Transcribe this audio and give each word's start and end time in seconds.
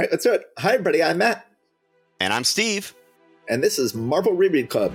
All 0.00 0.04
right, 0.04 0.12
let's 0.12 0.24
do 0.24 0.32
it. 0.32 0.44
Hi, 0.56 0.72
everybody. 0.72 1.02
I'm 1.02 1.18
Matt. 1.18 1.46
And 2.20 2.32
I'm 2.32 2.42
Steve. 2.42 2.94
And 3.50 3.62
this 3.62 3.78
is 3.78 3.94
Marvel 3.94 4.32
Reread 4.32 4.70
Club. 4.70 4.94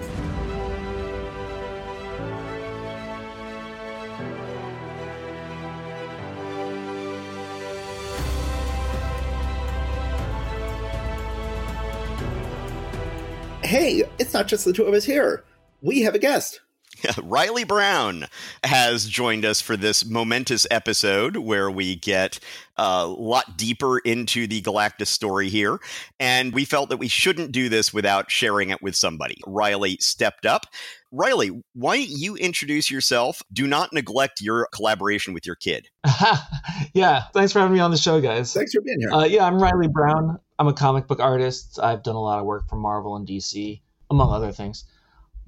Hey, 13.63 14.05
it's 14.17 14.33
not 14.33 14.47
just 14.47 14.65
the 14.65 14.73
two 14.73 14.85
of 14.85 14.95
us 14.95 15.03
here. 15.03 15.43
We 15.83 16.01
have 16.01 16.15
a 16.15 16.19
guest. 16.19 16.61
Riley 17.23 17.63
Brown 17.63 18.25
has 18.63 19.07
joined 19.07 19.45
us 19.45 19.61
for 19.61 19.77
this 19.77 20.05
momentous 20.05 20.65
episode 20.71 21.37
where 21.37 21.69
we 21.69 21.95
get 21.95 22.39
a 22.77 23.07
lot 23.07 23.57
deeper 23.57 23.99
into 23.99 24.47
the 24.47 24.61
Galactus 24.61 25.07
story 25.07 25.49
here. 25.49 25.79
And 26.19 26.53
we 26.53 26.65
felt 26.65 26.89
that 26.89 26.97
we 26.97 27.07
shouldn't 27.07 27.51
do 27.51 27.69
this 27.69 27.93
without 27.93 28.29
sharing 28.29 28.69
it 28.69 28.81
with 28.81 28.95
somebody. 28.95 29.41
Riley 29.45 29.97
stepped 29.99 30.45
up. 30.45 30.65
Riley, 31.11 31.63
why 31.73 31.97
don't 31.97 32.09
you 32.09 32.35
introduce 32.35 32.91
yourself? 32.91 33.41
Do 33.53 33.67
not 33.67 33.93
neglect 33.93 34.41
your 34.41 34.67
collaboration 34.73 35.33
with 35.33 35.45
your 35.45 35.55
kid. 35.55 35.87
yeah, 36.93 37.23
thanks 37.33 37.53
for 37.53 37.59
having 37.59 37.73
me 37.73 37.79
on 37.79 37.91
the 37.91 37.97
show, 37.97 38.19
guys. 38.19 38.53
Thanks 38.53 38.73
for 38.73 38.81
being 38.81 38.99
here. 38.99 39.11
Uh, 39.11 39.23
yeah, 39.23 39.45
I'm 39.45 39.61
Riley 39.61 39.87
Brown. 39.87 40.39
I'm 40.59 40.67
a 40.67 40.73
comic 40.73 41.07
book 41.07 41.19
artist. 41.19 41.79
I've 41.81 42.03
done 42.03 42.15
a 42.15 42.21
lot 42.21 42.39
of 42.39 42.45
work 42.45 42.67
for 42.69 42.75
Marvel 42.75 43.15
and 43.15 43.27
DC, 43.27 43.81
among 44.09 44.31
other 44.31 44.51
things. 44.51 44.85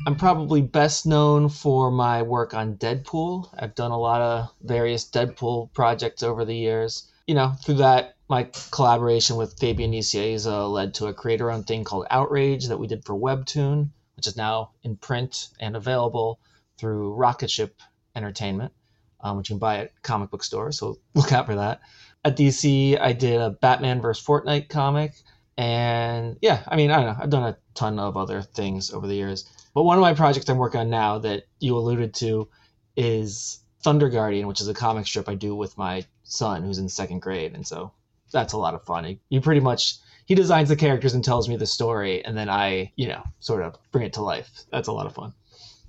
I'm 0.06 0.16
probably 0.16 0.62
best 0.62 1.06
known 1.06 1.50
for 1.50 1.90
my 1.90 2.22
work 2.22 2.54
on 2.54 2.78
Deadpool. 2.78 3.50
I've 3.58 3.76
done 3.76 3.92
a 3.92 4.00
lot 4.00 4.22
of 4.22 4.50
various 4.62 5.10
Deadpool 5.10 5.74
projects 5.74 6.24
over 6.24 6.46
the 6.46 6.56
years. 6.56 7.12
You 7.26 7.36
know, 7.36 7.54
through 7.64 7.76
that, 7.76 8.16
my 8.30 8.50
collaboration 8.72 9.38
with 9.38 9.58
Fabian 9.60 9.92
Nicieza 9.92 10.72
led 10.72 10.94
to 10.96 11.08
a 11.08 11.14
creator 11.14 11.50
owned 11.50 11.68
thing 11.68 11.84
called 11.84 12.06
Outrage 12.12 12.68
that 12.68 12.78
we 12.78 12.88
did 12.88 13.06
for 13.06 13.16
Webtoon, 13.16 13.90
which 14.16 14.28
is 14.28 14.38
now 14.38 14.72
in 14.84 14.98
print 14.98 15.50
and 15.60 15.76
available 15.76 16.40
through 16.78 17.14
Rocket 17.14 17.50
Ship 17.50 17.76
Entertainment, 18.16 18.74
um, 19.22 19.38
which 19.38 19.50
you 19.50 19.56
can 19.56 19.60
buy 19.60 19.78
at 19.78 20.02
comic 20.04 20.30
book 20.30 20.44
stores. 20.44 20.78
So 20.78 21.00
look 21.16 21.32
out 21.32 21.48
for 21.48 21.56
that. 21.56 21.82
At 22.24 22.38
DC, 22.38 23.00
I 23.00 23.14
did 23.14 23.42
a 23.42 23.50
Batman 23.50 24.02
vs. 24.02 24.26
Fortnite 24.26 24.70
comic. 24.70 25.14
And 25.58 26.38
yeah, 26.42 26.64
I 26.68 26.76
mean, 26.76 26.92
I 26.92 26.98
don't 26.98 27.06
know. 27.06 27.24
I've 27.24 27.30
done 27.30 27.44
a 27.44 27.58
ton 27.74 28.00
of 28.00 28.16
other 28.16 28.42
things 28.42 28.92
over 28.92 29.08
the 29.08 29.16
years. 29.16 29.46
But 29.78 29.84
one 29.84 29.96
of 29.96 30.02
my 30.02 30.16
projects 30.16 30.50
I'm 30.50 30.58
working 30.58 30.80
on 30.80 30.90
now 30.90 31.20
that 31.20 31.44
you 31.60 31.78
alluded 31.78 32.16
to 32.16 32.48
is 32.96 33.60
Thunder 33.84 34.10
Guardian, 34.10 34.48
which 34.48 34.60
is 34.60 34.68
a 34.68 34.74
comic 34.74 35.06
strip 35.06 35.30
I 35.30 35.36
do 35.36 35.54
with 35.54 35.78
my 35.78 36.04
son 36.24 36.64
who's 36.64 36.80
in 36.80 36.90
second 36.90 37.20
grade. 37.20 37.54
And 37.54 37.68
so 37.68 37.92
that's 38.32 38.54
a 38.54 38.58
lot 38.58 38.74
of 38.74 38.84
fun. 38.86 39.20
You 39.30 39.40
pretty 39.40 39.62
much 39.62 39.98
he 40.26 40.34
designs 40.34 40.70
the 40.70 40.76
characters 40.76 41.14
and 41.14 41.24
tells 41.24 41.48
me 41.48 41.58
the 41.58 41.68
story, 41.68 42.26
and 42.26 42.36
then 42.36 42.50
I, 42.50 42.92
you 42.96 43.08
know, 43.08 43.22
sort 43.40 43.62
of 43.62 43.76
bring 43.92 44.04
it 44.04 44.14
to 44.14 44.24
life. 44.24 44.50
That's 44.72 44.88
a 44.88 44.92
lot 44.92 45.06
of 45.06 45.14
fun. 45.14 45.32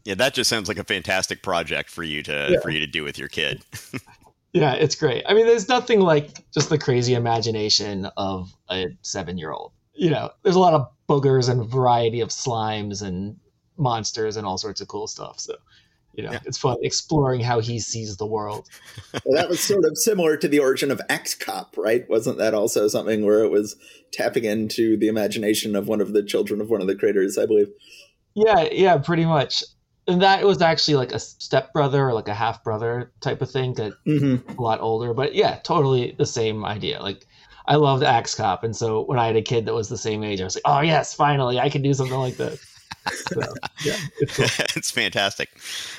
Yeah, 0.05 0.17
that 0.17 0.35
just 0.35 0.51
sounds 0.51 0.69
like 0.69 0.77
a 0.77 0.85
fantastic 0.85 1.43
project 1.43 1.89
for 1.89 2.03
you 2.03 2.23
to 2.25 2.49
yeah. 2.51 2.61
for 2.61 2.69
you 2.69 2.81
to 2.81 2.87
do 2.87 3.05
with 3.05 3.19
your 3.19 3.29
kid. 3.29 3.65
yeah, 4.53 4.75
it's 4.75 4.97
great. 4.97 5.25
I 5.27 5.33
mean, 5.33 5.47
there's 5.47 5.71
nothing 5.71 6.01
like 6.01 6.45
just 6.53 6.69
the 6.69 6.77
crazy 6.77 7.15
imagination 7.15 8.05
of 8.19 8.55
a 8.69 8.89
seven 9.01 9.39
year 9.39 9.51
old. 9.51 9.73
You 9.95 10.11
know, 10.11 10.31
there's 10.43 10.57
a 10.57 10.61
lot 10.61 10.75
of 10.75 10.91
boogers 11.09 11.49
and 11.49 11.67
variety 11.67 12.21
of 12.21 12.29
slimes 12.29 13.01
and 13.01 13.39
monsters 13.79 14.37
and 14.37 14.47
all 14.47 14.59
sorts 14.59 14.81
of 14.81 14.89
cool 14.89 15.07
stuff. 15.07 15.41
So, 15.41 15.55
you 16.15 16.25
know, 16.25 16.33
yeah. 16.33 16.41
it's 16.45 16.59
fun 16.59 16.77
exploring 16.83 17.41
how 17.41 17.61
he 17.61 17.79
sees 17.79 18.17
the 18.17 18.27
world. 18.27 18.69
well, 19.25 19.41
that 19.41 19.49
was 19.49 19.61
sort 19.61 19.85
of 19.85 19.97
similar 19.97 20.37
to 20.37 20.49
the 20.49 20.59
origin 20.59 20.91
of 20.91 21.01
Axe 21.09 21.35
Cop, 21.35 21.77
right? 21.77 22.09
Wasn't 22.09 22.39
that 22.39 22.55
also 22.55 22.89
something 22.89 23.25
where 23.25 23.45
it 23.45 23.51
was 23.51 23.77
tapping 24.13 24.45
into 24.45 24.97
the 24.97 25.09
imagination 25.09 25.77
of 25.77 25.87
one 25.87 26.01
of 26.01 26.13
the 26.13 26.23
children 26.23 26.61
of 26.61 26.71
one 26.71 26.81
of 26.81 26.87
the 26.87 26.97
creators, 26.97 27.39
I 27.39 27.47
believe? 27.47 27.69
Yeah, 28.35 28.69
yeah, 28.71 28.99
pretty 28.99 29.25
much. 29.25 29.63
And 30.07 30.23
that 30.23 30.45
was 30.45 30.63
actually 30.63 30.95
like 30.95 31.13
a 31.13 31.19
stepbrother 31.19 32.09
or 32.09 32.15
like 32.15 32.29
a 32.29 32.35
half 32.35 32.65
brother 32.65 33.13
type 33.21 33.43
of 33.43 33.51
thing 33.51 33.75
that 33.75 33.93
mm-hmm. 34.07 34.59
a 34.59 34.63
lot 34.63 34.81
older. 34.81 35.13
But 35.13 35.35
yeah, 35.35 35.59
totally 35.63 36.15
the 36.17 36.27
same 36.27 36.65
idea. 36.65 37.03
Like 37.03 37.27
I 37.69 37.77
loved 37.77 38.03
Axe 38.03 38.35
Cop, 38.35 38.65
and 38.65 38.75
so 38.75 39.05
when 39.05 39.19
I 39.19 39.27
had 39.27 39.37
a 39.37 39.43
kid 39.43 39.67
that 39.67 39.75
was 39.75 39.91
the 39.91 39.99
same 39.99 40.25
age, 40.25 40.41
I 40.41 40.45
was 40.45 40.55
like, 40.55 40.63
"Oh 40.65 40.81
yes, 40.81 41.13
finally, 41.13 41.61
I 41.61 41.69
can 41.69 41.83
do 41.83 41.93
something 41.93 42.17
like 42.17 42.39
this." 42.39 42.65
So, 43.11 43.41
yeah, 43.85 43.97
it's, 44.21 44.37
cool. 44.37 44.47
it's 44.77 44.91
fantastic. 44.91 45.51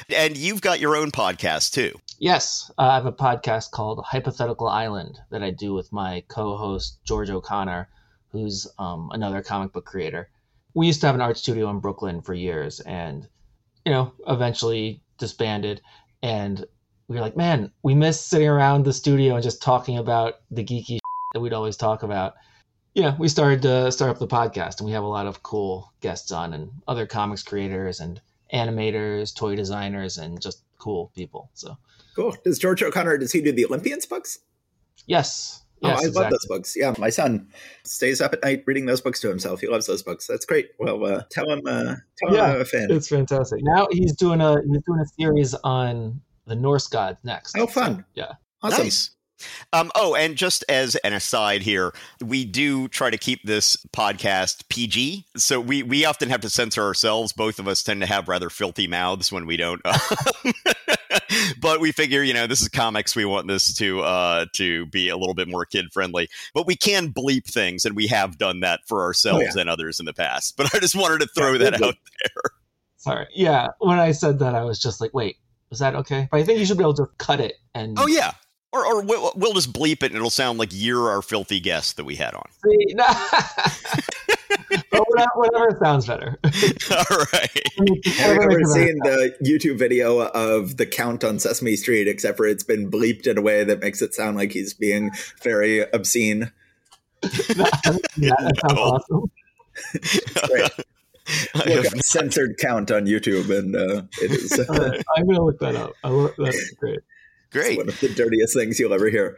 And 0.10 0.38
you've 0.38 0.62
got 0.62 0.80
your 0.80 0.96
own 0.96 1.12
podcast 1.12 1.74
too. 1.74 2.00
Yes, 2.20 2.70
uh, 2.78 2.82
I 2.82 2.96
have 2.96 3.06
a 3.06 3.14
podcast 3.14 3.72
called 3.72 4.04
Hypothetical 4.06 4.68
Island 4.68 5.20
that 5.32 5.42
I 5.42 5.52
do 5.52 5.74
with 5.74 5.92
my 5.94 6.24
co-host 6.28 7.00
George 7.06 7.30
O'Connor, 7.30 7.88
who's 8.32 8.68
um, 8.78 9.10
another 9.14 9.42
comic 9.42 9.72
book 9.72 9.86
creator. 9.86 10.30
We 10.74 10.88
used 10.88 11.02
to 11.02 11.08
have 11.08 11.16
an 11.16 11.22
art 11.22 11.38
studio 11.38 11.70
in 11.70 11.80
Brooklyn 11.80 12.22
for 12.22 12.34
years, 12.34 12.80
and 12.82 13.28
you 13.86 13.92
know, 13.92 14.14
eventually 14.28 15.02
disbanded. 15.18 15.82
And 16.22 16.66
we 17.08 17.16
were 17.16 17.22
like, 17.22 17.38
man, 17.38 17.72
we 17.84 17.96
miss 17.96 18.20
sitting 18.20 18.48
around 18.48 18.84
the 18.84 18.94
studio 18.94 19.36
and 19.36 19.44
just 19.44 19.62
talking 19.62 19.98
about 19.98 20.36
the 20.52 20.64
geeky 20.64 21.00
that 21.34 21.40
we'd 21.40 21.54
always 21.54 21.78
talk 21.78 22.04
about 22.04 22.36
yeah, 22.94 23.16
we 23.18 23.28
started 23.28 23.62
to 23.64 23.92
start 23.92 24.12
up 24.12 24.20
the 24.20 24.28
podcast, 24.28 24.80
and 24.80 24.88
we 24.88 24.94
have 24.94 25.04
a 25.04 25.08
lot 25.08 25.28
of 25.28 25.44
cool 25.44 25.92
guests 26.02 26.32
on, 26.32 26.54
and 26.54 26.72
other 26.88 27.06
comics 27.06 27.44
creators, 27.44 28.00
and 28.00 28.22
animators, 28.54 29.36
toy 29.36 29.56
designers, 29.56 30.18
and 30.18 30.42
just 30.42 30.64
cool 30.80 31.12
people. 31.16 31.50
So 31.54 31.78
cool. 32.16 32.36
Does 32.44 32.60
George 32.60 32.82
O'Connor 32.82 33.18
does 33.20 33.32
he 33.32 33.42
do 33.42 33.52
the 33.52 33.66
Olympians 33.66 34.06
books? 34.06 34.40
Yes. 35.06 35.64
Oh, 35.82 35.88
I 35.88 35.94
exactly. 35.94 36.22
love 36.22 36.32
those 36.32 36.46
books. 36.46 36.76
Yeah, 36.76 36.94
my 36.98 37.10
son 37.10 37.48
stays 37.86 38.20
up 38.20 38.34
at 38.34 38.44
night 38.44 38.64
reading 38.66 38.86
those 38.86 39.00
books 39.00 39.22
to 39.22 39.30
himself. 39.30 39.62
He 39.62 39.68
loves 39.68 39.88
those 39.88 40.04
books. 40.04 40.28
That's 40.28 40.46
great. 40.46 40.72
Well, 40.78 41.06
uh, 41.06 41.24
tell 41.32 41.50
him, 41.50 41.62
uh, 41.66 41.96
tell 42.18 42.36
yeah, 42.36 42.48
him 42.48 42.56
I'm 42.56 42.62
a 42.62 42.66
fan. 42.66 42.88
It's 42.92 43.08
fantastic. 43.08 43.62
Now 43.64 43.88
he's 43.92 44.14
doing 44.14 44.42
a 44.42 44.56
he's 44.56 44.82
doing 44.86 45.00
a 45.00 45.06
series 45.18 45.54
on 45.64 46.20
the 46.48 46.56
Norse 46.56 46.88
gods 46.88 47.20
next. 47.24 47.58
Oh, 47.58 47.66
fun! 47.66 48.00
So, 48.00 48.04
yeah, 48.16 48.34
awesome. 48.62 48.84
Nice. 48.84 49.12
Um, 49.74 49.92
oh, 49.96 50.16
and 50.16 50.36
just 50.36 50.64
as 50.70 50.96
an 50.98 51.14
aside 51.14 51.62
here, 51.62 51.94
we 52.24 52.46
do 52.46 52.88
try 52.88 53.10
to 53.10 53.18
keep 53.18 53.44
this 53.44 53.78
podcast 53.94 54.68
PG. 54.70 55.26
So 55.38 55.60
we, 55.60 55.84
we 55.84 56.06
often 56.06 56.30
have 56.30 56.42
to 56.42 56.50
censor 56.50 56.84
ourselves. 56.84 57.34
Both 57.34 57.60
of 57.60 57.68
us 57.68 57.84
tend 57.84 58.02
to 58.02 58.08
have 58.08 58.28
rather 58.28 58.50
filthy 58.50 58.88
mouths 58.88 59.32
when 59.32 59.46
we 59.46 59.58
don't. 59.58 59.82
but 61.62 61.80
we 61.80 61.92
figure, 61.92 62.24
you 62.24 62.34
know, 62.34 62.48
this 62.48 62.62
is 62.62 62.68
comics. 62.68 63.16
We 63.16 63.26
want 63.26 63.48
this 63.48 63.74
to 63.76 64.02
uh, 64.02 64.46
to 64.54 64.86
be 64.88 65.10
a 65.10 65.18
little 65.18 65.34
bit 65.34 65.48
more 65.48 65.66
kid 65.66 65.92
friendly. 65.92 66.30
But 66.54 66.68
we 66.68 66.76
can 66.76 67.12
bleep 67.14 67.46
things, 67.46 67.86
and 67.86 67.96
we 67.96 68.08
have 68.08 68.38
done 68.38 68.62
that 68.62 68.82
for 68.88 69.04
ourselves 69.04 69.46
oh, 69.52 69.54
yeah. 69.56 69.62
and 69.62 69.70
others 69.70 70.00
in 70.00 70.06
the 70.06 70.14
past. 70.14 70.58
But 70.58 70.74
I 70.76 70.80
just 70.80 70.96
wanted 70.96 71.22
to 71.22 71.28
throw 71.28 71.54
yeah, 71.54 71.70
that 71.70 71.74
out 71.82 71.96
there. 72.22 72.44
Sorry. 72.98 73.28
Yeah. 73.34 73.68
When 73.80 74.00
I 74.00 74.12
said 74.12 74.40
that, 74.40 74.56
I 74.56 74.64
was 74.64 74.80
just 74.80 75.00
like, 75.00 75.14
wait, 75.14 75.38
was 75.70 75.80
that 75.80 75.96
okay? 75.96 76.28
But 76.30 76.42
I 76.42 76.44
think 76.44 76.60
you 76.60 76.66
should 76.66 76.78
be 76.78 76.84
able 76.84 76.96
to 76.96 77.08
cut 77.18 77.40
it 77.40 77.56
and. 77.74 77.98
Oh 78.00 78.08
yeah, 78.08 78.34
or, 78.72 78.86
or 78.86 79.02
we'll, 79.04 79.32
we'll, 79.36 79.54
just 79.54 79.74
bleep 79.74 80.04
it 80.04 80.08
and 80.08 80.16
it'll 80.16 80.30
sound 80.30 80.60
like 80.60 80.70
you're 80.72 81.10
our 81.10 81.22
filthy 81.22 81.60
guest 81.60 81.98
that 81.98 82.04
we 82.04 82.16
had 82.16 82.34
on. 82.34 82.44
See, 82.64 82.94
no. 82.94 83.06
whatever, 85.36 85.78
sounds 85.84 86.06
better. 86.06 86.40
All 86.44 87.18
right. 87.34 87.64
Have 88.06 88.36
you 88.36 88.42
ever 88.42 88.64
seen 88.66 88.98
the 89.04 89.36
YouTube 89.44 89.78
video 89.78 90.22
of 90.28 90.78
the 90.78 90.86
count 90.86 91.24
on 91.24 91.40
Sesame 91.40 91.76
Street, 91.76 92.08
except 92.08 92.38
for 92.38 92.46
it's 92.46 92.64
been 92.64 92.90
bleeped 92.92 93.28
in 93.28 93.38
a 93.38 93.42
way 93.42 93.64
that 93.64 93.80
makes 93.80 94.02
it 94.02 94.14
sound 94.14 94.38
like 94.38 94.52
he's 94.52 94.74
being 94.74 95.12
very 95.42 95.82
obscene? 95.92 96.52
yeah, 97.24 97.30
that 98.40 98.54
sounds 98.62 98.74
no. 98.74 98.82
awesome. 98.82 99.32
Great. 100.48 100.72
Look 101.56 101.86
up 101.86 102.00
censored 102.00 102.58
count 102.58 102.92
on 102.92 103.06
YouTube, 103.06 103.56
and 103.56 103.76
uh, 103.76 104.02
it 104.22 104.32
is. 104.32 104.60
Uh, 104.60 105.00
I'm 105.16 105.26
going 105.26 105.36
to 105.36 105.44
look 105.44 105.60
that 105.60 105.76
up. 105.76 105.94
I, 106.04 106.30
that's 106.38 106.72
great. 106.72 107.00
Great. 107.52 107.72
It's 107.72 107.78
one 107.78 107.90
of 107.90 108.00
the 108.00 108.14
dirtiest 108.14 108.54
things 108.54 108.80
you'll 108.80 108.94
ever 108.94 109.10
hear. 109.10 109.38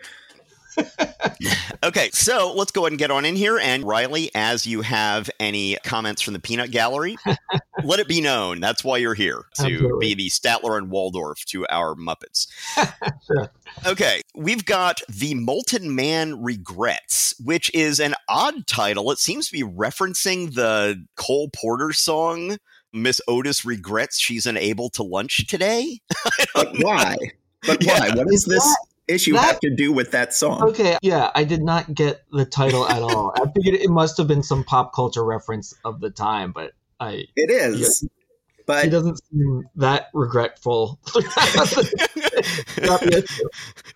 okay, 1.83 2.09
so 2.13 2.53
let's 2.55 2.71
go 2.71 2.81
ahead 2.81 2.93
and 2.93 2.99
get 2.99 3.11
on 3.11 3.25
in 3.25 3.35
here. 3.35 3.59
And 3.59 3.83
Riley, 3.83 4.31
as 4.35 4.65
you 4.65 4.81
have 4.81 5.29
any 5.39 5.77
comments 5.83 6.21
from 6.21 6.33
the 6.33 6.39
peanut 6.39 6.71
gallery, 6.71 7.17
let 7.83 7.99
it 7.99 8.07
be 8.07 8.21
known. 8.21 8.59
That's 8.59 8.83
why 8.83 8.97
you're 8.97 9.13
here 9.13 9.45
to 9.55 9.63
Absolutely. 9.63 9.99
be 9.99 10.13
the 10.15 10.29
Statler 10.29 10.77
and 10.77 10.89
Waldorf 10.89 11.43
to 11.45 11.65
our 11.69 11.95
Muppets. 11.95 12.47
sure. 13.27 13.51
Okay, 13.85 14.21
we've 14.35 14.65
got 14.65 15.01
The 15.09 15.33
Molten 15.35 15.93
Man 15.95 16.41
Regrets, 16.41 17.33
which 17.43 17.73
is 17.73 17.99
an 17.99 18.15
odd 18.29 18.67
title. 18.67 19.11
It 19.11 19.19
seems 19.19 19.47
to 19.47 19.53
be 19.53 19.63
referencing 19.63 20.53
the 20.53 21.05
Cole 21.15 21.49
Porter 21.49 21.93
song. 21.93 22.57
Miss 22.93 23.21
Otis 23.27 23.63
regrets 23.63 24.19
she's 24.19 24.45
unable 24.45 24.89
to 24.91 25.03
lunch 25.03 25.47
today. 25.47 26.01
but 26.53 26.75
why? 26.81 27.15
But 27.65 27.83
why? 27.83 28.07
Yeah. 28.07 28.15
What 28.15 28.27
does 28.27 28.45
this 28.45 28.63
that, 28.63 28.87
issue 29.07 29.33
that, 29.33 29.45
have 29.45 29.59
to 29.61 29.75
do 29.75 29.91
with 29.91 30.11
that 30.11 30.33
song? 30.33 30.63
Okay, 30.69 30.97
yeah, 31.01 31.31
I 31.35 31.43
did 31.43 31.61
not 31.61 31.93
get 31.93 32.23
the 32.31 32.45
title 32.45 32.87
at 32.87 33.01
all. 33.01 33.33
I 33.35 33.45
figured 33.51 33.79
it 33.79 33.89
must 33.89 34.17
have 34.17 34.27
been 34.27 34.43
some 34.43 34.63
pop 34.63 34.93
culture 34.93 35.23
reference 35.23 35.73
of 35.85 35.99
the 35.99 36.09
time, 36.09 36.51
but 36.51 36.71
I. 36.99 37.25
It 37.35 37.51
is. 37.51 38.01
Yeah. 38.03 38.09
But 38.71 38.85
he 38.85 38.89
doesn't 38.89 39.21
seem 39.29 39.63
that 39.75 40.07
regretful. 40.13 40.97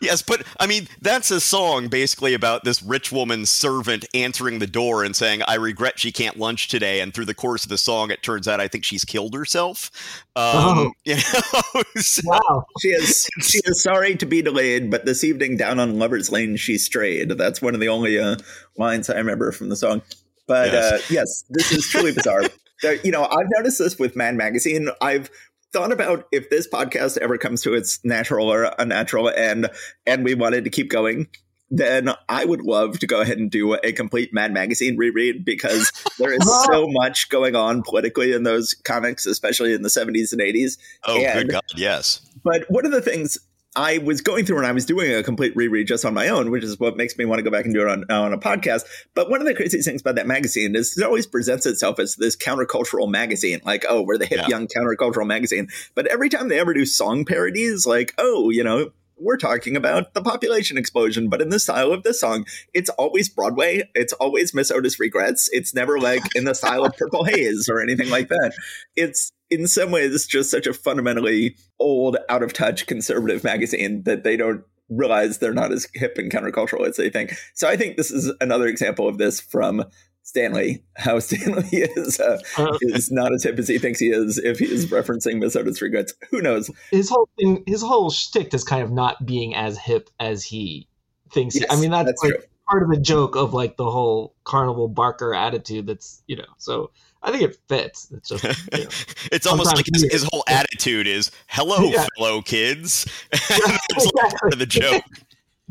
yes, 0.01 0.21
but 0.21 0.43
I 0.59 0.67
mean 0.67 0.89
that's 1.01 1.31
a 1.31 1.39
song 1.39 1.87
basically 1.87 2.33
about 2.33 2.65
this 2.65 2.83
rich 2.83 3.09
woman's 3.09 3.49
servant 3.49 4.03
answering 4.13 4.59
the 4.59 4.67
door 4.67 5.05
and 5.05 5.15
saying, 5.15 5.43
"I 5.47 5.55
regret 5.55 5.97
she 5.97 6.11
can't 6.11 6.37
lunch 6.37 6.67
today." 6.67 6.99
And 6.99 7.13
through 7.13 7.23
the 7.23 7.33
course 7.33 7.63
of 7.63 7.69
the 7.69 7.77
song, 7.77 8.11
it 8.11 8.21
turns 8.21 8.49
out 8.49 8.59
I 8.59 8.67
think 8.67 8.83
she's 8.83 9.05
killed 9.05 9.33
herself. 9.33 9.91
Um, 10.35 10.43
oh. 10.55 10.91
You 11.05 11.15
know, 11.15 11.83
so. 12.01 12.21
wow. 12.25 12.65
She 12.81 12.89
is 12.89 13.29
she 13.41 13.59
is 13.63 13.81
sorry 13.81 14.15
to 14.15 14.25
be 14.25 14.41
delayed, 14.41 14.91
but 14.91 15.05
this 15.05 15.23
evening 15.23 15.55
down 15.55 15.79
on 15.79 15.99
Lovers 15.99 16.31
Lane 16.31 16.57
she 16.57 16.77
strayed. 16.77 17.29
That's 17.29 17.61
one 17.61 17.75
of 17.75 17.79
the 17.79 17.87
only 17.87 18.19
uh, 18.19 18.35
lines 18.77 19.09
I 19.09 19.15
remember 19.15 19.53
from 19.53 19.69
the 19.69 19.77
song. 19.77 20.01
But 20.47 20.73
yes, 20.73 20.93
uh, 20.93 20.99
yes 21.09 21.45
this 21.49 21.71
is 21.71 21.87
truly 21.87 22.11
bizarre. 22.11 22.43
You 22.91 23.11
know, 23.11 23.23
I've 23.23 23.47
noticed 23.57 23.79
this 23.79 23.99
with 23.99 24.15
Mad 24.15 24.35
Magazine. 24.35 24.89
I've 25.01 25.29
thought 25.73 25.91
about 25.91 26.27
if 26.31 26.49
this 26.49 26.67
podcast 26.67 27.17
ever 27.17 27.37
comes 27.37 27.61
to 27.63 27.73
its 27.73 27.99
natural 28.03 28.51
or 28.51 28.73
unnatural 28.79 29.29
end 29.29 29.69
and 30.05 30.23
we 30.23 30.33
wanted 30.33 30.63
to 30.63 30.69
keep 30.69 30.89
going 30.89 31.27
then 31.71 32.09
I 32.29 32.45
would 32.45 32.61
love 32.61 32.99
to 32.99 33.07
go 33.07 33.21
ahead 33.21 33.37
and 33.37 33.49
do 33.49 33.73
a 33.73 33.91
complete 33.91 34.33
Mad 34.33 34.53
Magazine 34.53 34.97
reread 34.97 35.43
because 35.43 35.91
there 36.19 36.31
is 36.31 36.65
so 36.65 36.87
much 36.87 37.29
going 37.29 37.55
on 37.55 37.81
politically 37.83 38.33
in 38.33 38.43
those 38.43 38.73
comics, 38.73 39.25
especially 39.25 39.73
in 39.73 39.81
the 39.81 39.89
70s 39.89 40.31
and 40.31 40.41
80s. 40.41 40.77
Oh, 41.05 41.19
and, 41.19 41.39
good 41.39 41.51
God, 41.53 41.63
yes. 41.75 42.21
But 42.43 42.65
one 42.69 42.85
of 42.85 42.91
the 42.91 43.01
things 43.01 43.37
I 43.75 43.97
was 43.97 44.21
going 44.21 44.45
through 44.45 44.57
and 44.57 44.67
I 44.67 44.71
was 44.71 44.85
doing 44.85 45.13
a 45.13 45.21
complete 45.21 45.55
reread 45.55 45.87
just 45.87 46.05
on 46.05 46.13
my 46.13 46.29
own, 46.29 46.49
which 46.49 46.63
is 46.63 46.79
what 46.79 46.95
makes 46.95 47.17
me 47.17 47.25
want 47.25 47.39
to 47.39 47.43
go 47.43 47.51
back 47.51 47.65
and 47.65 47.73
do 47.73 47.81
it 47.81 47.87
on, 47.87 48.05
on 48.09 48.31
a 48.31 48.37
podcast. 48.37 48.83
But 49.13 49.29
one 49.29 49.41
of 49.41 49.47
the 49.47 49.53
craziest 49.53 49.87
things 49.87 50.01
about 50.01 50.15
that 50.15 50.27
magazine 50.27 50.75
is 50.75 50.97
it 50.97 51.03
always 51.03 51.27
presents 51.27 51.65
itself 51.65 51.99
as 51.99 52.15
this 52.15 52.37
countercultural 52.37 53.09
magazine, 53.09 53.59
like, 53.65 53.83
oh, 53.89 54.01
we're 54.01 54.17
the 54.17 54.25
hip, 54.25 54.39
yeah. 54.41 54.47
young 54.47 54.67
countercultural 54.67 55.27
magazine. 55.27 55.67
But 55.93 56.07
every 56.07 56.29
time 56.29 56.47
they 56.47 56.59
ever 56.59 56.73
do 56.73 56.85
song 56.85 57.25
parodies, 57.25 57.85
like, 57.85 58.13
oh, 58.17 58.49
you 58.49 58.63
know, 58.63 58.91
we're 59.17 59.37
talking 59.37 59.75
about 59.75 60.13
the 60.13 60.21
population 60.21 60.77
explosion, 60.77 61.29
but 61.29 61.41
in 61.41 61.49
the 61.49 61.59
style 61.59 61.91
of 61.91 62.03
this 62.03 62.19
song, 62.19 62.45
it's 62.73 62.89
always 62.91 63.29
Broadway. 63.29 63.89
It's 63.95 64.13
always 64.13 64.53
Miss 64.53 64.71
Otis 64.71 64.99
Regrets. 64.99 65.49
It's 65.51 65.73
never 65.73 65.99
like 65.99 66.23
in 66.35 66.43
the 66.43 66.53
style 66.53 66.85
of 66.85 66.97
Purple 66.97 67.23
Haze 67.23 67.69
or 67.69 67.81
anything 67.81 68.09
like 68.09 68.27
that. 68.29 68.53
It's 68.95 69.31
in 69.49 69.67
some 69.67 69.91
ways 69.91 70.25
just 70.25 70.51
such 70.51 70.67
a 70.67 70.73
fundamentally 70.73 71.55
old, 71.79 72.17
out 72.29 72.43
of 72.43 72.53
touch 72.53 72.87
conservative 72.87 73.43
magazine 73.43 74.03
that 74.03 74.23
they 74.23 74.37
don't 74.37 74.63
realize 74.89 75.39
they're 75.39 75.53
not 75.53 75.71
as 75.71 75.87
hip 75.93 76.17
and 76.17 76.31
countercultural 76.31 76.87
as 76.87 76.97
they 76.97 77.09
think. 77.09 77.33
So 77.53 77.67
I 77.67 77.75
think 77.75 77.97
this 77.97 78.11
is 78.11 78.31
another 78.41 78.67
example 78.67 79.07
of 79.07 79.17
this 79.17 79.39
from 79.39 79.83
Stan 80.23 80.53
Lee, 80.53 80.83
how 80.95 81.19
Stan 81.19 81.53
Lee 81.53 81.83
is 81.95 82.19
uh, 82.19 82.39
uh, 82.57 82.77
is 82.81 83.11
not 83.11 83.33
as 83.33 83.43
hip 83.43 83.57
as 83.59 83.67
he 83.67 83.77
thinks 83.77 83.99
he 83.99 84.09
is 84.09 84.37
if 84.39 84.59
he 84.59 84.65
is 84.65 84.87
referencing 84.87 85.39
Miss 85.39 85.55
Otis 85.55 85.81
Regrets. 85.81 86.13
Who 86.31 86.41
knows? 86.41 86.69
His 86.91 87.09
whole 87.09 87.29
thing, 87.37 87.63
his 87.67 87.81
whole 87.81 88.09
shtick 88.09 88.53
is 88.53 88.63
kind 88.63 88.83
of 88.83 88.91
not 88.91 89.25
being 89.25 89.55
as 89.55 89.77
hip 89.77 90.09
as 90.19 90.43
he 90.43 90.87
thinks. 91.31 91.55
Yes, 91.55 91.65
I 91.69 91.79
mean, 91.79 91.91
that's, 91.91 92.07
that's 92.07 92.23
like 92.23 92.49
part 92.67 92.83
of 92.83 92.89
the 92.89 92.99
joke 92.99 93.35
of 93.35 93.53
like 93.53 93.77
the 93.77 93.89
whole 93.89 94.35
Carnival 94.43 94.87
Barker 94.87 95.33
attitude. 95.33 95.87
That's 95.87 96.23
you 96.27 96.37
know, 96.37 96.45
so 96.57 96.91
I 97.25 97.31
think 97.31 97.41
it 97.41 97.57
fits. 97.67 98.11
It's 98.15 98.29
just 98.29 98.43
you 98.43 98.83
know, 98.83 98.89
it's 99.31 99.47
almost 99.47 99.75
like 99.75 99.85
his, 99.91 100.03
his, 100.03 100.29
whole 100.31 100.43
attitude 100.47 101.07
is 101.07 101.31
"Hello, 101.47 101.89
yeah. 101.89 102.05
fellow 102.17 102.41
kids." 102.43 103.07
That's 103.31 103.49
like 104.13 104.35
part 104.39 104.53
of 104.53 104.59
the 104.59 104.67
joke. 104.67 105.03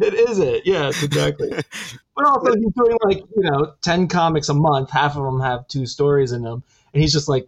it 0.01 0.15
is 0.15 0.41
it. 0.41 0.63
Yes, 0.67 1.01
exactly. 1.05 1.51
but 2.17 2.27
also, 2.27 2.57
he's 2.57 2.73
doing 2.73 2.99
like 3.05 3.19
you 3.19 3.43
know 3.43 3.73
ten 3.83 4.09
comics 4.09 4.49
a 4.49 4.55
month. 4.55 4.91
Half 4.91 5.17
of 5.17 5.23
them 5.23 5.41
have 5.41 5.69
two 5.69 5.87
stories 5.87 6.33
in 6.33 6.43
them, 6.43 6.65
and 6.93 7.01
he's 7.01 7.13
just 7.13 7.29
like, 7.29 7.47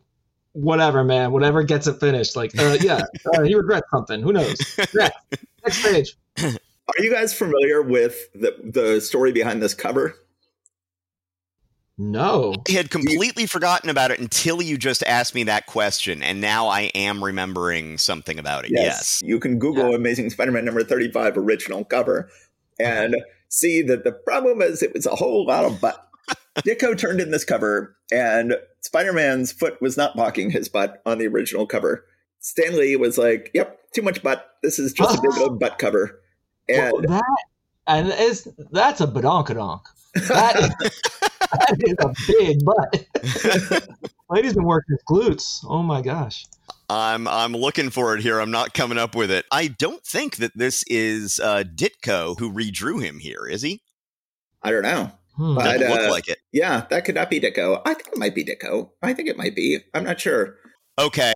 whatever, 0.52 1.02
man, 1.02 1.32
whatever 1.32 1.64
gets 1.64 1.88
it 1.88 1.98
finished. 1.98 2.36
Like, 2.36 2.56
uh, 2.56 2.78
yeah, 2.80 3.02
uh, 3.34 3.42
he 3.42 3.56
regrets 3.56 3.90
something. 3.90 4.22
Who 4.22 4.32
knows? 4.32 4.56
Next, 4.94 5.16
next 5.64 5.82
page. 5.82 6.16
Are 6.40 7.02
you 7.02 7.10
guys 7.10 7.34
familiar 7.34 7.82
with 7.82 8.32
the 8.34 8.54
the 8.62 9.00
story 9.00 9.32
behind 9.32 9.60
this 9.60 9.74
cover? 9.74 10.14
No. 11.98 12.54
I 12.68 12.72
had 12.72 12.90
completely 12.90 13.46
forgotten 13.46 13.88
about 13.88 14.10
it 14.10 14.20
until 14.20 14.60
you 14.60 14.76
just 14.76 15.02
asked 15.04 15.34
me 15.34 15.44
that 15.44 15.66
question, 15.66 16.22
and 16.22 16.40
now 16.40 16.68
I 16.68 16.82
am 16.94 17.24
remembering 17.24 17.96
something 17.96 18.38
about 18.38 18.64
it. 18.64 18.70
Yes. 18.72 18.82
yes. 18.84 19.22
You 19.22 19.40
can 19.40 19.58
Google 19.58 19.90
yeah. 19.90 19.96
Amazing 19.96 20.30
Spider 20.30 20.52
Man 20.52 20.64
number 20.64 20.84
35 20.84 21.38
original 21.38 21.84
cover 21.84 22.28
and 22.78 23.16
see 23.48 23.82
that 23.82 24.04
the 24.04 24.12
problem 24.12 24.60
is 24.60 24.82
it 24.82 24.92
was 24.92 25.06
a 25.06 25.14
whole 25.14 25.46
lot 25.46 25.64
of 25.64 25.80
butt. 25.80 26.02
Ditko 26.56 26.96
turned 26.98 27.20
in 27.20 27.30
this 27.30 27.44
cover, 27.44 27.96
and 28.12 28.56
Spider 28.80 29.12
Man's 29.12 29.52
foot 29.52 29.80
was 29.80 29.96
not 29.96 30.16
blocking 30.16 30.50
his 30.50 30.68
butt 30.68 31.02
on 31.06 31.18
the 31.18 31.26
original 31.26 31.66
cover. 31.66 32.04
Stan 32.40 32.76
Lee 32.76 32.96
was 32.96 33.18
like, 33.18 33.50
yep, 33.54 33.80
too 33.92 34.02
much 34.02 34.22
butt. 34.22 34.46
This 34.62 34.78
is 34.78 34.92
just 34.92 35.18
a 35.18 35.22
big 35.22 35.38
old 35.38 35.58
butt 35.58 35.78
cover. 35.78 36.20
And 36.68 36.92
well, 36.92 37.02
that 37.02 37.36
and 37.86 38.08
is 38.08 38.48
that's 38.70 39.00
a 39.00 39.06
badonkadonk. 39.06 39.82
That 40.28 40.58
is, 40.58 41.02
that 41.52 41.76
is 41.80 41.96
a 42.00 42.14
big 42.26 42.64
butt. 42.64 43.88
Lady's 44.30 44.54
been 44.54 44.64
working 44.64 44.96
his 44.96 45.02
glutes. 45.08 45.64
Oh 45.68 45.82
my 45.82 46.02
gosh. 46.02 46.46
I'm 46.88 47.26
I'm 47.26 47.52
looking 47.52 47.90
for 47.90 48.16
it 48.16 48.22
here. 48.22 48.40
I'm 48.40 48.50
not 48.50 48.74
coming 48.74 48.98
up 48.98 49.14
with 49.14 49.30
it. 49.30 49.44
I 49.50 49.68
don't 49.68 50.04
think 50.04 50.36
that 50.36 50.56
this 50.56 50.84
is 50.88 51.40
uh, 51.40 51.64
Ditko 51.64 52.38
who 52.38 52.52
redrew 52.52 53.02
him 53.02 53.18
here, 53.18 53.46
is 53.46 53.62
he? 53.62 53.82
I 54.62 54.70
don't 54.70 54.82
know. 54.82 55.10
Hmm. 55.36 55.54
But, 55.54 55.78
Doesn't 55.78 55.90
look 55.90 56.08
uh, 56.08 56.10
like 56.10 56.28
it. 56.28 56.38
Yeah, 56.52 56.86
that 56.90 57.04
could 57.04 57.14
not 57.14 57.30
be 57.30 57.40
Ditko. 57.40 57.82
I 57.84 57.94
think 57.94 58.08
it 58.08 58.18
might 58.18 58.34
be 58.34 58.44
Ditko. 58.44 58.90
I 59.02 59.12
think 59.12 59.28
it 59.28 59.36
might 59.36 59.54
be. 59.54 59.78
I'm 59.94 60.04
not 60.04 60.20
sure. 60.20 60.56
Okay, 60.98 61.32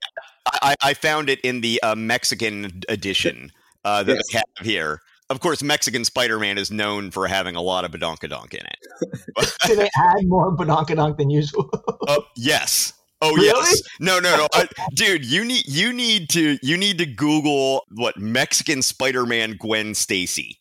I, 0.46 0.74
I 0.82 0.94
found 0.94 1.28
it 1.28 1.40
in 1.42 1.60
the 1.60 1.82
uh, 1.82 1.94
Mexican 1.94 2.82
edition 2.88 3.52
uh, 3.84 4.02
that 4.02 4.14
yes. 4.14 4.24
they 4.32 4.38
have 4.38 4.66
here 4.66 5.00
of 5.30 5.38
course, 5.40 5.62
Mexican 5.62 6.04
Spider-Man 6.04 6.58
is 6.58 6.70
known 6.70 7.12
for 7.12 7.28
having 7.28 7.54
a 7.54 7.62
lot 7.62 7.84
of 7.84 7.92
badonkadonk 7.92 8.52
in 8.52 8.66
it. 8.66 9.52
Do 9.66 9.76
they 9.76 9.88
add 9.96 10.26
more 10.26 10.54
badonkadonk 10.54 11.16
than 11.16 11.30
usual? 11.30 11.70
uh, 12.08 12.20
yes. 12.36 12.92
Oh 13.22 13.32
really? 13.34 13.46
yes. 13.46 13.82
No, 14.00 14.18
no, 14.18 14.36
no. 14.36 14.48
Uh, 14.52 14.66
dude, 14.94 15.24
you 15.24 15.44
need 15.44 15.66
you 15.68 15.92
need 15.92 16.30
to 16.30 16.58
you 16.62 16.76
need 16.76 16.98
to 16.98 17.06
Google 17.06 17.84
what 17.94 18.16
Mexican 18.16 18.82
Spider-Man 18.82 19.56
Gwen 19.58 19.94
Stacy. 19.94 20.58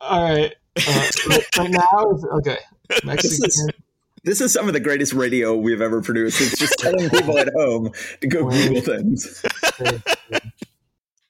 All 0.00 0.22
right. 0.22 0.54
Uh, 0.76 1.08
right 1.58 1.70
now 1.70 2.10
is 2.14 2.24
okay. 2.34 2.58
Mexican. 3.04 3.14
This 3.14 3.32
is, 3.32 3.70
this 4.22 4.40
is 4.40 4.52
some 4.52 4.68
of 4.68 4.74
the 4.74 4.80
greatest 4.80 5.12
radio 5.12 5.56
we've 5.56 5.80
ever 5.80 6.02
produced. 6.02 6.40
It's 6.40 6.58
just 6.58 6.78
telling 6.78 7.08
people 7.10 7.38
at 7.38 7.52
home 7.54 7.90
to 8.20 8.26
go 8.28 8.48
Google 8.48 8.82
things 8.82 9.42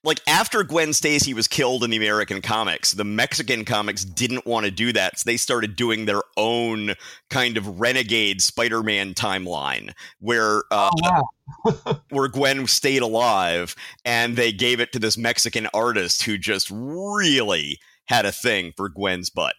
like 0.08 0.22
after 0.26 0.64
Gwen 0.64 0.94
Stacy 0.94 1.34
was 1.34 1.46
killed 1.46 1.84
in 1.84 1.90
the 1.90 1.98
American 1.98 2.40
comics, 2.40 2.92
the 2.92 3.04
Mexican 3.04 3.66
comics 3.66 4.04
didn't 4.04 4.46
want 4.46 4.64
to 4.64 4.72
do 4.72 4.90
that, 4.94 5.18
so 5.18 5.24
they 5.26 5.36
started 5.36 5.76
doing 5.76 6.06
their 6.06 6.22
own 6.38 6.94
kind 7.28 7.58
of 7.58 7.78
renegade 7.78 8.40
Spider-Man 8.40 9.12
timeline 9.12 9.92
where 10.18 10.62
uh, 10.70 10.90
oh, 11.04 11.22
wow. 11.66 12.00
where 12.08 12.28
Gwen 12.28 12.66
stayed 12.66 13.02
alive, 13.02 13.76
and 14.02 14.34
they 14.34 14.50
gave 14.50 14.80
it 14.80 14.92
to 14.92 14.98
this 14.98 15.18
Mexican 15.18 15.68
artist 15.74 16.22
who 16.22 16.38
just 16.38 16.70
really 16.70 17.78
had 18.06 18.24
a 18.24 18.32
thing 18.32 18.72
for 18.78 18.88
Gwen's 18.88 19.28
butt. 19.28 19.54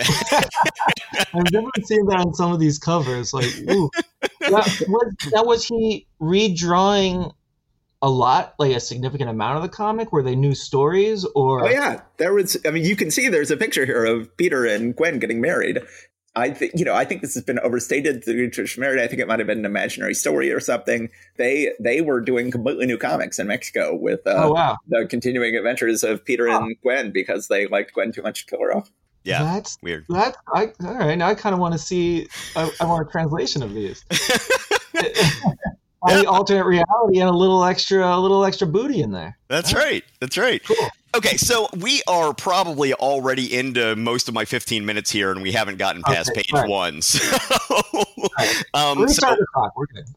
I've 0.00 1.52
never 1.52 1.68
seen 1.84 2.06
that 2.06 2.24
on 2.24 2.32
some 2.32 2.52
of 2.52 2.58
these 2.58 2.78
covers. 2.78 3.34
Like, 3.34 3.54
ooh, 3.70 3.90
that 4.40 4.50
was, 4.88 5.30
that 5.30 5.46
was 5.46 5.66
he 5.66 6.06
redrawing 6.20 7.32
a 8.04 8.10
lot, 8.10 8.54
like 8.58 8.76
a 8.76 8.80
significant 8.80 9.30
amount 9.30 9.56
of 9.56 9.62
the 9.62 9.68
comic? 9.70 10.12
Were 10.12 10.22
they 10.22 10.36
new 10.36 10.54
stories 10.54 11.24
or? 11.34 11.64
Oh 11.64 11.70
yeah, 11.70 12.02
there 12.18 12.34
was. 12.34 12.54
I 12.66 12.70
mean, 12.70 12.84
you 12.84 12.96
can 12.96 13.10
see 13.10 13.28
there's 13.28 13.50
a 13.50 13.56
picture 13.56 13.86
here 13.86 14.04
of 14.04 14.36
Peter 14.36 14.66
and 14.66 14.94
Gwen 14.94 15.18
getting 15.18 15.40
married. 15.40 15.80
I 16.36 16.50
think 16.50 16.72
you 16.76 16.84
know. 16.84 16.94
I 16.94 17.06
think 17.06 17.22
this 17.22 17.32
has 17.32 17.42
been 17.42 17.58
overstated. 17.60 18.24
The 18.24 18.50
tradition 18.50 18.82
married. 18.82 19.00
I 19.00 19.06
think 19.06 19.22
it 19.22 19.26
might 19.26 19.38
have 19.38 19.46
been 19.46 19.60
an 19.60 19.64
imaginary 19.64 20.12
story 20.12 20.52
or 20.52 20.60
something. 20.60 21.08
They 21.38 21.72
they 21.80 22.02
were 22.02 22.20
doing 22.20 22.50
completely 22.50 22.84
new 22.84 22.98
comics 22.98 23.38
in 23.38 23.46
Mexico 23.46 23.96
with 23.96 24.20
uh, 24.26 24.34
oh, 24.36 24.52
wow. 24.52 24.76
the 24.88 25.06
continuing 25.06 25.56
adventures 25.56 26.04
of 26.04 26.22
Peter 26.26 26.46
oh. 26.50 26.58
and 26.58 26.76
Gwen 26.82 27.10
because 27.10 27.48
they 27.48 27.66
liked 27.68 27.94
Gwen 27.94 28.12
too 28.12 28.22
much 28.22 28.44
to 28.44 28.50
kill 28.50 28.60
her 28.60 28.76
off. 28.76 28.90
Yeah, 29.22 29.42
that's 29.44 29.78
weird. 29.82 30.04
That 30.10 30.36
I 30.54 30.72
all 30.84 30.94
right. 30.94 31.16
Now 31.16 31.28
I 31.28 31.34
kind 31.34 31.54
of 31.54 31.58
want 31.58 31.72
to 31.72 31.78
see. 31.78 32.28
I, 32.54 32.70
I 32.80 32.84
want 32.84 33.08
a 33.08 33.10
translation 33.10 33.62
of 33.62 33.72
these. 33.72 34.04
yeah. 36.08 36.22
alternate 36.22 36.64
reality 36.64 37.20
and 37.20 37.28
a 37.28 37.32
little 37.32 37.64
extra 37.64 38.16
a 38.16 38.18
little 38.18 38.44
extra 38.44 38.66
booty 38.66 39.00
in 39.00 39.12
there. 39.12 39.38
That's 39.48 39.74
right. 39.74 40.04
That's 40.20 40.38
right. 40.38 40.62
Cool. 40.64 40.90
Okay, 41.16 41.36
so 41.36 41.68
we 41.76 42.02
are 42.08 42.34
probably 42.34 42.92
already 42.92 43.56
into 43.56 43.94
most 43.94 44.26
of 44.26 44.34
my 44.34 44.44
15 44.44 44.84
minutes 44.84 45.12
here, 45.12 45.30
and 45.30 45.42
we 45.42 45.52
haven't 45.52 45.78
gotten 45.78 46.02
past 46.02 46.30
okay, 46.30 46.42
page 46.42 46.52
right. 46.52 46.68
one. 46.68 47.00
So, 48.34 48.50
um, 48.72 49.06
so, 49.06 49.36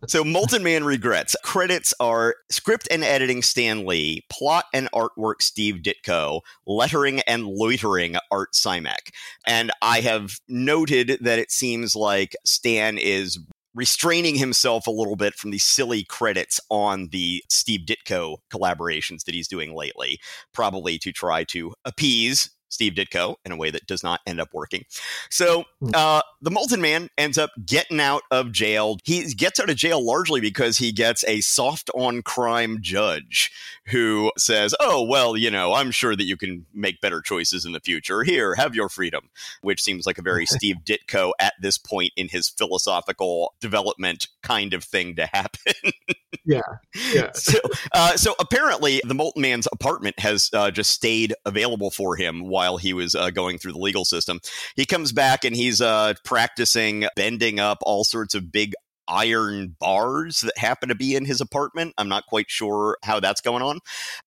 so, 0.07 0.23
Molten 0.23 0.63
Man 0.63 0.85
regrets. 0.85 1.35
Credits 1.43 1.93
are 1.99 2.35
script 2.49 2.87
and 2.89 3.03
editing 3.03 3.43
Stan 3.43 3.85
Lee, 3.85 4.25
plot 4.29 4.65
and 4.73 4.89
artwork 4.91 5.41
Steve 5.41 5.83
Ditko, 5.83 6.41
lettering 6.65 7.19
and 7.21 7.45
loitering 7.45 8.15
Art 8.31 8.53
Simek. 8.53 9.11
And 9.45 9.71
I 9.81 9.99
have 10.01 10.39
noted 10.47 11.19
that 11.21 11.37
it 11.37 11.51
seems 11.51 11.95
like 11.95 12.35
Stan 12.45 12.97
is 12.97 13.37
restraining 13.77 14.35
himself 14.35 14.87
a 14.87 14.91
little 14.91 15.15
bit 15.15 15.35
from 15.35 15.51
the 15.51 15.59
silly 15.59 16.03
credits 16.03 16.59
on 16.69 17.09
the 17.11 17.43
Steve 17.47 17.81
Ditko 17.85 18.37
collaborations 18.51 19.23
that 19.25 19.35
he's 19.35 19.47
doing 19.47 19.75
lately, 19.75 20.19
probably 20.51 20.97
to 20.97 21.11
try 21.13 21.43
to 21.45 21.73
appease 21.85 22.49
Steve 22.69 22.93
Ditko 22.93 23.35
in 23.45 23.51
a 23.51 23.55
way 23.57 23.71
that 23.71 23.87
does 23.87 24.03
not 24.03 24.21
end 24.25 24.39
up 24.39 24.53
working. 24.53 24.85
So 25.29 25.65
hmm. 25.79 25.89
uh, 25.93 26.21
the 26.41 26.51
Molten 26.51 26.81
Man 26.81 27.09
ends 27.17 27.37
up 27.37 27.51
getting 27.65 27.99
out 27.99 28.23
of 28.31 28.51
jail. 28.51 28.97
He 29.03 29.23
gets 29.33 29.59
out 29.59 29.69
of 29.69 29.75
jail 29.75 30.05
largely 30.05 30.41
because 30.41 30.77
he 30.77 30.91
gets 30.91 31.23
a 31.25 31.41
soft 31.41 31.89
on 31.95 32.21
crime 32.21 32.79
judge 32.81 33.51
who 33.87 34.31
says, 34.37 34.75
Oh, 34.79 35.03
well, 35.03 35.37
you 35.37 35.49
know, 35.49 35.73
I'm 35.73 35.91
sure 35.91 36.15
that 36.15 36.25
you 36.25 36.37
can 36.37 36.65
make 36.73 37.01
better 37.01 37.21
choices 37.21 37.65
in 37.65 37.71
the 37.71 37.79
future. 37.79 38.23
Here, 38.23 38.55
have 38.55 38.75
your 38.75 38.89
freedom, 38.89 39.29
which 39.61 39.81
seems 39.81 40.05
like 40.05 40.17
a 40.17 40.23
very 40.23 40.45
Steve 40.45 40.77
Ditko 40.85 41.31
at 41.39 41.53
this 41.61 41.77
point 41.77 42.11
in 42.15 42.29
his 42.29 42.49
philosophical 42.49 43.53
development 43.59 44.27
kind 44.41 44.73
of 44.73 44.83
thing 44.83 45.15
to 45.15 45.25
happen. 45.27 45.73
yeah. 46.45 46.61
Yeah. 47.13 47.31
So, 47.33 47.59
uh, 47.93 48.17
so 48.17 48.35
apparently, 48.39 49.01
the 49.05 49.13
Molten 49.13 49.41
Man's 49.41 49.67
apartment 49.71 50.19
has 50.19 50.49
uh, 50.53 50.71
just 50.71 50.91
stayed 50.91 51.33
available 51.45 51.91
for 51.91 52.15
him 52.15 52.47
while 52.47 52.77
he 52.77 52.93
was 52.93 53.15
uh, 53.15 53.29
going 53.29 53.57
through 53.57 53.73
the 53.73 53.79
legal 53.79 54.03
system. 54.05 54.39
He 54.75 54.85
comes 54.85 55.11
back 55.11 55.45
and 55.45 55.55
he's 55.55 55.79
uh, 55.79 56.15
practicing 56.25 57.05
bending 57.15 57.59
up 57.59 57.77
all 57.83 58.03
sorts 58.03 58.35
of 58.35 58.51
big 58.51 58.73
iron 59.07 59.75
bars 59.79 60.41
that 60.41 60.57
happen 60.57 60.89
to 60.89 60.95
be 60.95 61.15
in 61.15 61.25
his 61.25 61.39
apartment. 61.39 61.93
I'm 61.97 62.09
not 62.09 62.25
quite 62.25 62.49
sure 62.49 62.97
how 63.03 63.19
that's 63.19 63.41
going 63.41 63.63
on. 63.63 63.79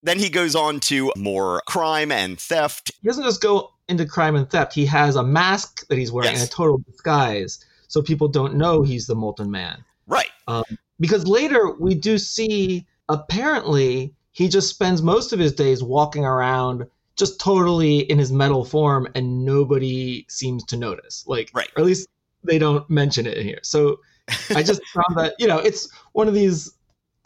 Then 0.03 0.19
he 0.19 0.31
goes 0.31 0.55
on 0.55 0.81
to 0.81 1.13
more 1.17 1.63
crime 1.67 2.11
and 2.11 2.41
theft. 2.41 2.93
He 3.03 3.09
doesn't 3.09 3.25
just 3.25 3.43
go 3.43 3.73
into 3.89 4.07
crime 4.07 4.37
and 4.37 4.49
theft, 4.49 4.73
he 4.73 4.87
has 4.87 5.17
a 5.17 5.23
mask 5.23 5.87
that 5.89 5.99
he's 5.99 6.13
wearing 6.13 6.31
yes. 6.31 6.47
a 6.47 6.49
total 6.49 6.79
disguise 6.79 7.65
so 7.89 8.01
people 8.01 8.29
don't 8.29 8.55
know 8.55 8.83
he's 8.83 9.07
the 9.07 9.17
Molten 9.17 9.51
Man. 9.51 9.85
Right. 10.07 10.31
Um, 10.47 10.65
because 11.01 11.27
later 11.27 11.73
we 11.79 11.95
do 11.95 12.19
see 12.19 12.87
apparently 13.09 14.15
he 14.33 14.49
just 14.49 14.69
spends 14.69 15.03
most 15.03 15.33
of 15.33 15.39
his 15.39 15.53
days 15.53 15.83
walking 15.83 16.25
around 16.25 16.87
just 17.17 17.41
totally 17.41 17.99
in 17.99 18.19
his 18.19 18.31
metal 18.33 18.65
form 18.65 19.09
and 19.15 19.45
nobody 19.45 20.25
seems 20.29 20.65
to 20.65 20.77
notice. 20.77 21.25
Like, 21.27 21.51
right. 21.53 21.69
or 21.77 21.81
at 21.81 21.87
least 21.87 22.09
they 22.45 22.59
don't 22.59 22.89
mention 22.89 23.27
it 23.27 23.37
in 23.37 23.47
here. 23.47 23.61
So 23.63 23.99
I 24.55 24.63
just 24.63 24.81
found 24.95 25.17
that, 25.17 25.35
you 25.39 25.47
know, 25.47 25.59
it's 25.59 25.91
one 26.13 26.29
of 26.29 26.35
these 26.35 26.73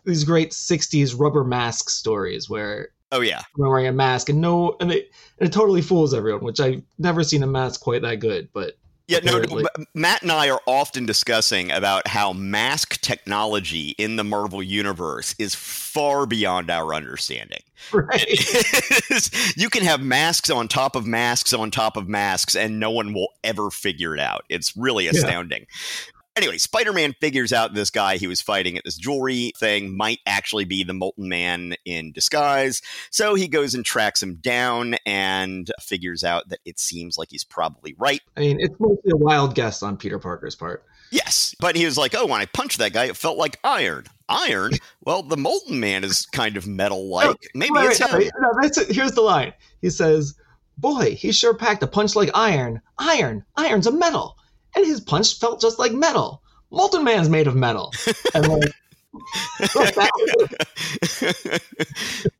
these 0.04 0.24
great 0.24 0.50
60s 0.50 1.18
rubber 1.18 1.44
mask 1.44 1.88
stories 1.88 2.48
where 2.50 2.90
oh 3.10 3.20
yeah 3.20 3.40
wearing 3.56 3.86
a 3.86 3.92
mask 3.92 4.28
and 4.28 4.38
no 4.38 4.76
and, 4.80 4.92
it, 4.92 5.10
and 5.38 5.48
it 5.48 5.52
totally 5.52 5.80
fools 5.80 6.12
everyone 6.12 6.44
which 6.44 6.60
i've 6.60 6.82
never 6.98 7.24
seen 7.24 7.42
a 7.42 7.46
mask 7.46 7.80
quite 7.80 8.02
that 8.02 8.16
good 8.16 8.48
but 8.52 8.74
yeah, 9.06 9.18
no, 9.22 9.38
no, 9.38 9.62
Matt 9.94 10.22
and 10.22 10.32
I 10.32 10.48
are 10.48 10.60
often 10.66 11.04
discussing 11.04 11.70
about 11.70 12.08
how 12.08 12.32
mask 12.32 13.00
technology 13.02 13.90
in 13.98 14.16
the 14.16 14.24
Marvel 14.24 14.62
universe 14.62 15.34
is 15.38 15.54
far 15.54 16.24
beyond 16.24 16.70
our 16.70 16.94
understanding. 16.94 17.60
Right. 17.92 18.24
you 19.56 19.68
can 19.68 19.82
have 19.82 20.00
masks 20.00 20.48
on 20.48 20.68
top 20.68 20.96
of 20.96 21.06
masks 21.06 21.52
on 21.52 21.70
top 21.70 21.98
of 21.98 22.08
masks, 22.08 22.56
and 22.56 22.80
no 22.80 22.90
one 22.90 23.12
will 23.12 23.28
ever 23.42 23.70
figure 23.70 24.14
it 24.14 24.20
out. 24.20 24.44
It's 24.48 24.74
really 24.76 25.06
astounding. 25.06 25.66
Anyway, 26.36 26.58
Spider 26.58 26.92
Man 26.92 27.14
figures 27.20 27.52
out 27.52 27.74
this 27.74 27.90
guy 27.90 28.16
he 28.16 28.26
was 28.26 28.42
fighting 28.42 28.76
at 28.76 28.84
this 28.84 28.96
jewelry 28.96 29.52
thing 29.56 29.96
might 29.96 30.18
actually 30.26 30.64
be 30.64 30.82
the 30.82 30.92
Molten 30.92 31.28
Man 31.28 31.76
in 31.84 32.10
disguise. 32.10 32.82
So 33.10 33.36
he 33.36 33.46
goes 33.46 33.74
and 33.74 33.84
tracks 33.84 34.20
him 34.20 34.36
down 34.36 34.96
and 35.06 35.70
figures 35.80 36.24
out 36.24 36.48
that 36.48 36.58
it 36.64 36.80
seems 36.80 37.16
like 37.16 37.28
he's 37.30 37.44
probably 37.44 37.94
right. 37.98 38.20
I 38.36 38.40
mean, 38.40 38.58
it's 38.58 38.74
mostly 38.80 39.12
a 39.12 39.16
wild 39.16 39.54
guess 39.54 39.80
on 39.80 39.96
Peter 39.96 40.18
Parker's 40.18 40.56
part. 40.56 40.84
Yes, 41.12 41.54
but 41.60 41.76
he 41.76 41.84
was 41.84 41.96
like, 41.96 42.16
"Oh, 42.16 42.26
when 42.26 42.40
I 42.40 42.46
punched 42.46 42.78
that 42.78 42.92
guy, 42.92 43.04
it 43.04 43.16
felt 43.16 43.38
like 43.38 43.60
iron. 43.62 44.06
Iron? 44.28 44.72
Well, 45.02 45.22
the 45.22 45.36
Molten 45.36 45.78
Man 45.78 46.02
is 46.02 46.26
kind 46.26 46.56
of 46.56 46.66
metal-like. 46.66 47.26
No, 47.26 47.36
Maybe 47.54 47.72
wait, 47.74 47.90
it's 47.90 48.12
wait, 48.12 48.32
no, 48.40 48.50
that's 48.60 48.78
it. 48.78 48.90
Here's 48.90 49.12
the 49.12 49.20
line. 49.20 49.52
He 49.80 49.90
says, 49.90 50.34
"Boy, 50.78 51.14
he 51.14 51.30
sure 51.30 51.54
packed 51.54 51.84
a 51.84 51.86
punch 51.86 52.16
like 52.16 52.30
iron. 52.34 52.80
Iron. 52.98 53.44
Iron's 53.56 53.86
a 53.86 53.92
metal." 53.92 54.36
And 54.76 54.86
his 54.86 55.00
punch 55.00 55.38
felt 55.38 55.60
just 55.60 55.78
like 55.78 55.92
metal. 55.92 56.42
Molten 56.70 57.04
Man's 57.04 57.28
made 57.28 57.46
of 57.46 57.54
metal. 57.54 57.92
And 58.34 58.48
like, 58.48 58.72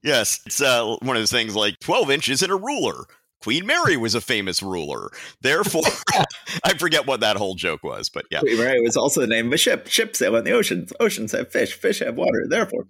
yes, 0.02 0.40
it's 0.44 0.60
uh, 0.60 0.96
one 1.02 1.16
of 1.16 1.22
those 1.22 1.30
things 1.30 1.54
like 1.54 1.78
12 1.78 2.10
inches 2.10 2.42
in 2.42 2.50
a 2.50 2.56
ruler. 2.56 3.04
Queen 3.40 3.66
Mary 3.66 3.96
was 3.96 4.14
a 4.14 4.20
famous 4.20 4.62
ruler. 4.62 5.10
Therefore, 5.40 5.82
I 6.64 6.74
forget 6.74 7.06
what 7.06 7.20
that 7.20 7.36
whole 7.36 7.54
joke 7.54 7.84
was, 7.84 8.08
but 8.08 8.24
yeah. 8.30 8.40
Queen 8.40 8.58
Mary 8.58 8.80
was 8.80 8.96
also 8.96 9.20
the 9.20 9.26
name 9.26 9.48
of 9.48 9.52
a 9.52 9.58
ship. 9.58 9.86
Ships 9.86 10.18
sail 10.18 10.34
in 10.36 10.44
the 10.44 10.52
oceans. 10.52 10.92
Oceans 10.98 11.32
have 11.32 11.52
fish. 11.52 11.74
Fish 11.74 11.98
have 12.00 12.16
water. 12.16 12.46
Therefore. 12.48 12.86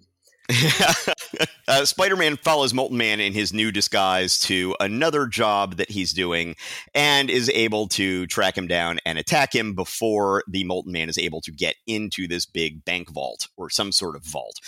uh, 1.67 1.85
Spider 1.85 2.15
Man 2.15 2.37
follows 2.37 2.73
Molten 2.73 2.97
Man 2.97 3.19
in 3.19 3.33
his 3.33 3.51
new 3.51 3.71
disguise 3.71 4.39
to 4.41 4.75
another 4.79 5.25
job 5.25 5.77
that 5.77 5.89
he's 5.89 6.13
doing 6.13 6.55
and 6.93 7.29
is 7.29 7.49
able 7.49 7.87
to 7.89 8.27
track 8.27 8.57
him 8.57 8.67
down 8.67 8.99
and 9.05 9.17
attack 9.17 9.55
him 9.55 9.73
before 9.73 10.43
the 10.47 10.63
Molten 10.63 10.91
Man 10.91 11.09
is 11.09 11.17
able 11.17 11.41
to 11.41 11.51
get 11.51 11.75
into 11.87 12.27
this 12.27 12.45
big 12.45 12.85
bank 12.85 13.09
vault 13.11 13.47
or 13.57 13.69
some 13.69 13.91
sort 13.91 14.15
of 14.15 14.23
vault. 14.23 14.59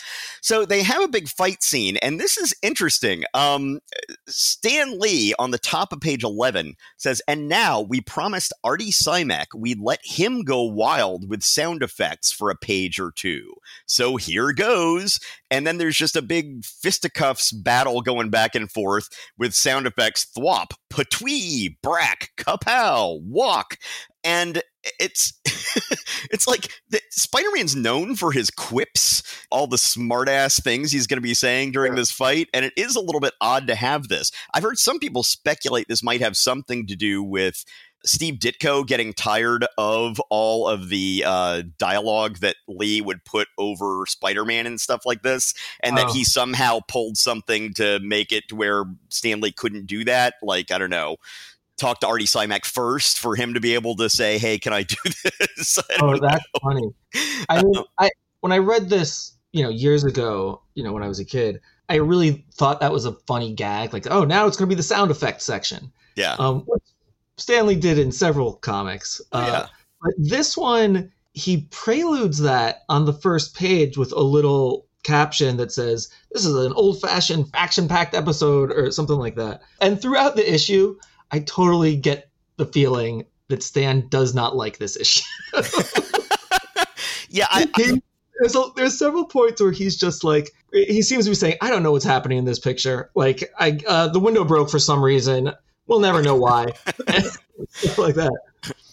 So 0.42 0.66
they 0.66 0.82
have 0.82 1.04
a 1.04 1.08
big 1.08 1.28
fight 1.28 1.62
scene, 1.62 1.98
and 1.98 2.20
this 2.20 2.38
is 2.38 2.56
interesting. 2.64 3.24
Um, 3.34 3.80
Stan 4.28 5.00
Lee 5.00 5.34
on 5.38 5.52
the 5.52 5.60
top 5.60 5.94
of 5.94 6.02
page 6.02 6.24
11 6.24 6.76
says, 6.98 7.22
And 7.28 7.48
now 7.48 7.82
we 7.82 8.02
promised 8.02 8.54
Artie 8.64 8.92
Simek 8.92 9.48
we'd 9.56 9.80
let 9.80 10.00
him 10.04 10.44
go 10.44 10.64
wild 10.64 11.30
with 11.30 11.44
sound 11.44 11.84
effects 11.84 12.32
for 12.32 12.50
a 12.50 12.56
page 12.56 13.00
or 13.00 13.12
two. 13.12 13.54
So 13.86 14.16
here 14.16 14.52
goes. 14.54 15.20
And 15.50 15.67
then 15.68 15.78
there's 15.78 15.98
just 15.98 16.16
a 16.16 16.22
big 16.22 16.64
fisticuffs 16.64 17.52
battle 17.52 18.02
going 18.02 18.30
back 18.30 18.56
and 18.56 18.72
forth 18.72 19.10
with 19.38 19.54
sound 19.54 19.86
effects 19.86 20.26
thwop, 20.38 20.72
patwee, 20.90 21.76
brack, 21.84 22.32
kapow, 22.38 23.22
walk. 23.22 23.78
And 24.24 24.62
it's 25.00 25.34
it's 26.32 26.48
like 26.48 26.72
Spider-Man's 27.12 27.76
known 27.76 28.16
for 28.16 28.32
his 28.32 28.50
quips, 28.50 29.24
all 29.52 29.68
the 29.68 29.78
smartass 29.78 30.62
things 30.62 30.92
he's 30.92 31.08
going 31.08 31.18
to 31.18 31.22
be 31.22 31.34
saying 31.34 31.72
during 31.72 31.96
this 31.96 32.12
fight, 32.12 32.48
and 32.54 32.66
it 32.66 32.74
is 32.78 32.96
a 32.96 33.02
little 33.02 33.22
bit 33.22 33.34
odd 33.42 33.68
to 33.68 33.76
have 33.76 34.08
this. 34.08 34.32
I've 34.54 34.64
heard 34.64 34.78
some 34.78 35.00
people 35.00 35.24
speculate 35.24 35.88
this 35.88 36.04
might 36.04 36.22
have 36.22 36.38
something 36.38 36.88
to 36.88 36.96
do 36.96 37.22
with 37.24 37.66
Steve 38.08 38.36
Ditko 38.36 38.88
getting 38.88 39.14
tired 39.14 39.66
of 39.78 40.20
all 40.30 40.68
of 40.68 40.90
the 40.90 41.24
uh, 41.26 41.64
dialogue 41.78 42.38
that 42.38 42.56
Lee 42.68 43.02
would 43.02 43.24
put 43.26 43.48
over 43.58 44.06
Spider 44.08 44.46
Man 44.46 44.66
and 44.66 44.80
stuff 44.80 45.06
like 45.06 45.22
this, 45.22 45.54
and 45.82 45.98
oh. 45.98 46.02
that 46.02 46.12
he 46.12 46.24
somehow 46.24 46.80
pulled 46.88 47.18
something 47.18 47.74
to 47.76 48.00
make 48.00 48.32
it 48.32 48.48
to 48.48 48.56
where 48.56 48.86
Stan 49.10 49.42
Lee 49.42 49.52
couldn't 49.52 49.86
do 49.86 50.04
that. 50.06 50.36
Like, 50.42 50.72
I 50.72 50.78
don't 50.78 50.90
know, 50.90 51.18
talk 51.78 52.00
to 52.02 52.08
Artie 52.08 52.26
Simek 52.26 52.66
first 52.66 53.20
for 53.20 53.36
him 53.36 53.54
to 53.54 53.60
be 53.60 53.74
able 53.74 53.96
to 53.98 54.10
say, 54.10 54.38
"Hey, 54.38 54.58
can 54.58 54.74
I 54.74 54.84
do 54.84 54.96
this?" 55.04 55.78
I 55.90 55.98
oh, 56.02 56.18
that's 56.18 56.44
know. 56.54 56.60
funny. 56.64 56.90
I 57.50 57.64
mean, 57.64 57.84
I 58.00 58.10
when 58.42 58.52
I 58.52 58.58
read 58.58 58.90
this, 58.90 59.34
you 59.52 59.64
know, 59.64 59.70
years 59.70 60.04
ago, 60.04 60.62
you 60.76 60.84
know, 60.84 60.94
when 60.94 61.04
I 61.04 61.08
was 61.08 61.20
a 61.20 61.26
kid, 61.26 61.62
I 61.90 61.96
really 61.96 62.46
thought 62.54 62.80
that 62.80 62.92
was 62.92 63.06
a 63.06 63.14
funny 63.28 63.54
gag. 63.54 63.94
Like, 63.94 64.08
oh, 64.10 64.24
now 64.24 64.48
it's 64.48 64.58
going 64.58 64.70
to 64.70 64.74
be 64.74 64.78
the 64.78 64.84
sound 64.84 65.12
effects 65.12 65.44
section. 65.44 65.92
Yeah. 66.16 66.36
Um, 66.40 66.66
Stan 66.66 66.87
Lee 67.48 67.76
did 67.76 67.98
in 67.98 68.12
several 68.12 68.54
comics. 68.54 69.22
Uh, 69.32 69.46
yeah. 69.48 69.68
But 70.02 70.14
this 70.18 70.58
one, 70.58 71.12
he 71.34 71.68
preludes 71.72 72.40
that 72.40 72.84
on 72.90 73.06
the 73.06 73.14
first 73.14 73.56
page 73.56 73.98
with 73.98 74.12
a 74.12 74.22
little 74.22 74.88
caption 75.04 75.58
that 75.58 75.72
says, 75.72 76.10
This 76.32 76.46
is 76.46 76.56
an 76.56 76.74
old 76.74 77.02
fashioned 77.02 77.50
action 77.54 77.88
packed 77.88 78.16
episode 78.16 78.72
or 78.72 78.92
something 78.92 79.18
like 79.18 79.36
that. 79.36 79.62
And 79.82 80.02
throughout 80.02 80.36
the 80.36 80.54
issue, 80.54 80.98
I 81.32 81.40
totally 81.40 81.96
get 81.96 82.30
the 82.58 82.66
feeling 82.66 83.26
that 83.48 83.64
Stan 83.64 84.08
does 84.10 84.36
not 84.36 84.56
like 84.56 84.78
this 84.78 84.98
issue. 84.98 85.24
yeah, 87.30 87.48
I, 87.50 87.70
I 87.76 88.02
there's 88.40 88.56
a, 88.56 88.66
there's 88.76 88.98
several 88.98 89.26
points 89.26 89.62
where 89.62 89.72
he's 89.72 89.98
just 89.98 90.24
like 90.24 90.52
he 90.72 91.02
seems 91.02 91.26
to 91.26 91.32
be 91.32 91.36
saying, 91.36 91.56
"I 91.62 91.70
don't 91.70 91.84
know 91.84 91.92
what's 91.92 92.06
happening 92.06 92.38
in 92.38 92.46
this 92.46 92.60
picture. 92.60 93.10
Like, 93.16 93.52
I 93.58 93.80
uh, 93.88 94.10
the 94.10 94.20
window 94.20 94.44
broke 94.44 94.70
for 94.70 94.80
some 94.80 95.04
reason. 95.04 95.52
We'll 95.88 96.00
never 96.00 96.22
know 96.22 96.36
why. 96.36 96.74
Stuff 97.70 97.98
like 97.98 98.16
that. 98.16 98.32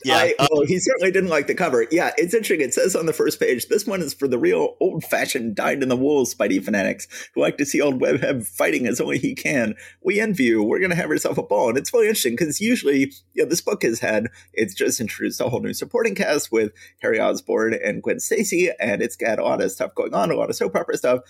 Yeah, 0.05 0.19
I, 0.19 0.35
well, 0.51 0.67
he 0.67 0.79
certainly 0.79 1.11
didn't 1.11 1.31
like 1.31 1.47
the 1.47 1.55
cover. 1.55 1.87
Yeah, 1.91 2.13
it's 2.19 2.35
interesting. 2.35 2.61
It 2.61 2.75
says 2.75 2.95
on 2.95 3.07
the 3.07 3.15
first 3.15 3.41
page, 3.41 3.69
this 3.69 3.87
one 3.87 4.03
is 4.03 4.13
for 4.13 4.29
the 4.29 4.39
real 4.39 4.77
old-fashioned, 4.79 5.57
dyed-in-the-wool 5.57 6.27
Spidey 6.27 6.63
fanatics 6.63 7.09
who 7.35 7.41
like 7.41 7.57
to 7.57 7.65
see 7.65 7.81
old 7.81 8.01
Webhead 8.01 8.47
fighting 8.47 8.87
as 8.87 9.01
only 9.01 9.19
he 9.19 9.35
can. 9.35 9.75
We 10.03 10.21
envy 10.21 10.45
you. 10.45 10.63
We're 10.63 10.79
going 10.79 10.91
to 10.91 10.97
have 10.97 11.09
ourselves 11.09 11.39
a 11.39 11.43
ball, 11.43 11.71
and 11.71 11.79
it's 11.79 11.93
really 11.93 12.09
interesting 12.09 12.35
because 12.35 12.61
usually, 12.61 13.13
you 13.33 13.43
know, 13.43 13.49
this 13.49 13.63
book 13.63 13.83
has 13.83 14.01
had 14.01 14.29
it's 14.53 14.75
just 14.75 15.01
introduced 15.01 15.41
a 15.41 15.49
whole 15.49 15.61
new 15.61 15.73
supporting 15.73 16.15
cast 16.15 16.53
with 16.53 16.73
Harry 17.01 17.19
Osborn 17.19 17.75
and 17.75 18.03
Gwen 18.03 18.21
Stacy, 18.21 18.71
and 18.79 19.01
it's 19.01 19.17
got 19.17 19.39
a 19.39 19.45
lot 19.45 19.63
of 19.63 19.73
stuff 19.73 19.95
going 19.95 20.13
on, 20.13 20.31
a 20.31 20.37
lot 20.37 20.51
of 20.51 20.57
soap 20.57 20.77
opera 20.77 20.99
stuff. 20.99 21.21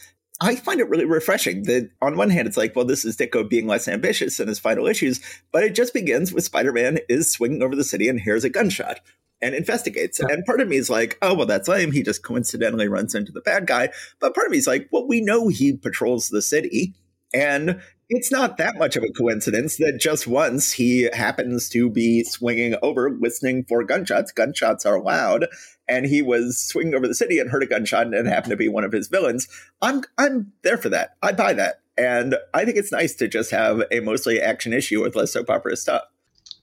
I 0.41 0.57
find 0.57 0.81
it 0.81 0.89
really 0.89 1.05
refreshing 1.05 1.63
that 1.65 1.91
on 2.03 2.17
one 2.17 2.31
hand, 2.31 2.49
it's 2.49 2.57
like, 2.57 2.75
well, 2.75 2.85
this 2.85 3.05
is 3.05 3.17
Ditko 3.17 3.49
being 3.49 3.67
less 3.69 3.87
ambitious 3.87 4.41
in 4.41 4.49
his 4.49 4.59
final 4.59 4.87
issues, 4.87 5.21
but 5.53 5.63
it 5.63 5.75
just 5.75 5.95
begins 5.95 6.33
with 6.33 6.45
Spider 6.45 6.73
Man 6.73 6.99
is 7.09 7.31
swinging 7.31 7.63
over 7.63 7.77
the 7.77 7.85
city 7.85 8.09
and 8.09 8.21
hears 8.21 8.43
a 8.45 8.51
gunshot. 8.51 9.01
and 9.45 9.55
investigates. 9.55 10.19
Yeah. 10.21 10.35
And 10.35 10.45
part 10.45 10.61
of 10.61 10.69
me 10.69 10.77
is 10.77 10.89
like, 10.89 11.19
oh, 11.21 11.35
well, 11.35 11.47
that's 11.47 11.69
lame. 11.69 11.93
He 11.93 12.03
just 12.03 12.23
coincidentally 12.23 12.89
runs 12.89 13.15
into 13.15 13.31
the 13.31 13.43
bad 13.43 13.67
guy. 13.67 13.91
But 14.19 14.35
part 14.35 14.47
of 14.47 14.51
me 14.51 14.59
is 14.59 14.67
like, 14.67 14.89
well, 14.91 15.07
we 15.07 15.21
know 15.21 15.49
he 15.49 15.77
patrols 15.77 16.29
the 16.31 16.43
city. 16.43 16.95
And 17.35 17.83
it's 18.09 18.31
not 18.31 18.59
that 18.59 18.77
much 18.77 18.97
of 18.97 19.03
a 19.03 19.13
coincidence 19.13 19.77
that 19.79 19.99
just 19.99 20.27
once 20.27 20.73
he 20.73 21.09
happens 21.13 21.69
to 21.71 21.89
be 21.89 22.23
swinging 22.25 22.77
over 22.83 23.11
listening 23.11 23.65
for 23.65 23.83
gunshots. 23.85 24.33
Gunshots 24.33 24.85
are 24.85 25.01
loud. 25.01 25.47
And 25.89 26.07
he 26.07 26.23
was 26.23 26.59
swinging 26.59 26.95
over 26.95 27.07
the 27.07 27.15
city 27.15 27.39
and 27.39 27.51
heard 27.51 27.63
a 27.63 27.67
gunshot 27.67 28.07
and 28.07 28.15
it 28.15 28.27
happened 28.27 28.53
to 28.53 28.57
be 28.57 28.69
one 28.69 28.85
of 28.85 28.93
his 28.93 29.09
villains. 29.09 29.49
I'm 29.83 30.03
I'm 30.17 30.53
there 30.63 30.79
for 30.79 30.89
that. 30.91 31.17
I 31.23 31.33
buy 31.33 31.53
that. 31.55 31.81
And 31.97 32.37
I 32.53 32.65
think 32.65 32.77
it's 32.77 32.91
nice 32.91 33.15
to 33.17 33.29
just 33.29 33.51
have 33.51 33.83
a 33.91 34.01
mostly 34.01 34.41
action 34.41 34.73
issue 34.73 35.03
with 35.03 35.15
less 35.15 35.33
soap 35.33 35.51
opera 35.51 35.77
stuff. 35.77 36.03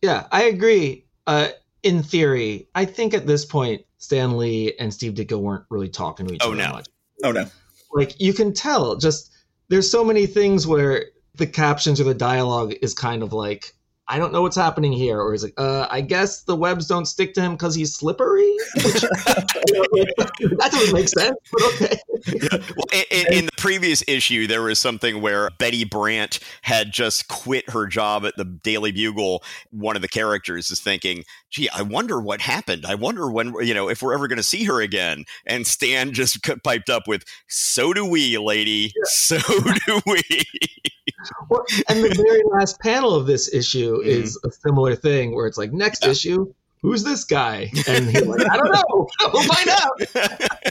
Yeah, 0.02 0.28
I 0.32 0.44
agree. 0.44 1.06
Uh, 1.28 1.50
in 1.84 2.04
theory, 2.04 2.68
I 2.76 2.86
think 2.86 3.14
at 3.14 3.28
this 3.28 3.46
point, 3.46 3.84
Stan 3.98 4.38
Lee 4.38 4.74
and 4.80 4.94
Steve 4.94 5.14
Ditko 5.14 5.40
weren't 5.40 5.66
really 5.70 5.90
talking 5.90 6.28
to 6.28 6.34
each 6.34 6.42
oh, 6.44 6.48
other 6.48 6.58
no. 6.58 6.72
much. 6.74 6.88
Oh 7.24 7.32
no! 7.32 7.46
Like 7.94 8.20
you 8.20 8.34
can 8.34 8.54
tell, 8.54 8.96
just 8.96 9.32
there's 9.70 9.90
so 9.90 10.04
many 10.04 10.26
things 10.26 10.66
where 10.66 11.06
the 11.36 11.48
captions 11.48 12.00
or 12.00 12.04
the 12.04 12.14
dialogue 12.14 12.74
is 12.82 12.94
kind 12.94 13.24
of 13.24 13.34
like 13.34 13.74
I 14.12 14.18
don't 14.18 14.34
know 14.34 14.42
what's 14.42 14.58
happening 14.58 14.92
here. 14.92 15.22
Or 15.22 15.32
he's 15.32 15.44
like, 15.44 15.54
uh, 15.58 15.88
I 15.90 16.02
guess 16.02 16.44
the 16.44 16.56
webs 16.56 16.86
don't 16.86 17.06
stick 17.06 17.34
to 17.36 17.42
him 17.42 17.54
because 17.54 17.74
he's 17.74 17.96
slippery. 17.96 18.58
Which, 18.76 19.02
that 19.02 20.70
doesn't 20.70 20.94
make 20.94 21.08
sense, 21.08 21.38
but 21.52 21.64
okay. 21.74 22.00
Well, 22.76 23.04
in, 23.10 23.34
in, 23.34 23.46
the 23.46 23.52
previous 23.58 24.04
issue, 24.08 24.46
there 24.46 24.62
was 24.62 24.78
something 24.78 25.22
where 25.22 25.50
Betty 25.58 25.86
Brant 25.86 26.40
had 26.62 26.92
just 26.92 27.30
quit 27.30 27.68
her 27.72 27.88
job 27.88 28.26
at 28.26 28.36
the 28.36 28.46
Daily 28.46 28.92
Bugle. 28.92 29.44
One 29.72 29.96
of 29.96 30.04
the 30.04 30.08
characters 30.08 30.70
is 30.70 30.80
thinking, 30.80 31.24
gee, 31.50 31.68
I 31.70 31.82
wonder 31.82 32.20
what 32.20 32.42
happened. 32.42 32.86
I 32.86 32.94
wonder 32.94 33.32
when, 33.32 33.56
you 33.62 33.74
know, 33.74 33.90
if 33.90 34.04
we're 34.04 34.14
ever 34.14 34.28
going 34.28 34.38
to 34.38 34.44
see 34.44 34.66
her 34.66 34.82
again. 34.82 35.26
And 35.48 35.66
Stan 35.66 36.14
just 36.14 36.48
piped 36.64 36.92
up 36.92 37.08
with, 37.08 37.24
so 37.48 37.92
do 37.92 38.06
we, 38.06 38.38
lady. 38.38 38.92
Yeah. 38.96 39.04
So 39.06 39.40
do 39.88 40.02
we. 40.06 40.22
Well, 41.50 41.64
and 41.90 42.04
the 42.04 42.14
very 42.16 42.42
last 42.52 42.80
panel 42.80 43.14
of 43.14 43.26
this 43.28 43.54
issue 43.54 43.98
mm-hmm. 43.98 44.10
is 44.10 44.40
a 44.46 44.52
similar 44.52 44.96
thing 44.96 45.36
where 45.36 45.48
it's 45.48 45.58
like 45.58 45.72
next 45.72 46.04
yeah. 46.04 46.12
issue 46.12 46.54
who's 46.82 47.04
this 47.04 47.24
guy 47.24 47.72
and 47.88 48.10
he's 48.10 48.26
like 48.26 48.50
i 48.50 48.58
don't 48.58 48.72
know 48.72 49.08
we'll 49.34 49.44
find 49.44 49.70
out 49.70 50.71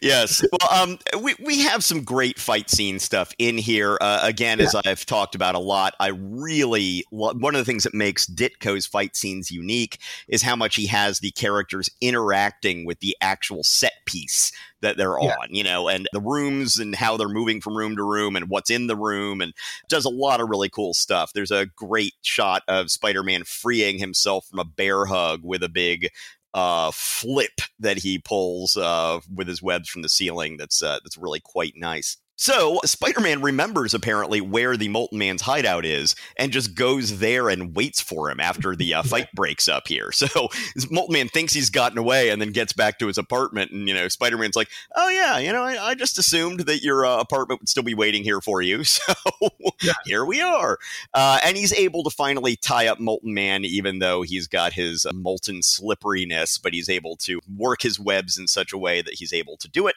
yes. 0.00 0.44
Well, 0.52 0.82
um, 0.82 0.98
we, 1.22 1.34
we 1.44 1.60
have 1.60 1.84
some 1.84 2.02
great 2.02 2.38
fight 2.38 2.70
scene 2.70 2.98
stuff 2.98 3.32
in 3.38 3.58
here. 3.58 3.98
Uh, 4.00 4.20
again, 4.22 4.58
yeah. 4.58 4.66
as 4.66 4.74
I've 4.74 5.06
talked 5.06 5.34
about 5.34 5.54
a 5.54 5.58
lot, 5.58 5.94
I 6.00 6.08
really 6.08 7.04
one 7.10 7.54
of 7.54 7.58
the 7.58 7.64
things 7.64 7.84
that 7.84 7.94
makes 7.94 8.26
Ditko's 8.26 8.86
fight 8.86 9.16
scenes 9.16 9.50
unique 9.50 9.98
is 10.28 10.42
how 10.42 10.56
much 10.56 10.76
he 10.76 10.86
has 10.86 11.20
the 11.20 11.30
characters 11.30 11.90
interacting 12.00 12.84
with 12.84 13.00
the 13.00 13.16
actual 13.20 13.62
set 13.62 13.92
piece 14.06 14.52
that 14.80 14.96
they're 14.96 15.16
yeah. 15.22 15.36
on, 15.40 15.48
you 15.50 15.62
know, 15.62 15.88
and 15.88 16.08
the 16.12 16.20
rooms 16.20 16.78
and 16.78 16.94
how 16.94 17.16
they're 17.16 17.28
moving 17.28 17.60
from 17.60 17.76
room 17.76 17.96
to 17.96 18.02
room 18.02 18.34
and 18.34 18.48
what's 18.48 18.70
in 18.70 18.88
the 18.88 18.96
room 18.96 19.40
and 19.40 19.54
does 19.88 20.04
a 20.04 20.10
lot 20.10 20.40
of 20.40 20.48
really 20.48 20.68
cool 20.68 20.92
stuff. 20.92 21.32
There's 21.32 21.52
a 21.52 21.66
great 21.66 22.14
shot 22.22 22.62
of 22.66 22.90
Spider-Man 22.90 23.44
freeing 23.44 23.98
himself 23.98 24.46
from 24.46 24.58
a 24.58 24.64
bear 24.64 25.06
hug 25.06 25.42
with 25.44 25.62
a 25.62 25.68
big 25.68 26.10
uh, 26.54 26.90
flip 26.92 27.60
that 27.80 27.98
he 27.98 28.18
pulls 28.18 28.76
uh, 28.76 29.20
with 29.34 29.48
his 29.48 29.62
webs 29.62 29.88
from 29.88 30.02
the 30.02 30.08
ceiling. 30.08 30.56
That's 30.56 30.82
uh, 30.82 30.98
that's 31.02 31.18
really 31.18 31.40
quite 31.40 31.74
nice. 31.76 32.16
So 32.36 32.80
Spider 32.84 33.20
Man 33.20 33.42
remembers 33.42 33.94
apparently 33.94 34.40
where 34.40 34.76
the 34.76 34.88
Molten 34.88 35.18
Man's 35.18 35.42
hideout 35.42 35.84
is 35.84 36.16
and 36.36 36.50
just 36.50 36.74
goes 36.74 37.18
there 37.18 37.48
and 37.48 37.74
waits 37.76 38.00
for 38.00 38.30
him 38.30 38.40
after 38.40 38.74
the 38.74 38.94
uh, 38.94 39.02
fight 39.02 39.28
breaks 39.34 39.68
up 39.68 39.88
here. 39.88 40.10
So 40.22 40.48
Molten 40.90 41.14
Man 41.14 41.28
thinks 41.28 41.52
he's 41.52 41.68
gotten 41.68 41.98
away 41.98 42.28
and 42.28 42.40
then 42.40 42.52
gets 42.52 42.72
back 42.72 42.98
to 43.00 43.08
his 43.08 43.18
apartment. 43.18 43.72
And, 43.72 43.88
you 43.88 43.94
know, 43.94 44.06
Spider 44.06 44.38
Man's 44.38 44.54
like, 44.54 44.68
oh, 44.94 45.08
yeah, 45.08 45.38
you 45.38 45.52
know, 45.52 45.62
I, 45.62 45.88
I 45.88 45.94
just 45.94 46.16
assumed 46.16 46.60
that 46.60 46.82
your 46.82 47.04
uh, 47.04 47.18
apartment 47.18 47.60
would 47.60 47.68
still 47.68 47.82
be 47.82 47.94
waiting 47.94 48.22
here 48.22 48.40
for 48.40 48.62
you. 48.62 48.82
So 48.92 49.14
yeah. 49.82 49.92
here 50.04 50.24
we 50.24 50.40
are. 50.40 50.78
Uh, 51.14 51.40
and 51.44 51.56
he's 51.56 51.72
able 51.72 52.04
to 52.04 52.10
finally 52.10 52.56
tie 52.56 52.86
up 52.86 53.00
Molten 53.00 53.34
Man, 53.34 53.64
even 53.64 53.98
though 53.98 54.22
he's 54.22 54.46
got 54.46 54.72
his 54.72 55.04
uh, 55.06 55.12
molten 55.12 55.62
slipperiness, 55.62 56.58
but 56.58 56.72
he's 56.72 56.88
able 56.88 57.16
to 57.16 57.40
work 57.56 57.82
his 57.82 57.98
webs 57.98 58.38
in 58.38 58.46
such 58.46 58.72
a 58.72 58.78
way 58.78 59.02
that 59.02 59.14
he's 59.14 59.32
able 59.32 59.56
to 59.56 59.68
do 59.68 59.86
it. 59.88 59.96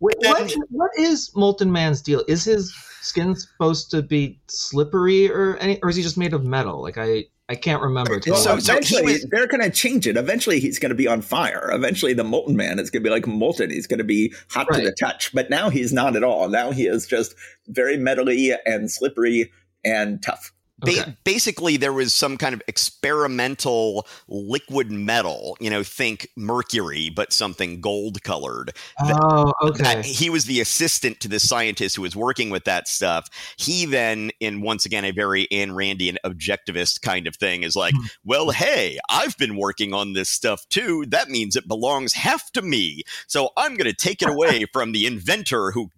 Wait, 0.00 0.16
what 0.20 0.52
what 0.70 0.90
is 0.98 1.30
Molten 1.36 1.70
Man's 1.70 2.00
deal? 2.00 2.24
Is 2.26 2.44
his 2.44 2.74
skin 3.02 3.36
supposed 3.36 3.90
to 3.90 4.02
be 4.02 4.40
slippery 4.48 5.30
or 5.30 5.56
any, 5.56 5.80
or 5.82 5.90
is 5.90 5.96
he 5.96 6.02
just 6.02 6.18
made 6.18 6.32
of 6.32 6.44
metal? 6.44 6.82
Like 6.82 6.96
I 6.98 7.26
I 7.50 7.56
can't 7.56 7.82
remember. 7.82 8.20
So, 8.22 8.34
so 8.34 8.54
eventually 8.54 9.02
was, 9.02 9.26
they're 9.28 9.48
going 9.48 9.62
to 9.62 9.70
change 9.70 10.06
it. 10.06 10.16
Eventually 10.16 10.60
he's 10.60 10.78
going 10.78 10.90
to 10.90 10.94
be 10.94 11.08
on 11.08 11.20
fire. 11.20 11.68
Eventually 11.72 12.12
the 12.12 12.22
Molten 12.22 12.56
Man 12.56 12.78
is 12.78 12.90
going 12.90 13.02
to 13.02 13.08
be 13.08 13.12
like 13.12 13.26
molten. 13.26 13.70
He's 13.70 13.88
going 13.88 13.98
to 13.98 14.04
be 14.04 14.32
hot 14.50 14.68
right. 14.70 14.78
to 14.78 14.84
the 14.84 14.92
touch. 14.92 15.34
But 15.34 15.50
now 15.50 15.68
he's 15.68 15.92
not 15.92 16.14
at 16.14 16.22
all. 16.22 16.48
Now 16.48 16.70
he 16.70 16.86
is 16.86 17.08
just 17.08 17.34
very 17.66 17.96
metally 17.96 18.54
and 18.64 18.88
slippery 18.88 19.50
and 19.84 20.22
tough. 20.22 20.52
Ba- 20.80 20.90
okay. 20.90 21.16
basically, 21.24 21.76
there 21.76 21.92
was 21.92 22.14
some 22.14 22.36
kind 22.36 22.54
of 22.54 22.62
experimental 22.68 24.06
liquid 24.28 24.90
metal, 24.90 25.56
you 25.60 25.70
know, 25.70 25.82
think 25.82 26.28
mercury, 26.36 27.10
but 27.10 27.32
something 27.32 27.80
gold 27.80 28.22
colored. 28.22 28.72
Oh, 29.00 29.52
okay. 29.62 30.02
he 30.02 30.30
was 30.30 30.44
the 30.44 30.60
assistant 30.60 31.20
to 31.20 31.28
the 31.28 31.40
scientist 31.40 31.96
who 31.96 32.02
was 32.02 32.16
working 32.16 32.50
with 32.50 32.64
that 32.64 32.88
stuff. 32.88 33.28
He 33.56 33.86
then, 33.86 34.30
in 34.40 34.62
once 34.62 34.86
again, 34.86 35.04
a 35.04 35.10
very 35.10 35.46
Ayn 35.52 35.70
Randian 35.70 36.16
objectivist 36.24 37.02
kind 37.02 37.26
of 37.26 37.36
thing, 37.36 37.62
is 37.62 37.76
like, 37.76 37.94
mm. 37.94 38.10
well, 38.24 38.50
hey, 38.50 38.98
I've 39.08 39.36
been 39.38 39.56
working 39.56 39.94
on 39.94 40.12
this 40.12 40.28
stuff 40.28 40.68
too. 40.68 41.04
That 41.08 41.28
means 41.28 41.56
it 41.56 41.68
belongs 41.68 42.12
half 42.12 42.50
to 42.52 42.62
me. 42.62 43.02
So 43.26 43.50
I'm 43.56 43.76
going 43.76 43.90
to 43.90 43.96
take 43.96 44.22
it 44.22 44.28
away 44.28 44.64
from 44.72 44.92
the 44.92 45.06
inventor 45.06 45.70
who 45.70 45.90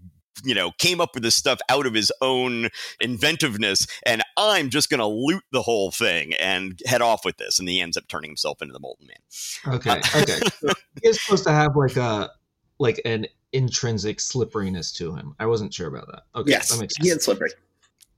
you 0.45 0.55
know, 0.55 0.73
came 0.79 1.01
up 1.01 1.15
with 1.15 1.23
this 1.23 1.35
stuff 1.35 1.59
out 1.69 1.87
of 1.87 1.95
his 1.95 2.13
own 2.21 2.69
inventiveness, 3.01 3.87
and 4.07 4.23
I'm 4.37 4.71
just 4.71 4.91
going 4.91 5.01
to 5.01 5.07
loot 5.07 5.43
the 5.53 5.63
whole 5.63 5.91
thing 5.91 6.35
and 6.35 6.81
head 6.87 7.03
off 7.03 7.25
with 7.25 7.37
this. 7.37 7.59
And 7.59 7.69
he 7.69 7.81
ends 7.81 7.97
up 7.97 8.09
turning 8.09 8.31
himself 8.31 8.63
into 8.63 8.73
the 8.73 8.81
Molten 8.81 9.07
Man. 9.07 9.75
Okay, 9.75 9.91
uh, 9.91 10.23
okay. 10.23 10.41
So 10.63 10.73
he's 11.03 11.23
supposed 11.23 11.45
to 11.45 11.53
have 11.53 11.75
like 11.75 11.97
a 11.97 12.31
like 12.79 13.01
an 13.05 13.27
intrinsic 13.53 14.21
slipperiness 14.21 14.93
to 14.93 15.15
him. 15.15 15.35
I 15.39 15.47
wasn't 15.47 15.73
sure 15.73 15.89
about 15.89 16.07
that. 16.09 16.23
Okay, 16.35 16.51
yes, 16.51 16.77
that 16.77 16.91
he 17.01 17.09
is 17.09 17.25
slippery. 17.25 17.51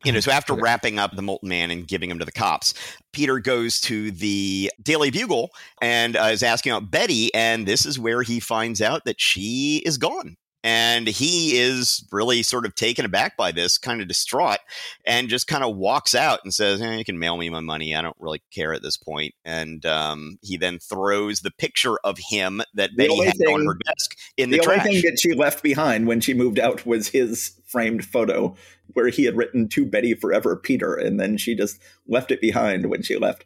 You 0.04 0.12
know, 0.12 0.20
so 0.20 0.32
after 0.32 0.52
wrapping 0.52 0.98
up 0.98 1.16
the 1.16 1.22
Molten 1.22 1.48
Man 1.48 1.70
and 1.70 1.88
giving 1.88 2.10
him 2.10 2.18
to 2.18 2.26
the 2.26 2.32
cops, 2.32 2.74
Peter 3.12 3.38
goes 3.38 3.80
to 3.82 4.10
the 4.10 4.70
Daily 4.82 5.10
Bugle 5.10 5.50
and 5.80 6.14
uh, 6.14 6.24
is 6.24 6.42
asking 6.42 6.72
about 6.72 6.90
Betty, 6.90 7.32
and 7.34 7.66
this 7.66 7.86
is 7.86 7.98
where 7.98 8.20
he 8.22 8.38
finds 8.38 8.82
out 8.82 9.06
that 9.06 9.18
she 9.18 9.82
is 9.86 9.96
gone 9.96 10.36
and 10.64 11.06
he 11.06 11.58
is 11.58 12.08
really 12.10 12.42
sort 12.42 12.64
of 12.64 12.74
taken 12.74 13.04
aback 13.04 13.36
by 13.36 13.52
this, 13.52 13.76
kind 13.76 14.00
of 14.00 14.08
distraught, 14.08 14.60
and 15.06 15.28
just 15.28 15.46
kind 15.46 15.62
of 15.62 15.76
walks 15.76 16.14
out 16.14 16.40
and 16.42 16.54
says, 16.54 16.80
eh, 16.80 16.96
"You 16.96 17.04
can 17.04 17.18
mail 17.18 17.36
me 17.36 17.50
my 17.50 17.60
money. 17.60 17.94
I 17.94 18.00
don't 18.00 18.16
really 18.18 18.42
care 18.50 18.72
at 18.72 18.82
this 18.82 18.96
point." 18.96 19.34
And 19.44 19.84
um, 19.84 20.38
he 20.40 20.56
then 20.56 20.78
throws 20.78 21.40
the 21.40 21.50
picture 21.50 21.98
of 22.02 22.18
him 22.18 22.62
that 22.72 22.90
the 22.96 23.08
Betty 23.08 23.24
had 23.24 23.36
thing, 23.36 23.54
on 23.54 23.66
her 23.66 23.78
desk 23.84 24.16
in 24.38 24.48
the, 24.48 24.56
the 24.56 24.64
trash. 24.64 24.86
only 24.86 25.02
thing 25.02 25.10
that 25.10 25.20
she 25.20 25.34
left 25.34 25.62
behind 25.62 26.06
when 26.06 26.20
she 26.20 26.32
moved 26.32 26.58
out 26.58 26.86
was 26.86 27.08
his 27.08 27.52
framed 27.66 28.04
photo 28.04 28.56
where 28.94 29.08
he 29.08 29.24
had 29.24 29.36
written 29.36 29.68
to 29.68 29.84
Betty 29.84 30.14
forever, 30.14 30.56
Peter, 30.56 30.94
and 30.94 31.20
then 31.20 31.36
she 31.36 31.54
just 31.54 31.78
left 32.08 32.30
it 32.30 32.40
behind 32.40 32.86
when 32.86 33.02
she 33.02 33.16
left. 33.16 33.44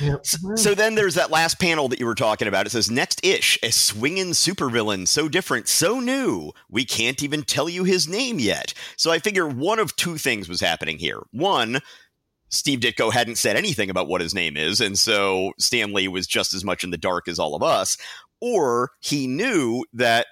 Yep. 0.00 0.26
So, 0.26 0.54
so, 0.56 0.74
then 0.74 0.94
there's 0.94 1.14
that 1.14 1.30
last 1.30 1.60
panel 1.60 1.88
that 1.88 2.00
you 2.00 2.06
were 2.06 2.14
talking 2.14 2.48
about. 2.48 2.66
It 2.66 2.70
says, 2.70 2.90
Next 2.90 3.24
ish, 3.24 3.58
a 3.62 3.70
swinging 3.70 4.30
supervillain, 4.30 5.06
so 5.06 5.28
different, 5.28 5.68
so 5.68 6.00
new, 6.00 6.52
we 6.68 6.84
can't 6.84 7.22
even 7.22 7.42
tell 7.42 7.68
you 7.68 7.84
his 7.84 8.08
name 8.08 8.38
yet. 8.38 8.74
So 8.96 9.12
I 9.12 9.18
figure 9.20 9.46
one 9.46 9.78
of 9.78 9.94
two 9.96 10.18
things 10.18 10.48
was 10.48 10.60
happening 10.60 10.98
here. 10.98 11.20
One, 11.30 11.80
Steve 12.48 12.80
Ditko 12.80 13.12
hadn't 13.12 13.38
said 13.38 13.56
anything 13.56 13.90
about 13.90 14.08
what 14.08 14.20
his 14.20 14.34
name 14.34 14.56
is, 14.56 14.80
and 14.80 14.98
so 14.98 15.52
Stan 15.58 15.92
Lee 15.92 16.08
was 16.08 16.26
just 16.26 16.54
as 16.54 16.64
much 16.64 16.84
in 16.84 16.90
the 16.90 16.98
dark 16.98 17.28
as 17.28 17.38
all 17.38 17.54
of 17.54 17.62
us. 17.62 17.96
Or 18.40 18.90
he 19.00 19.26
knew 19.26 19.84
that 19.92 20.26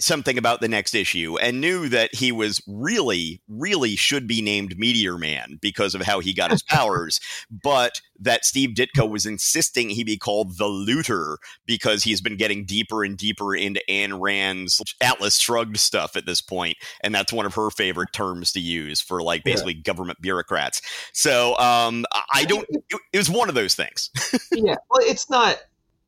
something 0.00 0.38
about 0.38 0.60
the 0.60 0.68
next 0.68 0.94
issue 0.94 1.36
and 1.38 1.60
knew 1.60 1.88
that 1.88 2.14
he 2.14 2.30
was 2.30 2.62
really, 2.66 3.42
really 3.48 3.96
should 3.96 4.26
be 4.26 4.40
named 4.40 4.78
Meteor 4.78 5.18
Man 5.18 5.58
because 5.60 5.94
of 5.94 6.02
how 6.02 6.20
he 6.20 6.32
got 6.32 6.50
his 6.50 6.62
powers, 6.68 7.20
but 7.50 8.00
that 8.20 8.44
Steve 8.44 8.70
Ditko 8.70 9.08
was 9.08 9.26
insisting 9.26 9.90
he 9.90 10.04
be 10.04 10.16
called 10.16 10.58
the 10.58 10.66
Looter 10.66 11.38
because 11.66 12.02
he's 12.02 12.20
been 12.20 12.36
getting 12.36 12.64
deeper 12.64 13.04
and 13.04 13.16
deeper 13.16 13.54
into 13.54 13.80
Ayn 13.88 14.20
Rand's 14.20 14.80
Atlas 15.00 15.38
Shrugged 15.38 15.78
stuff 15.78 16.16
at 16.16 16.26
this 16.26 16.40
point, 16.40 16.76
and 17.02 17.14
that's 17.14 17.32
one 17.32 17.46
of 17.46 17.54
her 17.54 17.70
favorite 17.70 18.12
terms 18.12 18.52
to 18.52 18.60
use 18.60 19.00
for 19.00 19.22
like 19.22 19.44
basically 19.44 19.74
yeah. 19.74 19.82
government 19.82 20.20
bureaucrats. 20.20 20.82
So 21.12 21.56
um, 21.58 22.04
I 22.32 22.44
don't. 22.44 22.66
It 23.12 23.18
was 23.18 23.30
one 23.30 23.48
of 23.48 23.54
those 23.54 23.74
things. 23.74 24.10
yeah, 24.52 24.76
well, 24.90 25.00
it's 25.02 25.30
not. 25.30 25.58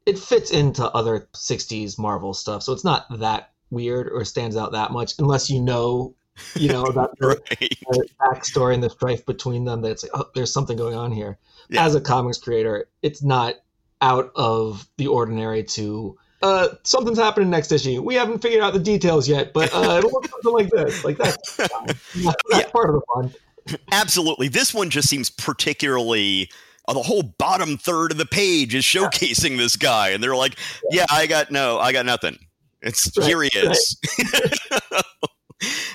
It 0.07 0.19
fits 0.19 0.51
into 0.51 0.85
other 0.91 1.29
'60s 1.35 1.99
Marvel 1.99 2.35
stuff, 2.35 2.63
so 2.63 2.73
it's 2.73 2.85
not 2.85 3.07
that 3.19 3.50
weird 3.71 4.09
or 4.09 4.25
stands 4.25 4.57
out 4.57 4.73
that 4.73 4.91
much 4.91 5.15
unless 5.19 5.49
you 5.49 5.61
know 5.61 6.15
you 6.55 6.69
know 6.69 6.85
about 6.85 7.17
the, 7.19 7.29
right. 7.29 7.59
the 7.59 8.09
backstory 8.21 8.75
and 8.75 8.83
the 8.83 8.91
strife 8.91 9.25
between 9.27 9.65
them 9.65 9.83
that 9.83 9.91
it's 9.93 10.03
like 10.03 10.13
oh 10.15 10.27
there's 10.35 10.53
something 10.53 10.77
going 10.77 10.95
on 10.95 11.13
here 11.13 11.39
yeah. 11.69 11.85
as 11.85 11.95
a 11.95 12.01
comics 12.01 12.39
creator 12.39 12.89
it's 13.03 13.23
not 13.23 13.57
out 14.01 14.33
of 14.35 14.87
the 14.97 15.07
ordinary 15.07 15.63
to 15.63 16.17
uh, 16.43 16.69
something's 16.85 17.19
happening 17.19 17.51
next 17.51 17.71
issue. 17.71 18.01
We 18.01 18.15
haven't 18.15 18.41
figured 18.41 18.63
out 18.63 18.73
the 18.73 18.81
details 18.81 19.29
yet, 19.29 19.53
but 19.53 19.71
uh, 19.75 19.99
it'll 19.99 20.11
look 20.11 20.27
something 20.27 20.53
like 20.53 20.71
this. 20.71 21.05
Like 21.05 21.19
that's, 21.19 21.57
that's 21.57 22.05
yeah. 22.15 22.67
part 22.71 22.89
of 22.89 22.95
the 22.95 23.03
fun. 23.15 23.35
Absolutely. 23.93 24.49
This 24.49 24.73
one 24.73 24.89
just 24.89 25.09
seems 25.09 25.29
particularly 25.29 26.51
uh, 26.89 26.95
the 26.95 27.03
whole 27.03 27.23
bottom 27.23 27.77
third 27.77 28.11
of 28.13 28.19
the 28.19 28.27
page 28.27 28.75
is 28.75 28.85
showcasing 28.85 29.59
this 29.59 29.77
guy 29.77 30.11
and 30.11 30.23
they're 30.23 30.37
like, 30.37 30.57
"Yeah, 30.91 31.07
I 31.11 31.27
got 31.27 31.51
no, 31.51 31.79
I 31.79 31.93
got 31.93 32.07
nothing." 32.07 32.39
It's 32.83 33.11
right, 33.17 33.27
here 33.27 33.43
he 33.43 33.51
is. 33.55 33.99
Right. 34.33 34.59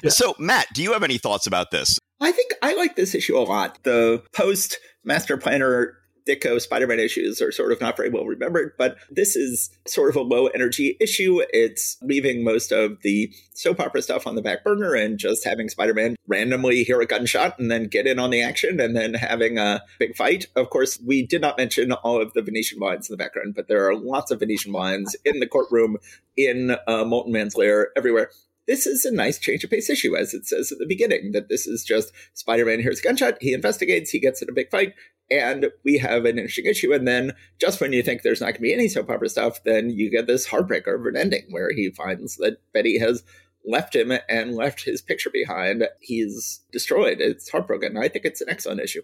yeah. 0.03 0.09
So, 0.09 0.35
Matt, 0.39 0.67
do 0.73 0.83
you 0.83 0.93
have 0.93 1.03
any 1.03 1.17
thoughts 1.17 1.47
about 1.47 1.71
this? 1.71 1.99
I 2.21 2.31
think 2.31 2.53
I 2.61 2.75
like 2.75 2.95
this 2.95 3.15
issue 3.15 3.37
a 3.37 3.39
lot. 3.39 3.79
The 3.83 4.23
post 4.33 4.77
Master 5.03 5.37
Planner 5.37 5.97
Ditko 6.27 6.59
Spider 6.59 6.87
Man 6.87 6.99
issues 6.99 7.41
are 7.41 7.51
sort 7.51 7.71
of 7.71 7.79
not 7.79 7.97
very 7.97 8.09
well 8.09 8.25
remembered, 8.25 8.73
but 8.77 8.97
this 9.09 9.35
is 9.35 9.69
sort 9.87 10.09
of 10.09 10.15
a 10.15 10.21
low 10.21 10.47
energy 10.47 10.97
issue. 10.99 11.41
It's 11.51 11.97
leaving 12.01 12.43
most 12.43 12.71
of 12.71 13.01
the 13.01 13.31
soap 13.53 13.79
opera 13.79 14.01
stuff 14.01 14.27
on 14.27 14.35
the 14.35 14.41
back 14.41 14.63
burner 14.63 14.93
and 14.93 15.17
just 15.17 15.45
having 15.45 15.69
Spider 15.69 15.93
Man 15.93 16.15
randomly 16.27 16.83
hear 16.83 17.01
a 17.01 17.05
gunshot 17.05 17.59
and 17.59 17.69
then 17.69 17.87
get 17.87 18.07
in 18.07 18.19
on 18.19 18.31
the 18.31 18.41
action 18.41 18.79
and 18.79 18.95
then 18.95 19.13
having 19.13 19.57
a 19.57 19.81
big 19.99 20.15
fight. 20.15 20.47
Of 20.55 20.69
course, 20.69 20.99
we 21.05 21.25
did 21.25 21.41
not 21.41 21.57
mention 21.57 21.91
all 21.91 22.21
of 22.21 22.33
the 22.33 22.41
Venetian 22.41 22.79
blinds 22.79 23.09
in 23.09 23.13
the 23.13 23.23
background, 23.23 23.55
but 23.55 23.67
there 23.67 23.87
are 23.87 23.95
lots 23.95 24.31
of 24.31 24.39
Venetian 24.39 24.71
blinds 24.71 25.15
in 25.25 25.39
the 25.39 25.47
courtroom, 25.47 25.97
in 26.37 26.75
uh, 26.87 27.05
Molten 27.05 27.31
Man's 27.31 27.55
Lair, 27.55 27.89
everywhere 27.95 28.29
this 28.67 28.85
is 28.85 29.05
a 29.05 29.11
nice 29.11 29.37
change 29.39 29.63
of 29.63 29.69
pace 29.69 29.89
issue, 29.89 30.15
as 30.15 30.33
it 30.33 30.45
says 30.45 30.71
at 30.71 30.77
the 30.79 30.85
beginning, 30.87 31.31
that 31.33 31.49
this 31.49 31.67
is 31.67 31.83
just 31.83 32.11
Spider 32.33 32.65
Man 32.65 32.79
hears 32.79 32.99
a 32.99 33.03
gunshot, 33.03 33.37
he 33.41 33.53
investigates, 33.53 34.11
he 34.11 34.19
gets 34.19 34.41
in 34.41 34.49
a 34.49 34.53
big 34.53 34.69
fight, 34.69 34.93
and 35.29 35.67
we 35.83 35.97
have 35.97 36.25
an 36.25 36.37
interesting 36.37 36.65
issue. 36.65 36.93
And 36.93 37.07
then 37.07 37.33
just 37.59 37.81
when 37.81 37.93
you 37.93 38.03
think 38.03 38.21
there's 38.21 38.41
not 38.41 38.47
going 38.47 38.55
to 38.55 38.61
be 38.61 38.73
any 38.73 38.87
soap 38.87 39.09
opera 39.09 39.29
stuff, 39.29 39.63
then 39.63 39.89
you 39.89 40.09
get 40.09 40.27
this 40.27 40.47
heartbreaker 40.47 40.99
of 40.99 41.05
an 41.05 41.17
ending 41.17 41.45
where 41.49 41.71
he 41.71 41.89
finds 41.89 42.37
that 42.37 42.57
Betty 42.73 42.99
has 42.99 43.23
left 43.67 43.95
him 43.95 44.11
and 44.29 44.55
left 44.55 44.83
his 44.83 45.01
picture 45.01 45.31
behind. 45.31 45.87
He's 45.99 46.61
destroyed. 46.71 47.19
It's 47.19 47.49
heartbroken. 47.49 47.97
I 47.97 48.07
think 48.07 48.25
it's 48.25 48.41
an 48.41 48.49
excellent 48.49 48.81
issue. 48.81 49.01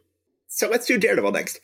So 0.47 0.69
let's 0.69 0.85
do 0.85 0.97
Daredevil 0.97 1.31
next. 1.31 1.59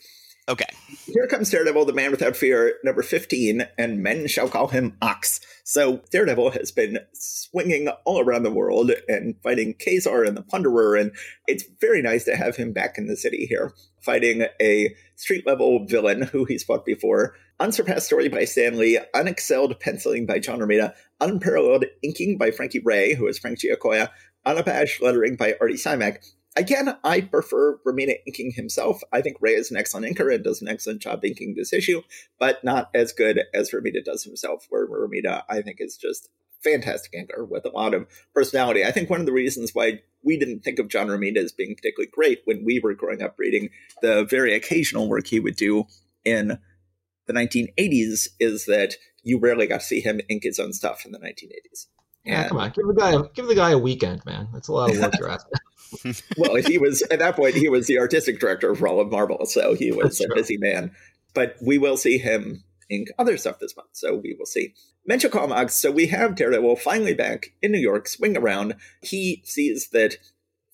Okay. 0.49 0.65
Here 1.05 1.27
comes 1.27 1.49
Daredevil, 1.49 1.85
the 1.85 1.93
man 1.93 2.11
without 2.11 2.37
fear, 2.37 2.75
number 2.81 3.03
15, 3.03 3.67
and 3.77 4.01
men 4.01 4.27
shall 4.27 4.47
call 4.47 4.69
him 4.69 4.95
Ox. 5.01 5.41
So 5.65 6.01
Daredevil 6.09 6.51
has 6.51 6.71
been 6.71 6.99
swinging 7.13 7.89
all 8.05 8.21
around 8.21 8.43
the 8.43 8.51
world 8.51 8.91
and 9.09 9.35
fighting 9.43 9.73
Ka-Zar 9.73 10.23
and 10.23 10.37
the 10.37 10.41
Plunderer, 10.41 10.95
and 10.95 11.11
it's 11.47 11.65
very 11.81 12.01
nice 12.01 12.23
to 12.25 12.37
have 12.37 12.55
him 12.55 12.71
back 12.71 12.97
in 12.97 13.07
the 13.07 13.17
city 13.17 13.45
here, 13.45 13.73
fighting 14.01 14.45
a 14.61 14.95
street 15.17 15.45
level 15.45 15.85
villain 15.85 16.21
who 16.21 16.45
he's 16.45 16.63
fought 16.63 16.85
before. 16.85 17.35
Unsurpassed 17.59 18.05
story 18.05 18.29
by 18.29 18.45
Stan 18.45 18.77
Lee, 18.77 18.99
unexcelled 19.13 19.79
penciling 19.81 20.25
by 20.25 20.39
John 20.39 20.59
Romita, 20.59 20.93
unparalleled 21.19 21.85
inking 22.01 22.37
by 22.37 22.51
Frankie 22.51 22.81
Ray, 22.85 23.15
who 23.15 23.27
is 23.27 23.37
Frank 23.37 23.59
Giacoia, 23.59 24.11
unabashed 24.45 25.01
lettering 25.01 25.35
by 25.35 25.55
Artie 25.59 25.73
Simek, 25.73 26.19
Again, 26.57 26.97
I 27.03 27.21
prefer 27.21 27.77
Romita 27.85 28.15
inking 28.25 28.51
himself. 28.51 29.01
I 29.13 29.21
think 29.21 29.37
Ray 29.39 29.51
is 29.51 29.69
an 29.69 29.77
excellent 29.77 30.07
inker 30.07 30.33
and 30.33 30.43
does 30.43 30.59
an 30.59 30.67
excellent 30.67 31.03
job 31.03 31.23
inking 31.23 31.53
this 31.55 31.71
issue, 31.71 32.01
but 32.39 32.63
not 32.63 32.89
as 32.95 33.13
good 33.13 33.43
as 33.53 33.69
Romita 33.69 34.03
does 34.03 34.23
himself, 34.23 34.65
where 34.69 34.87
Romita, 34.87 35.43
I 35.47 35.61
think, 35.61 35.77
is 35.79 35.97
just 35.97 36.29
fantastic 36.63 37.13
inker 37.13 37.47
with 37.47 37.63
a 37.65 37.69
lot 37.69 37.93
of 37.93 38.07
personality. 38.33 38.83
I 38.83 38.91
think 38.91 39.07
one 39.07 39.19
of 39.19 39.27
the 39.27 39.33
reasons 39.33 39.75
why 39.75 40.01
we 40.23 40.35
didn't 40.37 40.61
think 40.61 40.79
of 40.79 40.87
John 40.87 41.07
Romita 41.07 41.37
as 41.37 41.51
being 41.51 41.75
particularly 41.75 42.09
great 42.11 42.41
when 42.45 42.65
we 42.65 42.79
were 42.79 42.95
growing 42.95 43.21
up 43.21 43.35
reading 43.37 43.69
the 44.01 44.25
very 44.25 44.55
occasional 44.55 45.07
work 45.07 45.27
he 45.27 45.39
would 45.39 45.55
do 45.55 45.85
in 46.25 46.57
the 47.27 47.33
1980s 47.33 48.29
is 48.39 48.65
that 48.65 48.95
you 49.21 49.37
rarely 49.37 49.67
got 49.67 49.81
to 49.81 49.85
see 49.85 50.01
him 50.01 50.21
ink 50.27 50.43
his 50.43 50.59
own 50.59 50.73
stuff 50.73 51.05
in 51.05 51.11
the 51.11 51.19
1980s. 51.19 51.85
Yeah, 52.25 52.47
come 52.47 52.57
on, 52.57 52.71
give 52.71 52.87
the 52.87 52.93
guy 52.93 53.11
a, 53.13 53.23
give 53.35 53.47
the 53.47 53.55
guy 53.55 53.71
a 53.71 53.77
weekend, 53.77 54.25
man. 54.25 54.49
That's 54.51 54.67
a 54.67 54.73
lot 54.73 54.89
of 54.89 54.99
work 54.99 55.13
you're 55.19 55.29
asking. 55.29 55.53
well, 56.37 56.55
he 56.55 56.77
was 56.77 57.01
at 57.03 57.19
that 57.19 57.35
point 57.35 57.55
he 57.55 57.69
was 57.69 57.87
the 57.87 57.99
artistic 57.99 58.39
director 58.39 58.71
of 58.71 58.81
of 58.81 59.11
Marvel, 59.11 59.45
so 59.45 59.73
he 59.73 59.91
was 59.91 60.17
That's 60.17 60.21
a 60.21 60.25
true. 60.27 60.35
busy 60.35 60.57
man. 60.57 60.91
But 61.33 61.55
we 61.61 61.77
will 61.77 61.97
see 61.97 62.17
him 62.17 62.63
ink 62.89 63.09
other 63.19 63.37
stuff 63.37 63.59
this 63.59 63.75
month, 63.75 63.89
so 63.93 64.15
we 64.15 64.35
will 64.37 64.45
see. 64.45 64.73
Mention 65.05 65.31
Comics. 65.31 65.75
So 65.75 65.91
we 65.91 66.07
have 66.07 66.35
Daredevil 66.35 66.77
finally 66.77 67.13
back 67.13 67.53
in 67.61 67.71
New 67.71 67.79
York, 67.79 68.07
swing 68.07 68.35
around. 68.35 68.75
He 69.01 69.41
sees 69.45 69.89
that 69.89 70.17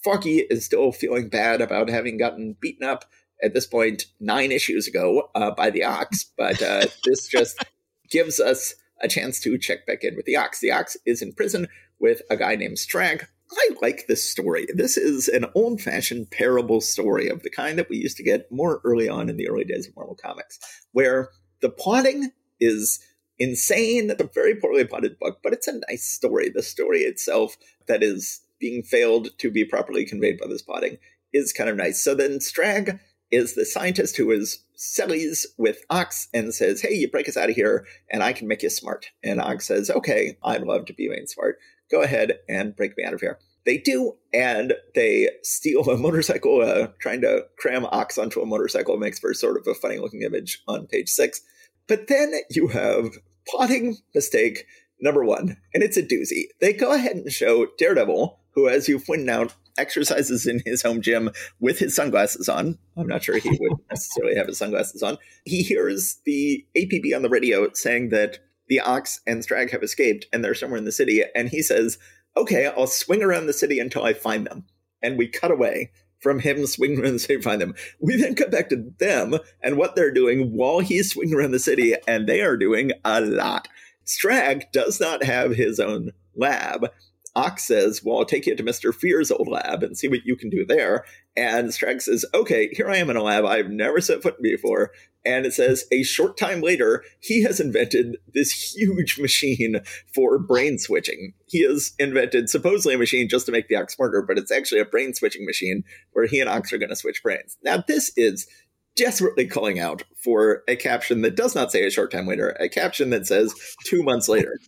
Foggy 0.04 0.40
is 0.50 0.66
still 0.66 0.92
feeling 0.92 1.30
bad 1.30 1.62
about 1.62 1.90
having 1.90 2.18
gotten 2.18 2.56
beaten 2.60 2.88
up 2.88 3.06
at 3.42 3.54
this 3.54 3.68
point 3.68 4.06
nine 4.20 4.52
issues 4.52 4.88
ago 4.88 5.30
uh, 5.36 5.52
by 5.52 5.70
the 5.70 5.84
Ox, 5.84 6.32
but 6.38 6.62
uh, 6.62 6.86
this 7.06 7.28
just 7.28 7.64
gives 8.10 8.40
us 8.40 8.76
a 9.02 9.08
chance 9.08 9.40
to 9.42 9.58
check 9.58 9.86
back 9.86 10.04
in 10.04 10.16
with 10.16 10.26
the 10.26 10.38
Ox. 10.38 10.60
The 10.60 10.72
Ox 10.72 10.98
is 11.06 11.22
in 11.22 11.34
prison 11.34 11.68
with 12.00 12.22
a 12.30 12.38
guy 12.38 12.56
named 12.56 12.78
Strag, 12.78 13.28
I 13.52 13.70
like 13.82 14.06
this 14.08 14.30
story. 14.30 14.68
This 14.74 14.98
is 14.98 15.28
an 15.28 15.46
old 15.56 15.82
fashioned 15.82 16.32
parable 16.32 16.82
story 16.82 17.28
of 17.28 17.44
the 17.44 17.50
kind 17.50 17.78
that 17.78 17.90
we 17.90 17.98
used 17.98 18.18
to 18.18 18.24
get 18.24 18.52
more 18.52 18.82
early 18.84 19.08
on 19.08 19.30
in 19.30 19.38
the 19.38 19.48
early 19.48 19.64
days 19.64 19.88
of 19.88 19.96
Marvel 19.96 20.18
Comics, 20.22 20.60
where 20.92 21.30
the 21.62 21.70
plotting 21.70 22.32
is 22.60 23.00
insane, 23.40 24.12
a 24.12 24.24
very 24.24 24.56
poorly 24.56 24.86
plotted 24.86 25.20
book, 25.20 25.40
but 25.44 25.54
it's 25.54 25.68
a 25.68 25.82
nice 25.90 26.04
story. 26.04 26.50
The 26.50 26.64
story 26.64 27.00
itself 27.00 27.58
that 27.88 28.04
is 28.04 28.42
being 28.60 28.84
failed 28.84 29.30
to 29.40 29.52
be 29.52 29.66
properly 29.66 30.06
conveyed 30.06 30.40
by 30.40 30.48
this 30.48 30.62
plotting 30.62 30.98
is 31.34 31.52
kind 31.52 31.70
of 31.70 31.76
nice. 31.76 32.02
So 32.02 32.16
then 32.16 32.40
Strag 32.40 33.00
is 33.32 33.56
the 33.56 33.66
scientist 33.66 34.16
who 34.16 34.32
is 34.32 34.64
sellies 34.78 35.46
with 35.58 35.84
Ox 35.90 36.28
and 36.34 36.54
says, 36.54 36.82
Hey, 36.82 36.94
you 36.94 37.10
break 37.10 37.28
us 37.28 37.36
out 37.36 37.50
of 37.50 37.56
here 37.56 37.86
and 38.10 38.24
I 38.24 38.32
can 38.32 38.48
make 38.48 38.62
you 38.62 38.70
smart. 38.70 39.08
And 39.24 39.42
Ox 39.42 39.66
says, 39.66 39.90
Okay, 39.90 40.38
I'd 40.44 40.62
love 40.62 40.86
to 40.86 40.94
be 40.94 41.10
made 41.10 41.30
smart 41.30 41.58
go 41.94 42.02
ahead 42.02 42.40
and 42.50 42.76
break 42.76 42.98
me 42.98 43.04
out 43.04 43.14
of 43.14 43.22
here. 43.22 43.38
They 43.66 43.78
do, 43.78 44.16
and 44.34 44.74
they 44.96 45.30
steal 45.44 45.84
a 45.90 45.98
motorcycle, 45.98 46.62
uh, 46.62 46.88
trying 47.00 47.22
to 47.22 47.46
cram 47.58 47.86
Ox 47.86 48.18
onto 48.18 48.42
a 48.42 48.46
motorcycle 48.46 48.98
makes 48.98 49.20
for 49.20 49.34
sort 49.34 49.58
of 49.58 49.68
a 49.68 49.76
funny 49.76 50.00
looking 50.00 50.24
image 50.24 50.62
on 50.68 50.88
page 50.88 51.10
six. 51.10 51.42
But 51.88 52.08
then 52.08 52.34
you 52.50 52.68
have 52.70 53.12
plotting 53.48 53.98
mistake 54.14 54.66
number 55.00 55.24
one, 55.24 55.58
and 55.74 55.84
it's 55.84 55.98
a 55.98 56.04
doozy. 56.04 56.46
They 56.60 56.74
go 56.74 56.94
ahead 56.94 57.16
and 57.16 57.32
show 57.32 57.68
Daredevil, 57.78 58.40
who, 58.52 58.68
as 58.68 58.90
you've 58.90 59.06
pointed 59.06 59.30
out, 59.30 59.54
exercises 59.78 60.46
in 60.46 60.62
his 60.66 60.82
home 60.82 61.02
gym 61.02 61.30
with 61.60 61.80
his 61.80 61.96
sunglasses 61.96 62.50
on. 62.50 62.78
I'm 62.98 63.08
not 63.08 63.24
sure 63.24 63.38
he 63.38 63.58
would 63.60 63.80
necessarily 63.90 64.36
have 64.36 64.48
his 64.48 64.58
sunglasses 64.58 65.04
on. 65.04 65.18
He 65.46 65.64
hears 65.64 66.20
the 66.26 66.66
APB 66.76 67.16
on 67.16 67.22
the 67.22 67.30
radio 67.30 67.72
saying 67.74 68.10
that 68.10 68.40
the 68.68 68.80
ox 68.80 69.20
and 69.28 69.42
Strag 69.44 69.72
have 69.72 69.84
escaped 69.84 70.26
and 70.32 70.44
they're 70.44 70.56
somewhere 70.56 70.78
in 70.78 70.86
the 70.86 70.92
city. 70.92 71.24
And 71.36 71.50
he 71.50 71.62
says, 71.62 71.98
Okay, 72.36 72.66
I'll 72.66 72.88
swing 72.88 73.22
around 73.22 73.46
the 73.46 73.54
city 73.54 73.80
until 73.80 74.04
I 74.04 74.14
find 74.14 74.48
them. 74.48 74.66
And 75.02 75.18
we 75.18 75.28
cut 75.28 75.52
away 75.52 75.92
from 76.24 76.40
him 76.40 76.66
swinging 76.66 77.02
around 77.02 77.14
the 77.14 77.20
city 77.20 77.36
to 77.36 77.42
find 77.42 77.62
them. 77.62 77.76
We 78.00 78.16
then 78.16 78.34
cut 78.34 78.50
back 78.50 78.70
to 78.70 78.92
them 78.98 79.38
and 79.62 79.78
what 79.78 79.96
they're 79.96 80.14
doing 80.14 80.56
while 80.56 80.80
he's 80.80 81.12
swinging 81.12 81.36
around 81.36 81.52
the 81.52 81.60
city, 81.60 81.94
and 82.08 82.28
they 82.28 82.42
are 82.42 82.58
doing 82.58 82.92
a 83.04 83.22
lot. 83.22 83.68
Strag 84.06 84.72
does 84.72 85.00
not 85.00 85.24
have 85.24 85.52
his 85.52 85.80
own 85.80 86.12
lab. 86.36 86.88
Ox 87.36 87.66
says, 87.66 88.02
Well, 88.04 88.20
I'll 88.20 88.26
take 88.26 88.46
you 88.46 88.56
to 88.56 88.64
Mr. 88.64 88.94
Fear's 88.94 89.32
old 89.32 89.48
lab 89.48 89.84
and 89.84 89.98
see 89.98 90.08
what 90.08 90.26
you 90.26 90.36
can 90.36 90.50
do 90.50 90.66
there. 90.66 91.06
And 91.36 91.70
Strag 91.70 92.02
says, 92.02 92.26
Okay, 92.34 92.70
here 92.74 92.90
I 92.90 92.98
am 92.98 93.10
in 93.10 93.18
a 93.18 93.24
lab 93.24 93.46
I've 93.46 93.70
never 93.70 94.02
set 94.02 94.22
foot 94.24 94.42
before. 94.42 94.92
And 95.26 95.46
it 95.46 95.54
says, 95.54 95.86
A 95.92 96.04
short 96.04 96.38
time 96.38 96.62
later, 96.62 97.04
he 97.20 97.44
has 97.44 97.60
invented 97.60 98.18
this 98.34 98.74
huge 98.76 99.20
machine 99.20 99.82
for 100.14 100.38
brain 100.38 100.78
switching. 100.78 101.34
He 101.48 101.64
has 101.64 101.94
invented 101.98 102.50
supposedly 102.50 102.96
a 102.96 102.98
machine 102.98 103.30
just 103.30 103.46
to 103.46 103.52
make 103.52 103.68
the 103.68 103.76
Ox 103.76 103.96
smarter, 103.96 104.22
but 104.22 104.38
it's 104.38 104.52
actually 104.52 104.82
a 104.82 104.86
brain 104.86 105.14
switching 105.14 105.46
machine 105.46 105.84
where 106.12 106.26
he 106.26 106.40
and 106.40 106.50
Ox 106.50 106.74
are 106.74 106.78
going 106.78 106.90
to 106.90 106.96
switch 106.96 107.24
brains. 107.24 107.58
Now, 107.64 107.84
this 107.88 108.12
is 108.18 108.48
desperately 108.96 109.48
calling 109.48 109.80
out 109.80 110.04
for 110.24 110.64
a 110.68 110.76
caption 110.76 111.22
that 111.22 111.36
does 111.36 111.56
not 111.56 111.72
say 111.72 111.86
a 111.86 111.92
short 111.92 112.12
time 112.12 112.28
later, 112.28 112.56
a 112.60 112.70
caption 112.70 113.10
that 113.10 113.26
says 113.26 113.54
two 113.86 114.04
months 114.04 114.30
later. 114.30 114.60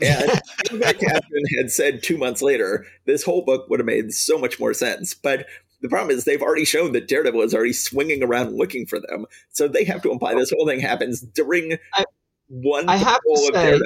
And 0.00 0.30
if 0.30 0.80
that 0.80 0.98
caption 0.98 1.42
had 1.58 1.70
said 1.70 2.02
two 2.02 2.18
months 2.18 2.42
later, 2.42 2.84
this 3.06 3.24
whole 3.24 3.44
book 3.44 3.68
would 3.68 3.80
have 3.80 3.86
made 3.86 4.12
so 4.12 4.38
much 4.38 4.60
more 4.60 4.74
sense. 4.74 5.14
But 5.14 5.46
the 5.80 5.88
problem 5.88 6.16
is 6.16 6.24
they've 6.24 6.42
already 6.42 6.64
shown 6.64 6.92
that 6.92 7.08
Daredevil 7.08 7.42
is 7.42 7.54
already 7.54 7.72
swinging 7.72 8.22
around 8.22 8.56
looking 8.56 8.86
for 8.86 9.00
them, 9.00 9.26
so 9.50 9.68
they 9.68 9.84
have 9.84 10.02
to 10.02 10.10
imply 10.10 10.34
this 10.34 10.50
whole 10.50 10.66
thing 10.66 10.80
happens 10.80 11.20
during 11.20 11.76
I, 11.94 12.04
one. 12.48 12.88
I 12.88 12.96
have 12.96 13.20
to 13.20 13.50
say, 13.52 13.80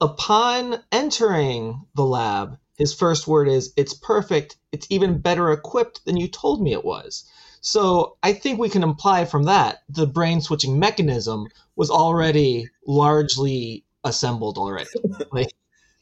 upon 0.00 0.82
entering 0.90 1.84
the 1.94 2.04
lab, 2.04 2.58
his 2.76 2.94
first 2.94 3.26
word 3.26 3.48
is, 3.48 3.72
"It's 3.76 3.94
perfect. 3.94 4.56
It's 4.72 4.86
even 4.90 5.18
better 5.18 5.50
equipped 5.50 6.04
than 6.04 6.16
you 6.16 6.28
told 6.28 6.62
me 6.62 6.72
it 6.72 6.84
was." 6.84 7.24
So 7.62 8.16
I 8.24 8.32
think 8.32 8.58
we 8.58 8.68
can 8.68 8.82
imply 8.82 9.24
from 9.24 9.44
that 9.44 9.82
the 9.88 10.06
brain 10.06 10.40
switching 10.40 10.78
mechanism 10.78 11.46
was 11.76 11.90
already 11.90 12.68
largely 12.86 13.84
assembled 14.04 14.58
already. 14.58 14.90
Like, 15.32 15.54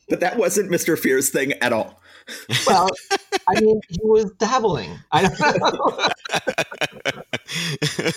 but 0.09 0.21
that 0.21 0.39
wasn't 0.39 0.71
Mr. 0.71 0.99
Fear's 0.99 1.29
thing 1.29 1.53
at 1.61 1.73
all. 1.73 2.03
Well, 2.67 2.89
I 3.49 3.61
mean, 3.61 3.81
he 3.89 4.01
was 4.03 4.31
dabbling. 4.39 4.91
I 5.13 5.29
don't 5.29 5.41
know. 5.61 6.09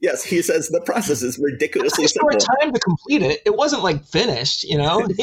yes, 0.00 0.24
he 0.24 0.42
says 0.42 0.68
the 0.68 0.82
process 0.84 1.22
is 1.22 1.38
ridiculously 1.38 2.06
simple. 2.06 2.30
time 2.30 2.72
to 2.72 2.80
complete 2.80 3.22
it. 3.22 3.42
It 3.46 3.56
wasn't 3.56 3.82
like 3.82 4.04
finished, 4.04 4.64
you 4.64 4.78
know. 4.78 5.06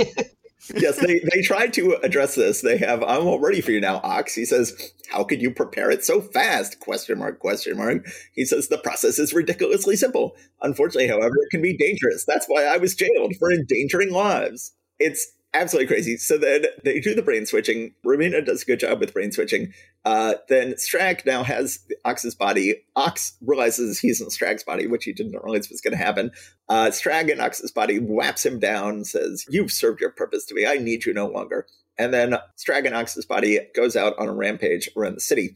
yes, 0.76 0.98
they, 1.00 1.22
they 1.32 1.42
tried 1.42 1.74
to 1.74 1.98
address 2.04 2.36
this. 2.36 2.62
They 2.62 2.78
have, 2.78 3.04
I'm 3.04 3.28
all 3.28 3.40
ready 3.40 3.62
for 3.62 3.72
you 3.72 3.82
now, 3.82 3.98
Ox. 4.04 4.36
He 4.36 4.46
says, 4.46 4.94
How 5.12 5.24
could 5.24 5.42
you 5.42 5.52
prepare 5.52 5.92
it 5.92 6.04
so 6.04 6.22
fast? 6.22 6.80
Question 6.80 7.20
mark, 7.20 7.40
question 7.40 7.78
mark. 7.78 8.06
He 8.34 8.46
says, 8.46 8.68
The 8.68 8.78
process 8.78 9.20
is 9.20 9.34
ridiculously 9.34 9.96
simple. 9.96 10.36
Unfortunately, 10.62 11.08
however, 11.08 11.36
it 11.42 11.52
can 11.52 11.62
be 11.62 11.78
dangerous. 11.78 12.26
That's 12.26 12.48
why 12.48 12.66
I 12.66 12.78
was 12.78 12.96
jailed 12.96 13.34
for 13.40 13.52
endangering 13.52 14.12
lives. 14.12 14.74
It's 15.00 15.34
absolutely 15.54 15.88
crazy. 15.88 16.18
So 16.18 16.38
then 16.38 16.66
they 16.84 17.00
do 17.00 17.14
the 17.14 17.22
brain 17.22 17.46
switching. 17.46 17.94
Romita 18.06 18.46
does 18.46 18.64
a 18.64 18.66
good 18.66 18.80
job 18.80 19.00
with 19.00 19.14
brain 19.14 19.32
switching. 19.32 19.74
Uh, 20.04 20.36
then 20.50 20.74
Strag 20.74 21.26
now 21.26 21.44
has 21.44 21.80
Ox's 22.06 22.36
body. 22.36 22.84
Ox 22.96 23.38
realizes 23.42 24.00
he's 24.00 24.20
in 24.20 24.28
Strag's 24.28 24.64
body, 24.64 24.88
which 24.88 25.06
he 25.06 25.14
didn't 25.14 25.42
realize 25.44 25.70
was 25.70 25.82
going 25.82 25.96
to 25.96 26.04
happen. 26.04 26.32
Uh, 26.70 26.88
Strag 26.88 27.30
in 27.30 27.40
Ox's 27.40 27.72
body 27.72 28.00
whaps 28.00 28.46
him 28.46 28.60
down, 28.60 29.04
says, 29.04 29.46
You've 29.50 29.72
served 29.72 30.02
your 30.02 30.12
purpose 30.12 30.46
to 30.46 30.56
me. 30.56 30.66
I 30.66 30.76
need 30.76 31.06
you 31.06 31.14
no 31.14 31.28
longer. 31.28 31.68
And 31.98 32.14
then 32.14 32.36
Strag 32.58 32.86
in 32.86 32.94
Ox's 32.94 33.26
body 33.26 33.60
goes 33.76 33.96
out 33.96 34.18
on 34.18 34.28
a 34.28 34.34
rampage 34.34 34.90
around 34.98 35.16
the 35.16 35.22
city. 35.22 35.56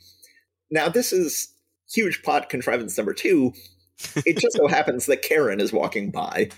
Now, 0.70 0.90
this 0.90 1.12
is 1.12 1.54
huge 1.92 2.22
plot 2.24 2.50
contrivance 2.50 2.96
number 2.98 3.14
two. 3.14 3.54
It 4.26 4.38
just 4.38 4.58
so 4.58 4.68
happens 4.68 5.08
that 5.08 5.24
Karen 5.24 5.60
is 5.60 5.74
walking 5.74 6.12
by 6.12 6.50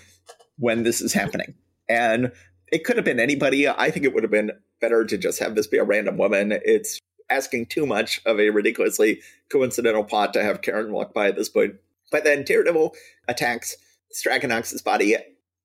when 0.58 0.82
this 0.82 1.00
is 1.00 1.12
happening. 1.12 1.54
And 1.88 2.32
it 2.70 2.84
could 2.84 2.96
have 2.96 3.04
been 3.04 3.20
anybody. 3.20 3.68
I 3.68 3.90
think 3.90 4.04
it 4.04 4.14
would 4.14 4.22
have 4.22 4.30
been 4.30 4.52
better 4.80 5.04
to 5.04 5.18
just 5.18 5.38
have 5.40 5.54
this 5.54 5.66
be 5.66 5.78
a 5.78 5.84
random 5.84 6.16
woman. 6.16 6.52
It's 6.64 6.98
asking 7.28 7.66
too 7.66 7.86
much 7.86 8.20
of 8.26 8.40
a 8.40 8.50
ridiculously 8.50 9.20
coincidental 9.50 10.04
plot 10.04 10.32
to 10.34 10.42
have 10.42 10.62
Karen 10.62 10.92
walk 10.92 11.14
by 11.14 11.28
at 11.28 11.36
this 11.36 11.48
point. 11.48 11.74
But 12.10 12.24
then 12.24 12.44
Daredevil 12.44 12.94
attacks 13.28 13.76
Stragonox's 14.12 14.82
body. 14.82 15.16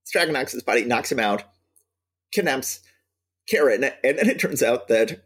Stragonox's 0.06 0.64
body 0.64 0.86
knocks 0.86 1.12
him 1.12 1.20
out, 1.20 1.44
kidnaps 2.32 2.82
Karen, 3.50 3.84
and 3.84 4.18
then 4.18 4.30
it 4.30 4.40
turns 4.40 4.62
out 4.62 4.88
that 4.88 5.24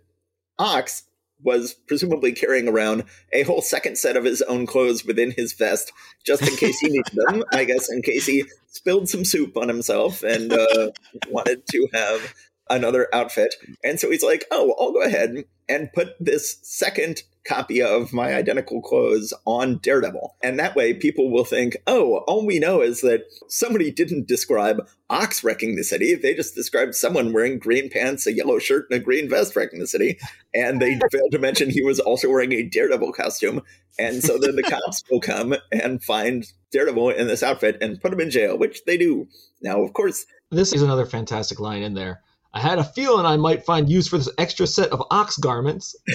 Ox 0.57 1.03
was 1.43 1.73
presumably 1.73 2.31
carrying 2.31 2.67
around 2.67 3.03
a 3.31 3.43
whole 3.43 3.61
second 3.61 3.97
set 3.97 4.17
of 4.17 4.25
his 4.25 4.41
own 4.43 4.65
clothes 4.65 5.05
within 5.05 5.31
his 5.31 5.53
vest, 5.53 5.91
just 6.25 6.41
in 6.41 6.55
case 6.55 6.79
he 6.79 6.89
needed 6.89 7.05
them. 7.13 7.43
I 7.53 7.63
guess 7.63 7.91
in 7.91 8.01
case 8.01 8.25
he 8.25 8.45
spilled 8.67 9.09
some 9.09 9.25
soup 9.25 9.57
on 9.57 9.67
himself 9.67 10.23
and 10.23 10.51
uh, 10.51 10.91
wanted 11.29 11.65
to 11.67 11.87
have 11.93 12.33
another 12.69 13.07
outfit. 13.13 13.55
And 13.83 13.99
so 13.99 14.09
he's 14.11 14.23
like, 14.23 14.45
"Oh, 14.51 14.75
I'll 14.79 14.93
go 14.93 15.01
ahead 15.01 15.45
and 15.69 15.93
put 15.93 16.15
this 16.19 16.57
second 16.63 17.23
copy 17.49 17.81
of 17.81 18.11
my 18.13 18.33
identical 18.33 18.81
clothes 18.81 19.33
on 19.45 19.77
Daredevil. 19.77 20.35
And 20.43 20.59
that 20.59 20.75
way 20.75 20.93
people 20.93 21.31
will 21.31 21.45
think, 21.45 21.77
oh, 21.87 22.17
all 22.27 22.45
we 22.45 22.59
know 22.59 22.81
is 22.81 23.01
that 23.01 23.23
somebody 23.47 23.91
didn't 23.91 24.27
describe 24.27 24.87
Ox 25.09 25.43
wrecking 25.43 25.75
the 25.75 25.83
city. 25.83 26.15
They 26.15 26.33
just 26.35 26.53
described 26.53 26.95
someone 26.95 27.33
wearing 27.33 27.57
green 27.57 27.89
pants, 27.89 28.27
a 28.27 28.33
yellow 28.33 28.59
shirt, 28.59 28.85
and 28.89 28.99
a 28.99 29.03
green 29.03 29.29
vest 29.29 29.55
wrecking 29.55 29.79
the 29.79 29.87
city. 29.87 30.19
And 30.53 30.81
they 30.81 30.99
failed 31.11 31.31
to 31.31 31.39
mention 31.39 31.69
he 31.69 31.81
was 31.81 31.99
also 31.99 32.29
wearing 32.29 32.51
a 32.51 32.63
Daredevil 32.63 33.13
costume. 33.13 33.61
And 33.97 34.23
so 34.23 34.37
then 34.37 34.55
the 34.55 34.63
cops 34.63 35.03
will 35.11 35.21
come 35.21 35.55
and 35.71 36.03
find 36.03 36.45
Daredevil 36.71 37.11
in 37.11 37.27
this 37.27 37.43
outfit 37.43 37.77
and 37.81 38.01
put 38.01 38.13
him 38.13 38.19
in 38.19 38.29
jail, 38.29 38.57
which 38.57 38.83
they 38.85 38.97
do. 38.97 39.27
Now, 39.61 39.81
of 39.81 39.93
course. 39.93 40.25
This 40.51 40.73
is 40.73 40.81
another 40.81 41.05
fantastic 41.05 41.59
line 41.59 41.83
in 41.83 41.93
there. 41.93 42.21
I 42.53 42.59
had 42.59 42.79
a 42.79 42.83
feeling 42.83 43.25
I 43.25 43.37
might 43.37 43.65
find 43.65 43.89
use 43.89 44.07
for 44.07 44.17
this 44.17 44.29
extra 44.37 44.65
set 44.65 44.89
of 44.89 45.03
ox 45.11 45.37
garments. 45.37 45.95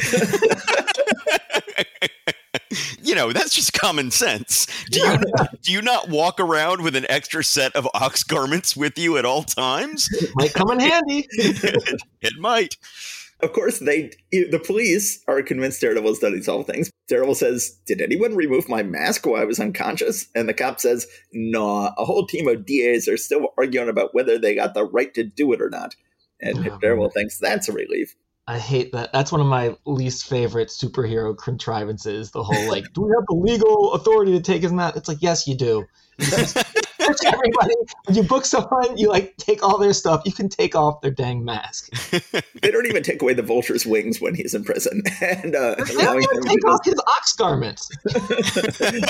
you 3.02 3.14
know, 3.14 3.32
that's 3.32 3.54
just 3.54 3.72
common 3.72 4.10
sense. 4.10 4.66
Do 4.90 5.00
you 5.00 5.18
do 5.62 5.72
you 5.72 5.82
not 5.82 6.08
walk 6.08 6.40
around 6.40 6.82
with 6.82 6.96
an 6.96 7.06
extra 7.08 7.44
set 7.44 7.76
of 7.76 7.88
ox 7.94 8.24
garments 8.24 8.76
with 8.76 8.98
you 8.98 9.16
at 9.16 9.24
all 9.24 9.42
times? 9.42 10.08
It 10.24 10.30
might 10.36 10.54
come 10.54 10.70
in 10.70 10.80
handy. 10.80 11.28
it 12.22 12.38
might. 12.38 12.76
Of 13.40 13.52
course, 13.52 13.78
they 13.78 14.10
the 14.32 14.60
police 14.64 15.22
are 15.28 15.42
convinced 15.42 15.80
Daredevil's 15.80 16.18
done 16.18 16.32
these 16.32 16.48
awful 16.48 16.64
things. 16.64 16.90
Daredevil 17.08 17.34
says, 17.34 17.78
"Did 17.86 18.00
anyone 18.00 18.34
remove 18.34 18.68
my 18.68 18.82
mask 18.82 19.26
while 19.26 19.40
I 19.40 19.44
was 19.44 19.60
unconscious?" 19.60 20.28
And 20.34 20.48
the 20.48 20.54
cop 20.54 20.80
says, 20.80 21.06
"Nah, 21.32 21.92
a 21.98 22.04
whole 22.04 22.26
team 22.26 22.48
of 22.48 22.64
DAs 22.64 23.06
are 23.06 23.18
still 23.18 23.48
arguing 23.58 23.90
about 23.90 24.14
whether 24.14 24.38
they 24.38 24.54
got 24.54 24.74
the 24.74 24.84
right 24.84 25.12
to 25.14 25.22
do 25.22 25.52
it 25.52 25.60
or 25.60 25.68
not." 25.68 25.94
And 26.40 26.58
oh, 26.58 26.78
Daredevil 26.78 27.10
thinks 27.10 27.38
that's 27.38 27.68
a 27.68 27.72
relief. 27.72 28.14
I 28.46 28.58
hate 28.58 28.92
that. 28.92 29.12
That's 29.12 29.32
one 29.32 29.40
of 29.40 29.46
my 29.46 29.76
least 29.86 30.26
favorite 30.26 30.68
superhero 30.68 31.36
contrivances. 31.36 32.30
The 32.30 32.42
whole 32.42 32.68
like, 32.68 32.84
do 32.94 33.02
we 33.02 33.12
have 33.16 33.24
the 33.28 33.36
legal 33.36 33.94
authority 33.94 34.32
to 34.32 34.40
take 34.40 34.62
his 34.62 34.72
mask? 34.72 34.96
It's 34.96 35.08
like, 35.08 35.22
yes, 35.22 35.46
you 35.46 35.56
do. 35.56 35.86
Everybody. 37.24 37.74
When 38.06 38.16
you 38.16 38.22
book 38.22 38.44
someone, 38.44 38.96
you 38.96 39.08
like 39.08 39.36
take 39.36 39.62
all 39.62 39.78
their 39.78 39.92
stuff. 39.92 40.22
You 40.24 40.32
can 40.32 40.48
take 40.48 40.74
off 40.74 41.00
their 41.00 41.10
dang 41.10 41.44
mask. 41.44 41.90
they 42.62 42.70
don't 42.70 42.86
even 42.86 43.02
take 43.02 43.22
away 43.22 43.34
the 43.34 43.42
vulture's 43.42 43.86
wings 43.86 44.20
when 44.20 44.34
he's 44.34 44.54
in 44.54 44.64
prison, 44.64 45.02
and 45.20 45.54
uh, 45.54 45.74
they 45.76 45.94
don't 45.94 46.22
even 46.22 46.42
take 46.42 46.64
off 46.66 46.84
his 46.84 47.00
ox 47.16 47.32
garments. 47.34 47.90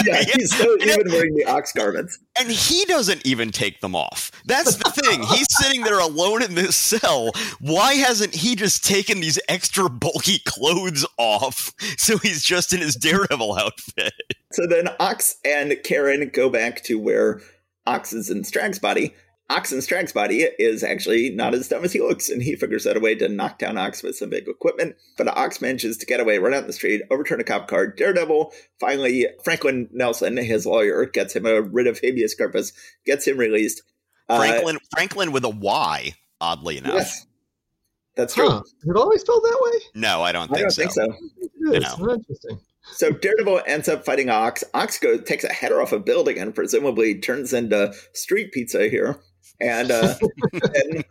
yeah, 0.04 0.22
he's 0.34 0.54
still 0.54 0.76
even 0.82 1.10
wearing 1.10 1.34
the 1.34 1.44
ox 1.46 1.72
garments, 1.72 2.18
and 2.38 2.50
he 2.50 2.84
doesn't 2.86 3.24
even 3.26 3.50
take 3.50 3.80
them 3.80 3.94
off. 3.94 4.30
That's 4.46 4.76
the 4.76 4.90
thing. 4.90 5.22
He's 5.22 5.46
sitting 5.50 5.82
there 5.82 5.98
alone 5.98 6.42
in 6.42 6.54
this 6.54 6.76
cell. 6.76 7.32
Why 7.60 7.94
hasn't 7.94 8.34
he 8.34 8.56
just 8.56 8.84
taken 8.84 9.20
these 9.20 9.38
extra 9.48 9.88
bulky 9.88 10.40
clothes 10.44 11.06
off 11.18 11.72
so 11.96 12.18
he's 12.18 12.42
just 12.42 12.72
in 12.72 12.80
his 12.80 12.96
Daredevil 12.96 13.58
outfit? 13.58 14.12
So 14.52 14.66
then 14.68 14.88
Ox 15.00 15.36
and 15.44 15.76
Karen 15.82 16.30
go 16.32 16.48
back 16.48 16.84
to 16.84 16.98
where 16.98 17.40
Ox 17.86 18.12
is 18.12 18.30
in 18.30 18.44
Strag's 18.44 18.78
body. 18.78 19.14
Ox 19.50 19.72
in 19.72 19.82
Strag's 19.82 20.12
body 20.12 20.48
is 20.58 20.82
actually 20.82 21.28
not 21.30 21.52
as 21.52 21.68
dumb 21.68 21.84
as 21.84 21.92
he 21.92 22.00
looks, 22.00 22.30
and 22.30 22.42
he 22.42 22.56
figures 22.56 22.86
out 22.86 22.96
a 22.96 23.00
way 23.00 23.14
to 23.14 23.28
knock 23.28 23.58
down 23.58 23.76
Ox 23.76 24.02
with 24.02 24.16
some 24.16 24.30
big 24.30 24.48
equipment. 24.48 24.96
But 25.18 25.28
Ox 25.28 25.60
manages 25.60 25.98
to 25.98 26.06
get 26.06 26.20
away, 26.20 26.38
run 26.38 26.54
out 26.54 26.66
the 26.66 26.72
street, 26.72 27.02
overturn 27.10 27.40
a 27.40 27.44
cop 27.44 27.68
car. 27.68 27.86
Daredevil, 27.86 28.52
finally, 28.80 29.26
Franklin 29.44 29.88
Nelson, 29.92 30.38
his 30.38 30.64
lawyer, 30.64 31.04
gets 31.04 31.36
him 31.36 31.44
a 31.44 31.60
writ 31.60 31.86
of 31.86 32.00
habeas 32.00 32.34
corpus, 32.34 32.72
gets 33.04 33.26
him 33.26 33.36
released. 33.36 33.82
Uh, 34.30 34.38
Franklin, 34.38 34.76
uh, 34.76 34.80
Franklin 34.94 35.32
with 35.32 35.44
a 35.44 35.50
Y, 35.50 36.14
oddly 36.40 36.78
enough. 36.78 36.94
Yes, 36.94 37.26
that's 38.16 38.34
true. 38.34 38.48
Huh. 38.48 38.62
Is 38.64 38.88
it 38.88 38.96
always 38.96 39.20
spelled 39.20 39.42
that 39.42 39.58
way? 39.60 39.80
No, 39.94 40.22
I 40.22 40.32
don't 40.32 40.48
think 40.48 40.58
I 40.58 40.60
don't 40.62 40.70
so. 40.70 40.80
Think 40.80 40.92
so. 40.92 41.04
It 41.74 41.82
is. 41.82 41.98
No. 41.98 42.14
Interesting. 42.14 42.60
So 42.92 43.10
Daredevil 43.10 43.62
ends 43.66 43.88
up 43.88 44.04
fighting 44.04 44.30
Ox. 44.30 44.62
Ox 44.74 44.98
goes 44.98 45.22
takes 45.24 45.44
a 45.44 45.52
header 45.52 45.80
off 45.80 45.92
a 45.92 45.98
building 45.98 46.38
and 46.38 46.54
presumably 46.54 47.18
turns 47.18 47.52
into 47.52 47.94
street 48.12 48.52
pizza 48.52 48.88
here. 48.88 49.20
And 49.60 49.90
uh, 49.90 50.14
then 50.52 51.04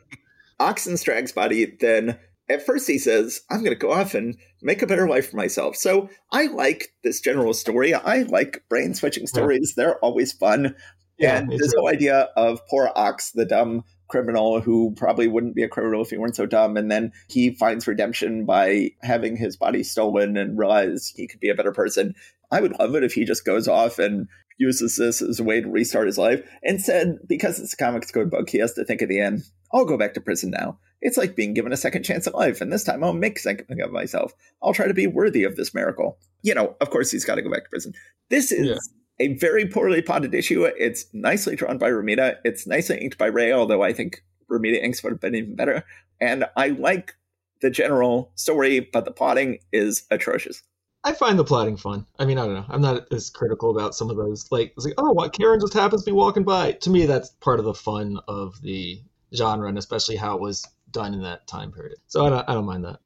Ox 0.59 0.85
and 0.85 0.99
Strag's 0.99 1.31
body 1.31 1.75
then 1.79 2.19
at 2.49 2.65
first 2.65 2.87
he 2.87 2.97
says, 2.97 3.41
I'm 3.49 3.59
going 3.59 3.71
to 3.71 3.75
go 3.75 3.91
off 3.91 4.13
and 4.13 4.37
make 4.61 4.81
a 4.81 4.87
better 4.87 5.07
life 5.07 5.31
for 5.31 5.37
myself. 5.37 5.75
So 5.75 6.09
I 6.31 6.47
like 6.47 6.89
this 7.03 7.21
general 7.21 7.53
story. 7.53 7.93
I 7.93 8.23
like 8.23 8.63
brain 8.69 8.93
switching 8.93 9.27
stories. 9.27 9.73
Yeah. 9.75 9.83
They're 9.83 9.99
always 9.99 10.33
fun. 10.33 10.75
Yeah, 11.17 11.37
and 11.37 11.51
this 11.51 11.73
whole 11.77 11.87
idea 11.87 12.29
of 12.35 12.59
poor 12.69 12.91
Ox, 12.95 13.31
the 13.31 13.45
dumb 13.45 13.83
criminal 14.07 14.61
who 14.61 14.93
probably 14.95 15.27
wouldn't 15.27 15.55
be 15.55 15.63
a 15.63 15.69
criminal 15.69 16.01
if 16.01 16.09
he 16.09 16.17
weren't 16.17 16.35
so 16.35 16.45
dumb. 16.45 16.77
And 16.77 16.91
then 16.91 17.11
he 17.27 17.51
finds 17.51 17.87
redemption 17.87 18.45
by 18.45 18.91
having 19.01 19.35
his 19.35 19.57
body 19.57 19.83
stolen 19.83 20.37
and 20.37 20.57
realize 20.57 21.11
he 21.15 21.27
could 21.27 21.39
be 21.39 21.49
a 21.49 21.55
better 21.55 21.71
person. 21.71 22.15
I 22.51 22.61
would 22.61 22.77
love 22.79 22.95
it 22.95 23.03
if 23.03 23.13
he 23.13 23.25
just 23.25 23.45
goes 23.45 23.67
off 23.67 23.99
and 23.99 24.27
uses 24.57 24.97
this 24.97 25.21
as 25.21 25.39
a 25.39 25.43
way 25.43 25.61
to 25.61 25.69
restart 25.69 26.07
his 26.07 26.17
life. 26.17 26.41
Instead, 26.61 27.17
because 27.27 27.59
it's 27.59 27.73
a 27.73 27.77
comics 27.77 28.11
code 28.11 28.29
book, 28.29 28.49
he 28.49 28.59
has 28.59 28.73
to 28.73 28.85
think 28.85 29.01
at 29.01 29.09
the 29.09 29.19
end, 29.19 29.43
I'll 29.73 29.85
go 29.85 29.97
back 29.97 30.13
to 30.13 30.21
prison 30.21 30.51
now. 30.51 30.77
It's 31.01 31.17
like 31.17 31.35
being 31.35 31.53
given 31.53 31.73
a 31.73 31.77
second 31.77 32.03
chance 32.03 32.27
at 32.27 32.35
life, 32.35 32.61
and 32.61 32.71
this 32.71 32.83
time 32.83 33.03
I'll 33.03 33.11
make 33.11 33.39
something 33.39 33.81
of 33.81 33.91
myself. 33.91 34.33
I'll 34.61 34.73
try 34.73 34.87
to 34.87 34.93
be 34.93 35.07
worthy 35.07 35.43
of 35.43 35.57
this 35.57 35.73
miracle. 35.73 36.17
You 36.43 36.53
know, 36.53 36.75
of 36.79 36.91
course, 36.91 37.11
he's 37.11 37.25
got 37.25 37.35
to 37.35 37.41
go 37.41 37.51
back 37.51 37.63
to 37.63 37.69
prison. 37.69 37.93
This 38.29 38.51
is 38.53 38.67
yeah 38.67 38.77
a 39.19 39.35
very 39.35 39.67
poorly 39.67 40.01
potted 40.01 40.33
issue. 40.33 40.65
It's 40.65 41.05
nicely 41.13 41.55
drawn 41.55 41.77
by 41.77 41.89
Romita. 41.89 42.37
It's 42.43 42.67
nicely 42.67 42.97
inked 42.97 43.17
by 43.17 43.27
Ray, 43.27 43.51
although 43.51 43.83
I 43.83 43.93
think 43.93 44.23
Romita 44.49 44.81
inks 44.81 45.03
would 45.03 45.11
have 45.13 45.21
been 45.21 45.35
even 45.35 45.55
better. 45.55 45.83
And 46.19 46.45
I 46.55 46.69
like 46.69 47.15
the 47.61 47.69
general 47.69 48.31
story, 48.35 48.79
but 48.79 49.05
the 49.05 49.11
plotting 49.11 49.59
is 49.71 50.05
atrocious. 50.11 50.63
I 51.05 51.13
find 51.13 51.37
the 51.37 51.43
plotting 51.43 51.77
fun. 51.77 52.05
I 52.17 52.25
mean, 52.25 52.37
I 52.37 52.45
don't 52.45 52.53
know. 52.53 52.65
I'm 52.69 52.81
not 52.81 53.11
as 53.11 53.29
critical 53.29 53.71
about 53.71 53.93
some 53.93 54.09
of 54.09 54.15
those. 54.15 54.49
Like, 54.51 54.73
it's 54.77 54.85
like, 54.85 54.95
oh, 54.97 55.11
what 55.11 55.33
Karen 55.33 55.59
just 55.59 55.73
happens 55.73 56.03
to 56.03 56.11
be 56.11 56.15
walking 56.15 56.43
by. 56.43 56.73
To 56.73 56.89
me, 56.89 57.05
that's 57.05 57.29
part 57.41 57.59
of 57.59 57.65
the 57.65 57.73
fun 57.73 58.19
of 58.27 58.61
the 58.61 59.01
genre, 59.35 59.67
and 59.67 59.77
especially 59.77 60.15
how 60.15 60.35
it 60.35 60.41
was 60.41 60.65
done 60.91 61.13
in 61.13 61.21
that 61.23 61.45
time 61.47 61.71
period. 61.71 61.97
So 62.07 62.25
I 62.25 62.29
don't, 62.29 62.49
I 62.49 62.53
don't 62.53 62.65
mind 62.65 62.85
that. 62.85 62.99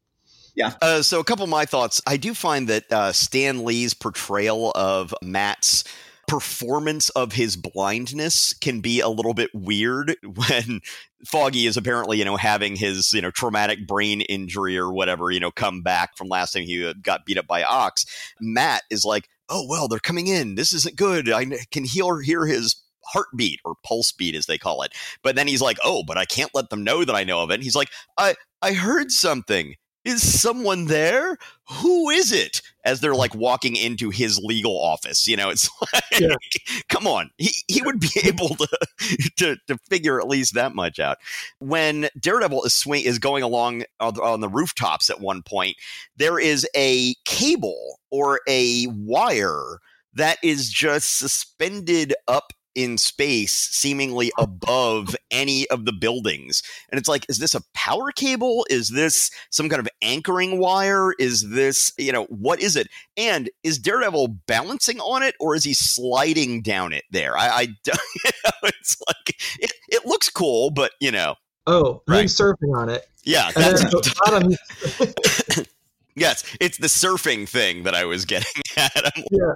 Yeah. 0.58 0.74
Uh, 0.82 1.04
so 1.04 1.20
a 1.20 1.24
couple 1.24 1.44
of 1.44 1.52
my 1.52 1.66
thoughts. 1.66 2.02
I 2.08 2.18
do 2.18 2.34
find 2.34 2.68
that 2.68 2.92
uh, 2.92 3.12
Stan 3.14 3.64
Lee's 3.64 3.94
portrayal 3.94 4.72
of 4.74 5.14
Matt's 5.22 5.84
performance 6.28 7.10
of 7.12 7.32
his 7.32 7.56
blindness 7.56 8.54
can 8.54 8.82
be 8.82 9.00
a 9.00 9.08
little 9.08 9.36
bit 9.36 9.52
weird 9.54 10.16
when 10.36 10.82
Foggy 11.28 11.68
is 11.68 11.78
apparently, 11.78 12.18
you 12.18 12.26
know, 12.26 12.38
having 12.38 12.76
his, 12.76 13.14
you 13.14 13.22
know, 13.22 13.30
traumatic 13.30 13.86
brain 13.88 14.22
injury 14.22 14.80
or 14.80 14.92
whatever, 14.92 15.30
you 15.30 15.40
know, 15.40 15.52
come 15.52 15.84
back 15.84 16.18
from 16.18 16.28
last 16.28 16.54
time 16.54 16.64
he 16.64 16.92
got 17.04 17.24
beat 17.24 17.38
up 17.38 17.46
by 17.46 17.64
Ox. 17.64 18.06
Matt 18.42 18.82
is 18.90 19.06
like, 19.06 19.30
oh 19.50 19.64
well, 19.70 19.88
they're 19.88 20.00
coming 20.00 20.26
in. 20.26 20.56
This 20.56 20.74
isn't 20.74 20.96
good. 20.96 21.30
I 21.30 21.46
can 21.72 21.84
hear 21.84 22.20
hear 22.22 22.48
his 22.48 22.76
heartbeat 23.06 23.60
or 23.64 23.76
pulse 23.86 24.12
beat 24.12 24.34
as 24.34 24.48
they 24.48 24.58
call 24.58 24.82
it. 24.82 24.92
But 25.22 25.36
then 25.36 25.48
he's 25.48 25.62
like, 25.62 25.78
"Oh, 25.84 26.04
but 26.06 26.18
I 26.18 26.26
can't 26.26 26.54
let 26.54 26.70
them 26.70 26.84
know 26.84 27.06
that 27.06 27.16
I 27.16 27.24
know 27.24 27.42
of 27.42 27.52
it." 27.52 27.56
And 27.56 27.64
he's 27.64 27.76
like, 27.76 27.90
"I 28.18 28.36
I 28.62 28.74
heard 28.74 29.12
something 29.12 29.76
is 30.08 30.40
someone 30.40 30.86
there? 30.86 31.38
Who 31.70 32.10
is 32.10 32.32
it? 32.32 32.62
As 32.86 33.02
they're 33.02 33.16
like 33.16 33.36
walking 33.36 33.76
into 33.76 34.10
his 34.10 34.40
legal 34.40 34.80
office, 34.80 35.28
you 35.28 35.36
know, 35.36 35.50
it's 35.50 35.70
like, 35.94 36.04
yeah. 36.20 36.36
come 36.90 37.06
on, 37.06 37.30
he, 37.38 37.52
he 37.68 37.82
would 37.82 38.00
be 38.00 38.10
able 38.24 38.50
to, 38.50 38.68
to 39.38 39.58
to 39.68 39.78
figure 39.90 40.20
at 40.20 40.28
least 40.28 40.54
that 40.54 40.74
much 40.74 41.00
out. 41.00 41.18
When 41.60 42.10
Daredevil 42.20 42.64
is 42.64 42.74
swing 42.74 43.04
is 43.04 43.20
going 43.20 43.44
along 43.44 43.84
on 44.00 44.40
the 44.40 44.50
rooftops 44.50 45.10
at 45.10 45.20
one 45.20 45.44
point, 45.44 45.78
there 46.16 46.40
is 46.40 46.66
a 46.76 47.14
cable 47.26 48.00
or 48.10 48.40
a 48.48 48.88
wire 48.88 49.80
that 50.14 50.38
is 50.44 50.70
just 50.70 51.18
suspended 51.18 52.14
up 52.28 52.54
in 52.78 52.98
space, 53.00 53.54
seemingly 53.54 54.32
above 54.38 55.16
any 55.32 55.68
of 55.70 55.86
the 55.86 55.92
buildings. 55.92 56.62
And 56.90 57.00
it's 57.00 57.10
like, 57.10 57.26
is 57.28 57.40
this 57.40 57.56
a 57.56 57.64
power 57.74 58.12
cable? 58.12 58.68
Is 58.70 58.90
this 58.90 59.32
some 59.50 59.68
kind 59.68 59.80
of 59.80 59.90
anchoring 60.04 60.60
wire? 60.60 61.14
Is 61.18 61.50
this, 61.50 61.92
you 61.98 62.12
know, 62.12 62.26
what 62.26 62.62
is 62.62 62.76
it? 62.76 62.88
And 63.18 63.50
is 63.64 63.80
Daredevil 63.80 64.28
balancing 64.46 65.00
on 65.00 65.24
it 65.24 65.34
or 65.40 65.56
is 65.56 65.64
he 65.64 65.74
sliding 65.74 66.62
down 66.62 66.94
it 66.94 67.04
there? 67.10 67.36
I, 67.36 67.48
I 67.48 67.66
don't, 67.84 68.00
you 68.24 68.32
know, 68.46 68.52
it's 68.64 69.02
like, 69.08 69.36
it, 69.60 69.74
it 69.90 70.06
looks 70.06 70.30
cool, 70.30 70.70
but, 70.70 70.92
you 71.02 71.12
know. 71.12 71.34
Oh, 71.66 72.04
right. 72.08 72.22
he's 72.22 72.38
surfing 72.38 72.78
on 72.78 72.90
it. 72.90 73.08
Yeah. 73.24 73.50
That's, 73.56 73.84
bottom, 74.20 74.54
Yes, 76.18 76.44
it's 76.60 76.78
the 76.80 76.88
surfing 76.88 77.48
thing 77.48 77.84
that 77.84 77.94
I 77.94 78.06
was 78.06 78.26
getting 78.26 78.62
at. 78.78 79.14
yeah. 79.32 79.54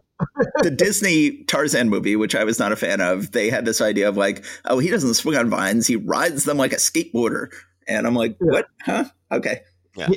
the 0.61 0.69
Disney 0.69 1.43
Tarzan 1.45 1.89
movie, 1.89 2.15
which 2.15 2.35
I 2.35 2.43
was 2.43 2.59
not 2.59 2.71
a 2.71 2.75
fan 2.75 3.01
of, 3.01 3.31
they 3.31 3.49
had 3.49 3.65
this 3.65 3.81
idea 3.81 4.07
of 4.07 4.15
like, 4.15 4.45
oh, 4.65 4.77
he 4.77 4.89
doesn't 4.89 5.15
swing 5.15 5.37
on 5.37 5.49
vines, 5.49 5.87
he 5.87 5.95
rides 5.95 6.45
them 6.45 6.57
like 6.57 6.73
a 6.73 6.77
skateboarder. 6.77 7.51
And 7.87 8.05
I'm 8.05 8.13
like, 8.13 8.35
what? 8.39 8.67
Huh? 8.83 9.05
Okay. 9.31 9.61
Yeah. 9.95 10.09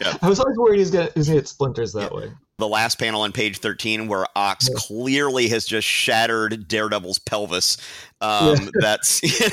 yeah. 0.00 0.16
I 0.22 0.28
was 0.28 0.40
always 0.40 0.58
worried 0.58 0.78
he's 0.78 0.90
gonna, 0.90 1.10
he's 1.14 1.28
gonna 1.28 1.38
hit 1.38 1.48
splinters 1.48 1.92
that 1.92 2.12
yeah. 2.12 2.18
way. 2.18 2.32
The 2.58 2.68
last 2.68 2.98
panel 2.98 3.22
on 3.22 3.32
page 3.32 3.58
13, 3.58 4.08
where 4.08 4.26
Ox 4.36 4.68
yeah. 4.68 4.74
clearly 4.76 5.48
has 5.48 5.64
just 5.64 5.86
shattered 5.86 6.68
Daredevil's 6.68 7.18
pelvis. 7.18 7.78
Um, 8.20 8.70
That's, 8.80 9.22
you 9.22 9.48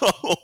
know, 0.00 0.34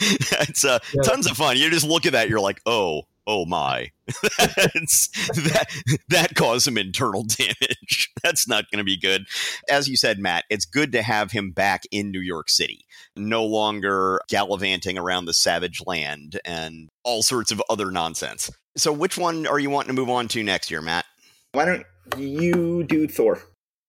it's 0.00 0.64
uh, 0.64 0.78
tons 1.04 1.28
of 1.28 1.36
fun. 1.36 1.56
You 1.56 1.70
just 1.70 1.86
look 1.86 2.06
at 2.06 2.12
that, 2.12 2.28
you're 2.28 2.40
like, 2.40 2.60
oh, 2.66 3.02
oh 3.28 3.44
my, 3.44 3.92
that 4.06 5.66
that 6.08 6.34
caused 6.34 6.64
some 6.64 6.78
internal 6.78 7.22
damage. 7.28 8.10
That's 8.24 8.48
not 8.48 8.68
going 8.70 8.78
to 8.78 8.84
be 8.84 8.98
good. 8.98 9.26
As 9.70 9.88
you 9.88 9.96
said, 9.96 10.18
Matt, 10.18 10.46
it's 10.50 10.64
good 10.64 10.90
to 10.92 11.02
have 11.02 11.30
him 11.30 11.52
back 11.52 11.82
in 11.92 12.10
New 12.10 12.20
York 12.20 12.48
City, 12.48 12.86
no 13.14 13.44
longer 13.44 14.20
gallivanting 14.28 14.98
around 14.98 15.26
the 15.26 15.34
savage 15.34 15.82
land 15.86 16.40
and 16.44 16.88
all 17.04 17.22
sorts 17.22 17.52
of 17.52 17.62
other 17.68 17.90
nonsense. 17.90 18.50
So, 18.76 18.92
which 18.92 19.18
one 19.18 19.46
are 19.46 19.58
you 19.58 19.70
wanting 19.70 19.94
to 19.94 20.00
move 20.00 20.10
on 20.10 20.26
to 20.28 20.42
next 20.42 20.70
year, 20.70 20.80
Matt? 20.80 21.04
Why 21.52 21.66
don't 21.66 21.84
you 22.16 22.84
do 22.84 23.06
Thor? 23.06 23.40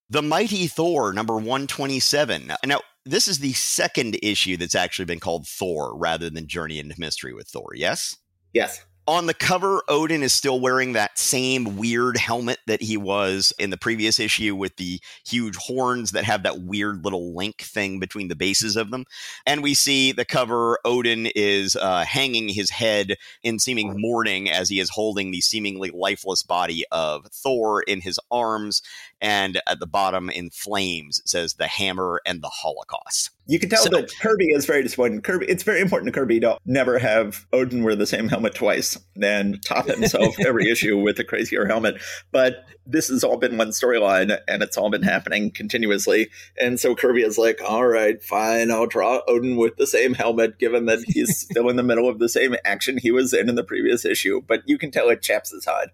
The 0.10 0.22
Mighty 0.22 0.68
Thor, 0.68 1.14
number 1.14 1.36
127. 1.36 2.52
Now, 2.66 2.82
this 3.06 3.28
is 3.28 3.40
the 3.40 3.54
second 3.54 4.18
issue 4.22 4.58
that's 4.58 4.76
actually 4.76 5.06
been 5.06 5.20
called 5.20 5.48
Thor 5.48 5.96
rather 5.96 6.30
than 6.30 6.48
Journey 6.48 6.80
into 6.80 6.96
Mystery 6.98 7.34
with 7.34 7.48
Thor, 7.48 7.70
yes? 7.76 8.18
Yes 8.54 8.84
on 9.10 9.26
the 9.26 9.34
cover, 9.34 9.82
Odin 9.88 10.22
is 10.22 10.34
still 10.34 10.60
wearing 10.60 10.94
that 10.94 11.18
same 11.18 11.78
weird 11.78 12.16
helmet 12.16 12.60
that 12.68 12.80
he 12.80 12.96
was 12.96 13.52
in 13.58 13.72
the 13.72 13.78
previous 13.78 14.20
issue 14.20 14.56
with 14.56 14.76
the 14.76 15.02
huge 15.26 15.56
horns 15.56 16.12
that 16.12 16.26
have 16.26 16.44
that 16.44 16.62
weird 16.62 17.04
little 17.04 17.36
link 17.36 17.58
thing 17.58 18.00
between 18.00 18.28
the 18.28 18.36
bases 18.36 18.76
of 18.76 18.92
them. 18.92 19.06
And 19.48 19.64
we 19.64 19.74
see 19.74 20.12
the 20.12 20.26
cover, 20.26 20.78
Odin 20.86 21.26
is 21.36 21.76
uh, 21.76 22.06
hanging 22.06 22.50
his 22.50 22.70
head 22.70 23.16
in 23.42 23.58
seeming 23.58 24.00
mourning 24.00 24.48
as 24.48 24.70
he 24.70 24.80
is 24.80 24.92
holding 24.92 25.32
the 25.32 25.42
seemingly 25.42 25.90
lifeless 25.90 26.44
body 26.44 26.86
of 26.92 27.26
Thor 27.32 27.82
in 27.82 28.02
his 28.02 28.20
arms. 28.30 28.84
And 29.22 29.62
at 29.68 29.80
the 29.80 29.88
bottom, 29.88 30.30
in 30.30 30.50
flames, 30.50 31.20
it 31.20 31.28
says 31.28 31.56
the 31.56 31.68
hammer 31.68 32.22
and 32.26 32.42
the 32.42 32.50
Holocaust. 32.50 33.32
You 33.48 33.60
can 33.60 33.70
tell 33.70 33.84
so, 33.84 33.90
that 33.90 34.12
Kirby 34.22 34.50
is 34.52 34.66
very 34.66 34.84
disappointed. 34.84 35.24
Kirby, 35.24 35.48
it's 35.50 35.64
very 35.64 35.82
important 35.82 36.14
to 36.14 36.18
Kirby 36.18 36.40
to 36.42 36.58
never 36.66 37.00
have 37.00 37.48
Odin 37.52 37.84
wear 37.84 37.96
the 37.96 38.06
same 38.06 38.30
helmet 38.30 38.54
twice 38.54 38.98
and 39.22 39.62
top 39.66 39.88
himself 39.88 40.40
every 40.46 40.70
issue 40.70 40.98
with 40.98 41.20
a 41.20 41.24
crazier 41.24 41.66
helmet. 41.66 42.00
But 42.32 42.66
this 42.86 43.10
has 43.10 43.24
all 43.24 43.38
been 43.38 43.58
one 43.58 43.70
storyline, 43.70 44.40
and 44.48 44.64
it's 44.64 44.78
all 44.78 44.90
been 44.90 45.04
happening 45.04 45.52
continuously. 45.52 46.30
And 46.62 46.80
so 46.80 46.96
Kirby 46.96 47.24
is 47.24 47.38
like, 47.38 47.60
"All 47.68 47.88
right, 47.88 48.22
fine, 48.24 48.72
I'll 48.72 48.88
draw 48.88 49.22
Odin 49.28 49.58
with 49.58 49.78
the 49.78 49.88
same 49.88 50.14
helmet, 50.14 50.60
given 50.60 50.86
that 50.86 51.04
he's 51.08 51.40
still 51.40 51.70
in 51.70 51.76
the 51.76 51.84
middle 51.84 52.08
of 52.08 52.20
the 52.20 52.30
same 52.30 52.56
action 52.64 53.00
he 53.00 53.12
was 53.12 53.34
in 53.34 53.50
in 53.50 53.56
the 53.56 53.64
previous 53.64 54.06
issue." 54.06 54.42
But 54.48 54.62
you 54.66 54.78
can 54.78 54.92
tell 54.92 55.10
it 55.10 55.22
chaps 55.22 55.52
his 55.52 55.66
hide. 55.66 55.90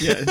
Yeah, 0.00 0.24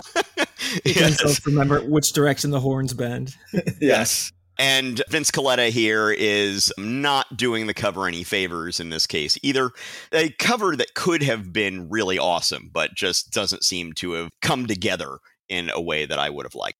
he 0.83 0.93
yes. 0.93 1.39
remember 1.45 1.81
which 1.81 2.13
direction 2.13 2.51
the 2.51 2.59
horns 2.59 2.93
bend. 2.93 3.35
yes. 3.81 4.31
And 4.59 5.01
Vince 5.09 5.31
Colletta 5.31 5.69
here 5.69 6.11
is 6.11 6.71
not 6.77 7.35
doing 7.35 7.65
the 7.65 7.73
cover 7.73 8.07
any 8.07 8.23
favors 8.23 8.79
in 8.79 8.89
this 8.89 9.07
case. 9.07 9.37
Either 9.41 9.71
a 10.11 10.29
cover 10.31 10.75
that 10.75 10.93
could 10.93 11.23
have 11.23 11.51
been 11.51 11.89
really 11.89 12.19
awesome, 12.19 12.69
but 12.71 12.93
just 12.93 13.31
doesn't 13.31 13.63
seem 13.63 13.93
to 13.93 14.11
have 14.11 14.29
come 14.41 14.67
together 14.67 15.17
in 15.49 15.71
a 15.71 15.81
way 15.81 16.05
that 16.05 16.19
I 16.19 16.29
would 16.29 16.45
have 16.45 16.55
liked. 16.55 16.77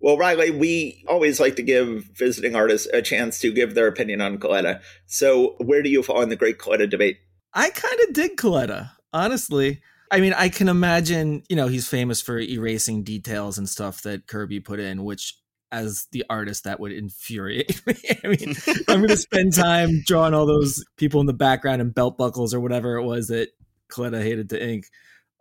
Well, 0.00 0.18
Riley, 0.18 0.50
we 0.50 1.04
always 1.08 1.40
like 1.40 1.56
to 1.56 1.62
give 1.62 2.04
visiting 2.14 2.54
artists 2.54 2.86
a 2.92 3.02
chance 3.02 3.40
to 3.40 3.52
give 3.52 3.74
their 3.74 3.86
opinion 3.86 4.20
on 4.20 4.38
Colletta. 4.38 4.80
So, 5.06 5.56
where 5.58 5.82
do 5.82 5.88
you 5.88 6.02
fall 6.02 6.22
in 6.22 6.28
the 6.28 6.36
great 6.36 6.58
Colletta 6.58 6.88
debate? 6.88 7.18
I 7.54 7.70
kind 7.70 7.98
of 8.06 8.14
dig 8.14 8.36
Colletta, 8.36 8.90
honestly. 9.12 9.80
I 10.10 10.20
mean, 10.20 10.34
I 10.34 10.48
can 10.48 10.68
imagine, 10.68 11.42
you 11.48 11.56
know, 11.56 11.68
he's 11.68 11.88
famous 11.88 12.20
for 12.20 12.38
erasing 12.38 13.02
details 13.02 13.58
and 13.58 13.68
stuff 13.68 14.02
that 14.02 14.26
Kirby 14.26 14.60
put 14.60 14.80
in, 14.80 15.04
which 15.04 15.34
as 15.72 16.06
the 16.12 16.24
artist 16.30 16.64
that 16.64 16.78
would 16.80 16.92
infuriate 16.92 17.82
me. 17.86 17.96
I 18.24 18.28
mean, 18.28 18.54
I'm 18.88 18.98
going 18.98 19.08
to 19.08 19.16
spend 19.16 19.52
time 19.52 20.02
drawing 20.06 20.34
all 20.34 20.46
those 20.46 20.84
people 20.96 21.20
in 21.20 21.26
the 21.26 21.32
background 21.32 21.80
and 21.80 21.94
belt 21.94 22.16
buckles 22.16 22.54
or 22.54 22.60
whatever 22.60 22.96
it 22.96 23.04
was 23.04 23.28
that 23.28 23.50
Colletta 23.90 24.22
hated 24.22 24.50
to 24.50 24.64
ink. 24.64 24.86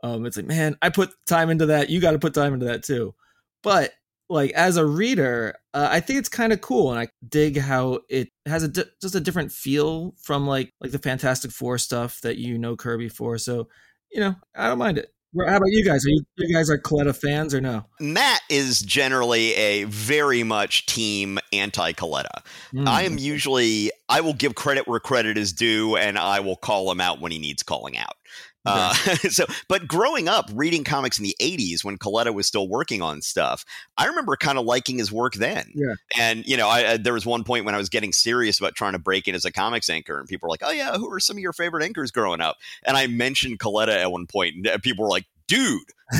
Um, 0.03 0.25
it's 0.25 0.37
like, 0.37 0.45
man, 0.45 0.77
I 0.81 0.89
put 0.89 1.11
time 1.25 1.49
into 1.49 1.67
that. 1.67 1.89
You 1.89 1.99
got 1.99 2.11
to 2.11 2.19
put 2.19 2.33
time 2.33 2.53
into 2.53 2.67
that 2.67 2.83
too. 2.83 3.15
But 3.63 3.91
like 4.29 4.51
as 4.51 4.77
a 4.77 4.85
reader, 4.85 5.55
uh, 5.73 5.87
I 5.91 5.99
think 5.99 6.19
it's 6.19 6.29
kind 6.29 6.53
of 6.53 6.61
cool, 6.61 6.91
and 6.91 6.99
I 6.99 7.07
dig 7.27 7.57
how 7.57 7.99
it 8.09 8.29
has 8.45 8.63
a 8.63 8.67
di- 8.67 8.83
just 9.01 9.15
a 9.15 9.19
different 9.19 9.51
feel 9.51 10.15
from 10.21 10.47
like 10.47 10.73
like 10.81 10.91
the 10.91 10.99
Fantastic 10.99 11.51
Four 11.51 11.77
stuff 11.77 12.21
that 12.21 12.37
you 12.37 12.57
know 12.57 12.75
Kirby 12.75 13.09
for. 13.09 13.37
So 13.37 13.67
you 14.11 14.19
know, 14.19 14.35
I 14.55 14.67
don't 14.67 14.77
mind 14.77 14.97
it. 14.97 15.11
How 15.37 15.57
about 15.57 15.67
you 15.67 15.83
guys? 15.83 16.05
Are 16.05 16.09
you, 16.09 16.23
you 16.37 16.55
guys 16.55 16.69
are 16.69 16.77
Colletta 16.77 17.15
fans 17.15 17.53
or 17.53 17.59
no? 17.59 17.85
Matt 17.99 18.41
is 18.49 18.79
generally 18.79 19.53
a 19.55 19.83
very 19.83 20.43
much 20.43 20.85
team 20.85 21.39
anti 21.51 21.91
Colletta. 21.91 22.41
Mm. 22.73 22.87
I 22.87 23.03
am 23.03 23.17
usually 23.17 23.91
I 24.07 24.21
will 24.21 24.33
give 24.33 24.55
credit 24.55 24.87
where 24.87 24.99
credit 24.99 25.37
is 25.37 25.51
due, 25.51 25.97
and 25.97 26.17
I 26.17 26.39
will 26.39 26.55
call 26.55 26.89
him 26.89 27.01
out 27.01 27.19
when 27.19 27.33
he 27.33 27.39
needs 27.39 27.63
calling 27.63 27.97
out. 27.97 28.15
Uh, 28.65 28.93
so, 29.29 29.45
but 29.67 29.87
growing 29.87 30.27
up 30.27 30.49
reading 30.53 30.83
comics 30.83 31.19
in 31.19 31.23
the 31.23 31.35
80s 31.41 31.83
when 31.83 31.97
Colletta 31.97 32.33
was 32.33 32.47
still 32.47 32.67
working 32.67 33.01
on 33.01 33.21
stuff, 33.21 33.65
I 33.97 34.05
remember 34.05 34.35
kind 34.35 34.57
of 34.57 34.65
liking 34.65 34.97
his 34.97 35.11
work 35.11 35.35
then. 35.35 35.71
Yeah. 35.73 35.93
And, 36.17 36.45
you 36.45 36.57
know, 36.57 36.67
I, 36.67 36.91
I, 36.91 36.97
there 36.97 37.13
was 37.13 37.25
one 37.25 37.43
point 37.43 37.65
when 37.65 37.75
I 37.75 37.77
was 37.77 37.89
getting 37.89 38.11
serious 38.11 38.59
about 38.59 38.75
trying 38.75 38.93
to 38.93 38.99
break 38.99 39.27
in 39.27 39.35
as 39.35 39.45
a 39.45 39.51
comics 39.51 39.87
inker, 39.89 40.19
and 40.19 40.27
people 40.27 40.47
were 40.47 40.51
like, 40.51 40.63
oh, 40.63 40.71
yeah, 40.71 40.95
who 40.97 41.11
are 41.11 41.19
some 41.19 41.37
of 41.37 41.41
your 41.41 41.53
favorite 41.53 41.89
inkers 41.89 42.11
growing 42.11 42.41
up? 42.41 42.57
And 42.83 42.97
I 42.97 43.07
mentioned 43.07 43.59
Colletta 43.59 43.95
at 43.95 44.11
one 44.11 44.27
point, 44.27 44.67
and 44.67 44.81
people 44.81 45.03
were 45.05 45.11
like, 45.11 45.25
dude. 45.47 45.81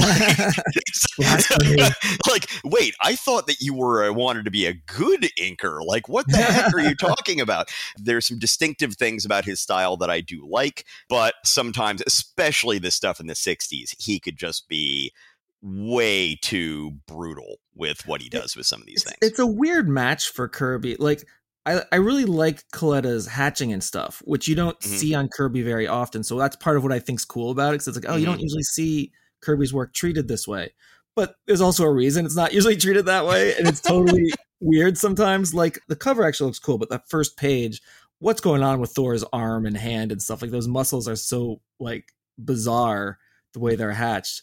like, 2.30 2.50
wait, 2.64 2.96
I 3.02 3.16
thought 3.16 3.48
that 3.48 3.58
you 3.60 3.74
were 3.74 4.06
uh, 4.06 4.14
wanted 4.14 4.46
to 4.46 4.52
be 4.52 4.66
a 4.66 4.74
good 4.74 5.30
inker. 5.40 5.86
Like, 5.86 6.10
what 6.10 6.28
the 6.28 6.38
heck 6.38 6.74
are 6.74 6.80
you 6.80 6.96
talking 7.00 7.40
about? 7.40 7.70
There's 7.98 8.28
some 8.28 8.40
distinctive 8.40 8.96
things 8.96 9.26
about 9.26 9.46
his 9.46 9.62
style 9.62 9.98
that 9.98 10.10
I 10.10 10.22
do 10.22 10.48
like, 10.50 10.86
but 11.08 11.36
sometimes, 11.44 12.02
especially 12.08 12.80
the 12.80 12.92
stuff 12.92 13.20
in 13.20 13.28
the 13.28 13.34
60s, 13.34 13.96
he 14.00 14.20
could 14.20 14.38
just 14.38 14.68
be 14.68 15.14
way 15.62 16.36
too 16.42 16.94
brutal 17.08 17.58
with 17.76 18.08
what 18.08 18.22
he 18.22 18.30
does 18.30 18.56
with 18.56 18.66
some 18.66 18.82
of 18.82 18.88
these 18.88 19.04
it's, 19.04 19.06
things. 19.06 19.18
It's 19.22 19.39
a 19.39 19.47
weird 19.47 19.88
match 19.88 20.30
for 20.30 20.47
Kirby. 20.47 20.95
Like, 20.97 21.24
I, 21.66 21.82
I 21.91 21.95
really 21.97 22.26
like 22.26 22.64
Colletta's 22.72 23.28
hatching 23.28 23.74
and 23.74 23.84
stuff, 23.84 24.22
which 24.26 24.47
you 24.47 24.56
don't 24.56 24.80
mm-hmm. 24.80 24.95
see 24.95 25.16
on 25.16 25.30
Kirby 25.30 25.64
very 25.64 25.88
often. 25.88 26.24
So 26.24 26.38
that's 26.38 26.56
part 26.56 26.78
of 26.78 26.84
what 26.84 26.91
I 26.91 26.99
think's 26.99 27.26
cool 27.26 27.52
about 27.52 27.70
it. 27.70 27.74
Because 27.74 27.89
it's 27.89 27.97
like, 27.97 28.06
oh, 28.06 28.10
mm-hmm. 28.12 28.20
you 28.20 28.26
don't 28.26 28.36
mm-hmm. 28.36 28.43
usually 28.43 28.64
see 28.64 29.12
Kirby's 29.46 29.74
work 29.74 29.93
treated 29.93 30.28
this 30.28 30.48
way. 30.48 30.74
But 31.16 31.36
there's 31.48 31.62
also 31.62 31.86
a 31.86 31.93
reason 31.93 32.26
it's 32.26 32.36
not 32.36 32.54
usually 32.54 32.76
treated 32.76 33.06
that 33.06 33.26
way, 33.26 33.56
and 33.56 33.68
it's 33.68 33.80
totally 33.80 34.32
weird 34.60 34.98
sometimes. 34.98 35.54
Like 35.54 35.80
the 35.88 35.96
cover 35.96 36.26
actually 36.26 36.48
looks 36.48 36.60
cool, 36.60 36.78
but 36.78 36.89
that 36.89 37.08
first 37.08 37.38
page, 37.38 37.82
what's 38.20 38.41
going 38.41 38.64
on 38.64 38.80
with 38.80 38.91
Thor's 38.91 39.24
arm 39.32 39.66
and 39.66 39.78
hand 39.78 40.12
and 40.12 40.22
stuff 40.22 40.41
like 40.41 40.52
those 40.52 40.68
muscles 40.68 41.08
are 41.08 41.16
so 41.16 41.62
like 41.80 42.12
bizarre 42.43 43.18
the 43.54 43.60
way 43.60 43.76
they're 43.76 43.91
hatched. 43.91 44.41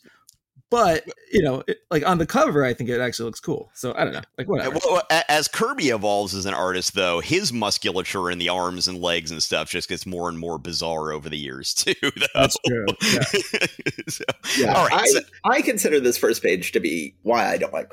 But 0.72 1.04
you 1.30 1.42
know, 1.42 1.62
it, 1.68 1.80
like 1.90 2.04
on 2.06 2.16
the 2.16 2.24
cover, 2.24 2.64
I 2.64 2.72
think 2.72 2.88
it 2.88 2.98
actually 2.98 3.26
looks 3.26 3.40
cool. 3.40 3.70
So 3.74 3.92
I 3.94 4.04
don't 4.04 4.14
know, 4.14 4.22
like 4.38 4.48
whatever. 4.48 4.78
Well, 4.82 5.02
as 5.28 5.46
Kirby 5.46 5.90
evolves 5.90 6.34
as 6.34 6.46
an 6.46 6.54
artist, 6.54 6.94
though, 6.94 7.20
his 7.20 7.52
musculature 7.52 8.30
in 8.30 8.38
the 8.38 8.48
arms 8.48 8.88
and 8.88 8.98
legs 8.98 9.30
and 9.30 9.42
stuff 9.42 9.68
just 9.68 9.86
gets 9.86 10.06
more 10.06 10.30
and 10.30 10.38
more 10.38 10.56
bizarre 10.56 11.12
over 11.12 11.28
the 11.28 11.36
years 11.36 11.74
too. 11.74 11.92
Though. 12.00 12.26
That's 12.34 12.56
true. 12.66 12.86
Yeah. 13.02 13.20
so, 14.08 14.24
yeah. 14.56 14.72
All 14.72 14.86
right. 14.88 15.02
I, 15.02 15.06
so, 15.08 15.20
I 15.44 15.60
consider 15.60 16.00
this 16.00 16.16
first 16.16 16.42
page 16.42 16.72
to 16.72 16.80
be 16.80 17.16
why 17.20 17.52
I 17.52 17.58
don't 17.58 17.74
like. 17.74 17.92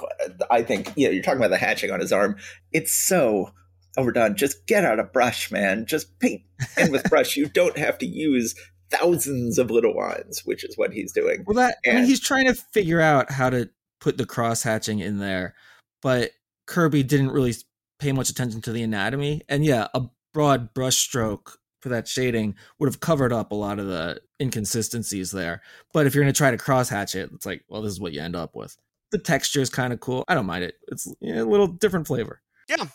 I 0.49 0.63
think 0.63 0.93
you 0.95 1.05
know 1.05 1.11
you're 1.11 1.21
talking 1.21 1.39
about 1.39 1.51
the 1.51 1.57
hatching 1.57 1.91
on 1.91 1.99
his 1.99 2.13
arm. 2.13 2.37
It's 2.71 2.93
so 2.93 3.51
overdone. 3.97 4.37
Just 4.37 4.65
get 4.67 4.85
out 4.85 4.99
a 4.99 5.03
brush, 5.03 5.51
man. 5.51 5.85
Just 5.85 6.17
paint 6.19 6.43
in 6.77 6.93
with 6.93 7.03
brush. 7.09 7.35
You 7.35 7.49
don't 7.49 7.77
have 7.77 7.97
to 7.97 8.05
use 8.05 8.55
thousands 8.91 9.57
of 9.57 9.71
little 9.71 9.95
lines, 9.95 10.41
which 10.45 10.63
is 10.63 10.77
what 10.77 10.93
he's 10.93 11.11
doing. 11.11 11.43
Well, 11.45 11.55
that 11.55 11.77
and, 11.85 11.97
I 11.97 12.01
mean, 12.01 12.09
he's 12.09 12.19
trying 12.19 12.47
to 12.47 12.53
figure 12.53 13.01
out 13.01 13.31
how 13.31 13.49
to 13.49 13.69
put 13.99 14.17
the 14.17 14.25
cross 14.25 14.63
hatching 14.63 14.99
in 14.99 15.19
there, 15.19 15.55
but 16.01 16.31
Kirby 16.67 17.03
didn't 17.03 17.31
really 17.31 17.55
pay 17.99 18.11
much 18.11 18.29
attention 18.29 18.61
to 18.61 18.71
the 18.71 18.83
anatomy. 18.83 19.41
And 19.49 19.65
yeah, 19.65 19.87
a 19.93 20.03
broad 20.33 20.73
brushstroke 20.73 21.55
for 21.81 21.89
that 21.89 22.07
shading 22.07 22.55
would 22.77 22.87
have 22.87 22.99
covered 22.99 23.33
up 23.33 23.51
a 23.51 23.55
lot 23.55 23.79
of 23.79 23.87
the 23.87 24.21
inconsistencies 24.41 25.31
there. 25.31 25.61
But 25.93 26.05
if 26.05 26.15
you're 26.15 26.23
going 26.23 26.33
to 26.33 26.37
try 26.37 26.51
to 26.51 26.57
cross 26.57 26.89
hatch 26.89 27.15
it, 27.15 27.29
it's 27.33 27.45
like, 27.45 27.63
well, 27.69 27.81
this 27.81 27.91
is 27.91 27.99
what 27.99 28.13
you 28.13 28.21
end 28.21 28.35
up 28.35 28.55
with. 28.55 28.77
The 29.11 29.17
texture 29.17 29.61
is 29.61 29.69
kind 29.69 29.91
of 29.91 29.99
cool. 29.99 30.23
I 30.27 30.35
don't 30.35 30.45
mind 30.45 30.63
it. 30.63 30.75
It's 30.89 31.07
you 31.19 31.35
know, 31.35 31.43
a 31.43 31.49
little 31.49 31.67
different 31.67 32.07
flavor. 32.07 32.41
Yeah, 32.67 32.87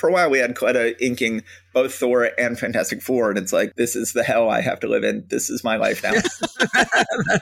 for 0.00 0.08
a 0.08 0.12
while 0.12 0.30
we 0.30 0.38
had 0.38 0.54
Colletta 0.54 1.00
inking 1.00 1.44
both 1.72 1.94
Thor 1.94 2.30
and 2.38 2.58
Fantastic 2.58 3.02
Four, 3.02 3.30
and 3.30 3.38
it's 3.38 3.52
like 3.52 3.76
this 3.76 3.94
is 3.94 4.12
the 4.12 4.24
hell 4.24 4.48
I 4.48 4.62
have 4.62 4.80
to 4.80 4.88
live 4.88 5.04
in. 5.04 5.24
This 5.28 5.50
is 5.50 5.62
my 5.62 5.76
life 5.76 6.02
now. 6.02 6.12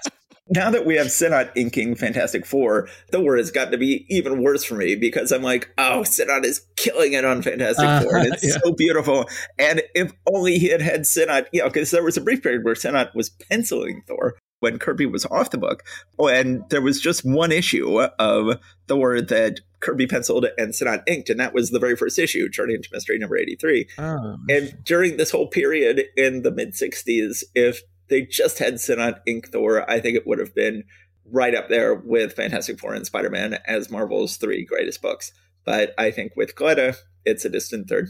now 0.51 0.71
that 0.71 0.85
we 0.85 0.97
have 0.97 1.11
Sinnott 1.11 1.53
inking 1.55 1.95
Fantastic 1.95 2.45
Four, 2.45 2.89
Thor 3.11 3.37
has 3.37 3.51
got 3.51 3.71
to 3.71 3.79
be 3.79 4.05
even 4.09 4.43
worse 4.43 4.65
for 4.65 4.75
me 4.75 4.97
because 4.97 5.31
I'm 5.31 5.43
like, 5.43 5.73
oh, 5.79 6.03
Sinnott 6.03 6.45
is 6.45 6.67
killing 6.77 7.13
it 7.13 7.25
on 7.25 7.43
Fantastic 7.43 7.87
uh, 7.87 8.03
Four. 8.03 8.17
And 8.19 8.35
it's 8.35 8.45
yeah. 8.49 8.59
so 8.63 8.73
beautiful. 8.73 9.29
And 9.59 9.83
if 9.95 10.13
only 10.27 10.59
he 10.59 10.69
had 10.69 10.83
had 10.83 11.07
Sinnott, 11.07 11.49
you 11.53 11.61
know, 11.61 11.69
because 11.69 11.93
there 11.93 12.05
was 12.05 12.17
a 12.17 12.23
brief 12.23 12.43
period 12.43 12.65
where 12.65 12.75
Sinnott 12.75 13.15
was 13.15 13.31
penciling 13.31 14.03
Thor 14.07 14.35
when 14.61 14.79
Kirby 14.79 15.07
was 15.07 15.25
off 15.27 15.51
the 15.51 15.59
book. 15.59 15.85
Oh, 16.19 16.29
and 16.29 16.63
there 16.71 16.83
was 16.83 17.01
just 17.01 17.25
one 17.25 17.53
issue 17.53 18.01
of 18.01 18.59
Thor 18.87 19.21
that 19.21 19.61
Kirby 19.81 20.07
penciled 20.07 20.47
and 20.57 20.75
Sinnott 20.75 21.03
inked, 21.07 21.31
and 21.31 21.39
that 21.41 21.55
was 21.55 21.71
the 21.71 21.79
very 21.79 21.97
first 21.97 22.19
issue, 22.19 22.49
Journey 22.49 22.75
into 22.75 22.89
Mystery 22.93 23.19
number 23.19 23.37
83. 23.37 23.89
Oh. 23.99 24.37
And 24.49 24.77
during 24.85 25.17
this 25.17 25.31
whole 25.31 25.49
period 25.49 26.05
in 26.17 26.43
the 26.43 26.51
mid 26.51 26.73
60s, 26.73 27.45
if 27.55 27.83
they 28.09 28.23
just 28.23 28.59
had 28.59 28.81
Sinnott 28.81 29.21
ink 29.27 29.49
Thor, 29.49 29.89
I 29.89 30.01
think 30.01 30.17
it 30.17 30.27
would 30.27 30.39
have 30.39 30.55
been 30.55 30.85
right 31.31 31.55
up 31.55 31.69
there 31.69 31.95
with 31.95 32.33
Fantastic 32.33 32.79
Four 32.79 32.95
and 32.95 33.07
Spider 33.07 33.31
Man 33.31 33.59
as 33.67 33.91
Marvel's 33.91 34.37
three 34.37 34.65
greatest 34.65 35.03
books. 35.03 35.33
But 35.65 35.93
I 35.99 36.11
think 36.11 36.33
with 36.35 36.55
Colletta, 36.55 36.97
it's 37.25 37.45
a 37.45 37.51
distant 37.51 37.89
third. 37.89 38.09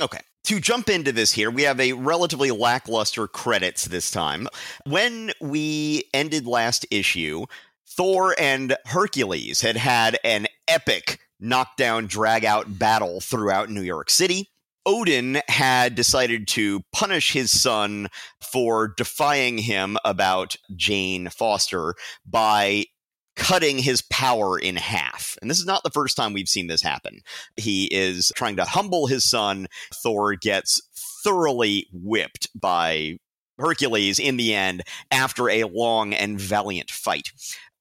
Okay. 0.00 0.20
To 0.44 0.58
jump 0.58 0.90
into 0.90 1.12
this 1.12 1.32
here, 1.32 1.50
we 1.50 1.62
have 1.62 1.78
a 1.78 1.92
relatively 1.92 2.50
lackluster 2.50 3.28
credits 3.28 3.84
this 3.84 4.10
time. 4.10 4.48
When 4.84 5.30
we 5.40 6.04
ended 6.12 6.46
last 6.46 6.84
issue, 6.90 7.46
Thor 7.88 8.34
and 8.38 8.76
Hercules 8.86 9.60
had 9.60 9.76
had 9.76 10.18
an 10.24 10.48
epic 10.66 11.20
knockdown, 11.38 12.06
drag 12.06 12.44
out 12.44 12.78
battle 12.78 13.20
throughout 13.20 13.70
New 13.70 13.82
York 13.82 14.10
City. 14.10 14.48
Odin 14.84 15.40
had 15.46 15.94
decided 15.94 16.48
to 16.48 16.82
punish 16.92 17.32
his 17.32 17.52
son 17.60 18.08
for 18.40 18.88
defying 18.96 19.58
him 19.58 19.96
about 20.04 20.56
Jane 20.74 21.28
Foster 21.28 21.94
by 22.26 22.86
cutting 23.36 23.78
his 23.78 24.02
power 24.02 24.58
in 24.58 24.76
half. 24.76 25.36
And 25.40 25.50
this 25.50 25.58
is 25.58 25.66
not 25.66 25.82
the 25.82 25.90
first 25.90 26.16
time 26.16 26.32
we've 26.32 26.48
seen 26.48 26.66
this 26.66 26.82
happen. 26.82 27.20
He 27.56 27.86
is 27.86 28.32
trying 28.36 28.56
to 28.56 28.64
humble 28.64 29.06
his 29.06 29.28
son. 29.28 29.68
Thor 29.94 30.34
gets 30.34 30.82
thoroughly 31.24 31.88
whipped 31.92 32.48
by 32.58 33.18
Hercules 33.58 34.18
in 34.18 34.36
the 34.36 34.54
end 34.54 34.82
after 35.10 35.48
a 35.48 35.64
long 35.64 36.12
and 36.14 36.40
valiant 36.40 36.90
fight. 36.90 37.30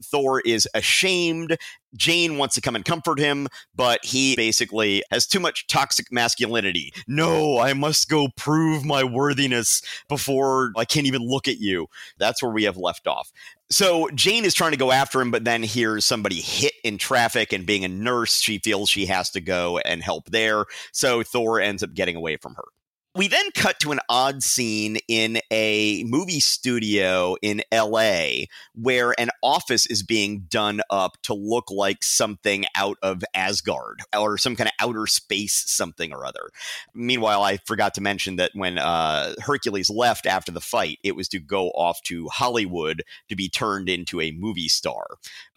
Thor 0.03 0.41
is 0.41 0.67
ashamed. 0.73 1.57
Jane 1.95 2.37
wants 2.37 2.55
to 2.55 2.61
come 2.61 2.75
and 2.75 2.85
comfort 2.85 3.19
him, 3.19 3.47
but 3.75 4.03
he 4.03 4.35
basically 4.35 5.03
has 5.11 5.27
too 5.27 5.39
much 5.39 5.67
toxic 5.67 6.11
masculinity. 6.11 6.93
No, 7.07 7.59
I 7.59 7.73
must 7.73 8.09
go 8.09 8.29
prove 8.37 8.85
my 8.85 9.03
worthiness 9.03 9.81
before 10.07 10.71
I 10.75 10.85
can't 10.85 11.07
even 11.07 11.21
look 11.21 11.47
at 11.47 11.59
you. 11.59 11.87
That's 12.17 12.41
where 12.41 12.51
we 12.51 12.63
have 12.63 12.77
left 12.77 13.07
off. 13.07 13.31
So 13.69 14.09
Jane 14.15 14.43
is 14.43 14.53
trying 14.53 14.71
to 14.71 14.77
go 14.77 14.91
after 14.91 15.21
him, 15.21 15.31
but 15.31 15.45
then 15.45 15.63
hears 15.63 16.03
somebody 16.03 16.41
hit 16.41 16.73
in 16.83 16.97
traffic, 16.97 17.53
and 17.53 17.65
being 17.65 17.85
a 17.85 17.87
nurse, 17.87 18.41
she 18.41 18.59
feels 18.59 18.89
she 18.89 19.05
has 19.05 19.29
to 19.31 19.41
go 19.41 19.77
and 19.79 20.03
help 20.03 20.29
there. 20.29 20.65
So 20.91 21.23
Thor 21.23 21.61
ends 21.61 21.81
up 21.81 21.93
getting 21.93 22.15
away 22.15 22.37
from 22.37 22.55
her. 22.55 22.65
We 23.13 23.27
then 23.27 23.51
cut 23.53 23.77
to 23.81 23.91
an 23.91 23.99
odd 24.07 24.41
scene 24.41 24.97
in 25.09 25.39
a 25.51 26.05
movie 26.05 26.39
studio 26.39 27.35
in 27.41 27.61
LA 27.69 28.45
where 28.73 29.13
an 29.19 29.31
office 29.43 29.85
is 29.85 30.01
being 30.01 30.45
done 30.49 30.79
up 30.89 31.21
to 31.23 31.33
look 31.33 31.69
like 31.69 32.03
something 32.03 32.63
out 32.73 32.97
of 33.03 33.21
Asgard 33.33 33.99
or 34.17 34.37
some 34.37 34.55
kind 34.55 34.69
of 34.69 34.87
outer 34.87 35.07
space 35.07 35.65
something 35.67 36.13
or 36.13 36.25
other. 36.25 36.51
Meanwhile, 36.93 37.43
I 37.43 37.57
forgot 37.65 37.93
to 37.95 38.01
mention 38.01 38.37
that 38.37 38.51
when 38.53 38.77
uh, 38.77 39.33
Hercules 39.41 39.89
left 39.89 40.25
after 40.25 40.53
the 40.53 40.61
fight, 40.61 40.97
it 41.03 41.13
was 41.13 41.27
to 41.29 41.39
go 41.39 41.67
off 41.71 42.01
to 42.03 42.29
Hollywood 42.29 43.03
to 43.27 43.35
be 43.35 43.49
turned 43.49 43.89
into 43.89 44.21
a 44.21 44.31
movie 44.31 44.69
star. 44.69 45.05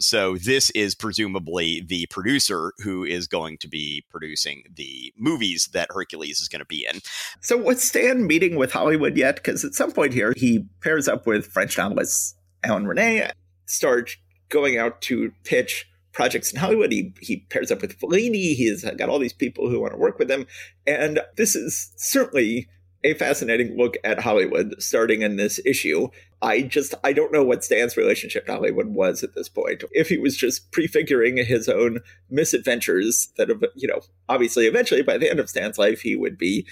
So 0.00 0.36
this 0.38 0.70
is 0.70 0.96
presumably 0.96 1.84
the 1.86 2.06
producer 2.06 2.72
who 2.78 3.04
is 3.04 3.28
going 3.28 3.58
to 3.58 3.68
be 3.68 4.04
producing 4.10 4.64
the 4.74 5.14
movies 5.16 5.68
that 5.72 5.92
Hercules 5.92 6.40
is 6.40 6.48
going 6.48 6.58
to 6.58 6.66
be 6.66 6.84
in. 6.92 7.00
So 7.44 7.58
was 7.58 7.82
Stan 7.82 8.26
meeting 8.26 8.56
with 8.56 8.72
Hollywood 8.72 9.18
yet? 9.18 9.36
Because 9.36 9.66
at 9.66 9.74
some 9.74 9.92
point 9.92 10.14
here, 10.14 10.32
he 10.34 10.66
pairs 10.80 11.08
up 11.08 11.26
with 11.26 11.46
French 11.46 11.76
novelist 11.76 12.38
Alain 12.64 12.84
Resnais, 12.84 13.32
starts 13.66 14.16
going 14.48 14.78
out 14.78 15.02
to 15.02 15.30
pitch 15.44 15.86
projects 16.12 16.52
in 16.52 16.58
Hollywood. 16.58 16.90
He, 16.90 17.12
he 17.20 17.40
pairs 17.50 17.70
up 17.70 17.82
with 17.82 18.00
Fellini. 18.00 18.54
He's 18.54 18.82
got 18.82 19.10
all 19.10 19.18
these 19.18 19.34
people 19.34 19.68
who 19.68 19.78
want 19.78 19.92
to 19.92 19.98
work 19.98 20.18
with 20.18 20.30
him. 20.30 20.46
And 20.86 21.20
this 21.36 21.54
is 21.54 21.92
certainly 21.96 22.66
a 23.04 23.12
fascinating 23.12 23.76
look 23.76 23.98
at 24.02 24.20
Hollywood 24.20 24.76
starting 24.78 25.20
in 25.20 25.36
this 25.36 25.60
issue. 25.66 26.08
I 26.40 26.62
just 26.62 26.94
I 27.04 27.12
don't 27.12 27.32
know 27.32 27.44
what 27.44 27.62
Stan's 27.62 27.98
relationship 27.98 28.46
to 28.46 28.52
Hollywood 28.52 28.88
was 28.88 29.22
at 29.22 29.34
this 29.34 29.50
point. 29.50 29.84
If 29.92 30.08
he 30.08 30.16
was 30.16 30.34
just 30.34 30.72
prefiguring 30.72 31.36
his 31.36 31.68
own 31.68 32.00
misadventures 32.30 33.28
that 33.36 33.50
have, 33.50 33.62
you 33.74 33.86
know, 33.86 34.00
obviously 34.30 34.66
eventually 34.66 35.02
by 35.02 35.18
the 35.18 35.28
end 35.28 35.40
of 35.40 35.50
Stan's 35.50 35.78
life 35.78 36.00
he 36.00 36.16
would 36.16 36.38
be 36.38 36.66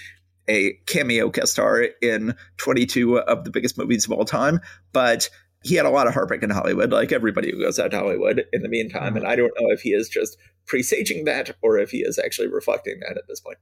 a 0.47 0.73
cameo 0.85 1.29
guest 1.29 1.53
star 1.53 1.87
in 2.01 2.35
22 2.57 3.19
of 3.19 3.43
the 3.43 3.51
biggest 3.51 3.77
movies 3.77 4.05
of 4.05 4.11
all 4.11 4.25
time, 4.25 4.59
but 4.91 5.29
he 5.63 5.75
had 5.75 5.85
a 5.85 5.89
lot 5.89 6.07
of 6.07 6.13
heartbreak 6.13 6.43
in 6.43 6.49
Hollywood, 6.49 6.91
like 6.91 7.11
everybody 7.11 7.51
who 7.51 7.59
goes 7.59 7.79
out 7.79 7.91
to 7.91 7.97
Hollywood 7.97 8.45
in 8.51 8.61
the 8.61 8.69
meantime. 8.69 9.15
And 9.15 9.25
I 9.25 9.35
don't 9.35 9.53
know 9.59 9.71
if 9.71 9.81
he 9.81 9.91
is 9.91 10.09
just 10.09 10.37
presaging 10.65 11.25
that 11.25 11.55
or 11.61 11.77
if 11.77 11.91
he 11.91 11.99
is 11.99 12.19
actually 12.19 12.49
reflecting 12.49 12.99
that 12.99 13.17
at 13.17 13.23
this 13.27 13.39
point. 13.39 13.57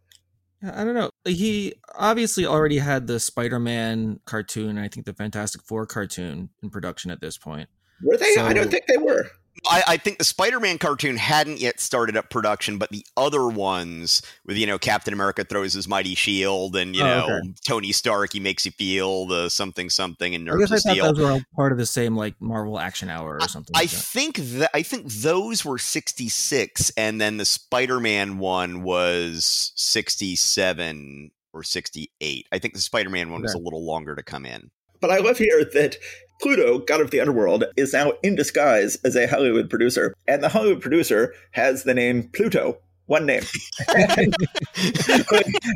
I 0.63 0.83
don't 0.83 0.93
know. 0.93 1.09
He 1.25 1.73
obviously 1.95 2.45
already 2.45 2.77
had 2.77 3.07
the 3.07 3.19
Spider 3.19 3.59
Man 3.59 4.19
cartoon, 4.25 4.77
I 4.77 4.87
think 4.87 5.05
the 5.05 5.13
Fantastic 5.13 5.63
Four 5.63 5.85
cartoon 5.87 6.49
in 6.61 6.69
production 6.69 7.09
at 7.09 7.21
this 7.21 7.37
point. 7.37 7.67
Were 8.03 8.17
they? 8.17 8.33
So, 8.33 8.45
I 8.45 8.53
don't 8.53 8.69
think 8.69 8.85
they 8.87 8.97
were. 8.97 9.29
I, 9.65 9.83
I, 9.87 9.97
think 9.97 10.17
the 10.17 10.23
Spider-Man 10.23 10.77
cartoon 10.77 11.17
hadn't 11.17 11.59
yet 11.59 11.79
started 11.79 12.17
up 12.17 12.29
production, 12.29 12.77
but 12.77 12.89
the 12.89 13.05
other 13.15 13.47
ones 13.47 14.21
with 14.45 14.57
you 14.57 14.65
know 14.65 14.79
Captain 14.79 15.13
America 15.13 15.43
throws 15.43 15.73
his 15.73 15.87
mighty 15.87 16.15
shield, 16.15 16.75
and 16.75 16.95
you 16.95 17.03
oh, 17.03 17.05
know 17.05 17.23
okay. 17.25 17.53
Tony 17.65 17.91
Stark 17.91 18.33
he 18.33 18.39
makes 18.39 18.65
you 18.65 18.71
feel 18.71 19.27
the 19.27 19.49
something 19.49 19.89
something, 19.89 20.33
and 20.33 20.45
nerves 20.45 20.71
I 20.71 20.75
guess 20.75 20.85
I 20.85 20.95
thought 20.95 21.15
those 21.15 21.19
were 21.19 21.31
all 21.31 21.41
part 21.55 21.71
of 21.71 21.77
the 21.77 21.85
same 21.85 22.15
like 22.15 22.35
Marvel 22.39 22.79
Action 22.79 23.09
Hour 23.09 23.39
or 23.39 23.47
something. 23.47 23.75
I, 23.75 23.81
like 23.81 23.85
I 23.85 23.87
think 23.87 24.37
that 24.37 24.71
I 24.73 24.81
think 24.81 25.07
those 25.07 25.63
were 25.63 25.77
sixty 25.77 26.29
six, 26.29 26.91
and 26.97 27.21
then 27.21 27.37
the 27.37 27.45
Spider-Man 27.45 28.39
one 28.39 28.83
was 28.83 29.71
sixty 29.75 30.35
seven 30.35 31.31
or 31.53 31.63
sixty 31.63 32.11
eight. 32.21 32.47
I 32.51 32.59
think 32.59 32.73
the 32.73 32.81
Spider-Man 32.81 33.29
one 33.29 33.41
okay. 33.41 33.43
was 33.43 33.53
a 33.53 33.59
little 33.59 33.85
longer 33.85 34.15
to 34.15 34.23
come 34.23 34.45
in. 34.45 34.71
But 35.01 35.11
I 35.11 35.17
love 35.17 35.37
here 35.37 35.65
that 35.73 35.97
Pluto, 36.41 36.79
god 36.79 37.01
of 37.01 37.11
the 37.11 37.19
underworld, 37.19 37.65
is 37.77 37.93
now 37.93 38.13
in 38.23 38.35
disguise 38.35 38.95
as 39.03 39.15
a 39.15 39.27
Hollywood 39.27 39.69
producer, 39.69 40.15
and 40.27 40.41
the 40.41 40.49
Hollywood 40.49 40.81
producer 40.81 41.33
has 41.51 41.83
the 41.83 41.93
name 41.93 42.29
Pluto. 42.33 42.79
One 43.05 43.25
name. 43.25 43.43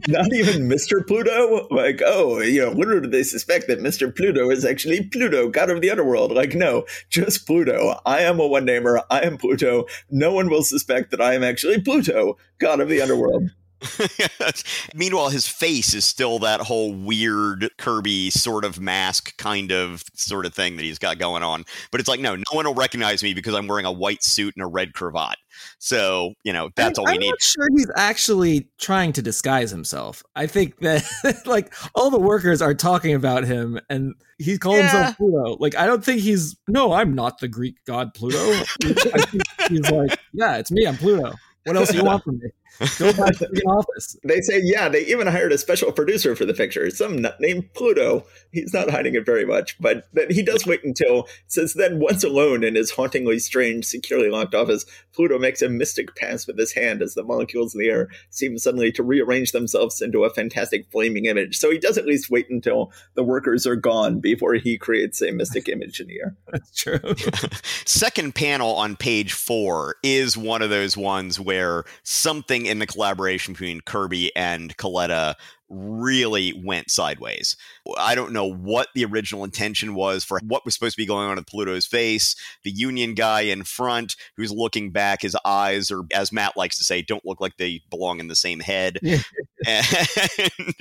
not 0.08 0.34
even 0.34 0.70
Mr. 0.70 1.06
Pluto. 1.06 1.68
Like, 1.70 2.02
oh, 2.06 2.40
you 2.40 2.62
know, 2.62 2.72
little 2.72 3.02
do 3.02 3.10
they 3.10 3.24
suspect 3.24 3.68
that 3.68 3.82
Mr. 3.82 4.16
Pluto 4.16 4.50
is 4.50 4.64
actually 4.64 5.04
Pluto, 5.04 5.50
god 5.50 5.70
of 5.70 5.82
the 5.82 5.92
underworld. 5.92 6.32
Like, 6.32 6.56
no, 6.56 6.86
just 7.10 7.46
Pluto. 7.46 8.00
I 8.06 8.22
am 8.22 8.40
a 8.40 8.48
one 8.48 8.64
namer. 8.64 9.02
I 9.12 9.20
am 9.20 9.38
Pluto. 9.38 9.86
No 10.10 10.34
one 10.34 10.50
will 10.50 10.64
suspect 10.64 11.12
that 11.12 11.20
I 11.20 11.34
am 11.34 11.44
actually 11.44 11.82
Pluto, 11.82 12.38
god 12.58 12.80
of 12.80 12.88
the 12.88 13.02
underworld. 13.02 13.50
Meanwhile, 14.96 15.30
his 15.30 15.48
face 15.48 15.94
is 15.94 16.06
still 16.06 16.40
that 16.40 16.62
whole 16.62 16.94
weird 16.94 17.70
Kirby 17.78 18.30
sort 18.30 18.66
of 18.66 18.80
mask 18.80 19.38
kind 19.38 19.72
of 19.72 20.04
sort 20.14 20.46
of 20.46 20.54
thing 20.54 20.78
that 20.78 20.84
he's 20.84 21.00
got 21.00 21.20
going 21.20 21.44
on. 21.44 21.66
But 21.92 22.00
it's 22.00 22.10
like, 22.10 22.20
no, 22.20 22.36
no 22.36 22.44
one 22.52 22.66
will 22.66 22.74
recognize 22.74 23.24
me 23.24 23.34
because 23.34 23.54
I'm 23.54 23.68
wearing 23.68 23.86
a 23.86 23.92
white 23.92 24.24
suit 24.24 24.54
and 24.56 24.64
a 24.64 24.68
red 24.68 24.94
cravat. 24.94 25.38
So, 25.80 26.34
you 26.44 26.54
know, 26.54 26.70
that's 26.76 27.00
I, 27.00 27.02
all 27.02 27.06
we 27.06 27.14
I'm 27.14 27.20
need. 27.20 27.28
I'm 27.28 27.32
not 27.32 27.42
sure 27.42 27.68
he's 27.76 27.92
actually 27.96 28.70
trying 28.80 29.14
to 29.14 29.22
disguise 29.22 29.72
himself. 29.72 30.24
I 30.36 30.48
think 30.48 30.80
that 30.80 31.04
like 31.46 31.74
all 31.94 32.10
the 32.10 32.20
workers 32.20 32.62
are 32.62 32.74
talking 32.74 33.14
about 33.14 33.46
him 33.46 33.80
and 33.90 34.16
he 34.38 34.58
calls 34.58 34.78
yeah. 34.78 34.92
himself 34.92 35.18
Pluto. 35.18 35.58
Like 35.60 35.76
I 35.76 35.86
don't 35.86 36.04
think 36.04 36.22
he's 36.22 36.58
no, 36.68 36.94
I'm 36.94 37.14
not 37.14 37.40
the 37.40 37.48
Greek 37.48 37.78
god 37.86 38.14
Pluto. 38.14 38.64
he's 39.70 39.90
like, 39.92 40.20
yeah, 40.34 40.58
it's 40.58 40.72
me, 40.72 40.86
I'm 40.86 40.98
Pluto. 40.98 41.34
What 41.66 41.78
else 41.78 41.90
do 41.90 41.98
you 41.98 42.06
want 42.06 42.24
from 42.24 42.38
me? 42.38 42.50
Go 43.00 43.14
back 43.14 43.36
to 43.38 43.48
the 43.52 43.64
office. 43.68 44.18
They 44.24 44.42
say, 44.42 44.62
yeah, 44.64 44.90
they 44.90 45.06
even 45.06 45.28
hired 45.28 45.52
a 45.52 45.58
special 45.58 45.92
producer 45.92 46.36
for 46.36 46.46
the 46.46 46.54
picture, 46.54 46.90
some 46.90 47.18
nut 47.18 47.38
named 47.40 47.74
Pluto. 47.74 48.26
He's 48.52 48.74
not 48.74 48.90
hiding 48.90 49.16
it 49.16 49.26
very 49.26 49.46
much, 49.46 49.78
but 49.80 50.08
he 50.30 50.44
does 50.44 50.66
wait 50.66 50.84
until, 50.84 51.28
since 51.48 51.74
then, 51.74 52.00
once 52.00 52.24
alone 52.24 52.64
in 52.64 52.76
his 52.76 52.92
hauntingly 52.92 53.40
strange, 53.40 53.86
securely 53.86 54.30
locked 54.30 54.56
office, 54.56 54.86
Pluto 55.14 55.40
makes 55.40 55.62
a 55.62 55.70
mystic 55.70 56.16
pass 56.16 56.46
with 56.48 56.58
his 56.58 56.74
hand 56.74 57.02
as 57.02 57.14
the 57.14 57.24
molecules 57.24 57.74
in 57.74 57.80
the 57.80 57.90
air 57.90 58.10
seem 58.30 58.58
suddenly 58.58 58.92
to 58.92 59.04
rearrange 59.04 59.52
themselves 59.52 60.02
into 60.02 60.24
a 60.24 60.30
fantastic 60.30 60.90
flaming 60.92 61.26
image. 61.26 61.58
So 61.58 61.72
he 61.72 61.78
does 61.78 61.98
at 61.98 62.06
least 62.06 62.30
wait 62.30 62.50
until 62.50 62.92
the 63.14 63.24
workers 63.24 63.66
are 63.66 63.76
gone 63.76 64.20
before 64.20 64.56
he 64.56 64.78
creates 64.78 65.22
a 65.22 65.32
mystic 65.32 65.70
image 65.70 66.00
in 66.00 66.08
the 66.08 66.20
air. 66.20 66.36
That's 66.52 66.76
true. 66.76 67.00
Second 67.86 68.36
panel 68.36 68.76
on 68.76 68.96
page 68.96 69.34
four 69.34 69.96
is 70.04 70.38
one 70.38 70.62
of 70.62 70.70
those 70.70 70.98
ones 70.98 71.40
where 71.40 71.86
something 72.04 72.65
in 72.66 72.80
the 72.80 72.88
collaboration 72.88 73.54
between 73.54 73.82
Kirby 73.82 74.36
and 74.36 74.76
Colletta 74.78 75.36
really 75.70 76.54
went 76.64 76.92
sideways. 76.92 77.56
I 77.98 78.16
don't 78.16 78.34
know 78.34 78.46
what 78.46 78.90
the 78.94 79.06
original 79.06 79.44
intention 79.44 79.96
was 79.96 80.24
for 80.24 80.40
what 80.46 80.64
was 80.64 80.74
supposed 80.74 80.96
to 80.96 81.02
be 81.02 81.08
going 81.08 81.28
on 81.28 81.38
with 81.38 81.48
Pluto's 81.48 81.86
face. 81.86 82.36
The 82.64 82.72
Union 82.72 83.14
guy 83.16 83.42
in 83.42 83.64
front 83.64 84.16
who's 84.38 84.52
looking 84.52 84.92
back, 84.92 85.22
his 85.22 85.36
eyes 85.46 85.92
are, 85.92 86.02
as 86.14 86.32
Matt 86.32 86.56
likes 86.56 86.78
to 86.78 86.84
say, 86.84 87.02
don't 87.02 87.26
look 87.26 87.42
like 87.42 87.58
they 87.58 87.82
belong 87.90 88.20
in 88.20 88.28
the 88.28 88.36
same 88.36 88.60
head. 88.60 89.00
and 89.66 89.86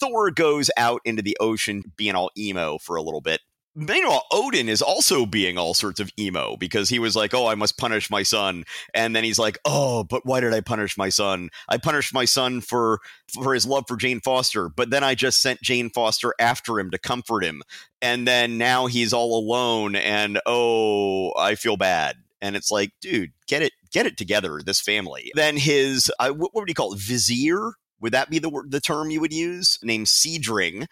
Thor 0.00 0.30
goes 0.30 0.70
out 0.76 1.02
into 1.04 1.22
the 1.22 1.36
ocean 1.40 1.82
being 1.96 2.14
all 2.14 2.30
emo 2.36 2.78
for 2.78 2.96
a 2.96 3.02
little 3.02 3.20
bit. 3.20 3.40
Meanwhile, 3.74 4.26
Odin 4.30 4.68
is 4.68 4.82
also 4.82 5.24
being 5.24 5.56
all 5.56 5.72
sorts 5.72 5.98
of 5.98 6.10
emo 6.18 6.56
because 6.58 6.90
he 6.90 6.98
was 6.98 7.16
like, 7.16 7.32
"Oh, 7.32 7.46
I 7.46 7.54
must 7.54 7.78
punish 7.78 8.10
my 8.10 8.22
son," 8.22 8.64
and 8.92 9.16
then 9.16 9.24
he's 9.24 9.38
like, 9.38 9.58
"Oh, 9.64 10.04
but 10.04 10.26
why 10.26 10.40
did 10.40 10.52
I 10.52 10.60
punish 10.60 10.98
my 10.98 11.08
son? 11.08 11.48
I 11.68 11.78
punished 11.78 12.12
my 12.12 12.26
son 12.26 12.60
for 12.60 13.00
for 13.32 13.54
his 13.54 13.64
love 13.64 13.84
for 13.88 13.96
Jane 13.96 14.20
Foster, 14.20 14.68
but 14.68 14.90
then 14.90 15.02
I 15.02 15.14
just 15.14 15.40
sent 15.40 15.62
Jane 15.62 15.88
Foster 15.88 16.34
after 16.38 16.78
him 16.78 16.90
to 16.90 16.98
comfort 16.98 17.44
him, 17.44 17.62
and 18.02 18.28
then 18.28 18.58
now 18.58 18.86
he's 18.86 19.14
all 19.14 19.38
alone, 19.38 19.96
and 19.96 20.38
oh, 20.44 21.32
I 21.38 21.54
feel 21.54 21.78
bad." 21.78 22.16
And 22.42 22.56
it's 22.56 22.72
like, 22.72 22.90
dude, 23.00 23.30
get 23.46 23.62
it, 23.62 23.72
get 23.92 24.04
it 24.04 24.18
together. 24.18 24.60
This 24.64 24.80
family. 24.80 25.30
Then 25.34 25.56
his, 25.56 26.10
uh, 26.18 26.30
what, 26.32 26.54
would 26.54 26.68
you 26.68 26.74
call 26.74 26.92
it? 26.92 26.98
Vizier 26.98 27.74
would 28.02 28.12
that 28.12 28.28
be 28.28 28.40
the 28.40 28.50
word, 28.50 28.70
the 28.70 28.80
term 28.80 29.10
you 29.10 29.20
would 29.20 29.32
use? 29.32 29.78
Named 29.82 30.08
Seidring 30.08 30.88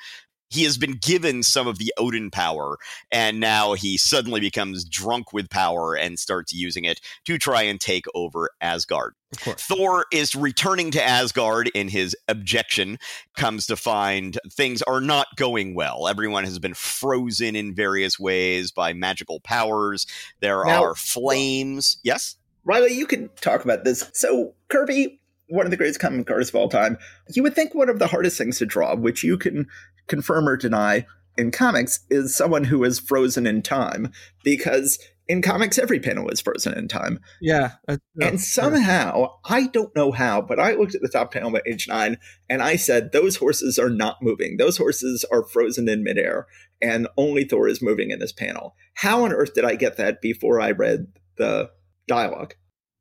he 0.50 0.64
has 0.64 0.76
been 0.76 0.98
given 1.00 1.42
some 1.42 1.66
of 1.66 1.78
the 1.78 1.92
Odin 1.96 2.30
power, 2.30 2.76
and 3.10 3.40
now 3.40 3.74
he 3.74 3.96
suddenly 3.96 4.40
becomes 4.40 4.84
drunk 4.84 5.32
with 5.32 5.48
power 5.48 5.94
and 5.94 6.18
starts 6.18 6.52
using 6.52 6.84
it 6.84 7.00
to 7.24 7.38
try 7.38 7.62
and 7.62 7.80
take 7.80 8.04
over 8.14 8.50
Asgard. 8.60 9.14
Thor 9.36 10.06
is 10.12 10.34
returning 10.34 10.90
to 10.90 11.02
Asgard 11.02 11.70
in 11.72 11.88
his 11.88 12.16
objection, 12.26 12.98
comes 13.36 13.66
to 13.66 13.76
find 13.76 14.36
things 14.50 14.82
are 14.82 15.00
not 15.00 15.28
going 15.36 15.74
well. 15.74 16.08
Everyone 16.08 16.44
has 16.44 16.58
been 16.58 16.74
frozen 16.74 17.54
in 17.54 17.72
various 17.72 18.18
ways 18.18 18.72
by 18.72 18.92
magical 18.92 19.38
powers. 19.38 20.06
There 20.40 20.64
now, 20.64 20.82
are 20.82 20.96
flames. 20.96 21.98
Yes? 22.02 22.36
Riley, 22.64 22.92
you 22.92 23.06
can 23.06 23.30
talk 23.40 23.64
about 23.64 23.84
this. 23.84 24.10
So, 24.12 24.54
Kirby, 24.68 25.19
one 25.50 25.66
of 25.66 25.70
the 25.70 25.76
greatest 25.76 26.00
comic 26.00 26.30
artists 26.30 26.54
of 26.54 26.60
all 26.60 26.68
time, 26.68 26.96
you 27.28 27.42
would 27.42 27.54
think 27.54 27.74
one 27.74 27.88
of 27.88 27.98
the 27.98 28.06
hardest 28.06 28.38
things 28.38 28.58
to 28.58 28.66
draw, 28.66 28.94
which 28.94 29.22
you 29.22 29.36
can 29.36 29.66
confirm 30.06 30.48
or 30.48 30.56
deny 30.56 31.06
in 31.36 31.50
comics, 31.50 32.00
is 32.10 32.36
someone 32.36 32.64
who 32.64 32.82
is 32.84 32.98
frozen 32.98 33.46
in 33.46 33.62
time 33.62 34.12
because 34.44 34.98
in 35.28 35.42
comics 35.42 35.78
every 35.78 36.00
panel 36.00 36.28
is 36.28 36.40
frozen 36.40 36.76
in 36.76 36.88
time. 36.88 37.20
Yeah. 37.40 37.72
Uh, 37.86 37.98
and 38.20 38.40
somehow, 38.40 39.28
I 39.44 39.68
don't 39.68 39.94
know 39.94 40.10
how, 40.10 40.40
but 40.40 40.58
I 40.58 40.74
looked 40.74 40.96
at 40.96 41.02
the 41.02 41.08
top 41.08 41.32
panel 41.32 41.56
at 41.56 41.66
age 41.68 41.86
nine 41.86 42.16
and 42.48 42.60
I 42.60 42.74
said, 42.74 43.12
those 43.12 43.36
horses 43.36 43.78
are 43.78 43.90
not 43.90 44.22
moving. 44.22 44.56
Those 44.56 44.76
horses 44.76 45.24
are 45.30 45.44
frozen 45.44 45.88
in 45.88 46.02
midair 46.02 46.46
and 46.82 47.06
only 47.16 47.44
Thor 47.44 47.68
is 47.68 47.82
moving 47.82 48.10
in 48.10 48.18
this 48.18 48.32
panel. 48.32 48.74
How 48.94 49.24
on 49.24 49.32
earth 49.32 49.54
did 49.54 49.64
I 49.64 49.76
get 49.76 49.96
that 49.98 50.20
before 50.20 50.60
I 50.60 50.72
read 50.72 51.06
the 51.36 51.70
dialogue? 52.08 52.54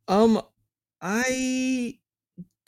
Um, 0.08 0.42
I 1.02 1.98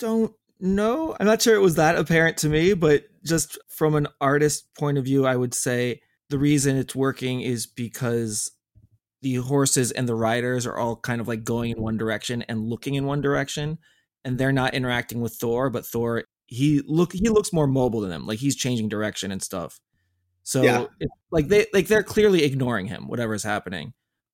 don't 0.02 0.34
know. 0.60 1.16
I'm 1.20 1.26
not 1.26 1.42
sure 1.42 1.56
it 1.56 1.62
was 1.62 1.76
that 1.76 1.96
apparent 1.96 2.38
to 2.38 2.50
me, 2.50 2.74
but 2.74 3.06
just 3.24 3.58
from 3.70 3.96
an 3.96 4.08
artist 4.20 4.68
point 4.78 4.98
of 4.98 5.06
view, 5.06 5.26
I 5.26 5.36
would 5.36 5.54
say 5.54 6.02
the 6.30 6.40
reason 6.40 6.76
it's 6.76 6.96
working 6.96 7.42
is 7.42 7.68
because 7.68 8.52
the 9.22 9.36
horses 9.36 9.92
and 9.92 10.10
the 10.10 10.16
riders 10.16 10.66
are 10.66 10.78
all 10.78 10.96
kind 10.96 11.22
of 11.22 11.28
like 11.28 11.44
going 11.44 11.72
in 11.72 11.82
one 11.82 11.98
direction 11.98 12.42
and 12.44 12.68
looking 12.68 12.96
in 12.96 13.06
one 13.06 13.22
direction 13.22 13.78
and 14.26 14.38
they're 14.38 14.52
not 14.52 14.74
interacting 14.74 15.22
with 15.22 15.36
Thor, 15.36 15.70
but 15.70 15.86
Thor 15.86 16.24
he 16.48 16.82
look 16.86 17.14
he 17.14 17.30
looks 17.30 17.54
more 17.54 17.68
mobile 17.68 18.02
than 18.02 18.10
them. 18.10 18.26
Like 18.26 18.40
he's 18.40 18.56
changing 18.56 18.90
direction 18.90 19.32
and 19.32 19.42
stuff. 19.42 19.80
So 20.44 20.64
yeah. 20.64 20.86
it, 21.00 21.10
like 21.32 21.48
they 21.48 21.68
like 21.74 21.88
they're 21.88 22.04
clearly 22.04 22.44
ignoring 22.44 22.88
him, 22.88 23.08
whatever's 23.08 23.44
happening. 23.44 23.94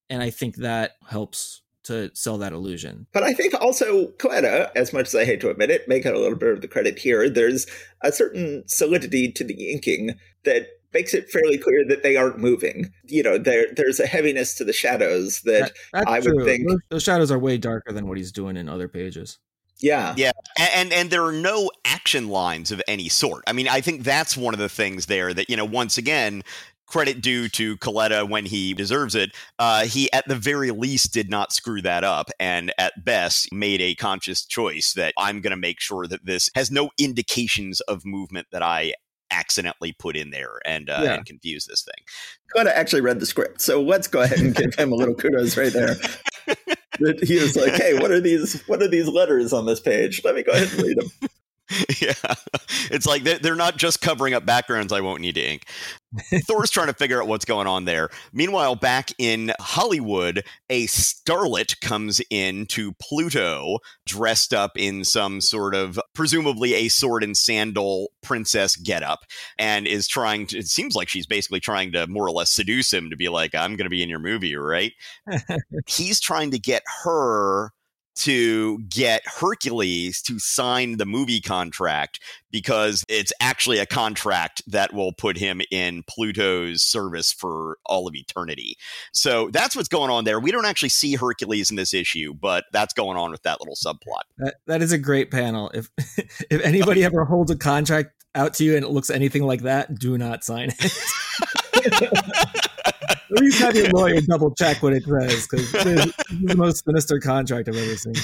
And 0.09 0.23
I 0.23 0.29
think 0.29 0.55
that 0.57 0.93
helps 1.05 1.61
to 1.87 2.11
sell 2.13 2.37
that 2.37 2.53
illusion. 2.53 3.07
But 3.11 3.23
I 3.23 3.33
think 3.33 3.53
also 3.55 4.07
Colletta, 4.17 4.69
as 4.75 4.93
much 4.93 5.07
as 5.07 5.15
I 5.15 5.25
hate 5.25 5.41
to 5.41 5.49
admit 5.49 5.71
it, 5.71 5.87
make 5.87 6.05
it 6.05 6.13
a 6.13 6.19
little 6.19 6.37
bit 6.37 6.53
of 6.53 6.61
the 6.61 6.67
credit 6.67 6.99
here. 6.99 7.29
There's 7.29 7.67
a 8.03 8.11
certain 8.11 8.63
solidity 8.67 9.31
to 9.31 9.43
the 9.43 9.71
inking 9.71 10.15
that 10.45 10.67
makes 10.93 11.13
it 11.13 11.29
fairly 11.29 11.57
clear 11.57 11.85
that 11.87 12.03
they 12.03 12.15
aren't 12.15 12.39
moving. 12.39 12.91
You 13.05 13.23
know, 13.23 13.37
there 13.37 13.67
there's 13.75 13.99
a 13.99 14.07
heaviness 14.07 14.55
to 14.55 14.63
the 14.63 14.73
shadows 14.73 15.41
that, 15.41 15.73
that 15.93 16.07
I 16.07 16.19
would 16.19 16.33
true. 16.33 16.45
think 16.45 16.67
those, 16.67 16.79
those 16.89 17.03
shadows 17.03 17.31
are 17.31 17.39
way 17.39 17.57
darker 17.57 17.91
than 17.91 18.07
what 18.07 18.17
he's 18.17 18.31
doing 18.31 18.57
in 18.57 18.69
other 18.69 18.87
pages. 18.87 19.39
Yeah. 19.79 20.13
Yeah. 20.17 20.31
And 20.59 20.91
and 20.91 21.09
there 21.09 21.23
are 21.23 21.31
no 21.31 21.69
action 21.85 22.29
lines 22.29 22.71
of 22.71 22.81
any 22.87 23.09
sort. 23.09 23.43
I 23.47 23.53
mean, 23.53 23.67
I 23.67 23.81
think 23.81 24.03
that's 24.03 24.35
one 24.35 24.53
of 24.53 24.59
the 24.59 24.69
things 24.69 25.05
there 25.05 25.33
that, 25.33 25.49
you 25.49 25.55
know, 25.55 25.65
once 25.65 25.97
again, 25.97 26.43
credit 26.87 27.21
due 27.21 27.49
to 27.49 27.77
Colletta 27.77 28.27
when 28.27 28.45
he 28.45 28.73
deserves 28.73 29.13
it. 29.13 29.35
Uh, 29.59 29.85
he, 29.85 30.11
at 30.13 30.27
the 30.27 30.35
very 30.35 30.71
least, 30.71 31.13
did 31.13 31.29
not 31.29 31.53
screw 31.53 31.81
that 31.81 32.03
up, 32.03 32.29
and 32.39 32.73
at 32.77 33.05
best, 33.05 33.53
made 33.53 33.81
a 33.81 33.95
conscious 33.95 34.45
choice 34.45 34.93
that 34.93 35.13
I'm 35.17 35.41
going 35.41 35.51
to 35.51 35.57
make 35.57 35.79
sure 35.79 36.07
that 36.07 36.25
this 36.25 36.49
has 36.55 36.71
no 36.71 36.89
indications 36.97 37.81
of 37.81 38.05
movement 38.05 38.47
that 38.51 38.63
I 38.63 38.93
accidentally 39.29 39.91
put 39.91 40.15
in 40.15 40.29
there 40.29 40.59
and, 40.65 40.89
uh, 40.89 41.01
yeah. 41.03 41.13
and 41.15 41.25
confuse 41.25 41.65
this 41.65 41.83
thing. 41.83 42.05
Colletta 42.55 42.73
actually 42.73 43.01
read 43.01 43.19
the 43.19 43.25
script, 43.25 43.61
so 43.61 43.81
let's 43.81 44.07
go 44.07 44.21
ahead 44.21 44.39
and 44.39 44.55
give 44.55 44.73
him 44.75 44.91
a 44.91 44.95
little 44.95 45.15
kudos 45.15 45.57
right 45.57 45.73
there. 45.73 45.95
he 47.23 47.39
was 47.39 47.55
like, 47.55 47.73
"Hey, 47.73 47.93
what 47.93 48.11
are 48.11 48.21
these? 48.21 48.61
What 48.67 48.81
are 48.81 48.87
these 48.87 49.07
letters 49.07 49.53
on 49.53 49.65
this 49.65 49.79
page? 49.79 50.21
Let 50.23 50.35
me 50.35 50.43
go 50.43 50.53
ahead 50.53 50.71
and 50.71 50.81
read 50.81 50.97
them." 50.97 51.29
yeah, 52.01 52.13
it's 52.89 53.05
like 53.05 53.23
they're 53.23 53.55
not 53.55 53.75
just 53.77 54.01
covering 54.01 54.33
up 54.33 54.45
backgrounds 54.45 54.93
I 54.93 55.01
won't 55.01 55.21
need 55.21 55.35
to 55.35 55.41
ink. 55.41 55.65
Thor's 56.45 56.69
trying 56.69 56.87
to 56.87 56.93
figure 56.93 57.21
out 57.21 57.27
what's 57.27 57.45
going 57.45 57.67
on 57.67 57.85
there. 57.85 58.09
Meanwhile, 58.33 58.75
back 58.75 59.11
in 59.17 59.53
Hollywood, 59.59 60.43
a 60.69 60.87
starlet 60.87 61.79
comes 61.81 62.21
in 62.29 62.65
to 62.67 62.93
Pluto 62.93 63.79
dressed 64.05 64.53
up 64.53 64.71
in 64.77 65.03
some 65.03 65.41
sort 65.41 65.75
of 65.75 65.99
presumably 66.13 66.73
a 66.73 66.87
sword 66.87 67.23
and 67.23 67.35
sandal 67.37 68.11
princess 68.21 68.75
getup 68.75 69.19
and 69.57 69.87
is 69.87 70.07
trying 70.07 70.47
to, 70.47 70.57
it 70.57 70.67
seems 70.67 70.95
like 70.95 71.09
she's 71.09 71.27
basically 71.27 71.59
trying 71.59 71.91
to 71.91 72.07
more 72.07 72.25
or 72.25 72.31
less 72.31 72.51
seduce 72.51 72.91
him 72.91 73.09
to 73.09 73.15
be 73.15 73.29
like, 73.29 73.55
I'm 73.55 73.75
going 73.75 73.85
to 73.85 73.89
be 73.89 74.03
in 74.03 74.09
your 74.09 74.19
movie, 74.19 74.55
right? 74.55 74.93
He's 75.87 76.19
trying 76.19 76.51
to 76.51 76.59
get 76.59 76.83
her 77.03 77.71
to 78.17 78.79
get 78.89 79.21
Hercules 79.25 80.21
to 80.23 80.39
sign 80.39 80.97
the 80.97 81.05
movie 81.05 81.41
contract 81.41 82.19
because 82.51 83.03
it's 83.07 83.31
actually 83.39 83.79
a 83.79 83.85
contract 83.85 84.61
that 84.67 84.93
will 84.93 85.11
put 85.13 85.37
him 85.37 85.61
in 85.71 86.03
Pluto's 86.03 86.81
service 86.81 87.31
for 87.31 87.77
all 87.85 88.07
of 88.07 88.15
eternity. 88.15 88.75
So 89.13 89.49
that's 89.51 89.75
what's 89.75 89.89
going 89.89 90.09
on 90.09 90.23
there. 90.23 90.39
We 90.39 90.51
don't 90.51 90.65
actually 90.65 90.89
see 90.89 91.15
Hercules 91.15 91.69
in 91.69 91.75
this 91.75 91.93
issue, 91.93 92.33
but 92.33 92.65
that's 92.71 92.93
going 92.93 93.17
on 93.17 93.31
with 93.31 93.43
that 93.43 93.59
little 93.61 93.75
subplot. 93.75 94.23
That, 94.37 94.55
that 94.65 94.81
is 94.81 94.91
a 94.91 94.97
great 94.97 95.31
panel. 95.31 95.71
If 95.73 95.89
if 96.49 96.61
anybody 96.63 97.03
ever 97.03 97.25
holds 97.25 97.51
a 97.51 97.57
contract 97.57 98.11
out 98.35 98.53
to 98.55 98.63
you 98.63 98.75
and 98.75 98.85
it 98.85 98.89
looks 98.89 99.09
anything 99.09 99.43
like 99.43 99.61
that, 99.61 99.97
do 99.99 100.17
not 100.17 100.43
sign 100.43 100.73
it. 100.77 100.93
At 103.37 103.43
least 103.43 103.59
have 103.59 103.75
your 103.75 103.89
lawyer 103.89 104.21
double 104.21 104.53
check 104.55 104.81
what 104.81 104.93
it 104.93 105.03
says 105.03 105.47
because 105.47 105.73
it's 105.73 106.17
the 106.43 106.55
most 106.55 106.83
sinister 106.85 107.19
contract 107.19 107.69
I've 107.69 107.75
ever 107.75 107.95
seen. 107.95 108.15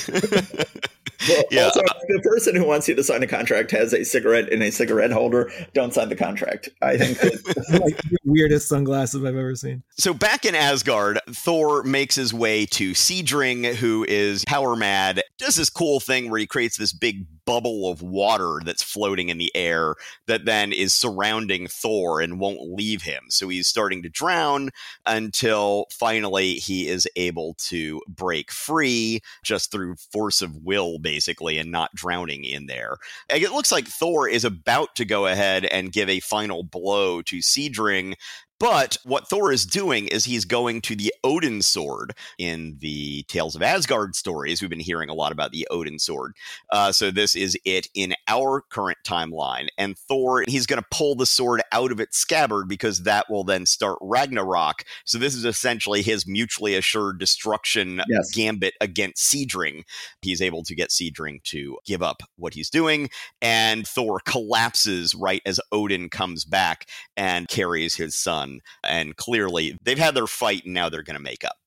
Well, 1.27 1.43
yeah. 1.51 1.63
Also, 1.65 1.79
uh, 1.79 1.93
the 2.07 2.21
person 2.21 2.55
who 2.55 2.65
wants 2.65 2.87
you 2.87 2.95
to 2.95 3.03
sign 3.03 3.23
a 3.23 3.27
contract 3.27 3.71
has 3.71 3.93
a 3.93 4.03
cigarette 4.03 4.49
in 4.49 4.61
a 4.61 4.71
cigarette 4.71 5.11
holder. 5.11 5.51
Don't 5.73 5.93
sign 5.93 6.09
the 6.09 6.15
contract. 6.15 6.69
I 6.81 6.97
think 6.97 7.17
that, 7.19 7.81
like 7.83 7.97
the 7.97 8.17
weirdest 8.25 8.67
sunglasses 8.67 9.23
I've 9.23 9.35
ever 9.35 9.55
seen. 9.55 9.83
So 9.97 10.13
back 10.13 10.45
in 10.45 10.55
Asgard, 10.55 11.19
Thor 11.29 11.83
makes 11.83 12.15
his 12.15 12.33
way 12.33 12.65
to 12.67 12.93
Seidring, 12.93 13.63
who 13.63 14.05
is 14.07 14.43
power 14.45 14.75
mad. 14.75 15.21
Does 15.37 15.55
this 15.55 15.69
cool 15.69 15.99
thing 15.99 16.29
where 16.29 16.39
he 16.39 16.47
creates 16.47 16.77
this 16.77 16.93
big 16.93 17.25
bubble 17.45 17.89
of 17.89 18.01
water 18.01 18.59
that's 18.63 18.83
floating 18.83 19.29
in 19.29 19.37
the 19.37 19.53
air 19.55 19.95
that 20.27 20.45
then 20.45 20.71
is 20.71 20.93
surrounding 20.93 21.67
Thor 21.67 22.21
and 22.21 22.39
won't 22.39 22.73
leave 22.73 23.03
him. 23.03 23.23
So 23.29 23.49
he's 23.49 23.67
starting 23.67 24.01
to 24.03 24.09
drown 24.09 24.69
until 25.05 25.85
finally 25.91 26.55
he 26.55 26.87
is 26.87 27.07
able 27.15 27.55
to 27.55 28.01
break 28.07 28.51
free 28.51 29.21
just 29.43 29.71
through 29.71 29.95
force 29.95 30.41
of 30.41 30.63
will, 30.63 30.99
basically, 30.99 31.57
and 31.57 31.71
not 31.71 31.93
drowning 31.95 32.43
in 32.43 32.67
there. 32.67 32.97
And 33.29 33.43
it 33.43 33.51
looks 33.51 33.71
like 33.71 33.87
Thor 33.87 34.27
is 34.27 34.45
about 34.45 34.95
to 34.95 35.05
go 35.05 35.27
ahead 35.27 35.65
and 35.65 35.91
give 35.91 36.09
a 36.09 36.19
final 36.19 36.63
blow 36.63 37.21
to 37.23 37.41
Seidring 37.41 38.15
but 38.59 38.97
what 39.03 39.27
Thor 39.27 39.51
is 39.51 39.65
doing 39.65 40.07
is 40.07 40.25
he's 40.25 40.45
going 40.45 40.81
to 40.81 40.95
the 40.95 41.13
Odin 41.23 41.61
sword 41.61 42.13
in 42.37 42.77
the 42.79 43.23
Tales 43.23 43.55
of 43.55 43.61
Asgard 43.61 44.15
stories. 44.15 44.61
We've 44.61 44.69
been 44.69 44.79
hearing 44.79 45.09
a 45.09 45.13
lot 45.13 45.31
about 45.31 45.51
the 45.51 45.67
Odin 45.69 45.99
sword. 45.99 46.35
Uh, 46.71 46.91
so 46.91 47.11
this 47.11 47.35
is 47.35 47.57
it 47.65 47.87
in 47.93 48.13
our 48.27 48.61
current 48.69 48.99
timeline. 49.05 49.67
And 49.77 49.97
Thor, 49.97 50.43
he's 50.47 50.65
going 50.65 50.81
to 50.81 50.87
pull 50.91 51.15
the 51.15 51.25
sword 51.25 51.61
out 51.71 51.91
of 51.91 51.99
its 51.99 52.17
scabbard 52.17 52.67
because 52.67 53.03
that 53.03 53.29
will 53.29 53.43
then 53.43 53.65
start 53.65 53.97
Ragnarok. 54.01 54.83
So 55.05 55.17
this 55.17 55.35
is 55.35 55.45
essentially 55.45 56.01
his 56.01 56.27
mutually 56.27 56.75
assured 56.75 57.19
destruction 57.19 58.01
yes. 58.07 58.31
gambit 58.33 58.75
against 58.81 59.23
Seidring. 59.23 59.83
He's 60.21 60.41
able 60.41 60.63
to 60.63 60.75
get 60.75 60.91
Seidring 60.91 61.41
to 61.45 61.77
give 61.85 62.01
up 62.01 62.23
what 62.37 62.53
he's 62.53 62.69
doing. 62.69 63.09
And 63.41 63.87
Thor 63.87 64.19
collapses 64.25 65.15
right 65.15 65.41
as 65.45 65.59
Odin 65.71 66.09
comes 66.09 66.45
back 66.45 66.87
and 67.17 67.47
carries 67.47 67.95
his 67.95 68.15
son 68.15 68.42
and 68.83 69.15
clearly 69.15 69.77
they've 69.83 69.97
had 69.97 70.15
their 70.15 70.27
fight 70.27 70.65
and 70.65 70.73
now 70.73 70.89
they're 70.89 71.03
going 71.03 71.17
to 71.17 71.23
make 71.23 71.43
up. 71.43 71.57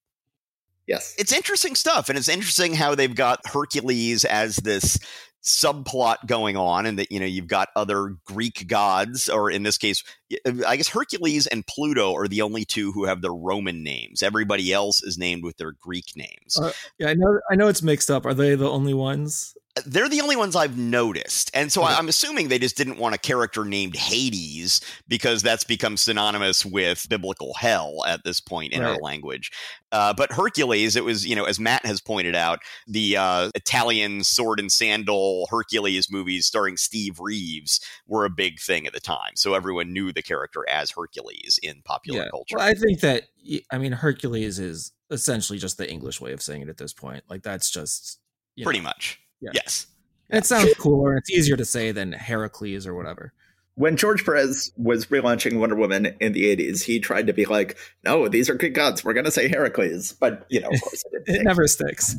Yes. 0.86 1.14
It's 1.18 1.32
interesting 1.32 1.74
stuff. 1.74 2.08
And 2.08 2.16
it's 2.16 2.28
interesting 2.28 2.74
how 2.74 2.94
they've 2.94 3.14
got 3.14 3.40
Hercules 3.46 4.24
as 4.24 4.56
this 4.56 4.98
subplot 5.46 6.26
going 6.26 6.56
on 6.56 6.86
and 6.86 6.98
that 6.98 7.12
you 7.12 7.20
know 7.20 7.26
you've 7.26 7.46
got 7.46 7.68
other 7.76 8.16
greek 8.24 8.66
gods 8.66 9.28
or 9.28 9.48
in 9.48 9.62
this 9.62 9.78
case 9.78 10.02
i 10.66 10.74
guess 10.74 10.88
hercules 10.88 11.46
and 11.46 11.64
pluto 11.68 12.12
are 12.16 12.26
the 12.26 12.42
only 12.42 12.64
two 12.64 12.90
who 12.90 13.04
have 13.04 13.22
their 13.22 13.32
roman 13.32 13.84
names 13.84 14.24
everybody 14.24 14.72
else 14.72 15.04
is 15.04 15.16
named 15.16 15.44
with 15.44 15.56
their 15.56 15.70
greek 15.70 16.16
names 16.16 16.58
uh, 16.60 16.72
yeah 16.98 17.10
i 17.10 17.14
know 17.14 17.38
i 17.48 17.54
know 17.54 17.68
it's 17.68 17.80
mixed 17.80 18.10
up 18.10 18.26
are 18.26 18.34
they 18.34 18.56
the 18.56 18.68
only 18.68 18.92
ones 18.92 19.55
they're 19.84 20.08
the 20.08 20.22
only 20.22 20.36
ones 20.36 20.56
I've 20.56 20.78
noticed. 20.78 21.50
And 21.52 21.70
so 21.70 21.82
I'm 21.84 22.08
assuming 22.08 22.48
they 22.48 22.58
just 22.58 22.76
didn't 22.76 22.98
want 22.98 23.14
a 23.14 23.18
character 23.18 23.64
named 23.64 23.94
Hades 23.94 24.80
because 25.06 25.42
that's 25.42 25.64
become 25.64 25.98
synonymous 25.98 26.64
with 26.64 27.06
biblical 27.10 27.52
hell 27.54 28.02
at 28.06 28.24
this 28.24 28.40
point 28.40 28.72
in 28.72 28.80
right. 28.80 28.92
our 28.92 28.96
language. 28.96 29.52
Uh, 29.92 30.14
but 30.14 30.32
Hercules, 30.32 30.96
it 30.96 31.04
was, 31.04 31.26
you 31.26 31.36
know, 31.36 31.44
as 31.44 31.60
Matt 31.60 31.84
has 31.84 32.00
pointed 32.00 32.34
out, 32.34 32.60
the 32.86 33.16
uh, 33.18 33.50
Italian 33.54 34.24
sword 34.24 34.60
and 34.60 34.72
sandal 34.72 35.46
Hercules 35.50 36.10
movies 36.10 36.46
starring 36.46 36.76
Steve 36.78 37.20
Reeves 37.20 37.80
were 38.06 38.24
a 38.24 38.30
big 38.30 38.58
thing 38.60 38.86
at 38.86 38.94
the 38.94 39.00
time. 39.00 39.32
So 39.34 39.54
everyone 39.54 39.92
knew 39.92 40.12
the 40.12 40.22
character 40.22 40.64
as 40.68 40.90
Hercules 40.90 41.58
in 41.62 41.82
popular 41.84 42.22
yeah. 42.22 42.30
culture. 42.30 42.56
Well, 42.56 42.66
I 42.66 42.74
think 42.74 43.00
that, 43.00 43.24
I 43.70 43.78
mean, 43.78 43.92
Hercules 43.92 44.58
is 44.58 44.92
essentially 45.10 45.58
just 45.58 45.76
the 45.76 45.90
English 45.90 46.20
way 46.20 46.32
of 46.32 46.40
saying 46.40 46.62
it 46.62 46.68
at 46.68 46.78
this 46.78 46.94
point. 46.94 47.24
Like, 47.28 47.42
that's 47.42 47.70
just. 47.70 48.20
Pretty 48.62 48.80
know. 48.80 48.84
much. 48.84 49.20
Yeah. 49.40 49.50
Yes. 49.54 49.86
It 50.28 50.44
sounds 50.44 50.74
cooler. 50.74 51.16
It's 51.16 51.30
easier 51.30 51.56
to 51.56 51.64
say 51.64 51.92
than 51.92 52.12
Heracles 52.12 52.86
or 52.86 52.94
whatever. 52.94 53.32
When 53.74 53.96
George 53.96 54.24
Perez 54.24 54.72
was 54.76 55.06
relaunching 55.06 55.58
Wonder 55.58 55.76
Woman 55.76 56.16
in 56.18 56.32
the 56.32 56.56
80s, 56.56 56.82
he 56.82 56.98
tried 56.98 57.26
to 57.26 57.34
be 57.34 57.44
like, 57.44 57.76
no, 58.04 58.26
these 58.26 58.48
are 58.48 58.54
good 58.54 58.74
gods. 58.74 59.04
We're 59.04 59.12
going 59.12 59.26
to 59.26 59.30
say 59.30 59.48
Heracles. 59.48 60.12
But, 60.12 60.46
you 60.48 60.60
know, 60.60 60.70
of 60.70 60.80
course, 60.80 61.04
it, 61.12 61.22
it 61.26 61.44
never 61.44 61.66
sticks. 61.66 62.16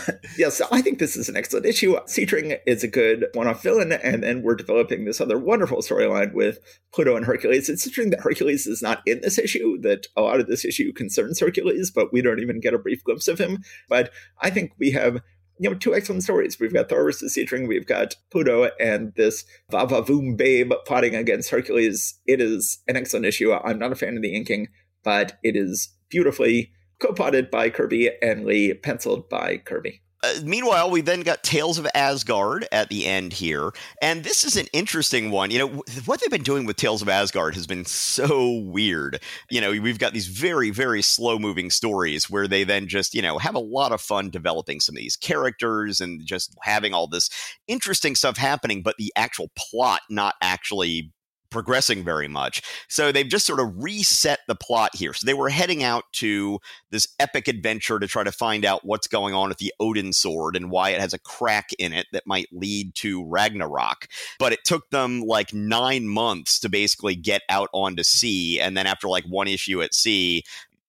yes, 0.38 0.60
I 0.70 0.82
think 0.82 0.98
this 0.98 1.16
is 1.16 1.28
an 1.28 1.36
excellent 1.36 1.66
issue. 1.66 1.96
Seidring 2.06 2.56
is 2.66 2.84
a 2.84 2.88
good 2.88 3.26
one 3.34 3.46
off 3.46 3.62
villain, 3.62 3.92
and 3.92 4.22
then 4.22 4.42
we're 4.42 4.54
developing 4.54 5.04
this 5.04 5.20
other 5.20 5.38
wonderful 5.38 5.78
storyline 5.78 6.32
with 6.32 6.58
Pluto 6.92 7.16
and 7.16 7.26
Hercules. 7.26 7.68
It's 7.68 7.86
interesting 7.86 8.10
that 8.10 8.20
Hercules 8.20 8.66
is 8.66 8.82
not 8.82 9.02
in 9.06 9.20
this 9.22 9.38
issue, 9.38 9.80
that 9.80 10.06
a 10.16 10.22
lot 10.22 10.40
of 10.40 10.46
this 10.46 10.64
issue 10.64 10.92
concerns 10.92 11.40
Hercules, 11.40 11.90
but 11.90 12.12
we 12.12 12.22
don't 12.22 12.40
even 12.40 12.60
get 12.60 12.74
a 12.74 12.78
brief 12.78 13.02
glimpse 13.04 13.28
of 13.28 13.38
him. 13.38 13.58
But 13.88 14.10
I 14.40 14.50
think 14.50 14.72
we 14.78 14.90
have 14.92 15.20
you 15.62 15.70
know, 15.70 15.76
two 15.76 15.94
excellent 15.94 16.24
stories. 16.24 16.58
We've 16.58 16.72
got 16.72 16.88
Thor 16.88 17.04
versus 17.04 17.34
Seidring, 17.34 17.68
we've 17.68 17.86
got 17.86 18.16
Pluto 18.32 18.70
and 18.80 19.12
this 19.14 19.44
Vavavoom 19.70 20.36
babe 20.36 20.72
fighting 20.88 21.14
against 21.14 21.50
Hercules. 21.50 22.18
It 22.26 22.40
is 22.40 22.82
an 22.88 22.96
excellent 22.96 23.26
issue. 23.26 23.52
I'm 23.52 23.78
not 23.78 23.92
a 23.92 23.94
fan 23.94 24.16
of 24.16 24.22
the 24.22 24.34
inking, 24.34 24.66
but 25.04 25.38
it 25.44 25.54
is 25.54 25.94
beautifully 26.08 26.72
co-potted 26.98 27.48
by 27.48 27.70
Kirby 27.70 28.10
and 28.20 28.44
Lee, 28.44 28.74
penciled 28.74 29.28
by 29.28 29.58
Kirby. 29.58 30.02
Uh, 30.22 30.34
meanwhile, 30.44 30.88
we 30.88 31.00
then 31.00 31.22
got 31.22 31.42
Tales 31.42 31.78
of 31.78 31.86
Asgard 31.94 32.66
at 32.70 32.88
the 32.88 33.06
end 33.06 33.32
here. 33.32 33.72
And 34.00 34.22
this 34.22 34.44
is 34.44 34.56
an 34.56 34.66
interesting 34.72 35.30
one. 35.32 35.50
You 35.50 35.58
know, 35.58 35.82
what 36.04 36.20
they've 36.20 36.30
been 36.30 36.44
doing 36.44 36.64
with 36.64 36.76
Tales 36.76 37.02
of 37.02 37.08
Asgard 37.08 37.54
has 37.54 37.66
been 37.66 37.84
so 37.84 38.58
weird. 38.64 39.20
You 39.50 39.60
know, 39.60 39.70
we've 39.70 39.98
got 39.98 40.12
these 40.12 40.28
very, 40.28 40.70
very 40.70 41.02
slow 41.02 41.38
moving 41.38 41.70
stories 41.70 42.30
where 42.30 42.46
they 42.46 42.62
then 42.62 42.86
just, 42.86 43.14
you 43.14 43.22
know, 43.22 43.38
have 43.38 43.56
a 43.56 43.60
lot 43.60 43.90
of 43.90 44.00
fun 44.00 44.30
developing 44.30 44.78
some 44.78 44.94
of 44.94 45.00
these 45.00 45.16
characters 45.16 46.00
and 46.00 46.24
just 46.24 46.56
having 46.62 46.94
all 46.94 47.08
this 47.08 47.28
interesting 47.66 48.14
stuff 48.14 48.36
happening, 48.36 48.82
but 48.82 48.96
the 48.98 49.12
actual 49.16 49.50
plot 49.56 50.02
not 50.08 50.36
actually 50.40 51.12
progressing 51.52 52.04
very 52.04 52.28
much. 52.28 52.62
So 52.88 53.12
they've 53.12 53.28
just 53.28 53.46
sort 53.46 53.60
of 53.60 53.82
reset 53.82 54.40
the 54.48 54.54
plot 54.54 54.90
here. 54.94 55.12
So 55.12 55.26
they 55.26 55.34
were 55.34 55.48
heading 55.48 55.82
out 55.82 56.04
to 56.14 56.58
this 56.90 57.08
epic 57.20 57.48
adventure 57.48 57.98
to 57.98 58.06
try 58.06 58.24
to 58.24 58.32
find 58.32 58.64
out 58.64 58.84
what's 58.84 59.06
going 59.06 59.34
on 59.34 59.48
with 59.48 59.58
the 59.58 59.72
Odin 59.78 60.12
sword 60.12 60.56
and 60.56 60.70
why 60.70 60.90
it 60.90 61.00
has 61.00 61.12
a 61.12 61.18
crack 61.18 61.70
in 61.78 61.92
it 61.92 62.06
that 62.12 62.26
might 62.26 62.48
lead 62.52 62.94
to 62.96 63.24
Ragnarok. 63.24 64.08
But 64.38 64.52
it 64.52 64.64
took 64.64 64.90
them 64.90 65.20
like 65.20 65.54
nine 65.54 66.08
months 66.08 66.58
to 66.60 66.68
basically 66.68 67.14
get 67.14 67.42
out 67.48 67.68
onto 67.72 68.02
sea. 68.02 68.60
And 68.60 68.76
then 68.76 68.86
after 68.86 69.08
like 69.08 69.24
one 69.24 69.48
issue 69.48 69.82
at 69.82 69.94
sea, 69.94 70.44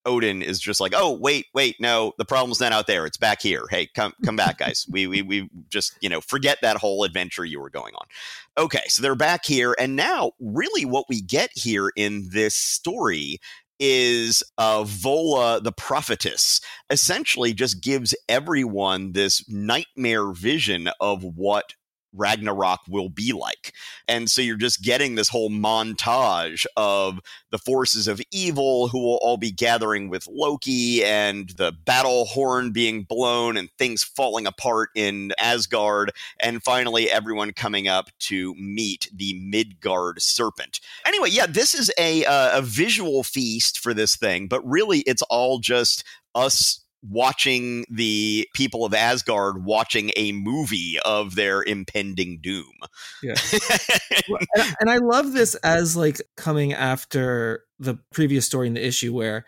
Odin 0.06 0.42
is 0.42 0.60
just 0.60 0.80
like, 0.80 0.94
oh 0.96 1.18
wait, 1.18 1.48
wait, 1.54 1.76
no, 1.80 2.14
the 2.18 2.26
problem's 2.26 2.60
not 2.60 2.72
out 2.72 2.88
there. 2.88 3.06
It's 3.06 3.18
back 3.18 3.42
here. 3.42 3.66
Hey, 3.70 3.88
come 3.88 4.14
come 4.24 4.36
back, 4.36 4.58
guys. 4.58 4.86
we 4.90 5.08
we 5.08 5.22
we 5.22 5.50
just 5.70 5.98
you 6.02 6.10
know 6.10 6.22
forget 6.22 6.60
that 6.62 6.78
whole 6.78 7.04
adventure 7.04 7.46
you 7.46 7.60
were 7.60 7.70
going 7.70 7.94
on. 7.96 8.06
Okay, 8.58 8.84
so 8.88 9.02
they're 9.02 9.16
back 9.16 9.46
here, 9.46 9.76
and 9.80 9.96
now 9.96 10.32
really 10.40 10.86
what 10.86 11.06
we 11.10 11.22
get 11.22 11.52
here 11.54 11.92
in 11.96 12.28
this 12.32 12.56
story 12.56 13.40
is 13.80 14.44
uh, 14.58 14.84
Volla 14.84 15.62
the 15.62 15.72
prophetess 15.72 16.62
essentially 16.90 17.54
just 17.54 17.82
gives 17.82 18.16
everyone 18.30 19.14
this 19.14 19.44
nightmare 19.50 20.32
vision 20.32 20.90
of 21.00 21.24
what 21.24 21.74
Ragnarok 22.14 22.82
will 22.88 23.10
be 23.10 23.34
like. 23.34 23.74
And 24.08 24.30
so 24.30 24.42
you're 24.42 24.56
just 24.56 24.82
getting 24.82 25.16
this 25.16 25.30
whole 25.30 25.50
montage 25.50 26.66
of 26.78 27.20
the 27.52 27.58
forces 27.58 28.08
of 28.08 28.22
evil 28.32 28.88
who 28.88 29.00
will 29.00 29.20
all 29.22 29.38
be 29.38 29.52
gathering 29.52 30.10
with 30.10 30.28
Loki 30.28 31.04
and 31.04 31.50
the 31.50 31.72
battle 31.86 32.26
horn 32.26 32.72
being 32.72 33.04
blown 33.04 33.58
and 33.58 33.70
things 33.78 34.04
falling 34.04 34.48
apart 34.48 34.90
in 34.96 35.34
Asgard. 35.38 36.12
And 36.40 36.64
finally, 36.64 37.10
everyone 37.10 37.54
coming 37.54 37.88
up 37.88 38.10
to 38.20 38.56
meet 38.56 39.10
the 39.14 39.34
Midgard 39.40 40.22
serpent. 40.22 40.80
Anyway, 41.06 41.30
yeah, 41.32 41.46
this 41.46 41.74
is 41.74 41.92
a, 41.98 42.26
uh, 42.26 42.60
a 42.60 42.62
visual 42.62 43.24
feast 43.24 43.80
for 43.80 43.94
this 43.94 44.16
thing, 44.16 44.48
but 44.48 44.68
really 44.68 45.00
it's 45.02 45.22
all 45.24 45.60
just 45.60 46.04
us 46.36 46.83
watching 47.08 47.86
the 47.90 48.48
people 48.54 48.86
of 48.86 48.94
Asgard 48.94 49.66
watching 49.66 50.12
a 50.16 50.32
movie 50.32 50.98
of 51.04 51.36
their 51.36 51.62
impending 51.62 52.40
doom. 52.42 52.72
Yeah. 53.22 53.36
and, 54.56 54.76
and 54.80 54.90
I 54.90 54.98
love 54.98 55.34
this 55.34 55.56
as 55.56 55.98
like 55.98 56.22
coming 56.38 56.74
after 56.74 57.66
the 57.80 58.00
previous 58.14 58.46
story 58.46 58.68
in 58.68 58.74
the 58.74 58.86
issue 58.86 59.14
where 59.14 59.46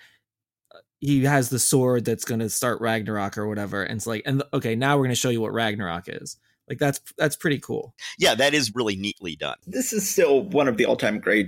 uh, 0.74 0.80
he 1.00 1.24
has 1.24 1.50
the 1.50 1.60
sword 1.60 2.06
that's 2.06 2.26
going 2.26 2.40
to 2.42 2.50
start 2.50 2.82
Ragnarok 2.82 3.38
or 3.38 3.48
whatever 3.48 3.84
and 3.84 3.98
it's 3.98 4.08
like 4.08 4.24
and 4.26 4.44
okay 4.54 4.76
now 4.76 4.96
we're 4.96 5.04
going 5.04 5.10
to 5.10 5.16
show 5.16 5.30
you 5.30 5.42
what 5.42 5.54
Ragnarok 5.54 6.06
is 6.08 6.38
like 6.68 6.80
that's 6.80 7.00
that's 7.18 7.36
pretty 7.36 7.60
cool 7.60 7.94
yeah 8.18 8.36
that 8.36 8.54
is 8.54 8.74
really 8.76 8.96
neatly 8.96 9.36
done 9.36 9.58
this 9.68 9.94
is 9.94 10.10
still 10.10 10.44
one 10.50 10.68
of 10.68 10.78
the 10.78 10.86
all-time 10.86 11.20
great 11.20 11.48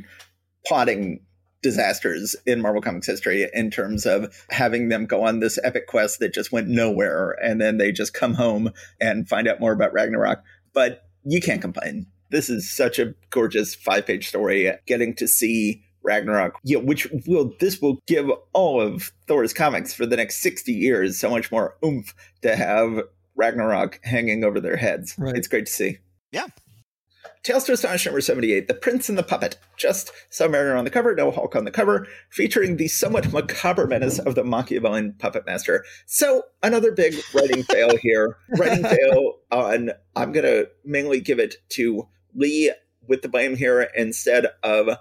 plotting 0.66 1.20
disasters 1.62 2.36
in 2.46 2.62
Marvel 2.62 2.82
Comics 2.82 3.08
history 3.08 3.50
in 3.54 3.72
terms 3.72 4.06
of 4.06 4.46
having 4.50 4.90
them 4.90 5.06
go 5.06 5.24
on 5.24 5.40
this 5.40 5.60
epic 5.64 5.88
quest 5.88 6.20
that 6.20 6.34
just 6.34 6.52
went 6.52 6.68
nowhere 6.68 7.36
and 7.44 7.60
then 7.60 7.78
they 7.78 7.92
just 7.92 8.14
come 8.14 8.34
home 8.34 8.72
and 9.02 9.28
find 9.28 9.48
out 9.48 9.60
more 9.60 9.72
about 9.72 9.94
Ragnarok. 9.94 10.44
But 10.74 11.04
you 11.24 11.42
can't 11.42 11.62
complain. 11.62 12.08
This 12.30 12.50
is 12.50 12.70
such 12.70 13.00
a 13.00 13.16
gorgeous 13.30 13.74
five 13.74 14.06
page 14.06 14.28
story 14.28 14.72
getting 14.86 15.16
to 15.16 15.28
see 15.28 15.84
Ragnarok, 16.04 16.58
yeah, 16.64 16.80
which 16.80 17.08
will 17.26 17.54
this 17.60 17.82
will 17.82 18.00
give 18.08 18.30
all 18.54 18.82
of 18.82 19.12
Thor's 19.28 19.54
comics 19.54 19.94
for 19.94 20.06
the 20.06 20.16
next 20.16 20.38
60 20.42 20.72
years 20.72 21.20
so 21.20 21.30
much 21.30 21.52
more 21.52 21.76
oomph 21.84 22.14
to 22.42 22.56
have 22.56 23.02
Ragnarok 23.36 24.00
hanging 24.04 24.44
over 24.44 24.60
their 24.60 24.78
heads. 24.78 25.16
Right. 25.18 25.36
It's 25.36 25.48
great 25.48 25.66
to 25.66 25.72
see. 25.72 25.98
Yeah. 26.32 26.48
Tales 27.44 27.64
to 27.66 27.74
Astonish 27.74 28.06
number 28.06 28.22
78, 28.22 28.68
The 28.68 28.74
Prince 28.74 29.10
and 29.10 29.18
the 29.18 29.24
Puppet. 29.24 29.58
Just 29.78 30.12
Submariner 30.32 30.78
on 30.78 30.84
the 30.84 30.90
cover, 30.90 31.16
no 31.16 31.32
Hulk 31.32 31.56
on 31.56 31.66
the 31.66 31.72
cover, 31.72 32.08
featuring 32.30 32.78
the 32.78 32.88
somewhat 32.88 33.32
macabre 33.32 33.88
menace 33.88 34.20
of 34.20 34.36
the 34.36 34.44
Machiavellian 34.44 35.16
puppet 35.20 35.46
master. 35.46 35.84
So, 36.06 36.44
another 36.64 36.92
big 36.92 37.16
writing 37.34 37.64
fail 37.72 37.96
here. 37.98 38.38
Writing 38.58 38.84
fail 38.84 39.40
on, 39.52 39.92
I'm 40.16 40.32
going 40.32 40.46
to 40.46 40.70
mainly 40.84 41.22
give 41.22 41.40
it 41.40 41.56
to 41.70 42.08
Lee 42.36 42.72
with 43.08 43.22
the 43.22 43.30
blame 43.30 43.56
here 43.56 43.90
instead 43.96 44.48
of 44.64 44.98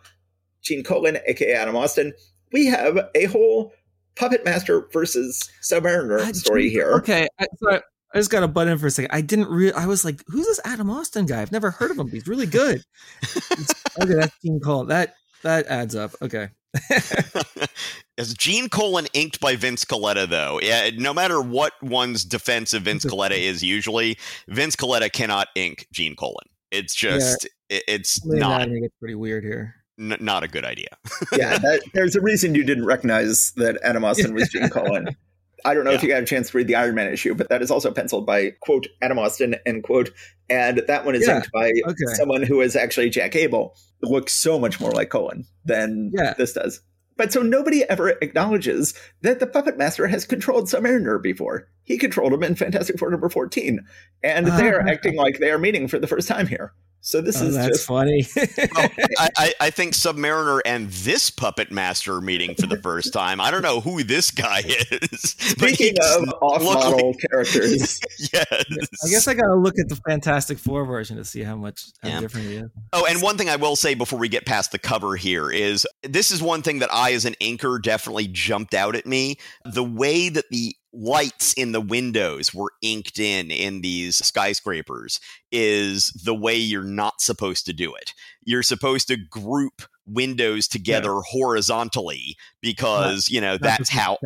Gene 0.62 0.84
Colan, 0.84 1.18
aka 1.26 1.54
Adam 1.54 1.76
Austin. 1.76 2.12
We 2.52 2.66
have 2.66 2.98
a 3.14 3.24
whole 3.26 3.72
Puppet 4.16 4.44
Master 4.44 4.86
versus 4.92 5.50
Submariner 5.62 6.34
story 6.34 6.70
here. 6.70 6.92
Okay, 6.94 7.28
so 7.58 7.80
I 8.16 8.20
just 8.20 8.30
got 8.30 8.40
to 8.40 8.48
butt 8.48 8.66
in 8.66 8.78
for 8.78 8.86
a 8.86 8.90
second. 8.90 9.10
I 9.12 9.20
didn't 9.20 9.50
real. 9.50 9.74
I 9.76 9.86
was 9.86 10.02
like, 10.02 10.22
"Who's 10.28 10.46
this 10.46 10.58
Adam 10.64 10.88
Austin 10.88 11.26
guy? 11.26 11.42
I've 11.42 11.52
never 11.52 11.70
heard 11.70 11.90
of 11.90 11.98
him. 11.98 12.08
He's 12.08 12.26
really 12.26 12.46
good." 12.46 12.82
okay, 14.00 14.14
that's 14.14 14.34
Gene 14.42 14.58
Colan. 14.58 14.88
That 14.88 15.14
that 15.42 15.66
adds 15.66 15.94
up. 15.94 16.12
Okay. 16.22 16.48
As 18.18 18.32
Gene 18.32 18.70
Colan 18.70 19.06
inked 19.12 19.38
by 19.38 19.54
Vince 19.54 19.84
Colletta, 19.84 20.26
though, 20.26 20.58
yeah, 20.62 20.88
no 20.96 21.12
matter 21.12 21.42
what 21.42 21.74
one's 21.82 22.24
defense 22.24 22.72
of 22.72 22.84
Vince 22.84 23.04
Colletta 23.04 23.38
is, 23.38 23.62
usually 23.62 24.16
Vince 24.48 24.76
Colletta 24.76 25.12
cannot 25.12 25.48
ink 25.54 25.86
Gene 25.92 26.16
Colan. 26.16 26.46
It's 26.70 26.94
just, 26.94 27.46
yeah. 27.68 27.76
it, 27.76 27.84
it's 27.86 28.24
not. 28.24 28.62
I 28.62 28.64
think 28.64 28.86
it's 28.86 28.96
pretty 28.98 29.14
weird 29.14 29.44
here. 29.44 29.74
N- 30.00 30.16
not 30.20 30.42
a 30.42 30.48
good 30.48 30.64
idea. 30.64 30.88
yeah, 31.36 31.58
that, 31.58 31.82
there's 31.92 32.16
a 32.16 32.22
reason 32.22 32.54
you 32.54 32.64
didn't 32.64 32.86
recognize 32.86 33.52
that 33.56 33.78
Adam 33.82 34.02
Austin 34.02 34.32
was 34.32 34.48
Gene 34.48 34.70
Colan. 34.70 35.14
I 35.64 35.74
don't 35.74 35.84
know 35.84 35.90
yeah. 35.90 35.96
if 35.96 36.02
you 36.02 36.08
got 36.08 36.22
a 36.22 36.26
chance 36.26 36.50
to 36.50 36.58
read 36.58 36.66
the 36.66 36.74
Iron 36.74 36.94
Man 36.94 37.12
issue, 37.12 37.34
but 37.34 37.48
that 37.48 37.62
is 37.62 37.70
also 37.70 37.90
penciled 37.90 38.26
by 38.26 38.50
quote 38.60 38.86
Adam 39.02 39.18
Austin 39.18 39.56
end 39.64 39.84
quote, 39.84 40.10
and 40.48 40.82
that 40.86 41.04
one 41.04 41.14
is 41.14 41.26
yeah. 41.26 41.36
inked 41.36 41.50
by 41.52 41.72
okay. 41.86 42.14
someone 42.14 42.42
who 42.42 42.60
is 42.60 42.76
actually 42.76 43.10
Jack 43.10 43.34
Abel. 43.34 43.76
It 44.02 44.10
looks 44.10 44.32
so 44.32 44.58
much 44.58 44.80
more 44.80 44.92
like 44.92 45.10
Colan 45.10 45.46
than 45.64 46.12
yeah. 46.14 46.34
this 46.34 46.52
does. 46.52 46.80
But 47.16 47.32
so 47.32 47.42
nobody 47.42 47.82
ever 47.84 48.10
acknowledges 48.10 48.94
that 49.22 49.40
the 49.40 49.46
Puppet 49.46 49.78
Master 49.78 50.06
has 50.06 50.26
controlled 50.26 50.66
Submariner 50.66 51.22
before. 51.22 51.68
He 51.82 51.96
controlled 51.96 52.32
him 52.32 52.42
in 52.42 52.56
Fantastic 52.56 52.98
Four 52.98 53.10
number 53.10 53.30
14. 53.30 53.80
And 54.22 54.48
uh, 54.48 54.56
they 54.56 54.68
are 54.68 54.86
acting 54.86 55.16
like 55.16 55.38
they 55.38 55.50
are 55.50 55.58
meeting 55.58 55.88
for 55.88 55.98
the 55.98 56.06
first 56.06 56.28
time 56.28 56.46
here. 56.46 56.74
So 57.00 57.20
this 57.20 57.40
oh, 57.40 57.46
is 57.46 57.54
that's 57.54 57.68
just 57.68 57.86
funny. 57.86 58.26
well, 58.34 58.88
I, 59.18 59.52
I, 59.60 59.70
think 59.70 59.94
Submariner 59.94 60.60
and 60.66 60.90
this 60.90 61.30
puppet 61.30 61.70
master 61.70 62.20
meeting 62.20 62.56
for 62.56 62.66
the 62.66 62.78
first 62.82 63.12
time. 63.12 63.40
I 63.40 63.52
don't 63.52 63.62
know 63.62 63.80
who 63.80 64.02
this 64.02 64.32
guy 64.32 64.62
is. 64.66 65.20
Speaking 65.38 65.94
of 66.02 66.28
off-model 66.42 67.10
like, 67.10 67.16
characters, 67.30 68.00
yes. 68.18 68.46
I 68.50 69.08
guess 69.08 69.28
I 69.28 69.34
got 69.34 69.46
to 69.46 69.54
look 69.54 69.78
at 69.78 69.88
the 69.88 69.96
Fantastic 70.06 70.58
Four 70.58 70.84
version 70.84 71.16
to 71.16 71.24
see 71.24 71.42
how 71.42 71.54
much 71.54 71.84
how 72.02 72.08
yeah. 72.08 72.20
different 72.20 72.48
he 72.48 72.56
is. 72.56 72.70
Oh, 72.92 73.06
and 73.08 73.22
one 73.22 73.38
thing 73.38 73.48
I 73.48 73.56
will 73.56 73.76
say 73.76 73.94
before 73.94 74.18
we 74.18 74.28
get 74.28 74.44
past 74.44 74.72
the 74.72 74.78
cover 74.78 75.14
here 75.14 75.48
is 75.48 75.86
this 76.02 76.32
is 76.32 76.42
one 76.42 76.62
thing 76.62 76.80
that 76.80 76.92
I, 76.92 77.12
as 77.12 77.24
an 77.24 77.36
inker, 77.40 77.80
definitely 77.80 78.26
jumped 78.26 78.74
out 78.74 78.96
at 78.96 79.06
me. 79.06 79.36
The 79.64 79.84
way 79.84 80.28
that 80.28 80.46
the 80.50 80.74
lights 80.96 81.52
in 81.52 81.72
the 81.72 81.80
windows 81.80 82.54
were 82.54 82.72
inked 82.82 83.18
in 83.18 83.50
in 83.50 83.82
these 83.82 84.16
skyscrapers 84.16 85.20
is 85.52 86.08
the 86.24 86.34
way 86.34 86.56
you're 86.56 86.82
not 86.82 87.20
supposed 87.20 87.66
to 87.66 87.72
do 87.72 87.94
it. 87.94 88.12
You're 88.44 88.62
supposed 88.62 89.08
to 89.08 89.16
group 89.16 89.82
windows 90.06 90.68
together 90.68 91.14
yeah. 91.14 91.20
horizontally 91.30 92.36
because, 92.62 93.28
not, 93.28 93.34
you 93.34 93.40
know, 93.40 93.58
that's 93.58 93.90
how 93.90 94.18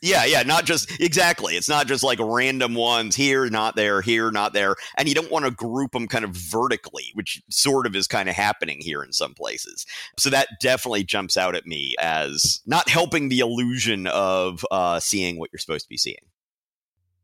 Yeah, 0.00 0.24
yeah, 0.24 0.44
not 0.44 0.64
just 0.64 1.00
exactly. 1.00 1.56
It's 1.56 1.68
not 1.68 1.88
just 1.88 2.04
like 2.04 2.20
random 2.20 2.74
ones 2.74 3.16
here, 3.16 3.50
not 3.50 3.74
there, 3.74 4.00
here, 4.00 4.30
not 4.30 4.52
there. 4.52 4.76
And 4.96 5.08
you 5.08 5.14
don't 5.14 5.30
want 5.30 5.44
to 5.44 5.50
group 5.50 5.90
them 5.90 6.06
kind 6.06 6.24
of 6.24 6.30
vertically, 6.30 7.10
which 7.14 7.42
sort 7.50 7.84
of 7.84 7.96
is 7.96 8.06
kind 8.06 8.28
of 8.28 8.36
happening 8.36 8.78
here 8.80 9.02
in 9.02 9.12
some 9.12 9.34
places. 9.34 9.84
So 10.16 10.30
that 10.30 10.48
definitely 10.60 11.02
jumps 11.02 11.36
out 11.36 11.56
at 11.56 11.66
me 11.66 11.94
as 11.98 12.60
not 12.64 12.88
helping 12.88 13.28
the 13.28 13.40
illusion 13.40 14.06
of 14.06 14.64
uh, 14.70 15.00
seeing 15.00 15.36
what 15.36 15.50
you're 15.52 15.58
supposed 15.58 15.86
to 15.86 15.90
be 15.90 15.98
seeing. 15.98 16.26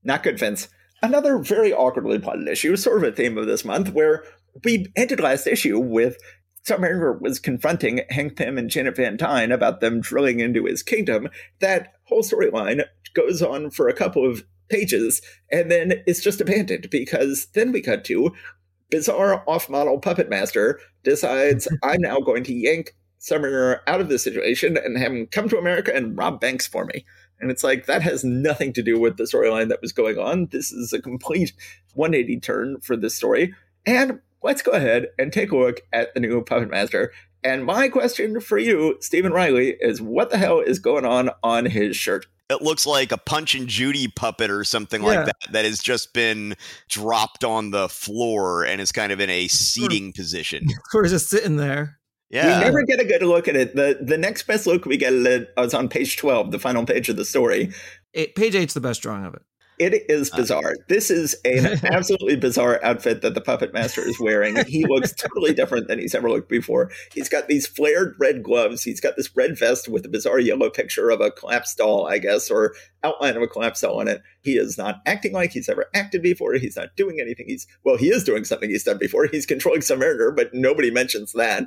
Not 0.02 0.24
good, 0.24 0.38
Vince. 0.38 0.68
Another 1.00 1.38
very 1.38 1.72
awkwardly 1.72 2.18
plotted 2.18 2.48
issue, 2.48 2.74
sort 2.76 3.04
of 3.04 3.12
a 3.12 3.14
theme 3.14 3.38
of 3.38 3.46
this 3.46 3.64
month, 3.64 3.92
where 3.92 4.24
we 4.64 4.86
ended 4.96 5.20
last 5.20 5.46
issue 5.46 5.78
with 5.78 6.16
Submariner 6.66 7.20
was 7.20 7.38
confronting 7.38 8.00
Hank 8.10 8.36
Pym 8.36 8.56
and 8.56 8.70
Janet 8.70 8.96
Van 8.96 9.16
Dyne 9.16 9.52
about 9.52 9.80
them 9.80 10.00
drilling 10.00 10.40
into 10.40 10.64
his 10.64 10.82
kingdom. 10.82 11.28
That 11.60 11.92
whole 12.04 12.22
storyline 12.22 12.84
goes 13.14 13.42
on 13.42 13.70
for 13.70 13.88
a 13.88 13.94
couple 13.94 14.28
of 14.28 14.44
pages 14.68 15.20
and 15.52 15.70
then 15.70 16.02
it's 16.06 16.22
just 16.22 16.40
abandoned 16.40 16.88
because 16.90 17.46
then 17.54 17.70
we 17.70 17.82
cut 17.82 18.04
to 18.04 18.32
bizarre 18.90 19.44
off-model 19.46 19.98
puppet 19.98 20.30
master 20.30 20.80
decides 21.02 21.68
I'm 21.82 22.00
now 22.00 22.18
going 22.20 22.44
to 22.44 22.54
yank 22.54 22.94
Submariner 23.20 23.80
out 23.86 24.00
of 24.00 24.08
this 24.08 24.22
situation 24.22 24.76
and 24.76 24.98
have 24.98 25.12
him 25.12 25.26
come 25.26 25.48
to 25.48 25.58
America 25.58 25.94
and 25.94 26.16
rob 26.16 26.40
banks 26.40 26.66
for 26.66 26.84
me. 26.86 27.04
And 27.40 27.50
it's 27.50 27.64
like 27.64 27.86
that 27.86 28.02
has 28.02 28.24
nothing 28.24 28.72
to 28.74 28.82
do 28.82 28.98
with 28.98 29.16
the 29.16 29.24
storyline 29.24 29.68
that 29.68 29.82
was 29.82 29.92
going 29.92 30.18
on. 30.18 30.46
This 30.50 30.72
is 30.72 30.92
a 30.92 31.00
complete 31.00 31.52
180 31.94 32.40
turn 32.40 32.80
for 32.80 32.96
this 32.96 33.16
story. 33.16 33.54
And 33.86 34.20
let's 34.45 34.62
go 34.62 34.72
ahead 34.72 35.09
and 35.18 35.32
take 35.32 35.51
a 35.51 35.57
look 35.57 35.80
at 35.92 36.14
the 36.14 36.20
new 36.20 36.40
Puppet 36.45 36.70
Master. 36.70 37.12
And 37.42 37.64
my 37.64 37.88
question 37.88 38.40
for 38.40 38.59
you, 38.59 38.97
Stephen 39.01 39.32
Riley, 39.32 39.76
is 39.80 40.01
what 40.01 40.30
the 40.30 40.38
hell 40.38 40.61
is 40.61 40.78
going 40.78 41.05
on 41.05 41.30
on 41.42 41.66
his 41.66 41.97
shirt? 41.97 42.26
It 42.51 42.61
looks 42.61 42.86
like 42.86 43.11
a 43.11 43.16
Punch 43.16 43.55
and 43.55 43.66
Judy 43.66 44.07
puppet 44.07 44.51
or 44.51 44.64
something 44.64 45.03
yeah. 45.03 45.09
like 45.09 45.26
that 45.26 45.53
that 45.53 45.64
has 45.64 45.80
just 45.80 46.12
been 46.12 46.57
dropped 46.88 47.42
on 47.42 47.70
the 47.70 47.88
floor 47.88 48.64
and 48.64 48.80
is 48.80 48.92
kind 48.92 49.12
of 49.12 49.20
in 49.20 49.30
a 49.30 49.45
hmm. 49.45 49.49
seating 49.49 50.12
position. 50.12 50.66
Sort 50.90 51.07
of 51.07 51.11
just 51.11 51.30
sitting 51.30 51.57
there. 51.57 51.99
Yeah. 52.30 52.59
We 52.59 52.64
never 52.64 52.82
get 52.82 53.01
a 53.01 53.05
good 53.05 53.22
look 53.22 53.49
at 53.49 53.57
it. 53.57 53.76
The 53.76 53.99
the 54.01 54.18
next 54.18 54.47
best 54.47 54.66
look 54.66 54.86
we 54.86 54.97
get 54.97 55.12
at 55.12 55.26
it 55.26 55.53
was 55.57 55.72
on 55.72 55.88
page 55.88 56.16
12, 56.16 56.51
the 56.51 56.59
final 56.59 56.84
page 56.84 57.09
of 57.09 57.16
the 57.16 57.24
story. 57.24 57.70
It, 58.12 58.34
page 58.34 58.55
eight's 58.55 58.74
the 58.74 58.80
best 58.80 59.03
drawing 59.03 59.24
of 59.24 59.34
it. 59.34 59.42
It 59.78 60.08
is 60.08 60.32
uh, 60.32 60.36
bizarre. 60.36 60.74
this 60.88 61.10
is 61.10 61.34
an 61.44 61.80
absolutely 61.84 62.36
bizarre 62.36 62.80
outfit 62.84 63.22
that 63.22 63.34
the 63.34 63.40
puppet 63.40 63.72
master 63.72 64.02
is 64.02 64.18
wearing. 64.20 64.56
He 64.66 64.84
looks 64.86 65.12
totally 65.12 65.52
different 65.52 65.88
than 65.88 65.98
he's 65.98 66.14
ever 66.14 66.30
looked 66.30 66.48
before. 66.48 66.90
He's 67.12 67.28
got 67.28 67.48
these 67.48 67.66
flared 67.66 68.14
red 68.18 68.42
gloves. 68.42 68.82
He's 68.82 69.00
got 69.00 69.16
this 69.16 69.34
red 69.36 69.58
vest 69.58 69.88
with 69.88 70.06
a 70.06 70.08
bizarre 70.08 70.38
yellow 70.38 70.70
picture 70.70 71.10
of 71.10 71.20
a 71.20 71.30
collapsed 71.30 71.78
doll, 71.78 72.06
I 72.06 72.18
guess, 72.18 72.50
or 72.50 72.74
outline 73.02 73.36
of 73.36 73.42
a 73.42 73.48
collapsed 73.48 73.82
doll 73.82 74.00
on 74.00 74.08
it. 74.08 74.22
He 74.42 74.52
is 74.52 74.78
not 74.78 75.00
acting 75.06 75.32
like 75.32 75.50
he's 75.50 75.68
ever 75.68 75.86
acted 75.94 76.22
before. 76.22 76.54
He's 76.54 76.76
not 76.76 76.96
doing 76.96 77.20
anything. 77.20 77.46
He's 77.48 77.66
well, 77.84 77.96
he 77.96 78.08
is 78.08 78.24
doing 78.24 78.44
something 78.44 78.70
he's 78.70 78.84
done 78.84 78.98
before. 78.98 79.26
He's 79.26 79.46
controlling 79.46 79.80
Submariner, 79.80 80.34
but 80.34 80.54
nobody 80.54 80.90
mentions 80.90 81.32
that. 81.32 81.64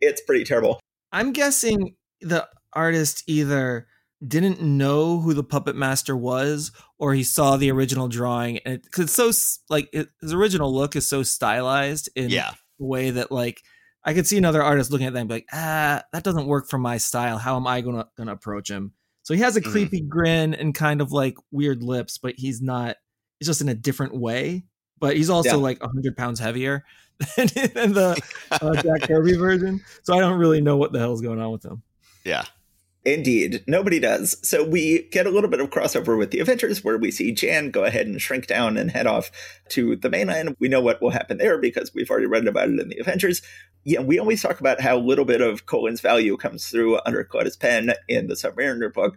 It's 0.00 0.20
pretty 0.20 0.44
terrible. 0.44 0.80
I'm 1.12 1.32
guessing 1.32 1.96
the 2.20 2.46
artist 2.72 3.24
either 3.26 3.86
didn't 4.26 4.60
know 4.60 5.20
who 5.20 5.34
the 5.34 5.44
puppet 5.44 5.76
master 5.76 6.16
was 6.16 6.72
or 6.98 7.12
he 7.12 7.22
saw 7.22 7.56
the 7.56 7.70
original 7.70 8.08
drawing 8.08 8.58
and 8.58 8.82
because 8.82 9.00
it, 9.00 9.04
it's 9.04 9.12
so 9.12 9.60
like 9.68 9.88
it, 9.92 10.08
his 10.20 10.32
original 10.32 10.72
look 10.72 10.96
is 10.96 11.06
so 11.06 11.22
stylized 11.22 12.08
in 12.16 12.30
yeah. 12.30 12.52
a 12.80 12.84
way 12.84 13.10
that 13.10 13.30
like 13.30 13.60
i 14.04 14.14
could 14.14 14.26
see 14.26 14.38
another 14.38 14.62
artist 14.62 14.90
looking 14.90 15.06
at 15.06 15.12
that 15.12 15.20
and 15.20 15.28
be 15.28 15.34
like 15.34 15.48
ah 15.52 16.02
that 16.12 16.24
doesn't 16.24 16.46
work 16.46 16.68
for 16.68 16.78
my 16.78 16.96
style 16.96 17.36
how 17.36 17.56
am 17.56 17.66
i 17.66 17.82
gonna 17.82 18.08
gonna 18.16 18.32
approach 18.32 18.70
him 18.70 18.92
so 19.22 19.34
he 19.34 19.40
has 19.40 19.56
a 19.56 19.60
mm-hmm. 19.60 19.70
creepy 19.70 20.00
mm. 20.00 20.08
grin 20.08 20.54
and 20.54 20.74
kind 20.74 21.02
of 21.02 21.12
like 21.12 21.34
weird 21.50 21.82
lips 21.82 22.16
but 22.16 22.34
he's 22.38 22.62
not 22.62 22.96
he's 23.38 23.48
just 23.48 23.60
in 23.60 23.68
a 23.68 23.74
different 23.74 24.16
way 24.16 24.64
but 24.98 25.14
he's 25.14 25.28
also 25.28 25.50
yeah. 25.50 25.56
like 25.56 25.80
100 25.82 26.16
pounds 26.16 26.40
heavier 26.40 26.84
than, 27.36 27.48
than 27.74 27.92
the 27.92 28.22
uh, 28.50 28.82
jack 28.82 29.02
kirby 29.02 29.34
version 29.36 29.82
so 30.04 30.14
i 30.14 30.20
don't 30.20 30.38
really 30.38 30.62
know 30.62 30.78
what 30.78 30.92
the 30.92 30.98
hell's 30.98 31.20
going 31.20 31.40
on 31.40 31.52
with 31.52 31.64
him 31.64 31.82
yeah 32.24 32.46
Indeed, 33.06 33.62
nobody 33.68 34.00
does. 34.00 34.36
So 34.42 34.64
we 34.64 35.04
get 35.12 35.28
a 35.28 35.30
little 35.30 35.48
bit 35.48 35.60
of 35.60 35.70
crossover 35.70 36.18
with 36.18 36.32
the 36.32 36.40
Avengers 36.40 36.82
where 36.82 36.98
we 36.98 37.12
see 37.12 37.30
Jan 37.30 37.70
go 37.70 37.84
ahead 37.84 38.08
and 38.08 38.20
shrink 38.20 38.48
down 38.48 38.76
and 38.76 38.90
head 38.90 39.06
off 39.06 39.30
to 39.68 39.94
the 39.94 40.10
mainland. 40.10 40.56
We 40.58 40.66
know 40.66 40.80
what 40.80 41.00
will 41.00 41.10
happen 41.10 41.38
there 41.38 41.56
because 41.56 41.94
we've 41.94 42.10
already 42.10 42.26
read 42.26 42.48
about 42.48 42.68
it 42.68 42.80
in 42.80 42.88
the 42.88 42.98
Avengers. 42.98 43.42
Yeah, 43.84 44.00
we 44.00 44.18
always 44.18 44.42
talk 44.42 44.58
about 44.58 44.80
how 44.80 44.96
a 44.96 44.98
little 44.98 45.24
bit 45.24 45.40
of 45.40 45.66
Colan's 45.66 46.00
value 46.00 46.36
comes 46.36 46.68
through 46.68 46.98
under 47.06 47.22
Colletta's 47.22 47.56
pen 47.56 47.92
in 48.08 48.26
the 48.26 48.34
Submariner 48.34 48.92
book, 48.92 49.16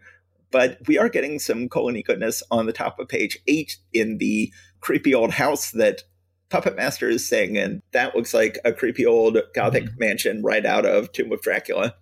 but 0.51 0.77
we 0.87 0.99
are 0.99 1.09
getting 1.09 1.39
some 1.39 1.67
Colony 1.67 2.03
goodness 2.03 2.43
on 2.51 2.67
the 2.67 2.71
top 2.71 2.99
of 2.99 3.07
page 3.07 3.39
eight 3.47 3.77
in 3.91 4.19
the 4.19 4.53
creepy 4.81 5.15
old 5.15 5.31
house 5.31 5.71
that 5.71 6.03
Puppet 6.51 6.75
Master 6.75 7.09
is 7.09 7.27
saying, 7.27 7.57
and 7.57 7.81
That 7.91 8.15
looks 8.15 8.35
like 8.35 8.59
a 8.63 8.71
creepy 8.71 9.07
old 9.07 9.39
gothic 9.55 9.85
mm-hmm. 9.85 9.99
mansion 9.99 10.43
right 10.43 10.65
out 10.65 10.85
of 10.85 11.11
Tomb 11.11 11.31
of 11.31 11.41
Dracula. 11.41 11.95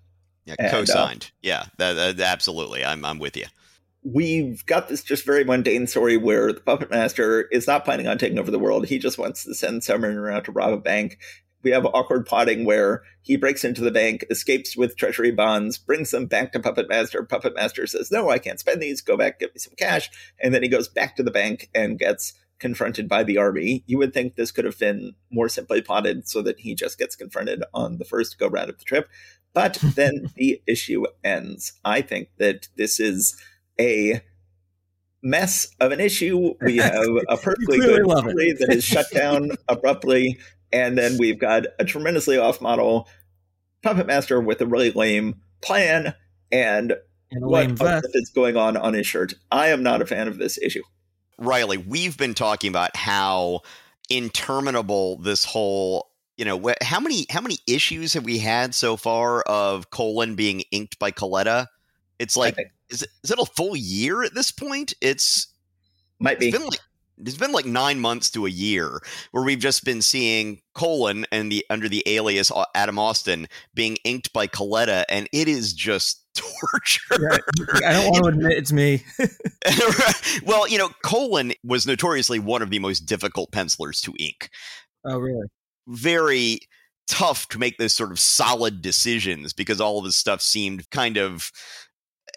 Yeah, 0.48 0.56
and, 0.58 0.68
uh, 0.68 0.72
co-signed. 0.72 1.26
Uh, 1.26 1.36
yeah, 1.42 1.66
that, 1.78 1.94
that, 1.94 2.20
absolutely. 2.20 2.84
I'm 2.84 3.04
I'm 3.06 3.20
with 3.20 3.36
you. 3.36 3.46
We've 4.04 4.66
got 4.66 4.88
this 4.88 5.04
just 5.04 5.26
very 5.26 5.44
mundane 5.44 5.86
story 5.86 6.16
where 6.16 6.54
the 6.54 6.62
puppet 6.62 6.90
master 6.90 7.50
is 7.52 7.68
not 7.68 7.84
planning 7.84 8.08
on 8.08 8.18
taking 8.18 8.40
over 8.40 8.50
the 8.50 8.60
world. 8.60 8.88
He 8.88 9.00
just 9.00 9.18
wants 9.18 9.44
to 9.44 9.54
send 9.54 9.82
Submariner 9.82 10.16
around 10.16 10.44
to 10.44 10.54
rob 10.54 10.72
a 10.72 10.78
bank. 10.78 11.20
we 11.62 11.72
have 11.72 11.86
awkward 11.86 12.26
plotting 12.26 12.64
where 12.64 13.04
he 13.22 13.36
breaks 13.36 13.66
into 13.66 13.82
the 13.82 13.92
bank, 13.92 14.24
escapes 14.30 14.78
with 14.78 14.96
treasury 14.96 15.32
bonds, 15.32 15.78
brings 15.78 16.12
them 16.12 16.28
back 16.28 16.54
to 16.54 16.60
Puppet 16.60 16.88
Master. 16.88 17.22
Puppet 17.24 17.56
Master 17.56 17.86
says, 17.86 18.10
No, 18.10 18.30
I 18.30 18.40
can't 18.40 18.60
spend 18.60 18.82
these. 18.82 19.02
Go 19.02 19.18
back, 19.18 19.40
get 19.40 19.54
me 19.54 19.60
some 19.60 19.74
cash. 19.78 20.10
And 20.42 20.54
then 20.54 20.64
he 20.64 20.70
goes 20.70 20.88
back 20.88 21.18
to 21.18 21.24
the 21.24 21.32
bank 21.32 21.70
and 21.76 22.00
gets 22.00 22.34
confronted 22.60 23.08
by 23.08 23.24
the 23.24 23.38
army. 23.38 23.84
You 23.88 23.98
would 23.98 24.14
think 24.14 24.36
this 24.36 24.52
could 24.52 24.66
have 24.66 24.80
been 24.80 25.14
more 25.32 25.50
simply 25.50 25.82
plotted 25.82 26.28
so 26.28 26.42
that 26.42 26.60
he 26.60 26.76
just 26.76 26.98
gets 26.98 27.16
confronted 27.16 27.64
on 27.74 27.98
the 27.98 28.06
first 28.06 28.40
go 28.40 28.48
round 28.48 28.70
of 28.70 28.78
the 28.78 28.86
trip. 28.86 29.10
But 29.58 29.80
then 29.96 30.30
the 30.36 30.62
issue 30.68 31.06
ends. 31.24 31.74
I 31.84 32.02
think 32.02 32.30
that 32.38 32.68
this 32.76 33.00
is 33.00 33.36
a 33.80 34.22
mess 35.24 35.70
of 35.80 35.92
an 35.92 36.00
issue. 36.00 36.54
We 36.62 36.78
have 36.78 37.08
a 37.28 37.38
perfectly 37.42 37.80
good 37.80 38.06
story 38.06 38.54
that 38.60 38.68
is 38.70 38.84
shut 38.84 39.10
down 39.10 39.54
abruptly, 39.68 40.38
and 40.72 40.96
then 40.96 41.18
we've 41.18 41.40
got 41.40 41.64
a 41.80 41.86
tremendously 41.86 42.38
off 42.38 42.62
model 42.62 43.08
puppet 43.82 44.06
master 44.06 44.40
with 44.40 44.62
a 44.62 44.68
really 44.68 44.92
lame 44.92 45.42
plan 45.64 46.14
and, 46.52 46.94
and 47.32 47.44
what 47.44 47.72
is 48.14 48.30
going 48.30 48.58
on 48.58 48.78
on 48.78 48.94
his 48.94 49.08
shirt. 49.08 49.34
I 49.52 49.70
am 49.70 49.82
not 49.82 50.04
a 50.04 50.06
fan 50.06 50.28
of 50.28 50.38
this 50.38 50.60
issue. 50.60 50.84
Riley, 51.40 51.78
we've 51.78 52.16
been 52.16 52.36
talking 52.36 52.70
about 52.70 52.96
how 52.96 53.62
interminable 54.08 55.18
this 55.18 55.46
whole 55.46 56.07
you 56.38 56.46
know 56.46 56.74
how 56.82 57.00
many 57.00 57.26
how 57.30 57.42
many 57.42 57.58
issues 57.68 58.14
have 58.14 58.24
we 58.24 58.38
had 58.38 58.74
so 58.76 58.96
far 58.96 59.42
of 59.42 59.90
Colan 59.90 60.36
being 60.36 60.62
inked 60.72 61.00
by 61.00 61.12
Colletta? 61.12 61.68
It's 62.20 62.38
like 62.38 62.58
is 62.90 63.04
it, 63.04 63.10
is 63.24 63.32
it 63.32 63.40
a 63.40 63.46
full 63.46 63.76
year 63.76 64.24
at 64.24 64.34
this 64.34 64.52
point? 64.52 64.94
It's 65.02 65.48
might 66.20 66.40
be. 66.40 66.50
It's 66.50 66.58
been 66.58 66.68
like 66.68 66.80
it's 67.20 67.38
been 67.38 67.52
like 67.52 67.66
nine 67.66 68.00
months 68.00 68.30
to 68.32 68.46
a 68.46 68.50
year 68.50 69.02
where 69.32 69.44
we've 69.44 69.60
just 69.60 69.84
been 69.84 70.02
seeing 70.04 70.62
Colan 70.76 71.26
and 71.32 71.52
the 71.52 71.66
under 71.70 71.90
the 71.90 72.04
alias 72.06 72.52
uh, 72.52 72.66
Adam 72.76 73.00
Austin 73.00 73.48
being 73.74 73.98
inked 74.04 74.32
by 74.34 74.48
Colletta, 74.48 75.04
and 75.10 75.28
it 75.34 75.48
is 75.48 75.74
just 75.74 76.24
torture. 76.36 77.02
Yeah, 77.20 77.90
I 77.90 77.94
don't 77.94 78.12
want 78.12 78.26
to 78.26 78.30
admit 78.30 78.58
it's 78.58 78.72
me. 78.72 79.04
well, 80.46 80.68
you 80.68 80.78
know, 80.78 80.90
Colan 81.04 81.54
was 81.64 81.88
notoriously 81.88 82.40
one 82.40 82.62
of 82.62 82.70
the 82.70 82.80
most 82.80 83.02
difficult 83.02 83.52
pencilers 83.52 84.02
to 84.02 84.14
ink. 84.20 84.52
Oh, 85.04 85.18
really? 85.18 85.48
Very 85.88 86.60
tough 87.08 87.48
to 87.48 87.60
make 87.60 87.78
those 87.78 87.94
sort 87.94 88.12
of 88.12 88.20
solid 88.20 88.82
decisions 88.82 89.54
because 89.54 89.80
all 89.80 89.98
of 89.98 90.06
his 90.06 90.18
stuff 90.18 90.42
seemed 90.42 90.90
kind 90.90 91.18
of 91.18 91.52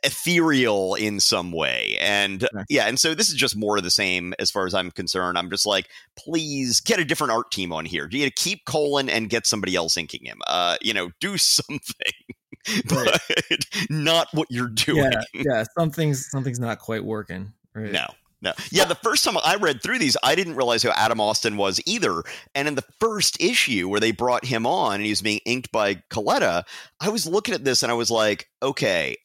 ethereal 0.02 0.94
in 0.94 1.20
some 1.20 1.52
way. 1.52 1.96
And 2.00 2.44
okay. 2.44 2.64
yeah, 2.68 2.86
and 2.86 2.98
so 2.98 3.14
this 3.14 3.28
is 3.28 3.34
just 3.34 3.56
more 3.56 3.76
of 3.76 3.82
the 3.82 3.90
same 3.90 4.34
as 4.38 4.50
far 4.50 4.66
as 4.66 4.74
I'm 4.74 4.90
concerned. 4.90 5.38
I'm 5.38 5.50
just 5.50 5.66
like, 5.66 5.88
please 6.16 6.80
get 6.80 7.00
a 7.00 7.04
different 7.04 7.32
art 7.32 7.50
team 7.50 7.72
on 7.72 7.84
here. 7.84 8.06
Do 8.06 8.18
you 8.18 8.30
keep 8.30 8.64
Colan 8.66 9.08
and 9.08 9.28
get 9.28 9.46
somebody 9.46 9.74
else 9.76 9.96
inking 9.96 10.24
him? 10.24 10.40
Uh, 10.46 10.76
you 10.80 10.94
know, 10.94 11.10
do 11.20 11.36
something. 11.38 11.82
but 12.88 13.20
right. 13.50 13.64
not 13.88 14.28
what 14.32 14.46
you're 14.50 14.68
doing. 14.68 15.10
Yeah, 15.12 15.42
yeah, 15.44 15.64
something's 15.78 16.28
something's 16.30 16.60
not 16.60 16.78
quite 16.78 17.04
working. 17.04 17.52
Right? 17.74 17.92
No. 17.92 18.06
No. 18.42 18.52
Yeah, 18.70 18.84
the 18.84 18.94
first 18.94 19.24
time 19.24 19.36
I 19.42 19.56
read 19.56 19.82
through 19.82 19.98
these, 19.98 20.16
I 20.22 20.34
didn't 20.34 20.56
realize 20.56 20.82
who 20.82 20.90
Adam 20.90 21.20
Austin 21.20 21.56
was 21.56 21.80
either. 21.86 22.22
And 22.54 22.66
in 22.68 22.74
the 22.74 22.84
first 22.98 23.40
issue 23.40 23.88
where 23.88 24.00
they 24.00 24.12
brought 24.12 24.46
him 24.46 24.66
on 24.66 24.94
and 24.94 25.04
he 25.04 25.10
was 25.10 25.20
being 25.20 25.40
inked 25.44 25.70
by 25.72 25.96
Colletta, 26.10 26.64
I 27.00 27.10
was 27.10 27.26
looking 27.26 27.54
at 27.54 27.64
this 27.64 27.82
and 27.82 27.92
I 27.92 27.94
was 27.94 28.10
like, 28.10 28.48
okay, 28.62 29.16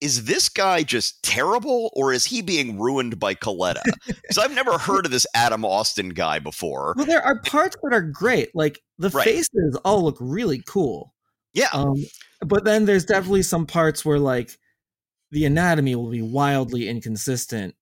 is 0.00 0.24
this 0.24 0.48
guy 0.48 0.82
just 0.82 1.22
terrible 1.22 1.90
or 1.94 2.12
is 2.12 2.26
he 2.26 2.42
being 2.42 2.78
ruined 2.78 3.18
by 3.18 3.34
Colletta? 3.34 3.82
Because 4.06 4.38
I've 4.38 4.54
never 4.54 4.78
heard 4.78 5.04
of 5.04 5.12
this 5.12 5.26
Adam 5.34 5.64
Austin 5.64 6.10
guy 6.10 6.38
before. 6.38 6.94
Well, 6.96 7.06
there 7.06 7.24
are 7.24 7.40
parts 7.40 7.76
that 7.82 7.94
are 7.94 8.02
great. 8.02 8.54
Like 8.54 8.80
the 8.98 9.10
right. 9.10 9.24
faces 9.24 9.78
all 9.84 10.02
look 10.02 10.16
really 10.18 10.62
cool. 10.66 11.14
Yeah. 11.52 11.68
Um, 11.72 12.04
but 12.40 12.64
then 12.64 12.84
there's 12.84 13.04
definitely 13.04 13.42
some 13.42 13.66
parts 13.66 14.04
where 14.04 14.18
like 14.18 14.58
the 15.30 15.44
anatomy 15.44 15.94
will 15.94 16.10
be 16.10 16.22
wildly 16.22 16.88
inconsistent, 16.88 17.74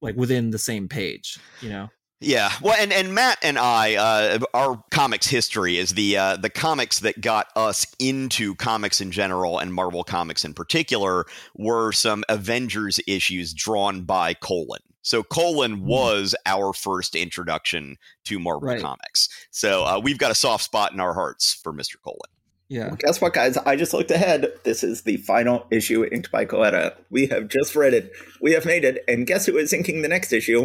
like 0.00 0.16
within 0.16 0.50
the 0.50 0.58
same 0.58 0.88
page, 0.88 1.38
you 1.60 1.68
know? 1.68 1.88
Yeah, 2.18 2.50
well, 2.62 2.74
and, 2.78 2.94
and 2.94 3.14
Matt 3.14 3.38
and 3.42 3.58
I, 3.58 3.96
uh, 3.96 4.38
our 4.54 4.82
comics 4.90 5.26
history 5.26 5.76
is 5.76 5.90
the 5.90 6.16
uh, 6.16 6.36
the 6.36 6.48
comics 6.48 7.00
that 7.00 7.20
got 7.20 7.48
us 7.54 7.86
into 7.98 8.54
comics 8.54 9.02
in 9.02 9.10
general 9.10 9.58
and 9.58 9.74
Marvel 9.74 10.02
comics 10.02 10.42
in 10.42 10.54
particular 10.54 11.26
were 11.56 11.92
some 11.92 12.24
Avengers 12.30 12.98
issues 13.06 13.52
drawn 13.52 14.04
by 14.04 14.32
Colan. 14.32 14.80
So 15.02 15.22
Colan 15.22 15.76
hmm. 15.76 15.86
was 15.86 16.34
our 16.46 16.72
first 16.72 17.14
introduction 17.14 17.98
to 18.24 18.38
Marvel 18.38 18.68
right. 18.68 18.80
comics. 18.80 19.28
So 19.50 19.84
uh, 19.84 20.00
we've 20.02 20.18
got 20.18 20.30
a 20.30 20.34
soft 20.34 20.64
spot 20.64 20.92
in 20.92 21.00
our 21.00 21.12
hearts 21.12 21.52
for 21.62 21.70
Mister 21.70 21.98
Colan. 21.98 22.30
Yeah. 22.68 22.88
Well, 22.88 22.96
guess 22.96 23.20
what, 23.20 23.32
guys? 23.32 23.56
I 23.58 23.76
just 23.76 23.94
looked 23.94 24.10
ahead. 24.10 24.52
This 24.64 24.82
is 24.82 25.02
the 25.02 25.18
final 25.18 25.66
issue 25.70 26.04
inked 26.04 26.32
by 26.32 26.44
Colletta. 26.44 26.96
We 27.10 27.26
have 27.26 27.48
just 27.48 27.76
read 27.76 27.94
it. 27.94 28.10
We 28.40 28.52
have 28.52 28.66
made 28.66 28.84
it. 28.84 29.04
And 29.06 29.26
guess 29.26 29.46
who 29.46 29.56
is 29.56 29.72
inking 29.72 30.02
the 30.02 30.08
next 30.08 30.32
issue? 30.32 30.64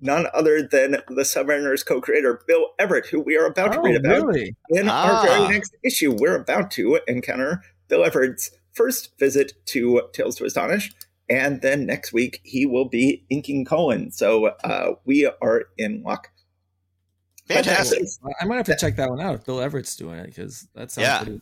none 0.00 0.26
other 0.32 0.62
than 0.62 0.92
the 1.08 1.22
Submariners 1.22 1.84
co-creator 1.84 2.40
Bill 2.46 2.68
Everett, 2.78 3.06
who 3.06 3.20
we 3.20 3.36
are 3.36 3.46
about 3.46 3.72
to 3.72 3.80
oh, 3.80 3.82
read 3.82 3.96
about 3.96 4.26
really? 4.26 4.54
in 4.70 4.88
ah. 4.88 5.20
our 5.20 5.26
very 5.26 5.48
next 5.48 5.76
issue. 5.84 6.14
We're 6.16 6.36
about 6.36 6.70
to 6.72 7.00
encounter 7.06 7.62
Bill 7.88 8.04
Everett's 8.04 8.50
first 8.72 9.18
visit 9.18 9.52
to 9.66 10.02
Tales 10.12 10.36
to 10.36 10.44
Astonish, 10.44 10.92
and 11.28 11.60
then 11.62 11.86
next 11.86 12.12
week 12.12 12.40
he 12.44 12.66
will 12.66 12.88
be 12.88 13.24
inking 13.30 13.64
Colan. 13.64 14.10
So 14.10 14.46
uh, 14.64 14.94
we 15.04 15.30
are 15.42 15.64
in 15.76 16.02
luck. 16.02 16.28
Fantastic! 17.48 18.02
I 18.40 18.44
might 18.44 18.56
have 18.56 18.66
to 18.66 18.76
check 18.76 18.96
that 18.96 19.08
one 19.08 19.20
out 19.20 19.34
if 19.34 19.44
Bill 19.44 19.60
Everett's 19.60 19.96
doing 19.96 20.18
it 20.18 20.26
because 20.26 20.68
that 20.74 20.90
sounds 20.90 21.06
yeah. 21.06 21.22
pretty. 21.22 21.40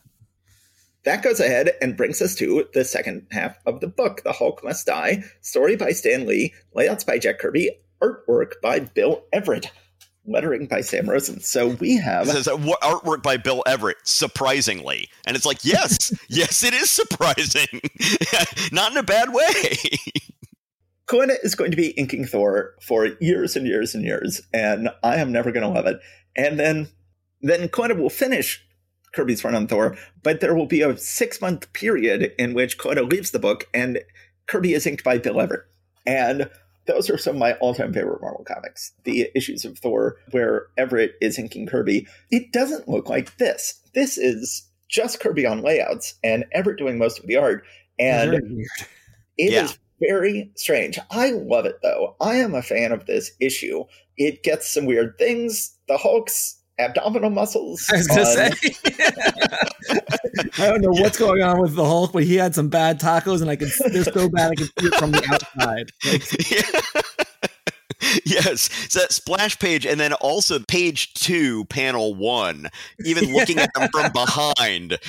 That 1.03 1.23
goes 1.23 1.39
ahead 1.39 1.71
and 1.81 1.95
brings 1.95 2.21
us 2.21 2.35
to 2.35 2.65
the 2.73 2.83
second 2.83 3.27
half 3.31 3.57
of 3.65 3.79
the 3.79 3.87
book, 3.87 4.23
The 4.23 4.33
Hulk 4.33 4.63
Must 4.63 4.85
Die, 4.85 5.23
story 5.41 5.75
by 5.75 5.91
Stan 5.91 6.25
Lee, 6.27 6.53
layouts 6.73 7.05
by 7.05 7.17
Jack 7.17 7.39
Kirby, 7.39 7.71
artwork 8.01 8.53
by 8.61 8.79
Bill 8.79 9.23
Everett, 9.31 9.71
lettering 10.25 10.67
by 10.67 10.81
Sam 10.81 11.09
Rosen. 11.09 11.39
So 11.39 11.69
we 11.69 11.95
have 11.95 12.27
it 12.27 12.31
says 12.31 12.47
artwork 12.47 13.23
by 13.23 13.37
Bill 13.37 13.63
Everett, 13.65 13.97
surprisingly, 14.03 15.09
and 15.25 15.35
it's 15.35 15.45
like 15.45 15.63
yes, 15.63 16.13
yes, 16.29 16.63
it 16.63 16.73
is 16.73 16.89
surprising, 16.89 17.81
not 18.71 18.91
in 18.91 18.97
a 18.97 19.03
bad 19.03 19.33
way. 19.33 19.77
Colletta 21.07 21.37
is 21.41 21.55
going 21.55 21.71
to 21.71 21.77
be 21.77 21.91
inking 21.91 22.25
Thor 22.25 22.75
for 22.81 23.07
years 23.21 23.55
and 23.55 23.65
years 23.65 23.95
and 23.95 24.03
years, 24.03 24.41
and 24.53 24.89
I 25.03 25.17
am 25.17 25.31
never 25.31 25.51
going 25.51 25.63
to 25.63 25.69
love 25.69 25.87
it. 25.87 25.99
And 26.35 26.59
then, 26.59 26.89
then 27.41 27.69
Colletta 27.69 27.97
will 27.97 28.09
finish 28.09 28.65
Kirby's 29.13 29.43
run 29.43 29.55
on 29.55 29.67
Thor, 29.67 29.97
but 30.21 30.41
there 30.41 30.55
will 30.55 30.65
be 30.65 30.81
a 30.81 30.97
six 30.97 31.41
month 31.41 31.71
period 31.73 32.33
in 32.37 32.53
which 32.53 32.77
Colletta 32.77 33.09
leaves 33.09 33.31
the 33.31 33.39
book 33.39 33.67
and 33.73 33.99
Kirby 34.47 34.73
is 34.73 34.85
inked 34.85 35.03
by 35.03 35.17
Bill 35.17 35.41
Everett. 35.41 35.65
And 36.05 36.49
those 36.85 37.09
are 37.09 37.17
some 37.17 37.35
of 37.35 37.39
my 37.39 37.53
all-time 37.53 37.93
favorite 37.93 38.21
Marvel 38.21 38.45
comics. 38.45 38.93
The 39.03 39.29
issues 39.35 39.65
of 39.65 39.77
Thor 39.79 40.17
where 40.31 40.67
Everett 40.77 41.15
is 41.21 41.39
inking 41.39 41.67
Kirby. 41.67 42.07
It 42.31 42.51
doesn't 42.51 42.87
look 42.87 43.09
like 43.09 43.37
this. 43.37 43.81
This 43.93 44.17
is 44.17 44.69
just 44.89 45.19
Kirby 45.19 45.45
on 45.45 45.61
layouts 45.61 46.15
and 46.23 46.45
Everett 46.51 46.77
doing 46.77 46.97
most 46.97 47.19
of 47.19 47.27
the 47.27 47.37
art. 47.37 47.63
And 47.99 48.33
it 49.37 49.51
yeah. 49.51 49.63
is 49.63 49.77
very 49.99 50.51
strange. 50.55 50.99
I 51.11 51.31
love 51.31 51.65
it 51.65 51.79
though. 51.81 52.15
I 52.19 52.35
am 52.35 52.53
a 52.53 52.61
fan 52.61 52.91
of 52.91 53.05
this 53.05 53.31
issue. 53.39 53.85
It 54.17 54.43
gets 54.43 54.69
some 54.71 54.85
weird 54.85 55.17
things. 55.17 55.75
The 55.87 55.97
Hulk's 55.97 56.59
abdominal 56.79 57.29
muscles. 57.29 57.89
I 57.91 57.97
was 57.97 58.07
gonna 58.07 58.25
say. 58.25 58.49
I 60.59 60.67
don't 60.67 60.81
know 60.81 60.93
yeah. 60.93 61.01
what's 61.01 61.17
going 61.17 61.41
on 61.41 61.61
with 61.61 61.75
the 61.75 61.85
Hulk, 61.85 62.13
but 62.13 62.23
he 62.23 62.35
had 62.35 62.53
some 62.53 62.69
bad 62.69 62.99
tacos, 62.99 63.41
and 63.41 63.49
I 63.49 63.55
can 63.55 63.69
They're 63.91 64.03
so 64.03 64.29
bad 64.29 64.51
I 64.51 64.55
can 64.55 64.65
see 64.65 64.87
it 64.87 64.95
from 64.95 65.11
the 65.11 65.23
outside. 65.31 65.89
Like, 66.05 66.51
yeah. 66.51 66.61
yes, 68.25 68.69
so 68.89 68.99
that 68.99 69.11
splash 69.11 69.57
page, 69.59 69.85
and 69.85 69.99
then 69.99 70.13
also 70.13 70.59
page 70.59 71.13
two, 71.13 71.65
panel 71.65 72.15
one. 72.15 72.69
Even 73.03 73.33
looking 73.33 73.59
at 73.59 73.73
them 73.73 73.89
from 73.91 74.11
behind, 74.13 74.99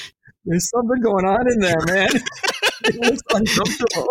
there's 0.48 0.70
something 0.70 1.00
going 1.02 1.26
on 1.26 1.52
in 1.52 1.60
there, 1.60 1.80
man. 1.86 2.08
it 2.84 2.94
looks 2.96 3.22
uncomfortable. 3.34 4.08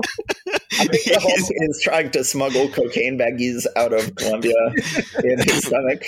I 0.80 0.86
think 0.86 1.04
the 1.06 1.20
Hulk 1.20 1.52
is 1.70 1.82
trying 1.84 2.12
to 2.12 2.24
smuggle 2.24 2.70
cocaine 2.70 3.18
baggies 3.18 3.66
out 3.76 3.94
of 3.94 4.16
Colombia 4.16 4.54
in 5.24 5.40
his 5.40 5.58
stomach. 5.66 6.04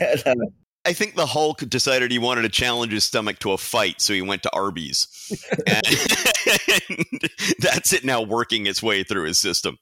And, 0.00 0.22
uh, 0.26 0.46
I 0.84 0.92
think 0.92 1.14
the 1.14 1.26
Hulk 1.26 1.60
decided 1.68 2.10
he 2.10 2.18
wanted 2.18 2.42
to 2.42 2.48
challenge 2.48 2.92
his 2.92 3.04
stomach 3.04 3.38
to 3.40 3.52
a 3.52 3.58
fight, 3.58 4.00
so 4.00 4.12
he 4.12 4.22
went 4.22 4.42
to 4.44 4.52
Arby's. 4.52 5.06
and 5.66 7.06
that's 7.60 7.92
it 7.92 8.04
now 8.04 8.22
working 8.22 8.66
its 8.66 8.82
way 8.82 9.04
through 9.04 9.24
his 9.24 9.38
system. 9.38 9.78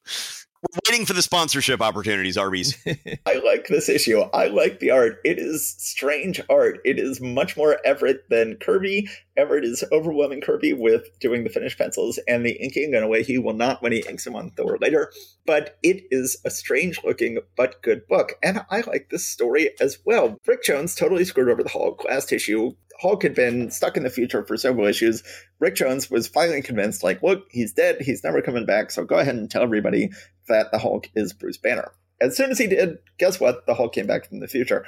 We're 0.63 0.93
waiting 0.93 1.07
for 1.07 1.15
the 1.15 1.23
sponsorship 1.23 1.81
opportunities, 1.81 2.37
Arby's. 2.37 2.77
I 3.27 3.41
like 3.45 3.69
this 3.69 3.89
issue. 3.89 4.21
I 4.21 4.49
like 4.49 4.79
the 4.79 4.91
art. 4.91 5.19
It 5.25 5.39
is 5.39 5.75
strange 5.79 6.39
art. 6.51 6.81
It 6.85 6.99
is 6.99 7.19
much 7.19 7.57
more 7.57 7.79
Everett 7.83 8.29
than 8.29 8.57
Kirby. 8.57 9.09
Everett 9.39 9.65
is 9.65 9.83
overwhelming 9.91 10.43
Kirby 10.43 10.75
with 10.75 11.19
doing 11.19 11.45
the 11.45 11.51
finished 11.51 11.79
pencils 11.79 12.19
and 12.29 12.45
the 12.45 12.63
inking 12.63 12.93
in 12.93 13.03
a 13.03 13.09
way 13.09 13.23
he 13.23 13.39
will 13.39 13.55
not 13.55 13.83
when 13.83 13.93
he 13.93 14.05
inks 14.07 14.27
him 14.27 14.37
on 14.37 14.51
Thor 14.51 14.77
later. 14.83 15.11
But 15.47 15.79
it 15.83 16.05
is 16.11 16.37
a 16.45 16.51
strange 16.51 17.03
looking 17.05 17.39
but 17.57 17.81
good 17.81 18.07
book. 18.07 18.35
And 18.43 18.61
I 18.71 18.83
like 18.83 19.09
this 19.09 19.27
story 19.27 19.71
as 19.81 19.99
well. 20.05 20.37
Rick 20.47 20.65
Jones 20.65 20.95
totally 20.95 21.25
screwed 21.25 21.49
over 21.49 21.63
the 21.63 21.71
Hulk 21.71 22.05
last 22.05 22.33
issue. 22.33 22.75
Hulk 23.01 23.23
had 23.23 23.35
been 23.35 23.71
stuck 23.71 23.97
in 23.97 24.03
the 24.03 24.11
future 24.11 24.45
for 24.45 24.59
several 24.59 24.87
issues. 24.87 25.23
Rick 25.59 25.77
Jones 25.77 26.11
was 26.11 26.29
finally 26.29 26.61
convinced, 26.61 27.03
like, 27.03 27.23
look, 27.23 27.47
he's 27.51 27.73
dead. 27.73 28.03
He's 28.03 28.23
never 28.23 28.43
coming 28.43 28.67
back. 28.67 28.91
So 28.91 29.05
go 29.05 29.17
ahead 29.17 29.35
and 29.35 29.51
tell 29.51 29.63
everybody 29.63 30.11
that 30.51 30.71
the 30.71 30.79
Hulk 30.79 31.09
is 31.15 31.33
Bruce 31.33 31.57
Banner. 31.57 31.93
As 32.21 32.37
soon 32.37 32.51
as 32.51 32.59
he 32.59 32.67
did, 32.67 32.99
guess 33.19 33.41
what? 33.41 33.67
The 33.67 33.75
Hulk 33.75 33.95
came 33.95 34.07
back 34.07 34.29
from 34.29 34.41
the 34.41 34.49
future. 34.49 34.85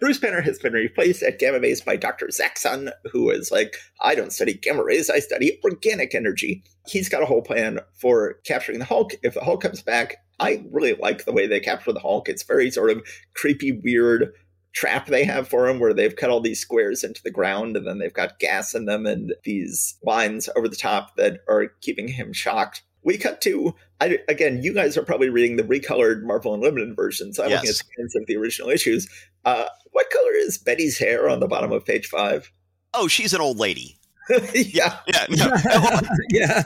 Bruce 0.00 0.18
Banner 0.18 0.42
has 0.42 0.58
been 0.58 0.72
replaced 0.72 1.22
at 1.22 1.38
Gamma 1.38 1.60
Base 1.60 1.80
by 1.80 1.96
Dr. 1.96 2.26
Zaxon, 2.26 2.90
who 3.10 3.30
is 3.30 3.50
like, 3.50 3.76
I 4.02 4.14
don't 4.14 4.32
study 4.32 4.52
gamma 4.52 4.84
rays, 4.84 5.08
I 5.08 5.20
study 5.20 5.58
organic 5.64 6.14
energy. 6.14 6.62
He's 6.86 7.08
got 7.08 7.22
a 7.22 7.26
whole 7.26 7.42
plan 7.42 7.78
for 7.94 8.34
capturing 8.44 8.80
the 8.80 8.84
Hulk. 8.84 9.14
If 9.22 9.34
the 9.34 9.44
Hulk 9.44 9.62
comes 9.62 9.82
back, 9.82 10.16
I 10.40 10.64
really 10.70 10.94
like 10.94 11.24
the 11.24 11.32
way 11.32 11.46
they 11.46 11.60
capture 11.60 11.92
the 11.92 12.00
Hulk. 12.00 12.28
It's 12.28 12.42
very 12.42 12.70
sort 12.70 12.90
of 12.90 13.02
creepy, 13.34 13.72
weird 13.72 14.32
trap 14.74 15.06
they 15.06 15.24
have 15.24 15.48
for 15.48 15.68
him 15.68 15.78
where 15.78 15.94
they've 15.94 16.16
cut 16.16 16.30
all 16.30 16.40
these 16.40 16.60
squares 16.60 17.04
into 17.04 17.22
the 17.22 17.30
ground 17.30 17.76
and 17.76 17.86
then 17.86 17.98
they've 17.98 18.12
got 18.12 18.40
gas 18.40 18.74
in 18.74 18.86
them 18.86 19.06
and 19.06 19.32
these 19.44 19.96
lines 20.02 20.48
over 20.56 20.68
the 20.68 20.76
top 20.76 21.16
that 21.16 21.38
are 21.48 21.68
keeping 21.80 22.08
him 22.08 22.32
shocked 22.32 22.82
we 23.04 23.18
cut 23.18 23.40
to 23.42 23.74
I, 24.00 24.18
again. 24.28 24.62
You 24.62 24.74
guys 24.74 24.96
are 24.96 25.04
probably 25.04 25.28
reading 25.28 25.56
the 25.56 25.62
recolored 25.62 26.22
Marvel 26.22 26.54
Unlimited 26.54 26.96
version, 26.96 27.32
so 27.32 27.44
I'm 27.44 27.50
yes. 27.50 27.60
looking 27.60 27.70
at 27.70 27.76
scans 27.76 28.16
of 28.16 28.26
the 28.26 28.36
original 28.36 28.70
issues. 28.70 29.08
Uh, 29.44 29.66
what 29.92 30.10
color 30.10 30.32
is 30.34 30.58
Betty's 30.58 30.98
hair 30.98 31.28
on 31.28 31.40
the 31.40 31.46
bottom 31.46 31.70
of 31.72 31.84
page 31.84 32.08
five? 32.08 32.50
Oh, 32.92 33.08
she's 33.08 33.34
an 33.34 33.40
old 33.40 33.58
lady. 33.58 33.98
yeah, 34.54 34.98
yeah, 35.06 35.26
no. 35.28 35.52
yeah, 36.30 36.62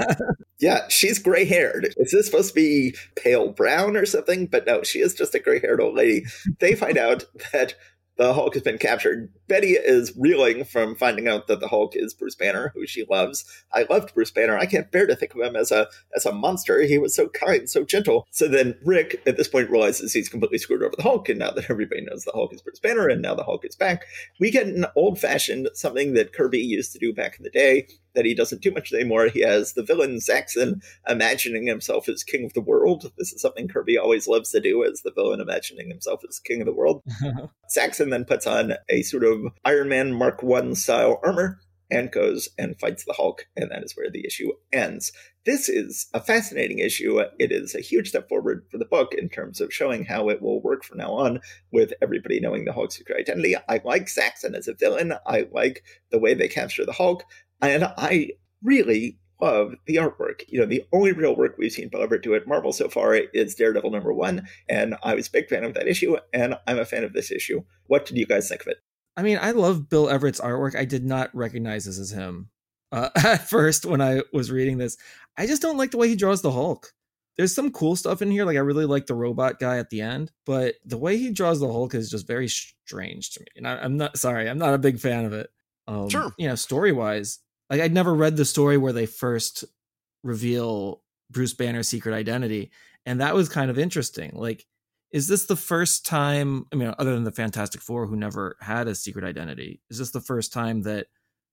yeah. 0.61 0.89
She's 0.89 1.18
gray 1.18 1.45
haired. 1.45 1.93
Is 1.97 2.12
this 2.12 2.26
supposed 2.26 2.51
to 2.51 2.55
be 2.55 2.95
pale 3.16 3.51
brown 3.51 3.97
or 3.97 4.07
something? 4.07 4.47
But 4.47 4.66
no, 4.66 4.82
she 4.84 5.01
is 5.01 5.14
just 5.14 5.34
a 5.34 5.41
gray 5.41 5.61
haired 5.61 5.80
old 5.80 5.97
lady. 5.97 6.24
They 6.61 6.76
find 6.76 6.97
out 6.97 7.24
that 7.53 7.74
the 8.19 8.35
Hulk 8.35 8.55
has 8.55 8.64
been 8.64 8.79
captured. 8.79 9.33
Betty 9.47 9.73
is 9.73 10.12
reeling 10.19 10.64
from 10.64 10.97
finding 10.97 11.29
out 11.29 11.47
that 11.47 11.61
the 11.61 11.69
Hulk 11.69 11.95
is 11.95 12.12
Bruce 12.12 12.35
Banner, 12.35 12.73
who 12.75 12.87
she 12.87 13.07
loves. 13.09 13.45
I 13.73 13.87
loved 13.89 14.12
Bruce 14.12 14.33
Banner. 14.33 14.59
I 14.59 14.66
can't 14.66 14.91
bear 14.91 15.07
to 15.07 15.16
think 15.16 15.35
of 15.35 15.41
him 15.41 15.57
as 15.57 15.71
a 15.71 15.89
as 16.14 16.27
a 16.27 16.33
monster. 16.33 16.83
He 16.83 16.99
was 16.99 17.14
so 17.14 17.29
kind, 17.29 17.71
so 17.71 17.85
gentle. 17.85 18.27
So 18.31 18.49
then 18.49 18.77
Rick, 18.85 19.23
at 19.27 19.37
this 19.37 19.49
point, 19.49 19.71
realizes 19.71 20.12
he's 20.12 20.29
completely 20.29 20.59
screwed 20.59 20.83
over 20.83 20.95
the 20.97 21.03
Hulk, 21.03 21.29
and 21.29 21.39
now 21.39 21.53
that 21.53 21.71
everybody 21.71 22.03
knows 22.03 22.25
the 22.25 22.33
Hulk 22.33 22.53
is 22.53 22.61
Bruce 22.61 22.81
Banner, 22.81 23.09
and 23.09 23.23
now 23.23 23.35
the 23.35 23.45
Hulk 23.45 23.64
is 23.64 23.77
back, 23.77 24.05
we 24.41 24.51
get 24.51 24.66
an 24.66 24.87
old 24.97 25.19
fashioned 25.19 25.69
something 25.75 26.14
that 26.14 26.33
Kirby 26.33 26.59
used 26.59 26.93
to 26.93 26.99
do 26.99 27.14
back 27.14 27.39
in 27.39 27.45
the 27.45 27.51
day 27.51 27.87
that 28.19 28.25
he 28.25 28.35
doesn't 28.35 28.62
do 28.62 28.73
much 28.73 28.93
anymore. 28.93 29.29
He 29.29 29.43
has 29.43 29.75
the 29.75 29.85
villain 29.85 30.16
Zaxon 30.16 30.83
imagining 31.09 31.69
himself 31.69 32.09
as 32.09 32.25
king 32.25 32.45
of 32.45 32.53
the 32.53 32.61
world. 32.61 33.12
This 33.16 33.33
is 33.33 33.41
something 33.41 33.69
Kirby 33.69 33.97
always 33.97 34.27
loves 34.27 34.51
to 34.51 34.61
do 34.61 34.83
as 34.83 35.03
the 35.03 35.12
villain 35.12 35.41
imagining 35.41 35.89
himself 35.89 36.23
as 36.29 36.41
king 36.41 36.61
of 36.61 36.66
the 36.66 36.75
world. 36.75 37.05
Zaxon 37.77 38.11
then 38.11 38.25
puts 38.25 38.45
on 38.45 38.73
a 38.89 39.03
sort 39.03 39.23
of 39.23 39.39
Iron 39.64 39.89
Man 39.89 40.12
Mark 40.12 40.43
One 40.43 40.75
style 40.75 41.21
armor 41.25 41.61
and 41.91 42.11
goes 42.11 42.49
and 42.59 42.79
fights 42.79 43.05
the 43.05 43.12
Hulk, 43.12 43.47
and 43.57 43.71
that 43.71 43.83
is 43.85 43.97
where 43.97 44.11
the 44.11 44.27
issue 44.27 44.51
ends. 44.73 45.12
This 45.47 45.69
is 45.69 46.09
a 46.12 46.21
fascinating 46.21 46.81
issue. 46.81 47.21
It 47.39 47.53
is 47.53 47.75
a 47.75 47.81
huge 47.81 48.11
step 48.11 48.29
forward 48.29 48.66
for 48.71 48.79
the 48.79 48.85
book 48.85 49.14
in 49.14 49.29
terms 49.29 49.61
of 49.61 49.73
showing 49.73 50.05
how 50.05 50.29
it 50.29 50.43
will 50.43 50.61
work 50.61 50.85
from 50.85 50.99
now 50.99 51.12
on 51.12 51.41
with 51.73 51.95
everybody 52.03 52.41
knowing 52.41 52.64
the 52.64 52.73
Hulk's 52.73 52.97
secret 52.97 53.19
identity. 53.19 53.55
I 53.69 53.81
like 53.85 54.07
Zaxon 54.07 54.55
as 54.55 54.69
a 54.69 54.75
villain. 54.75 55.14
I 55.27 55.47
like 55.51 55.85
the 56.11 56.19
way 56.19 56.35
they 56.35 56.49
capture 56.49 56.85
the 56.85 56.93
Hulk. 56.93 57.25
And 57.61 57.85
I 57.97 58.31
really 58.63 59.19
love 59.41 59.75
the 59.87 59.97
artwork. 59.97 60.43
You 60.49 60.61
know, 60.61 60.67
the 60.67 60.85
only 60.93 61.13
real 61.13 61.37
work 61.37 61.57
we've 61.59 61.73
seen 61.73 61.89
Bill 61.89 62.03
Everett 62.03 62.23
do 62.23 62.35
at 62.35 62.47
Marvel 62.47 62.73
so 62.73 62.89
far 62.89 63.15
is 63.15 63.55
Daredevil 63.55 63.91
number 63.91 64.13
one, 64.13 64.49
and 64.69 64.97
I 65.03 65.15
was 65.15 65.29
a 65.29 65.33
big 65.33 65.49
fan 65.49 65.65
of 65.65 65.75
that 65.75 65.89
issue, 65.89 66.17
and 66.33 66.55
I'm 66.67 66.79
a 66.79 66.85
fan 66.85 67.05
of 67.05 67.13
this 67.13 67.31
issue. 67.31 67.63
What 67.87 68.07
did 68.07 68.17
you 68.17 68.27
guys 68.27 68.49
think 68.49 68.63
of 68.63 68.69
it? 68.69 68.79
I 69.17 69.23
mean, 69.23 69.39
I 69.41 69.51
love 69.51 69.89
Bill 69.89 70.09
Everett's 70.09 70.41
artwork. 70.41 70.77
I 70.77 70.85
did 70.85 71.05
not 71.05 71.35
recognize 71.35 71.85
this 71.87 71.99
as 71.99 72.13
him 72.13 72.51
uh, 72.93 73.11
at 73.17 73.49
first 73.49 73.85
when 73.85 74.01
I 74.01 74.23
was 74.33 74.51
reading 74.51 74.79
this. 74.79 74.97
I 75.37 75.47
just 75.47 75.63
don't 75.63 75.77
like 75.77 75.91
the 75.91 75.99
way 75.99 76.09
he 76.09 76.17
draws 76.17 76.43
the 76.43 76.53
Hulk. 76.53 76.93
There's 77.37 77.55
some 77.55 77.71
cool 77.71 77.95
stuff 77.95 78.21
in 78.21 78.33
here. 78.33 78.45
Like 78.45 78.57
I 78.57 78.61
really 78.61 78.85
like 78.85 79.07
the 79.07 79.15
robot 79.15 79.61
guy 79.61 79.79
at 79.79 79.91
the 79.91 80.01
end, 80.01 80.33
but 80.45 80.75
the 80.85 80.99
way 80.99 81.17
he 81.17 81.31
draws 81.31 81.61
the 81.61 81.71
Hulk 81.71 81.95
is 81.95 82.11
just 82.11 82.27
very 82.27 82.49
strange 82.49 83.31
to 83.31 83.41
me. 83.41 83.47
And 83.57 83.69
I, 83.69 83.85
am 83.85 83.97
not 83.97 84.17
sorry, 84.17 84.49
I'm 84.49 84.59
not 84.59 84.75
a 84.75 84.79
big 84.79 84.99
fan 84.99 85.25
of 85.25 85.33
it. 85.33 85.49
Um, 85.87 86.09
sure. 86.09 86.33
You 86.37 86.49
know, 86.49 86.57
story 86.57 86.91
wise, 86.93 87.39
like 87.71 87.81
I'd 87.81 87.93
never 87.93 88.14
read 88.14 88.37
the 88.37 88.45
story 88.45 88.77
where 88.77 88.93
they 88.93 89.07
first 89.07 89.64
reveal 90.23 91.03
Bruce 91.31 91.55
Banner's 91.55 91.89
secret 91.89 92.14
identity, 92.14 92.71
and 93.07 93.21
that 93.21 93.35
was 93.35 93.49
kind 93.49 93.71
of 93.71 93.79
interesting. 93.79 94.33
Like, 94.35 94.66
is 95.12 95.29
this 95.29 95.47
the 95.47 95.57
first 95.57 96.07
time? 96.07 96.66
I 96.73 96.77
mean, 96.77 96.95
other 96.99 97.14
than 97.14 97.25
the 97.25 97.33
Fantastic 97.33 97.81
Four, 97.81 98.07
who 98.07 98.16
never 98.16 98.57
had 98.61 98.89
a 98.89 98.95
secret 98.95 99.25
identity, 99.25 99.81
is 99.91 99.99
this 99.99 100.11
the 100.11 100.21
first 100.21 100.53
time 100.53 100.83
that 100.83 101.07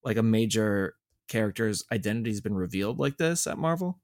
like 0.03 0.18
a 0.18 0.24
major 0.24 0.95
character's 1.28 1.84
identity 1.91 2.30
has 2.30 2.41
been 2.41 2.55
revealed 2.55 2.99
like 2.99 3.18
this 3.18 3.47
at 3.47 3.57
Marvel? 3.57 3.99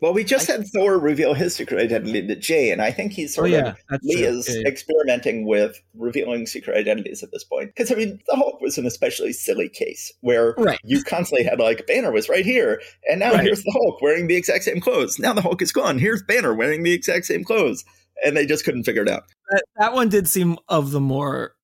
Well, 0.00 0.12
we 0.12 0.24
just 0.24 0.50
I, 0.50 0.54
had 0.54 0.66
Thor 0.66 0.98
reveal 0.98 1.34
his 1.34 1.54
secret 1.54 1.80
identity 1.80 2.26
to 2.26 2.36
Jay, 2.36 2.70
and 2.70 2.82
I 2.82 2.90
think 2.90 3.12
he's 3.12 3.34
sort 3.34 3.46
oh, 3.46 3.50
yeah, 3.50 3.74
of 3.90 4.00
he 4.02 4.22
is 4.22 4.48
yeah, 4.48 4.60
yeah. 4.60 4.68
experimenting 4.68 5.46
with 5.46 5.80
revealing 5.94 6.46
secret 6.46 6.76
identities 6.76 7.22
at 7.22 7.30
this 7.32 7.44
point. 7.44 7.70
Because 7.74 7.90
I 7.90 7.94
mean, 7.94 8.20
the 8.26 8.36
Hulk 8.36 8.60
was 8.60 8.76
an 8.76 8.86
especially 8.86 9.32
silly 9.32 9.68
case 9.68 10.12
where 10.20 10.54
right. 10.58 10.78
you 10.84 11.02
constantly 11.04 11.44
had 11.44 11.58
like 11.58 11.86
Banner 11.86 12.12
was 12.12 12.28
right 12.28 12.44
here, 12.44 12.82
and 13.08 13.20
now 13.20 13.32
right. 13.32 13.44
here's 13.44 13.62
the 13.62 13.72
Hulk 13.72 14.02
wearing 14.02 14.26
the 14.26 14.36
exact 14.36 14.64
same 14.64 14.80
clothes. 14.80 15.18
Now 15.18 15.32
the 15.32 15.42
Hulk 15.42 15.62
is 15.62 15.72
gone. 15.72 15.98
Here's 15.98 16.22
Banner 16.22 16.54
wearing 16.54 16.82
the 16.82 16.92
exact 16.92 17.24
same 17.26 17.44
clothes, 17.44 17.84
and 18.24 18.36
they 18.36 18.46
just 18.46 18.64
couldn't 18.64 18.84
figure 18.84 19.02
it 19.02 19.08
out. 19.08 19.24
That, 19.50 19.62
that 19.78 19.92
one 19.94 20.08
did 20.08 20.28
seem 20.28 20.58
of 20.68 20.90
the 20.90 21.00
more 21.00 21.54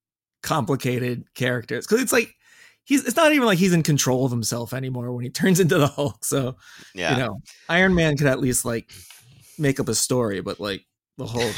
complicated 0.43 1.25
characters 1.35 1.87
because 1.87 2.03
it's 2.03 2.13
like 2.13 2.35
he's 2.91 3.05
it's 3.05 3.17
not 3.17 3.33
even 3.33 3.47
like 3.47 3.59
he's 3.59 3.73
in 3.73 3.85
control 3.85 4.27
of 4.27 4.33
himself 4.33 4.75
anymore 4.75 5.13
when 5.13 5.25
he 5.25 5.31
turns 5.31 5.61
into 5.61 5.79
the 5.79 5.87
Hulk. 5.87 6.25
So 6.25 6.57
yeah. 6.95 7.13
you 7.13 7.23
know, 7.23 7.41
Iron 7.71 7.95
Man 7.95 8.19
could 8.19 8.27
at 8.27 8.41
least 8.41 8.67
like 8.67 8.93
make 9.57 9.81
up 9.81 9.89
a 9.89 9.95
story, 9.95 10.43
but 10.43 10.61
like 10.61 10.85
the 11.17 11.27
Hulk. 11.27 11.55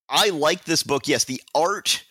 I 0.08 0.30
like 0.30 0.64
this 0.64 0.82
book. 0.82 1.06
Yes, 1.06 1.24
the 1.24 1.40
art. 1.54 2.04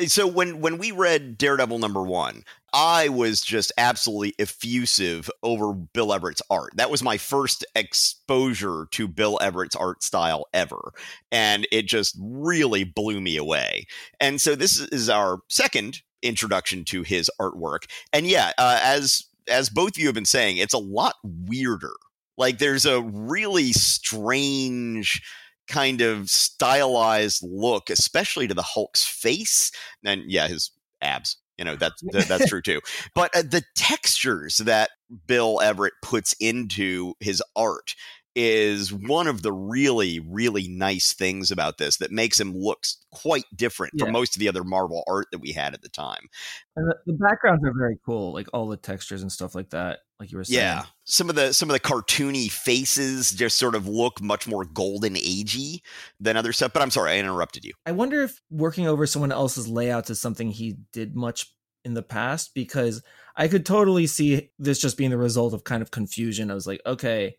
Eh, 0.00 0.06
so 0.06 0.26
when 0.26 0.60
when 0.60 0.76
we 0.78 0.90
read 0.90 1.38
Daredevil 1.38 1.78
number 1.78 2.02
one, 2.02 2.42
I 2.72 3.08
was 3.08 3.40
just 3.40 3.70
absolutely 3.78 4.34
effusive 4.40 5.30
over 5.44 5.72
Bill 5.72 6.12
Everett's 6.12 6.42
art. 6.50 6.72
That 6.74 6.90
was 6.90 7.04
my 7.04 7.18
first 7.18 7.64
exposure 7.76 8.88
to 8.90 9.06
Bill 9.06 9.38
Everett's 9.40 9.76
art 9.76 10.02
style 10.02 10.46
ever. 10.52 10.92
And 11.30 11.68
it 11.70 11.86
just 11.86 12.16
really 12.20 12.82
blew 12.82 13.20
me 13.20 13.36
away. 13.36 13.86
And 14.18 14.40
so 14.40 14.56
this 14.56 14.80
is 14.80 15.08
our 15.08 15.38
second 15.48 16.02
introduction 16.24 16.84
to 16.84 17.02
his 17.02 17.30
artwork. 17.40 17.84
And 18.12 18.26
yeah, 18.26 18.52
uh, 18.58 18.80
as 18.82 19.26
as 19.48 19.68
both 19.68 19.90
of 19.90 19.98
you 19.98 20.06
have 20.06 20.14
been 20.14 20.24
saying, 20.24 20.56
it's 20.56 20.74
a 20.74 20.78
lot 20.78 21.16
weirder. 21.22 21.94
Like 22.36 22.58
there's 22.58 22.86
a 22.86 23.00
really 23.00 23.72
strange 23.72 25.22
kind 25.68 26.00
of 26.00 26.28
stylized 26.28 27.42
look, 27.42 27.90
especially 27.90 28.48
to 28.48 28.54
the 28.54 28.62
Hulk's 28.62 29.06
face, 29.06 29.70
and 30.04 30.22
yeah, 30.26 30.48
his 30.48 30.70
abs. 31.00 31.36
You 31.58 31.64
know 31.64 31.76
that's 31.76 32.02
that's 32.12 32.48
true 32.48 32.62
too. 32.62 32.80
But 33.14 33.36
uh, 33.36 33.42
the 33.42 33.62
textures 33.76 34.56
that 34.58 34.90
Bill 35.26 35.60
Everett 35.60 35.94
puts 36.02 36.34
into 36.40 37.14
his 37.20 37.42
art 37.54 37.94
is 38.34 38.92
one 38.92 39.26
of 39.28 39.42
the 39.42 39.52
really, 39.52 40.20
really 40.20 40.66
nice 40.66 41.12
things 41.12 41.50
about 41.50 41.78
this 41.78 41.98
that 41.98 42.10
makes 42.10 42.40
him 42.40 42.52
look 42.56 42.84
quite 43.12 43.44
different 43.54 43.92
yeah. 43.96 44.04
from 44.04 44.12
most 44.12 44.34
of 44.34 44.40
the 44.40 44.48
other 44.48 44.64
Marvel 44.64 45.04
art 45.06 45.28
that 45.30 45.38
we 45.38 45.52
had 45.52 45.72
at 45.72 45.82
the 45.82 45.88
time. 45.88 46.28
And 46.74 46.88
the, 46.88 46.96
the, 47.06 47.12
backgrounds 47.12 47.64
are 47.64 47.72
very 47.72 47.96
cool, 48.04 48.32
like 48.32 48.48
all 48.52 48.66
the 48.66 48.76
textures 48.76 49.22
and 49.22 49.30
stuff 49.30 49.54
like 49.54 49.70
that. 49.70 50.00
Like 50.18 50.32
you 50.32 50.38
were 50.38 50.44
saying, 50.44 50.60
yeah. 50.60 50.84
Some 51.04 51.28
of 51.28 51.36
the 51.36 51.52
some 51.52 51.68
of 51.70 51.74
the 51.74 51.80
cartoony 51.80 52.50
faces 52.50 53.30
just 53.32 53.56
sort 53.56 53.74
of 53.74 53.86
look 53.86 54.20
much 54.20 54.46
more 54.48 54.64
golden 54.64 55.14
agey 55.14 55.80
than 56.18 56.36
other 56.36 56.52
stuff. 56.52 56.72
But 56.72 56.82
I'm 56.82 56.90
sorry, 56.90 57.12
I 57.12 57.18
interrupted 57.18 57.64
you. 57.64 57.72
I 57.86 57.92
wonder 57.92 58.22
if 58.22 58.40
working 58.50 58.86
over 58.86 59.06
someone 59.06 59.32
else's 59.32 59.68
layouts 59.68 60.10
is 60.10 60.20
something 60.20 60.50
he 60.50 60.76
did 60.92 61.14
much 61.14 61.52
in 61.84 61.94
the 61.94 62.02
past 62.02 62.54
because 62.54 63.02
I 63.36 63.48
could 63.48 63.66
totally 63.66 64.06
see 64.06 64.50
this 64.58 64.80
just 64.80 64.96
being 64.96 65.10
the 65.10 65.18
result 65.18 65.52
of 65.52 65.64
kind 65.64 65.82
of 65.82 65.90
confusion. 65.90 66.50
I 66.50 66.54
was 66.54 66.66
like, 66.66 66.80
okay 66.86 67.36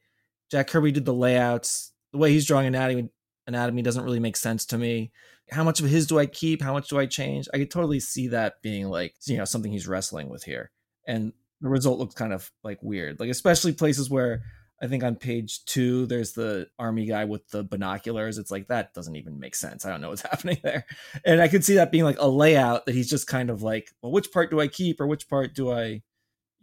Jack 0.52 0.68
Kirby 0.68 0.92
did 0.92 1.06
the 1.06 1.14
layouts. 1.14 1.92
The 2.12 2.18
way 2.18 2.32
he's 2.32 2.46
drawing 2.46 2.68
anatomy 2.68 3.10
anatomy 3.48 3.82
doesn't 3.82 4.04
really 4.04 4.20
make 4.20 4.38
sense 4.38 4.66
to 4.68 4.78
me. 4.78 5.12
How 5.52 5.64
much 5.64 5.80
of 5.80 5.88
his 5.88 6.08
do 6.08 6.18
I 6.18 6.26
keep? 6.26 6.62
How 6.62 6.74
much 6.74 6.90
do 6.90 6.98
I 6.98 7.06
change? 7.06 7.48
I 7.54 7.58
could 7.58 7.70
totally 7.70 8.00
see 8.00 8.30
that 8.30 8.62
being 8.64 8.90
like, 8.90 9.14
you 9.26 9.38
know, 9.38 9.46
something 9.46 9.72
he's 9.72 9.88
wrestling 9.88 10.30
with 10.30 10.44
here. 10.44 10.72
And 11.08 11.34
the 11.62 11.70
result 11.70 12.00
looks 12.00 12.16
kind 12.16 12.34
of 12.34 12.52
like 12.64 12.80
weird. 12.82 13.20
Like 13.20 13.30
especially 13.30 13.74
places 13.74 14.10
where 14.10 14.42
I 14.82 14.88
think 14.88 15.04
on 15.04 15.16
page 15.16 15.64
two, 15.66 16.06
there's 16.08 16.34
the 16.34 16.68
army 16.78 17.06
guy 17.06 17.26
with 17.26 17.48
the 17.50 17.64
binoculars. 17.64 18.38
It's 18.38 18.52
like 18.52 18.68
that 18.68 18.94
doesn't 18.94 19.16
even 19.16 19.40
make 19.40 19.56
sense. 19.56 19.86
I 19.86 19.92
don't 19.92 20.02
know 20.02 20.10
what's 20.10 20.22
happening 20.30 20.58
there. 20.64 20.86
And 21.24 21.42
I 21.42 21.48
could 21.48 21.64
see 21.64 21.76
that 21.76 21.92
being 21.92 22.04
like 22.04 22.20
a 22.20 22.28
layout 22.28 22.86
that 22.86 22.96
he's 22.96 23.10
just 23.10 23.28
kind 23.28 23.50
of 23.50 23.62
like, 23.62 23.92
well, 24.02 24.12
which 24.12 24.32
part 24.32 24.50
do 24.50 24.60
I 24.60 24.68
keep 24.68 25.00
or 25.00 25.08
which 25.08 25.30
part 25.30 25.54
do 25.54 25.72
I 25.72 26.02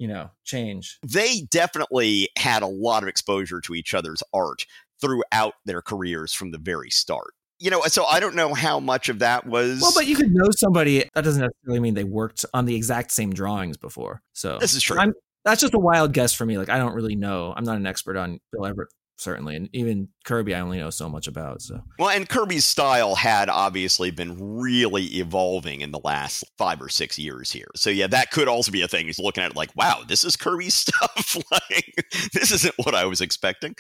you 0.03 0.09
know 0.09 0.29
change 0.43 0.99
they 1.07 1.43
definitely 1.51 2.29
had 2.37 2.65
a 2.65 2.67
lot 2.67 3.05
of 3.05 3.09
exposure 3.09 3.61
to 3.61 3.73
each 3.73 3.95
other's 3.95 4.21
art 4.35 4.67
throughout 5.01 5.55
their 5.65 5.81
careers 5.81 6.33
from 6.33 6.51
the 6.51 6.59
very 6.59 6.91
start 6.91 7.35
you 7.59 7.71
know, 7.71 7.81
so 7.83 8.05
I 8.05 8.19
don't 8.19 8.35
know 8.35 8.55
how 8.55 8.81
much 8.81 9.09
of 9.09 9.21
that 9.21 9.47
was. 9.47 9.81
Well, 9.81 9.93
but 9.95 10.09
you 10.09 10.17
could 10.17 10.35
know 10.35 10.49
somebody. 10.51 11.05
That 11.15 11.23
doesn't 11.23 11.43
necessarily 11.43 11.79
mean 11.79 11.95
they 11.95 12.03
worked 12.03 12.45
on 12.53 12.65
the 12.67 12.75
exact 12.75 13.13
same 13.13 13.33
drawings 13.33 13.77
before. 13.77 14.21
So 14.33 14.59
this 14.59 14.75
is 14.75 14.83
true. 14.83 14.99
I'm, 14.99 15.13
that's 15.45 15.61
just 15.61 15.73
a 15.73 15.79
wild 15.79 16.13
guess 16.13 16.33
for 16.33 16.45
me. 16.45 16.59
Like 16.59 16.69
I 16.69 16.79
don't 16.79 16.93
really 16.93 17.15
know. 17.15 17.55
I'm 17.57 17.63
not 17.63 17.77
an 17.77 17.87
expert 17.87 18.17
on 18.17 18.41
Bill 18.51 18.67
Everett 18.67 18.89
certainly, 19.23 19.57
and 19.57 19.69
even 19.73 20.09
Kirby, 20.25 20.55
I 20.55 20.61
only 20.61 20.79
know 20.79 20.91
so 20.91 21.09
much 21.09 21.27
about. 21.27 21.63
So 21.63 21.81
well, 21.99 22.11
and 22.11 22.29
Kirby's 22.29 22.65
style 22.65 23.15
had 23.15 23.49
obviously 23.49 24.11
been 24.11 24.37
really 24.59 25.05
evolving 25.05 25.81
in 25.81 25.91
the 25.91 26.01
last 26.05 26.45
five 26.59 26.83
or 26.83 26.89
six 26.89 27.19
years 27.19 27.51
here. 27.51 27.69
So 27.75 27.91
yeah, 27.91 28.07
that 28.09 28.31
could 28.31 28.49
also 28.49 28.73
be 28.73 28.83
a 28.83 28.89
thing. 28.89 29.07
He's 29.07 29.19
looking 29.19 29.43
at 29.45 29.53
it 29.53 29.57
like, 29.57 29.75
wow, 29.77 30.03
this 30.07 30.25
is 30.25 30.37
Kirby's 30.37 30.75
stuff. 30.75 31.37
like 31.51 32.07
this 32.33 32.51
isn't 32.53 32.75
what 32.79 32.95
I 32.95 33.05
was 33.07 33.21
expecting. 33.21 33.75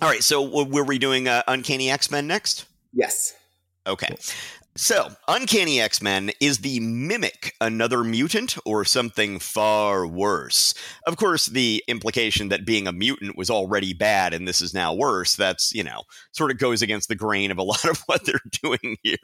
All 0.00 0.08
right, 0.08 0.22
so 0.22 0.64
were 0.64 0.84
we 0.84 0.98
doing 0.98 1.26
uh, 1.26 1.42
Uncanny 1.48 1.90
X 1.90 2.10
Men 2.10 2.26
next? 2.26 2.66
Yes. 2.92 3.34
Okay. 3.86 4.16
So, 4.78 5.10
Uncanny 5.26 5.80
X 5.80 6.00
Men 6.00 6.30
is 6.40 6.58
the 6.58 6.78
mimic 6.78 7.52
another 7.60 8.04
mutant 8.04 8.56
or 8.64 8.84
something 8.84 9.40
far 9.40 10.06
worse? 10.06 10.72
Of 11.04 11.16
course, 11.16 11.46
the 11.46 11.82
implication 11.88 12.48
that 12.50 12.64
being 12.64 12.86
a 12.86 12.92
mutant 12.92 13.36
was 13.36 13.50
already 13.50 13.92
bad 13.92 14.32
and 14.32 14.46
this 14.46 14.62
is 14.62 14.72
now 14.72 14.94
worse, 14.94 15.34
that's, 15.34 15.74
you 15.74 15.82
know, 15.82 16.02
sort 16.30 16.52
of 16.52 16.58
goes 16.58 16.80
against 16.80 17.08
the 17.08 17.16
grain 17.16 17.50
of 17.50 17.58
a 17.58 17.62
lot 17.64 17.84
of 17.86 17.98
what 18.06 18.24
they're 18.24 18.40
doing 18.62 18.96
here. 19.02 19.16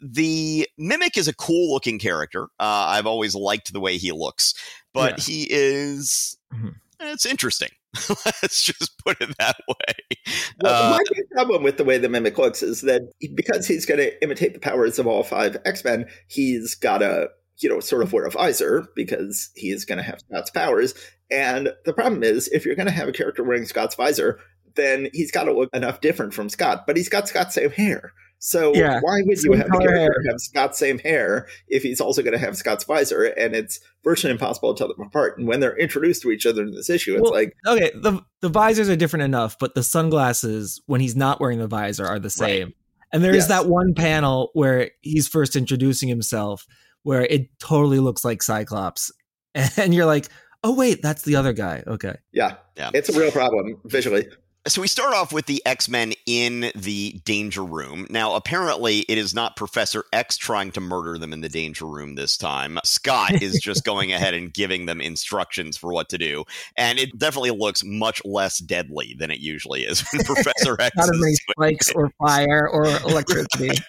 The 0.00 0.66
mimic 0.76 1.16
is 1.16 1.28
a 1.28 1.36
cool 1.36 1.72
looking 1.72 2.00
character. 2.00 2.48
Uh, 2.58 2.88
I've 2.88 3.06
always 3.06 3.36
liked 3.36 3.72
the 3.72 3.80
way 3.80 3.96
he 3.96 4.10
looks, 4.10 4.54
but 4.92 5.18
yeah. 5.18 5.24
he 5.24 5.46
is. 5.48 6.36
Mm-hmm. 6.52 6.70
It's 6.98 7.26
interesting. 7.26 7.70
Let's 8.08 8.62
just 8.62 8.98
put 9.04 9.20
it 9.20 9.36
that 9.38 9.56
way. 9.66 10.18
Well, 10.62 10.92
uh, 10.92 10.96
my 10.96 11.04
big 11.12 11.28
problem 11.30 11.62
with 11.62 11.76
the 11.76 11.84
way 11.84 11.98
the 11.98 12.08
mimic 12.08 12.38
looks 12.38 12.62
is 12.62 12.82
that 12.82 13.02
because 13.34 13.66
he's 13.66 13.86
going 13.86 13.98
to 13.98 14.22
imitate 14.22 14.54
the 14.54 14.60
powers 14.60 14.98
of 14.98 15.06
all 15.06 15.24
five 15.24 15.56
X 15.64 15.84
Men, 15.84 16.06
he's 16.28 16.74
got 16.74 16.98
to, 16.98 17.28
you 17.58 17.68
know, 17.68 17.80
sort 17.80 18.02
of 18.02 18.12
wear 18.12 18.26
a 18.26 18.30
visor 18.30 18.86
because 18.94 19.50
he's 19.56 19.84
going 19.84 19.98
to 19.98 20.04
have 20.04 20.20
Scott's 20.20 20.50
powers. 20.50 20.94
And 21.32 21.72
the 21.84 21.92
problem 21.92 22.22
is, 22.22 22.48
if 22.48 22.64
you're 22.64 22.76
going 22.76 22.86
to 22.86 22.92
have 22.92 23.08
a 23.08 23.12
character 23.12 23.42
wearing 23.42 23.64
Scott's 23.64 23.96
visor, 23.96 24.38
then 24.76 25.08
he's 25.12 25.32
got 25.32 25.44
to 25.44 25.52
look 25.52 25.70
enough 25.74 26.00
different 26.00 26.32
from 26.32 26.48
Scott, 26.48 26.84
but 26.86 26.96
he's 26.96 27.08
got 27.08 27.28
Scott's 27.28 27.54
same 27.54 27.70
hair. 27.70 28.12
So 28.42 28.74
yeah, 28.74 29.00
why 29.02 29.20
would 29.26 29.42
you 29.42 29.52
have 29.52 29.66
the 29.66 29.78
character 29.78 30.00
hair. 30.00 30.16
have 30.30 30.40
Scott's 30.40 30.78
same 30.78 30.98
hair 30.98 31.46
if 31.68 31.82
he's 31.82 32.00
also 32.00 32.22
going 32.22 32.32
to 32.32 32.38
have 32.38 32.56
Scott's 32.56 32.84
visor? 32.84 33.24
And 33.24 33.54
it's 33.54 33.80
virtually 34.02 34.32
impossible 34.32 34.74
to 34.74 34.78
tell 34.78 34.88
them 34.88 35.06
apart. 35.06 35.36
And 35.36 35.46
when 35.46 35.60
they're 35.60 35.76
introduced 35.76 36.22
to 36.22 36.30
each 36.30 36.46
other 36.46 36.62
in 36.62 36.72
this 36.72 36.88
issue, 36.88 37.12
it's 37.12 37.22
well, 37.22 37.32
like 37.32 37.54
okay, 37.66 37.90
the 37.94 38.22
the 38.40 38.48
visors 38.48 38.88
are 38.88 38.96
different 38.96 39.24
enough, 39.24 39.58
but 39.58 39.74
the 39.74 39.82
sunglasses 39.82 40.80
when 40.86 41.02
he's 41.02 41.14
not 41.14 41.38
wearing 41.38 41.58
the 41.58 41.68
visor 41.68 42.06
are 42.06 42.18
the 42.18 42.30
same. 42.30 42.68
Right. 42.68 42.74
And 43.12 43.22
there 43.22 43.32
is 43.32 43.48
yes. 43.48 43.48
that 43.48 43.66
one 43.66 43.92
panel 43.92 44.50
where 44.54 44.90
he's 45.02 45.28
first 45.28 45.54
introducing 45.54 46.08
himself, 46.08 46.66
where 47.02 47.22
it 47.22 47.58
totally 47.58 47.98
looks 47.98 48.24
like 48.24 48.42
Cyclops, 48.42 49.12
and 49.76 49.92
you're 49.92 50.06
like, 50.06 50.28
oh 50.64 50.74
wait, 50.74 51.02
that's 51.02 51.22
the 51.22 51.36
other 51.36 51.52
guy. 51.52 51.82
Okay, 51.86 52.16
yeah, 52.32 52.54
yeah, 52.74 52.90
it's 52.94 53.10
a 53.10 53.18
real 53.20 53.32
problem 53.32 53.78
visually. 53.84 54.26
So 54.68 54.82
we 54.82 54.88
start 54.88 55.14
off 55.14 55.32
with 55.32 55.46
the 55.46 55.62
X 55.64 55.88
Men 55.88 56.12
in 56.26 56.70
the 56.74 57.18
Danger 57.24 57.64
Room. 57.64 58.06
Now, 58.10 58.34
apparently, 58.34 58.98
it 59.08 59.16
is 59.16 59.34
not 59.34 59.56
Professor 59.56 60.04
X 60.12 60.36
trying 60.36 60.70
to 60.72 60.82
murder 60.82 61.16
them 61.16 61.32
in 61.32 61.40
the 61.40 61.48
Danger 61.48 61.86
Room 61.86 62.14
this 62.14 62.36
time. 62.36 62.78
Scott 62.84 63.40
is 63.40 63.58
just 63.58 63.84
going 63.86 64.12
ahead 64.12 64.34
and 64.34 64.52
giving 64.52 64.84
them 64.84 65.00
instructions 65.00 65.78
for 65.78 65.94
what 65.94 66.10
to 66.10 66.18
do, 66.18 66.44
and 66.76 66.98
it 66.98 67.18
definitely 67.18 67.52
looks 67.52 67.82
much 67.82 68.20
less 68.22 68.58
deadly 68.58 69.16
than 69.18 69.30
it 69.30 69.40
usually 69.40 69.84
is 69.84 70.04
when 70.12 70.22
Professor 70.26 70.78
X. 70.78 70.94
not 70.94 71.08
as 71.08 71.18
many 71.18 71.34
spikes 71.36 71.90
or 71.92 72.10
fire 72.18 72.68
or 72.68 72.84
electricity. 73.08 73.68
right, 73.68 73.80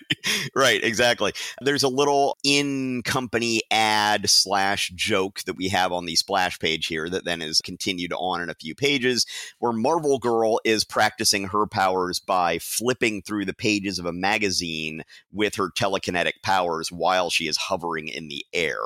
right, 0.55 0.83
exactly. 0.85 1.33
There's 1.59 1.83
a 1.83 1.89
little 1.89 2.37
in 2.45 3.03
company 3.03 3.61
ad 3.71 4.29
slash 4.29 4.89
joke 4.95 5.41
that 5.41 5.57
we 5.57 5.67
have 5.67 5.91
on 5.91 6.05
the 6.05 6.15
splash 6.15 6.59
page 6.59 6.87
here 6.87 7.09
that 7.09 7.25
then 7.25 7.41
is 7.41 7.59
continued 7.59 8.13
on 8.13 8.41
in 8.41 8.49
a 8.49 8.55
few 8.55 8.73
pages, 8.73 9.25
where 9.59 9.73
Marvel 9.73 10.17
Girl 10.17 10.59
is 10.63 10.83
practicing 10.83 11.47
her 11.47 11.65
powers 11.65 12.19
by 12.19 12.59
flipping 12.59 13.21
through 13.21 13.45
the 13.45 13.53
pages 13.53 13.99
of 13.99 14.05
a 14.05 14.13
magazine 14.13 15.03
with 15.31 15.55
her 15.55 15.69
telekinetic 15.69 16.41
powers 16.43 16.91
while 16.91 17.29
she 17.29 17.47
is 17.47 17.57
hovering 17.57 18.07
in 18.07 18.27
the 18.27 18.45
air. 18.53 18.79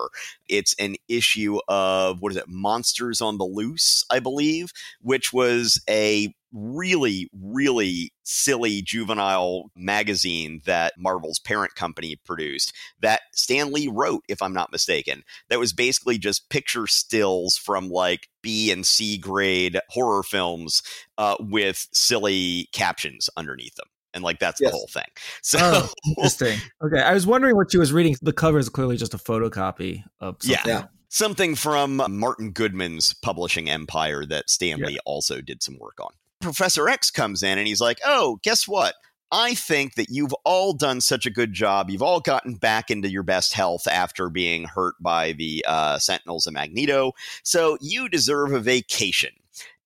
It's 0.47 0.75
an 0.79 0.95
issue 1.07 1.59
of 1.67 2.21
what 2.21 2.31
is 2.31 2.37
it, 2.37 2.47
Monsters 2.47 3.21
on 3.21 3.37
the 3.37 3.45
Loose, 3.45 4.03
I 4.09 4.19
believe, 4.19 4.71
which 5.01 5.33
was 5.33 5.81
a 5.89 6.33
really, 6.55 7.29
really 7.39 8.11
silly 8.23 8.81
juvenile 8.81 9.65
magazine 9.75 10.61
that 10.65 10.93
Marvel's 10.97 11.39
parent 11.39 11.75
company 11.75 12.15
produced 12.25 12.73
that 13.01 13.21
Stan 13.33 13.71
Lee 13.71 13.89
wrote, 13.91 14.23
if 14.29 14.41
I'm 14.41 14.53
not 14.53 14.71
mistaken, 14.71 15.23
that 15.49 15.59
was 15.59 15.73
basically 15.73 16.17
just 16.17 16.49
picture 16.49 16.87
stills 16.87 17.57
from 17.57 17.89
like 17.89 18.29
B 18.41 18.71
and 18.71 18.85
C 18.85 19.17
grade 19.17 19.79
horror 19.89 20.23
films 20.23 20.81
uh, 21.17 21.35
with 21.39 21.87
silly 21.93 22.69
captions 22.71 23.29
underneath 23.37 23.75
them 23.75 23.87
and 24.13 24.23
like 24.23 24.39
that's 24.39 24.61
yes. 24.61 24.71
the 24.71 24.77
whole 24.77 24.87
thing. 24.87 25.03
So 25.41 25.59
oh, 25.61 25.89
interesting. 26.07 26.57
Okay, 26.83 27.01
I 27.01 27.13
was 27.13 27.27
wondering 27.27 27.55
what 27.55 27.71
she 27.71 27.77
was 27.77 27.93
reading. 27.93 28.15
The 28.21 28.33
cover 28.33 28.57
is 28.57 28.69
clearly 28.69 28.97
just 28.97 29.13
a 29.13 29.17
photocopy 29.17 30.03
of 30.19 30.37
something. 30.39 30.59
Yeah. 30.65 30.85
Something 31.09 31.55
from 31.55 32.01
Martin 32.09 32.51
Goodman's 32.51 33.13
publishing 33.13 33.69
empire 33.69 34.25
that 34.25 34.49
Stan 34.49 34.79
Lee 34.79 34.93
yeah. 34.93 34.99
also 35.05 35.39
did 35.41 35.61
some 35.61 35.77
work 35.79 35.99
on. 36.01 36.09
Professor 36.41 36.87
X 36.87 37.11
comes 37.11 37.43
in 37.43 37.57
and 37.57 37.67
he's 37.67 37.81
like, 37.81 37.99
"Oh, 38.05 38.39
guess 38.43 38.67
what? 38.67 38.95
I 39.31 39.55
think 39.55 39.95
that 39.95 40.09
you've 40.09 40.33
all 40.45 40.73
done 40.73 41.01
such 41.01 41.25
a 41.25 41.31
good 41.31 41.51
job. 41.51 41.89
You've 41.89 42.03
all 42.03 42.19
gotten 42.19 42.55
back 42.55 42.91
into 42.91 43.09
your 43.09 43.23
best 43.23 43.53
health 43.53 43.87
after 43.87 44.29
being 44.29 44.65
hurt 44.65 44.95
by 44.99 45.33
the 45.33 45.65
uh, 45.67 45.97
Sentinels 45.99 46.45
and 46.45 46.53
Magneto. 46.53 47.13
So 47.43 47.77
you 47.81 48.09
deserve 48.09 48.53
a 48.53 48.59
vacation." 48.59 49.31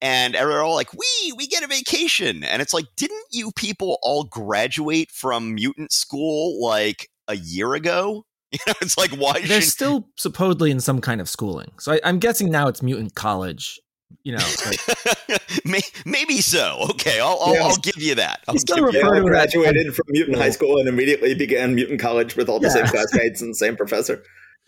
And 0.01 0.33
they're 0.33 0.63
all 0.63 0.75
like, 0.75 0.93
"We, 0.93 1.33
we 1.37 1.47
get 1.47 1.63
a 1.63 1.67
vacation." 1.67 2.43
And 2.43 2.61
it's 2.61 2.73
like, 2.73 2.85
didn't 2.95 3.25
you 3.31 3.51
people 3.55 3.99
all 4.01 4.23
graduate 4.23 5.11
from 5.11 5.55
mutant 5.55 5.91
school 5.91 6.61
like 6.61 7.09
a 7.27 7.35
year 7.35 7.73
ago? 7.73 8.25
You 8.51 8.57
know, 8.65 8.73
it's 8.81 8.97
like 8.97 9.11
why 9.11 9.41
they're 9.41 9.61
still 9.61 10.09
supposedly 10.15 10.71
in 10.71 10.79
some 10.79 11.01
kind 11.01 11.21
of 11.21 11.29
schooling. 11.29 11.71
So 11.77 11.91
I, 11.91 12.09
am 12.09 12.17
guessing 12.17 12.49
now 12.49 12.67
it's 12.67 12.81
mutant 12.81 13.13
college 13.13 13.79
you 14.23 14.33
know, 14.33 14.45
like, 14.65 15.93
maybe 16.05 16.41
so. 16.41 16.87
Okay, 16.91 17.19
I'll, 17.19 17.39
I'll, 17.41 17.53
yeah. 17.53 17.63
I'll 17.63 17.77
give 17.77 17.97
you 17.97 18.15
that. 18.15 18.41
I'll 18.47 18.57
still 18.57 18.83
refer 18.83 19.15
to 19.15 19.21
graduated 19.21 19.87
that. 19.87 19.93
from 19.93 20.05
mutant 20.09 20.37
high 20.37 20.49
school 20.49 20.77
and 20.77 20.87
immediately 20.87 21.33
began 21.35 21.75
mutant 21.75 21.99
college 21.99 22.35
with 22.35 22.49
all 22.49 22.59
the 22.59 22.67
yeah. 22.67 22.73
same 22.73 22.87
classmates 22.87 23.41
and 23.41 23.51
the 23.51 23.55
same 23.55 23.75
professor. 23.75 24.23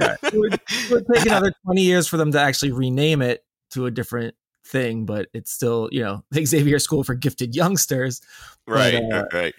yeah. 0.00 0.16
It, 0.22 0.34
would, 0.34 0.54
it 0.54 0.90
would 0.90 1.06
take 1.12 1.26
another 1.26 1.52
20 1.64 1.82
years 1.82 2.08
for 2.08 2.16
them 2.16 2.32
to 2.32 2.40
actually 2.40 2.72
rename 2.72 3.22
it 3.22 3.44
to 3.70 3.86
a 3.86 3.90
different 3.90 4.34
thing, 4.66 5.04
but 5.04 5.28
it's 5.34 5.52
still, 5.52 5.88
you 5.92 6.02
know, 6.02 6.24
Xavier 6.34 6.78
School 6.78 7.04
for 7.04 7.14
Gifted 7.14 7.54
Youngsters. 7.54 8.20
Right, 8.66 9.02
but, 9.10 9.16
uh, 9.16 9.26
right 9.32 9.54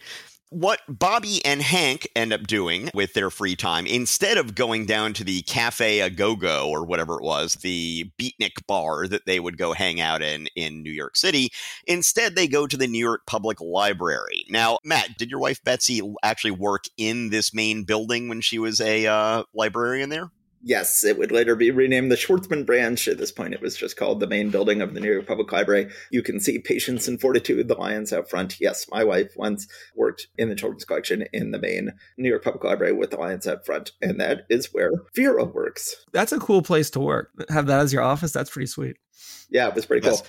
what 0.49 0.81
Bobby 0.87 1.43
and 1.45 1.61
Hank 1.61 2.07
end 2.15 2.31
up 2.31 2.47
doing 2.47 2.89
with 2.93 3.13
their 3.13 3.29
free 3.29 3.55
time, 3.55 3.85
instead 3.85 4.37
of 4.37 4.55
going 4.55 4.85
down 4.85 5.13
to 5.13 5.23
the 5.23 5.41
Cafe 5.43 5.99
A 5.99 6.09
Go 6.09 6.35
Go 6.35 6.69
or 6.69 6.85
whatever 6.85 7.15
it 7.15 7.23
was, 7.23 7.55
the 7.55 8.09
beatnik 8.19 8.65
bar 8.67 9.07
that 9.07 9.25
they 9.25 9.39
would 9.39 9.57
go 9.57 9.73
hang 9.73 9.99
out 9.99 10.21
in 10.21 10.47
in 10.55 10.83
New 10.83 10.91
York 10.91 11.15
City, 11.15 11.49
instead 11.85 12.35
they 12.35 12.47
go 12.47 12.67
to 12.67 12.77
the 12.77 12.87
New 12.87 13.03
York 13.03 13.25
Public 13.25 13.59
Library. 13.59 14.45
Now, 14.49 14.79
Matt, 14.83 15.17
did 15.17 15.29
your 15.29 15.39
wife 15.39 15.63
Betsy 15.63 16.01
actually 16.23 16.51
work 16.51 16.85
in 16.97 17.29
this 17.29 17.53
main 17.53 17.83
building 17.83 18.29
when 18.29 18.41
she 18.41 18.59
was 18.59 18.79
a 18.79 19.05
uh, 19.05 19.43
librarian 19.53 20.09
there? 20.09 20.31
Yes, 20.61 21.03
it 21.03 21.17
would 21.17 21.31
later 21.31 21.55
be 21.55 21.71
renamed 21.71 22.11
the 22.11 22.15
Schwarzman 22.15 22.65
branch. 22.65 23.07
At 23.07 23.17
this 23.17 23.31
point, 23.31 23.53
it 23.53 23.61
was 23.61 23.77
just 23.77 23.95
called 23.95 24.19
the 24.19 24.27
main 24.27 24.49
building 24.49 24.81
of 24.81 24.93
the 24.93 24.99
New 24.99 25.11
York 25.11 25.27
Public 25.27 25.51
Library. 25.51 25.89
You 26.11 26.21
can 26.21 26.39
see 26.39 26.59
Patience 26.59 27.07
and 27.07 27.21
Fortitude, 27.21 27.67
the 27.67 27.75
lions 27.75 28.11
out 28.11 28.29
front. 28.29 28.59
Yes, 28.59 28.87
my 28.89 29.03
wife 29.03 29.31
once 29.35 29.67
worked 29.95 30.27
in 30.37 30.49
the 30.49 30.55
children's 30.55 30.85
collection 30.85 31.25
in 31.31 31.51
the 31.51 31.59
main 31.59 31.93
New 32.17 32.29
York 32.29 32.43
Public 32.43 32.63
Library 32.63 32.93
with 32.93 33.11
the 33.11 33.17
lions 33.17 33.47
out 33.47 33.65
front, 33.65 33.91
and 34.01 34.19
that 34.19 34.45
is 34.49 34.73
where 34.73 34.91
Vera 35.15 35.45
works. 35.45 35.95
That's 36.11 36.31
a 36.31 36.39
cool 36.39 36.61
place 36.61 36.89
to 36.91 36.99
work. 36.99 37.31
Have 37.49 37.67
that 37.67 37.79
as 37.79 37.93
your 37.93 38.03
office. 38.03 38.31
That's 38.31 38.49
pretty 38.49 38.67
sweet. 38.67 38.97
Yeah, 39.49 39.67
it 39.67 39.75
was 39.75 39.85
pretty 39.85 40.07
cool. 40.07 40.21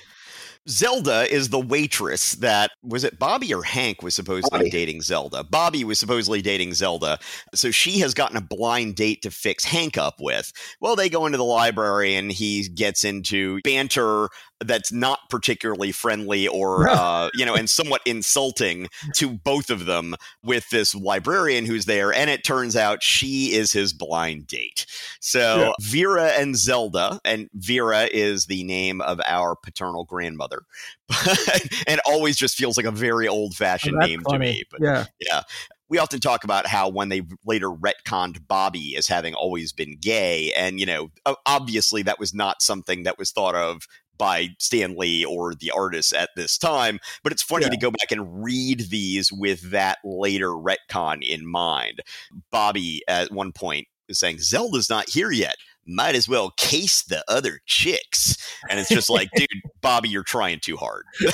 Zelda 0.68 1.32
is 1.32 1.48
the 1.48 1.58
waitress 1.58 2.32
that 2.36 2.70
was 2.82 3.04
it 3.04 3.18
Bobby 3.18 3.54
or 3.54 3.62
Hank 3.62 4.02
was 4.02 4.14
supposedly 4.14 4.58
Bobby. 4.58 4.70
dating 4.70 5.02
Zelda. 5.02 5.44
Bobby 5.44 5.84
was 5.84 5.98
supposedly 5.98 6.42
dating 6.42 6.74
Zelda. 6.74 7.18
So 7.54 7.70
she 7.70 7.98
has 8.00 8.14
gotten 8.14 8.36
a 8.36 8.42
blind 8.42 8.96
date 8.96 9.22
to 9.22 9.30
fix 9.30 9.64
Hank 9.64 9.96
up 9.96 10.16
with. 10.20 10.52
Well, 10.80 10.96
they 10.96 11.08
go 11.08 11.26
into 11.26 11.38
the 11.38 11.44
library 11.44 12.14
and 12.14 12.30
he 12.30 12.68
gets 12.68 13.04
into 13.04 13.60
banter 13.64 14.28
that's 14.60 14.92
not 14.92 15.20
particularly 15.30 15.92
friendly 15.92 16.48
or 16.48 16.88
uh, 16.88 17.30
you 17.34 17.44
know 17.44 17.54
and 17.54 17.70
somewhat 17.70 18.00
insulting 18.04 18.88
to 19.14 19.30
both 19.30 19.70
of 19.70 19.86
them 19.86 20.14
with 20.42 20.68
this 20.70 20.94
librarian 20.94 21.64
who's 21.64 21.84
there 21.84 22.12
and 22.12 22.28
it 22.30 22.44
turns 22.44 22.76
out 22.76 23.02
she 23.02 23.52
is 23.54 23.72
his 23.72 23.92
blind 23.92 24.46
date 24.46 24.86
so 25.20 25.58
yeah. 25.58 25.72
vera 25.80 26.28
and 26.28 26.56
zelda 26.56 27.20
and 27.24 27.48
vera 27.54 28.08
is 28.12 28.46
the 28.46 28.64
name 28.64 29.00
of 29.00 29.20
our 29.26 29.54
paternal 29.54 30.04
grandmother 30.04 30.62
and 31.86 32.00
always 32.04 32.36
just 32.36 32.56
feels 32.56 32.76
like 32.76 32.86
a 32.86 32.90
very 32.90 33.28
old 33.28 33.54
fashioned 33.54 33.96
oh, 34.02 34.06
name 34.06 34.20
funny. 34.22 34.32
to 34.32 34.38
me 34.38 34.64
but 34.70 34.80
yeah 34.82 35.04
yeah 35.20 35.42
we 35.90 35.98
often 35.98 36.20
talk 36.20 36.44
about 36.44 36.66
how 36.66 36.88
when 36.88 37.08
they 37.08 37.22
later 37.46 37.68
retconned 37.68 38.46
Bobby 38.46 38.94
as 38.96 39.08
having 39.08 39.34
always 39.34 39.72
been 39.72 39.96
gay, 39.98 40.52
and 40.52 40.78
you 40.78 40.86
know, 40.86 41.10
obviously 41.46 42.02
that 42.02 42.18
was 42.18 42.34
not 42.34 42.60
something 42.62 43.04
that 43.04 43.18
was 43.18 43.30
thought 43.30 43.54
of 43.54 43.88
by 44.18 44.48
Stan 44.58 44.96
Lee 44.96 45.24
or 45.24 45.54
the 45.54 45.70
artists 45.70 46.12
at 46.12 46.30
this 46.36 46.58
time. 46.58 46.98
But 47.22 47.32
it's 47.32 47.42
funny 47.42 47.66
yeah. 47.66 47.70
to 47.70 47.76
go 47.76 47.90
back 47.90 48.10
and 48.10 48.42
read 48.42 48.90
these 48.90 49.32
with 49.32 49.70
that 49.70 49.98
later 50.04 50.50
retcon 50.50 51.22
in 51.22 51.46
mind. 51.46 52.02
Bobby 52.50 53.02
at 53.08 53.32
one 53.32 53.52
point 53.52 53.88
is 54.08 54.18
saying, 54.18 54.38
Zelda's 54.40 54.90
not 54.90 55.08
here 55.08 55.30
yet. 55.30 55.56
Might 55.86 56.14
as 56.14 56.28
well 56.28 56.50
case 56.56 57.02
the 57.02 57.24
other 57.28 57.60
chicks. 57.64 58.36
And 58.68 58.78
it's 58.78 58.90
just 58.90 59.08
like, 59.08 59.30
dude, 59.36 59.48
Bobby, 59.80 60.08
you're 60.08 60.22
trying 60.22 60.60
too 60.60 60.76
hard. 60.76 61.04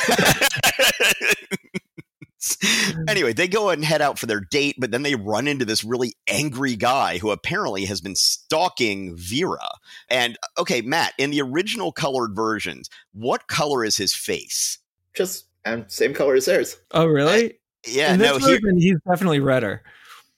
anyway, 3.09 3.33
they 3.33 3.49
go 3.49 3.71
and 3.71 3.85
head 3.85 4.03
out 4.03 4.19
for 4.19 4.27
their 4.27 4.41
date, 4.41 4.77
but 4.79 4.91
then 4.91 5.03
they 5.03 5.15
run 5.15 5.47
into 5.47 5.65
this 5.65 5.85
really 5.85 6.15
angry 6.29 6.77
guy 6.77 7.19
who 7.19 7.31
apparently 7.31 7.85
has 7.85 8.01
been 8.01 8.17
stalking 8.17 9.17
Vera. 9.17 9.69
And 10.09 10.37
okay, 10.59 10.83
Matt, 10.83 11.15
in 11.19 11.31
the 11.31 11.41
original 11.43 11.93
colored 11.93 12.35
versions, 12.35 12.89
what 13.13 13.49
color 13.49 13.85
is 13.85 13.97
his 13.97 14.15
face? 14.15 14.79
Just 15.15 15.47
um, 15.65 15.85
same 15.89 16.15
color 16.15 16.35
as 16.35 16.47
theirs. 16.47 16.77
Oh, 16.91 17.07
really? 17.07 17.45
I, 17.47 17.53
yeah, 17.87 18.17
no, 18.17 18.39
version, 18.39 18.79
he, 18.79 18.89
he's 18.89 18.99
definitely 19.09 19.41
redder. 19.41 19.83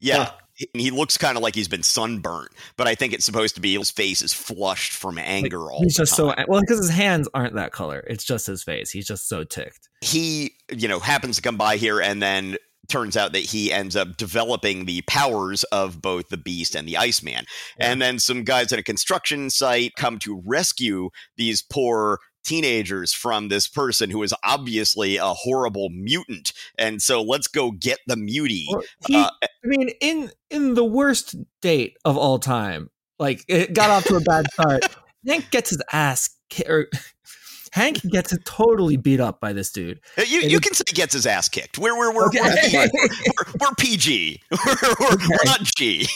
Yeah, 0.00 0.30
he 0.72 0.90
looks 0.90 1.18
kind 1.18 1.36
of 1.36 1.42
like 1.42 1.54
he's 1.54 1.68
been 1.68 1.82
sunburnt, 1.82 2.50
but 2.76 2.86
I 2.86 2.94
think 2.94 3.12
it's 3.12 3.24
supposed 3.24 3.54
to 3.56 3.60
be 3.60 3.76
his 3.76 3.90
face 3.90 4.22
is 4.22 4.32
flushed 4.32 4.92
from 4.92 5.18
anger 5.18 5.60
like, 5.60 5.72
all 5.72 5.82
He's 5.82 5.96
just 5.96 6.16
time. 6.16 6.34
so 6.34 6.44
well 6.48 6.60
because 6.60 6.78
his 6.78 6.90
hands 6.90 7.28
aren't 7.34 7.54
that 7.54 7.72
color. 7.72 8.04
It's 8.08 8.24
just 8.24 8.46
his 8.46 8.62
face. 8.62 8.90
He's 8.90 9.06
just 9.06 9.28
so 9.28 9.44
ticked. 9.44 9.88
He, 10.00 10.52
you 10.74 10.88
know, 10.88 10.98
happens 10.98 11.36
to 11.36 11.42
come 11.42 11.56
by 11.56 11.76
here 11.76 12.00
and 12.00 12.22
then 12.22 12.56
turns 12.88 13.16
out 13.16 13.32
that 13.32 13.40
he 13.40 13.72
ends 13.72 13.96
up 13.96 14.16
developing 14.16 14.84
the 14.84 15.02
powers 15.02 15.64
of 15.64 16.00
both 16.00 16.28
the 16.28 16.36
beast 16.36 16.74
and 16.74 16.86
the 16.86 16.96
iceman 16.96 17.44
yeah. 17.78 17.90
and 17.90 18.00
then 18.00 18.18
some 18.18 18.44
guys 18.44 18.72
at 18.72 18.78
a 18.78 18.82
construction 18.82 19.50
site 19.50 19.92
come 19.96 20.18
to 20.20 20.40
rescue 20.46 21.10
these 21.36 21.62
poor 21.62 22.20
teenagers 22.46 23.12
from 23.12 23.48
this 23.48 23.66
person 23.66 24.10
who 24.10 24.22
is 24.22 24.32
obviously 24.44 25.16
a 25.16 25.26
horrible 25.26 25.88
mutant. 25.90 26.52
And 26.78 27.02
so 27.02 27.22
let's 27.22 27.48
go 27.48 27.72
get 27.72 27.98
the 28.06 28.16
mutie 28.16 28.66
well, 28.70 28.82
he, 29.06 29.16
uh, 29.16 29.30
i 29.42 29.48
mean 29.64 29.90
in 30.00 30.30
in 30.50 30.74
the 30.74 30.84
worst 30.84 31.34
date 31.60 31.96
of 32.04 32.16
all 32.16 32.38
time 32.38 32.90
like 33.18 33.44
it 33.48 33.72
got 33.72 33.90
off 33.90 34.04
to 34.04 34.16
a 34.16 34.20
bad 34.20 34.46
start. 34.52 34.84
Hank 35.26 35.50
gets 35.50 35.70
his 35.70 35.82
ass 35.92 36.30
or 36.68 36.86
Hank 37.76 38.00
gets 38.08 38.34
totally 38.46 38.96
beat 38.96 39.20
up 39.20 39.38
by 39.38 39.52
this 39.52 39.70
dude. 39.70 40.00
Uh, 40.16 40.22
you, 40.22 40.40
you 40.40 40.60
can 40.60 40.72
say 40.72 40.82
he 40.88 40.94
gets 40.94 41.12
his 41.12 41.26
ass 41.26 41.50
kicked. 41.50 41.76
We're 41.76 41.94
we're 41.94 42.14
we're, 42.14 42.28
okay. 42.28 42.40
we're, 42.72 42.88
we're, 42.94 43.52
we're, 43.60 43.74
PG. 43.76 44.40
We're, 44.50 44.76
we're, 44.98 45.12
okay. 45.12 45.26
we're 45.28 45.44
not 45.44 45.60
G. 45.76 46.08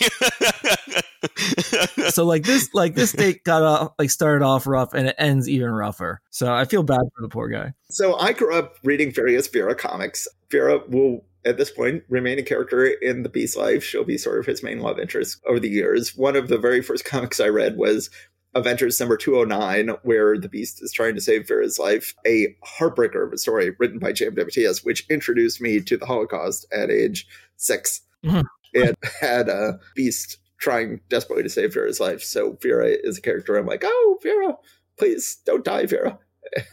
so 2.09 2.25
like 2.25 2.45
this 2.45 2.71
like 2.73 2.95
this 2.95 3.13
date 3.13 3.45
got 3.45 3.63
off 3.63 3.93
like 3.99 4.09
started 4.09 4.43
off 4.43 4.67
rough 4.67 4.95
and 4.95 5.09
it 5.09 5.17
ends 5.19 5.51
even 5.51 5.71
rougher. 5.71 6.23
So 6.31 6.51
I 6.51 6.65
feel 6.65 6.83
bad 6.83 7.03
for 7.15 7.21
the 7.21 7.29
poor 7.29 7.49
guy. 7.49 7.75
So 7.91 8.17
I 8.17 8.33
grew 8.33 8.55
up 8.55 8.77
reading 8.83 9.13
various 9.13 9.47
Vera 9.47 9.75
comics. 9.75 10.27
Vera 10.51 10.81
will 10.89 11.27
at 11.45 11.57
this 11.59 11.71
point 11.71 12.05
remain 12.09 12.39
a 12.39 12.43
character 12.43 12.87
in 12.87 13.23
the 13.23 13.29
Beast 13.29 13.57
life. 13.57 13.85
She'll 13.85 14.05
be 14.05 14.19
sort 14.19 14.39
of 14.39 14.47
his 14.47 14.63
main 14.63 14.81
love 14.81 14.99
interest 14.99 15.43
over 15.47 15.61
the 15.61 15.69
years. 15.69 16.17
One 16.17 16.37
of 16.37 16.49
the 16.49 16.59
very 16.59 16.83
first 16.83 17.05
comics 17.05 17.39
I 17.39 17.49
read 17.49 17.77
was 17.77 18.09
Avengers 18.55 18.99
number 18.99 19.17
209, 19.17 19.97
where 20.03 20.37
the 20.39 20.49
Beast 20.49 20.83
is 20.83 20.93
trying 20.93 21.15
to 21.15 21.21
save 21.21 21.47
Vera's 21.47 21.79
life, 21.79 22.15
a 22.27 22.57
heartbreaker 22.65 23.25
of 23.25 23.33
a 23.33 23.39
story 23.39 23.73
written 23.79 23.99
by 23.99 24.13
J.M. 24.13 24.35
DeMatteis, 24.35 24.85
which 24.85 25.07
introduced 25.09 25.61
me 25.61 25.81
to 25.81 25.97
the 25.97 26.07
Holocaust 26.07 26.67
at 26.73 26.91
age 26.91 27.27
6 27.57 28.01
mm-hmm. 28.25 28.41
It 28.73 28.97
had 29.21 29.49
a 29.49 29.79
Beast 29.95 30.39
trying 30.59 31.01
desperately 31.09 31.43
to 31.43 31.49
save 31.49 31.75
Vera's 31.75 32.01
life. 32.01 32.23
So 32.23 32.59
Vera 32.61 32.87
is 32.87 33.19
a 33.19 33.23
character 33.23 33.57
I'm 33.57 33.67
like, 33.67 33.83
oh, 33.85 34.19
Vera, 34.23 34.57
please 34.99 35.39
don't 35.47 35.65
die, 35.65 35.87
Vera. 35.87 36.19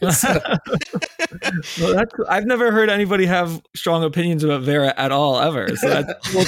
well, 1.80 2.04
I've 2.28 2.46
never 2.46 2.72
heard 2.72 2.90
anybody 2.90 3.26
have 3.26 3.62
strong 3.74 4.02
opinions 4.02 4.42
about 4.44 4.62
Vera 4.62 4.92
at 4.96 5.12
all 5.12 5.38
ever. 5.38 5.76
So 5.76 5.88
that's, 5.88 6.34
well, 6.34 6.44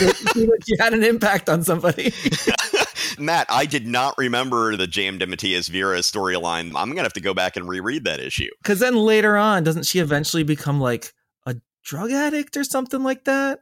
you 0.66 0.77
had 0.81 0.93
an 0.94 1.05
impact 1.05 1.48
on 1.48 1.62
somebody. 1.62 2.12
Matt, 3.20 3.47
I 3.48 3.66
did 3.66 3.86
not 3.86 4.16
remember 4.18 4.76
the 4.76 4.86
J.M. 4.86 5.18
DeMatteis 5.18 5.68
Vera 5.68 5.98
storyline. 5.98 6.72
I'm 6.74 6.88
gonna 6.90 7.02
have 7.02 7.12
to 7.14 7.20
go 7.20 7.34
back 7.34 7.56
and 7.56 7.68
reread 7.68 8.05
that 8.05 8.20
issue. 8.20 8.51
Because 8.62 8.80
then 8.80 8.97
later 8.97 9.36
on, 9.36 9.64
doesn't 9.64 9.86
she 9.86 9.98
eventually 9.98 10.42
become 10.42 10.80
like 10.80 11.12
a 11.47 11.56
drug 11.82 12.10
addict 12.10 12.56
or 12.56 12.64
something 12.64 13.02
like 13.02 13.24
that? 13.24 13.60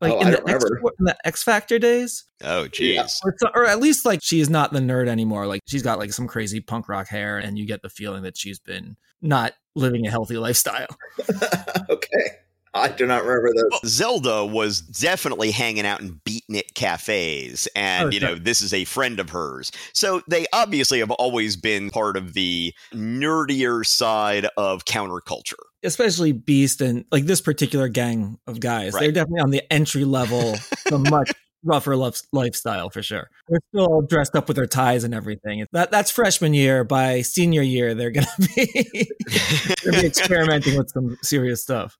Like 0.00 0.12
oh, 0.12 0.20
in, 0.20 0.30
the 0.30 0.48
X, 0.48 0.64
in, 0.64 1.04
the 1.04 1.16
X, 1.24 1.42
Factor 1.42 1.78
days. 1.80 2.24
Oh, 2.44 2.68
jeez. 2.70 2.94
Yeah. 2.94 3.06
Or, 3.24 3.62
or, 3.62 3.66
at 3.66 3.80
least 3.80 4.06
like 4.06 4.20
she's 4.22 4.48
not 4.48 4.72
the 4.72 4.78
nerd 4.78 5.08
anymore. 5.08 5.46
Like 5.46 5.62
she's 5.66 5.82
got 5.82 5.98
like 5.98 6.12
some 6.12 6.28
crazy 6.28 6.60
punk 6.60 6.88
rock 6.88 7.08
hair, 7.08 7.38
and 7.38 7.58
you 7.58 7.66
get 7.66 7.82
the 7.82 7.88
feeling 7.88 8.22
that 8.22 8.36
she's 8.36 8.60
been 8.60 8.96
not 9.20 9.54
living 9.74 10.06
a 10.06 10.10
healthy 10.10 10.36
lifestyle. 10.36 10.86
okay. 11.90 12.30
I 12.74 12.88
do 12.88 13.06
not 13.06 13.24
remember 13.24 13.52
this. 13.54 13.64
Well, 13.70 13.80
Zelda 13.86 14.46
was 14.46 14.80
definitely 14.80 15.50
hanging 15.50 15.86
out 15.86 16.00
in 16.00 16.20
beatnik 16.24 16.74
cafes, 16.74 17.68
and 17.74 18.06
oh, 18.06 18.10
you 18.10 18.20
know 18.20 18.34
this 18.34 18.62
is 18.62 18.72
a 18.74 18.84
friend 18.84 19.20
of 19.20 19.30
hers. 19.30 19.72
So 19.92 20.22
they 20.28 20.46
obviously 20.52 21.00
have 21.00 21.10
always 21.12 21.56
been 21.56 21.90
part 21.90 22.16
of 22.16 22.34
the 22.34 22.74
nerdier 22.92 23.84
side 23.86 24.46
of 24.56 24.84
counterculture. 24.84 25.54
Especially 25.82 26.32
Beast 26.32 26.80
and 26.80 27.04
like 27.10 27.24
this 27.24 27.40
particular 27.40 27.88
gang 27.88 28.38
of 28.46 28.60
guys, 28.60 28.92
right. 28.92 29.00
they're 29.00 29.12
definitely 29.12 29.40
on 29.40 29.50
the 29.50 29.72
entry 29.72 30.04
level, 30.04 30.56
the 30.86 30.98
much 30.98 31.32
rougher 31.64 31.96
lifestyle 31.96 32.90
for 32.90 33.02
sure. 33.02 33.28
They're 33.48 33.60
still 33.72 33.86
all 33.86 34.02
dressed 34.02 34.34
up 34.34 34.48
with 34.48 34.56
their 34.56 34.66
ties 34.66 35.04
and 35.04 35.14
everything. 35.14 35.64
That 35.72 35.90
that's 35.90 36.10
freshman 36.10 36.54
year. 36.54 36.84
By 36.84 37.22
senior 37.22 37.62
year, 37.62 37.94
they're 37.94 38.10
gonna 38.10 38.26
be, 38.38 38.66
gonna 39.84 40.00
be 40.00 40.06
experimenting 40.06 40.76
with 40.76 40.90
some 40.90 41.16
serious 41.22 41.62
stuff. 41.62 41.96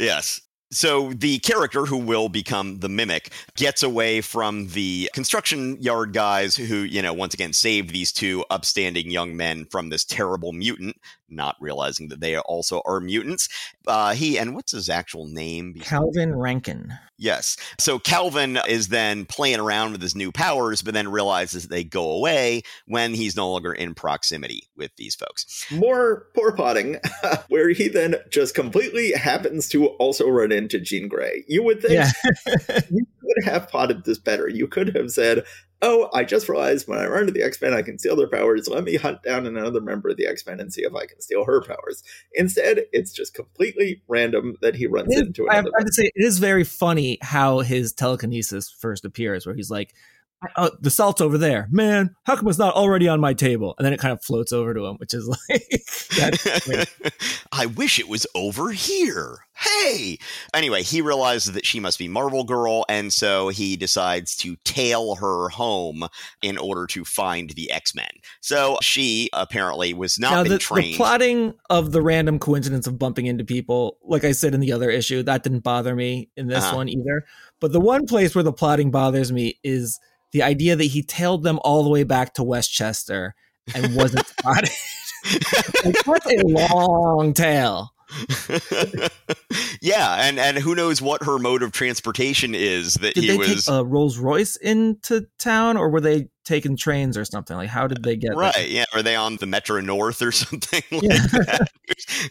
Yes. 0.00 0.40
So 0.72 1.12
the 1.12 1.40
character 1.40 1.84
who 1.84 1.96
will 1.98 2.28
become 2.28 2.78
the 2.78 2.88
mimic 2.88 3.32
gets 3.56 3.82
away 3.82 4.20
from 4.20 4.68
the 4.68 5.10
construction 5.12 5.76
yard 5.80 6.12
guys 6.12 6.54
who, 6.54 6.76
you 6.76 7.02
know, 7.02 7.12
once 7.12 7.34
again 7.34 7.52
saved 7.52 7.90
these 7.90 8.12
two 8.12 8.44
upstanding 8.50 9.10
young 9.10 9.36
men 9.36 9.66
from 9.66 9.88
this 9.88 10.04
terrible 10.04 10.52
mutant, 10.52 10.96
not 11.30 11.56
realizing 11.60 12.08
that 12.08 12.20
they 12.20 12.38
also 12.38 12.82
are 12.84 13.00
mutants. 13.00 13.48
Uh, 13.86 14.14
he 14.14 14.38
and 14.38 14.54
what's 14.54 14.72
his 14.72 14.88
actual 14.88 15.26
name? 15.26 15.74
Calvin 15.80 16.34
Rankin. 16.36 16.92
Yes. 17.20 17.58
So 17.78 17.98
Calvin 17.98 18.58
is 18.66 18.88
then 18.88 19.26
playing 19.26 19.60
around 19.60 19.92
with 19.92 20.00
his 20.00 20.16
new 20.16 20.32
powers, 20.32 20.80
but 20.80 20.94
then 20.94 21.08
realizes 21.08 21.68
they 21.68 21.84
go 21.84 22.12
away 22.12 22.62
when 22.86 23.12
he's 23.12 23.36
no 23.36 23.50
longer 23.50 23.74
in 23.74 23.94
proximity 23.94 24.64
with 24.74 24.90
these 24.96 25.14
folks. 25.14 25.66
More 25.70 26.26
poor 26.34 26.52
potting, 26.52 26.98
where 27.48 27.68
he 27.68 27.88
then 27.88 28.16
just 28.30 28.54
completely 28.54 29.12
happens 29.12 29.68
to 29.68 29.88
also 29.88 30.28
run 30.28 30.50
into 30.50 30.80
Jean 30.80 31.08
Grey. 31.08 31.44
You 31.46 31.62
would 31.62 31.82
think 31.82 31.92
yeah. 31.92 32.10
you 32.90 33.04
could 33.20 33.44
have 33.44 33.68
potted 33.68 34.04
this 34.04 34.18
better. 34.18 34.48
You 34.48 34.66
could 34.66 34.96
have 34.96 35.10
said, 35.10 35.44
oh, 35.82 36.10
I 36.12 36.24
just 36.24 36.48
realized 36.48 36.88
when 36.88 36.98
I 36.98 37.06
run 37.06 37.26
to 37.26 37.32
the 37.32 37.42
X 37.42 37.60
Men, 37.60 37.72
I 37.72 37.82
can 37.82 37.98
steal 37.98 38.16
their 38.16 38.28
powers. 38.28 38.68
Let 38.68 38.84
me 38.84 38.96
hunt 38.96 39.22
down 39.22 39.46
another 39.46 39.80
member 39.80 40.10
of 40.10 40.16
the 40.16 40.26
X 40.26 40.44
Men 40.46 40.60
and 40.60 40.72
see 40.72 40.82
if 40.82 40.94
I 40.94 41.06
can 41.06 41.20
steal 41.20 41.44
her 41.44 41.62
powers. 41.62 42.02
Instead, 42.34 42.84
it's 42.92 43.12
just 43.12 43.34
completely 43.34 44.02
random 44.08 44.56
that 44.62 44.74
he 44.76 44.86
runs 44.86 45.14
is, 45.14 45.22
into 45.22 45.44
another. 45.44 45.70
I 45.76 45.80
have 45.80 45.86
to 45.86 45.92
say, 45.92 46.10
it 46.14 46.24
is 46.24 46.38
very 46.38 46.64
funny 46.64 47.18
how 47.22 47.60
his 47.60 47.92
telekinesis 47.92 48.70
first 48.70 49.04
appears, 49.04 49.46
where 49.46 49.54
he's 49.54 49.70
like, 49.70 49.94
oh, 50.56 50.70
the 50.80 50.90
salt's 50.90 51.20
over 51.20 51.38
there. 51.38 51.68
Man, 51.70 52.14
how 52.24 52.36
come 52.36 52.48
it's 52.48 52.58
not 52.58 52.74
already 52.74 53.08
on 53.08 53.20
my 53.20 53.34
table? 53.34 53.74
And 53.78 53.84
then 53.84 53.92
it 53.92 54.00
kind 54.00 54.12
of 54.12 54.22
floats 54.22 54.52
over 54.52 54.72
to 54.74 54.86
him, 54.86 54.96
which 54.96 55.14
is 55.14 55.28
like, 55.48 56.88
I 57.52 57.66
wish 57.66 57.98
it 57.98 58.08
was 58.08 58.26
over 58.34 58.70
here. 58.70 59.38
Hey! 59.54 60.18
Anyway, 60.54 60.82
he 60.82 61.02
realizes 61.02 61.52
that 61.52 61.66
she 61.66 61.80
must 61.80 61.98
be 61.98 62.08
Marvel 62.08 62.44
Girl, 62.44 62.86
and 62.88 63.12
so 63.12 63.48
he 63.48 63.76
decides 63.76 64.34
to 64.38 64.56
tail 64.64 65.16
her 65.16 65.50
home 65.50 66.06
in 66.40 66.56
order 66.56 66.86
to 66.86 67.04
find 67.04 67.50
the 67.50 67.70
X 67.70 67.94
Men. 67.94 68.08
So 68.40 68.78
she 68.80 69.28
apparently 69.34 69.92
was 69.92 70.18
not 70.18 70.30
now, 70.30 70.42
the, 70.44 70.58
trained. 70.58 70.94
The 70.94 70.96
plotting 70.96 71.54
of 71.68 71.92
the 71.92 72.00
random 72.00 72.38
coincidence 72.38 72.86
of 72.86 72.98
bumping 72.98 73.26
into 73.26 73.44
people, 73.44 73.98
like 74.02 74.24
I 74.24 74.32
said 74.32 74.54
in 74.54 74.60
the 74.60 74.72
other 74.72 74.88
issue, 74.88 75.22
that 75.24 75.42
didn't 75.42 75.60
bother 75.60 75.94
me 75.94 76.30
in 76.36 76.46
this 76.46 76.64
uh-huh. 76.64 76.76
one 76.76 76.88
either. 76.88 77.26
But 77.60 77.72
the 77.72 77.80
one 77.80 78.06
place 78.06 78.34
where 78.34 78.44
the 78.44 78.54
plotting 78.54 78.90
bothers 78.90 79.30
me 79.30 79.58
is 79.62 80.00
the 80.32 80.42
idea 80.42 80.76
that 80.76 80.84
he 80.84 81.02
tailed 81.02 81.42
them 81.42 81.58
all 81.64 81.82
the 81.82 81.90
way 81.90 82.04
back 82.04 82.34
to 82.34 82.42
Westchester 82.42 83.34
and 83.74 83.94
wasn't 83.94 84.26
spotted. 84.38 84.70
like, 85.84 85.96
that's 86.04 86.26
a 86.26 86.46
long 86.46 87.32
tail. 87.34 87.92
yeah, 89.80 90.26
and 90.26 90.38
and 90.38 90.58
who 90.58 90.74
knows 90.74 91.00
what 91.00 91.22
her 91.22 91.38
mode 91.38 91.62
of 91.62 91.72
transportation 91.72 92.54
is 92.54 92.94
that 92.94 93.14
did 93.14 93.24
he 93.24 93.30
they 93.30 93.36
was 93.36 93.66
take 93.66 93.74
a 93.74 93.84
Rolls 93.84 94.18
Royce 94.18 94.56
into 94.56 95.26
town, 95.38 95.76
or 95.76 95.90
were 95.90 96.00
they 96.00 96.28
taking 96.44 96.76
trains 96.76 97.16
or 97.16 97.24
something? 97.24 97.56
Like, 97.56 97.68
how 97.68 97.86
did 97.86 98.02
they 98.02 98.16
get 98.16 98.34
right? 98.34 98.54
There? 98.54 98.66
Yeah, 98.66 98.84
are 98.94 99.02
they 99.02 99.14
on 99.14 99.36
the 99.36 99.46
Metro 99.46 99.80
North 99.80 100.22
or 100.22 100.32
something 100.32 100.82
like 100.90 101.02
yeah. 101.02 101.26
that? 101.32 101.68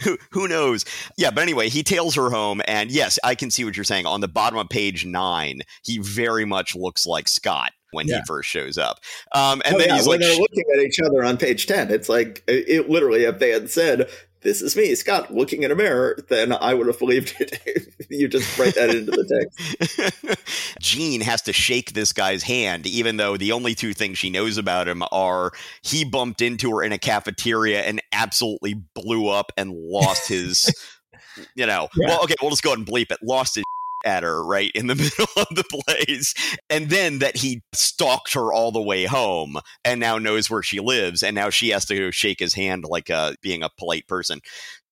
who, 0.02 0.18
who 0.32 0.48
knows? 0.48 0.84
Yeah, 1.18 1.32
but 1.32 1.42
anyway, 1.42 1.70
he 1.70 1.84
tails 1.84 2.16
her 2.16 2.30
home, 2.30 2.62
and 2.68 2.92
yes, 2.92 3.18
I 3.24 3.36
can 3.36 3.50
see 3.50 3.64
what 3.64 3.78
you're 3.78 3.84
saying. 3.86 4.06
On 4.06 4.22
the 4.22 4.28
bottom 4.28 4.60
of 4.60 4.68
page 4.70 5.06
nine, 5.06 5.62
he 5.84 6.00
very 6.00 6.46
much 6.46 6.76
looks 6.76 7.06
like 7.06 7.28
Scott 7.28 7.72
when 7.92 8.08
yeah. 8.08 8.18
he 8.18 8.22
first 8.26 8.50
shows 8.50 8.78
up. 8.78 9.00
Um, 9.34 9.62
and 9.66 9.76
oh, 9.76 9.80
then 9.80 9.90
yeah. 9.90 9.96
he's 9.96 10.08
when 10.08 10.20
like, 10.20 10.28
they're 10.30 10.40
looking 10.40 10.64
at 10.76 10.84
each 10.84 11.00
other 11.00 11.24
on 11.24 11.38
page 11.38 11.68
10, 11.68 11.92
it's 11.92 12.10
like, 12.10 12.44
it 12.48 12.90
literally, 12.90 13.24
if 13.24 13.40
they 13.40 13.50
had 13.50 13.70
said, 13.70 14.10
this 14.42 14.62
is 14.62 14.76
me, 14.76 14.96
Scott, 14.96 15.34
looking 15.34 15.64
in 15.64 15.72
a 15.72 15.76
mirror, 15.76 16.18
then 16.30 16.54
I 16.54 16.74
would 16.74 16.88
have 16.88 16.98
believed 16.98 17.36
it. 17.40 17.60
you 18.10 18.28
just 18.28 18.58
write 18.58 18.76
that 18.76 18.90
into 18.90 19.12
the 19.12 20.08
text. 20.26 20.78
Jean 20.80 21.22
has 21.22 21.42
to 21.44 21.54
shake 21.54 21.94
this 21.94 22.14
guy's 22.14 22.44
hand, 22.44 22.88
even 22.88 23.18
though 23.18 23.36
the 23.36 23.52
only 23.52 23.76
two 23.76 23.94
things 23.94 24.18
she 24.18 24.30
knows 24.30 24.58
about 24.58 24.88
him 24.88 25.04
are 25.12 25.52
he 25.82 26.06
bumped 26.06 26.42
into 26.42 26.72
her 26.72 26.84
in 26.84 26.94
a 26.94 26.98
cafeteria 26.98 27.82
and 27.82 28.02
absolutely 28.14 28.76
blew 28.96 29.28
up 29.28 29.52
and 29.58 29.74
lost 29.74 30.30
his, 30.30 30.74
you 31.56 31.66
know, 31.66 31.90
yeah. 31.98 32.08
well, 32.08 32.24
okay, 32.24 32.36
we'll 32.42 32.52
just 32.52 32.64
go 32.64 32.70
ahead 32.70 32.80
and 32.80 32.88
bleep 32.88 33.12
it, 33.12 33.20
lost 33.22 33.56
his 33.56 33.64
at 34.06 34.24
her 34.24 34.44
right 34.44 34.72
in 34.74 34.88
the 34.88 34.96
middle 34.96 35.28
of 35.36 35.48
the 35.56 35.84
place 35.86 36.34
and 36.70 36.90
then 36.90 37.20
that 37.20 37.38
he 37.38 37.62
stalked 37.74 38.34
her 38.34 38.52
all 38.54 38.72
the 38.72 38.82
way 38.82 39.06
home 39.06 39.58
and 39.84 40.00
now 40.00 40.18
knows 40.18 40.50
where 40.50 40.64
she 40.64 40.80
lives 40.80 41.24
and 41.24 41.36
now 41.36 41.50
she 41.50 41.70
has 41.70 41.86
to 41.86 42.12
shake 42.12 42.40
his 42.40 42.54
hand 42.54 42.86
like 42.88 43.10
uh, 43.10 43.34
being 43.42 43.64
a 43.64 43.70
polite 43.78 44.08
person. 44.08 44.40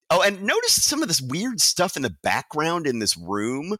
Oh 0.10 0.22
and 0.22 0.42
notice 0.44 0.84
some 0.84 1.02
of 1.02 1.08
this 1.08 1.22
weird 1.22 1.60
stuff 1.60 1.96
in 1.96 2.02
the 2.02 2.16
background 2.24 2.88
in 2.88 3.00
this 3.00 3.18
room. 3.18 3.76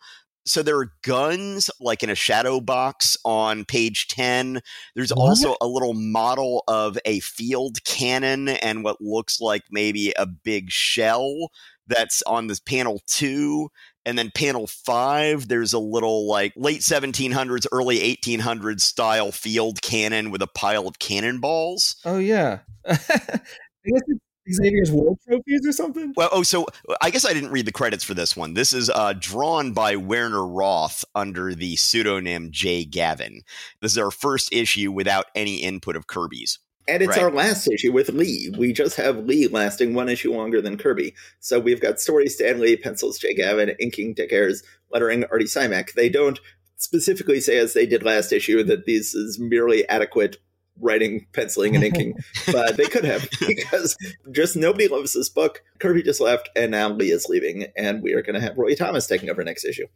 So 0.46 0.64
there 0.64 0.78
are 0.78 0.94
guns 1.04 1.70
like 1.80 2.04
in 2.04 2.10
a 2.10 2.16
shadow 2.16 2.62
box 2.62 3.18
on 3.26 3.66
page 3.66 4.08
10 4.08 4.62
there's 4.96 5.12
what? 5.12 5.20
also 5.20 5.56
a 5.60 5.68
little 5.68 5.94
model 5.94 6.64
of 6.70 6.98
a 7.04 7.20
field 7.20 7.84
cannon 7.84 8.48
and 8.48 8.84
what 8.84 9.02
looks 9.02 9.42
like 9.42 9.64
maybe 9.72 10.14
a 10.18 10.26
big 10.26 10.70
shell 10.70 11.50
that's 11.88 12.22
on 12.24 12.48
this 12.48 12.60
panel 12.60 13.02
2 13.08 13.70
and 14.08 14.18
then 14.18 14.32
panel 14.34 14.68
five, 14.68 15.50
there's 15.50 15.74
a 15.74 15.80
little 15.80 16.28
like 16.28 16.54
late 16.56 16.80
1700s, 16.80 17.68
early 17.74 18.00
1800s 18.00 18.80
style 18.80 19.34
field 19.34 19.82
cannon 19.82 20.32
with 20.32 20.42
a 20.42 20.48
pile 20.48 20.88
of 20.88 20.98
cannonballs. 20.98 21.98
Oh, 22.06 22.18
yeah. 22.18 22.60
I 22.88 22.96
guess 22.96 24.02
it's 24.08 24.22
Xavier's 24.54 24.92
World 24.94 25.20
Trophies 25.28 25.68
or 25.68 25.74
something? 25.74 26.14
Well, 26.16 26.30
oh, 26.32 26.44
so 26.44 26.66
I 27.02 27.10
guess 27.10 27.26
I 27.26 27.34
didn't 27.34 27.52
read 27.52 27.66
the 27.66 27.72
credits 27.74 28.06
for 28.06 28.14
this 28.14 28.38
one. 28.38 28.54
This 28.54 28.72
is 28.72 28.90
uh, 28.90 29.14
drawn 29.20 29.74
by 29.74 29.98
Werner 29.98 30.48
Roth 30.48 31.04
under 31.14 31.54
the 31.54 31.76
pseudonym 31.76 32.50
Jay 32.52 32.86
Gavin. 32.86 33.42
This 33.82 33.92
is 33.92 33.98
our 33.98 34.12
first 34.12 34.54
issue 34.54 34.90
without 34.90 35.26
any 35.36 35.58
input 35.58 35.98
of 35.98 36.08
Kirby's. 36.08 36.60
And 36.88 37.04
it's 37.04 37.18
right. 37.18 37.24
our 37.24 37.32
last 37.32 37.68
issue 37.68 37.92
with 37.92 38.10
Lee. 38.10 38.54
We 38.58 38.72
just 38.72 38.96
have 38.96 39.26
Lee 39.26 39.48
lasting 39.48 39.94
one 39.94 40.08
issue 40.08 40.34
longer 40.34 40.62
than 40.62 40.78
Kirby. 40.78 41.14
So 41.40 41.60
we've 41.60 41.82
got 41.82 42.00
story 42.00 42.30
Stan 42.30 42.60
Lee, 42.60 42.78
pencils 42.78 43.20
Jay 43.20 43.34
Gavin, 43.34 43.76
inking 43.80 44.14
Dick 44.14 44.32
Ayers, 44.32 44.64
lettering 44.92 45.26
Artie 45.26 45.46
Simek. 45.46 45.94
They 45.94 46.08
don't 46.08 46.40
specifically 46.78 47.42
say, 47.42 47.58
as 47.58 47.74
they 47.74 47.86
did 47.86 48.04
last 48.04 48.32
issue, 48.32 48.64
that 48.64 48.86
this 48.86 49.14
is 49.14 49.38
merely 49.38 49.88
adequate 49.90 50.38
writing, 50.80 51.26
penciling, 51.34 51.76
and 51.76 51.84
inking, 51.84 52.16
but 52.52 52.78
they 52.78 52.86
could 52.86 53.04
have 53.04 53.28
because 53.48 53.98
just 54.32 54.56
nobody 54.56 54.88
loves 54.88 55.14
this 55.14 55.30
book. 55.30 55.64
Kirby 55.80 56.04
just 56.04 56.22
left, 56.22 56.50
and 56.56 56.72
now 56.72 56.90
Lee 56.90 57.12
is 57.12 57.28
leaving, 57.28 57.68
and 57.76 58.02
we 58.02 58.14
are 58.14 58.22
going 58.22 58.36
to 58.36 58.42
have 58.42 58.58
Roy 58.58 58.76
Thomas 58.76 59.08
taking 59.08 59.30
over 59.30 59.44
next 59.44 59.66
issue. 59.66 59.88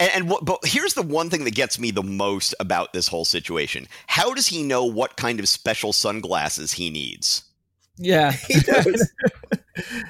And, 0.00 0.10
and 0.14 0.30
what, 0.30 0.44
but 0.44 0.60
here's 0.64 0.94
the 0.94 1.02
one 1.02 1.30
thing 1.30 1.44
that 1.44 1.54
gets 1.54 1.78
me 1.78 1.90
the 1.90 2.02
most 2.02 2.54
about 2.60 2.92
this 2.92 3.08
whole 3.08 3.24
situation: 3.24 3.86
How 4.06 4.34
does 4.34 4.48
he 4.48 4.62
know 4.62 4.84
what 4.84 5.16
kind 5.16 5.40
of 5.40 5.48
special 5.48 5.92
sunglasses 5.92 6.72
he 6.72 6.90
needs? 6.90 7.44
Yeah, 7.96 8.32
he 8.48 8.60
knows. 8.66 9.12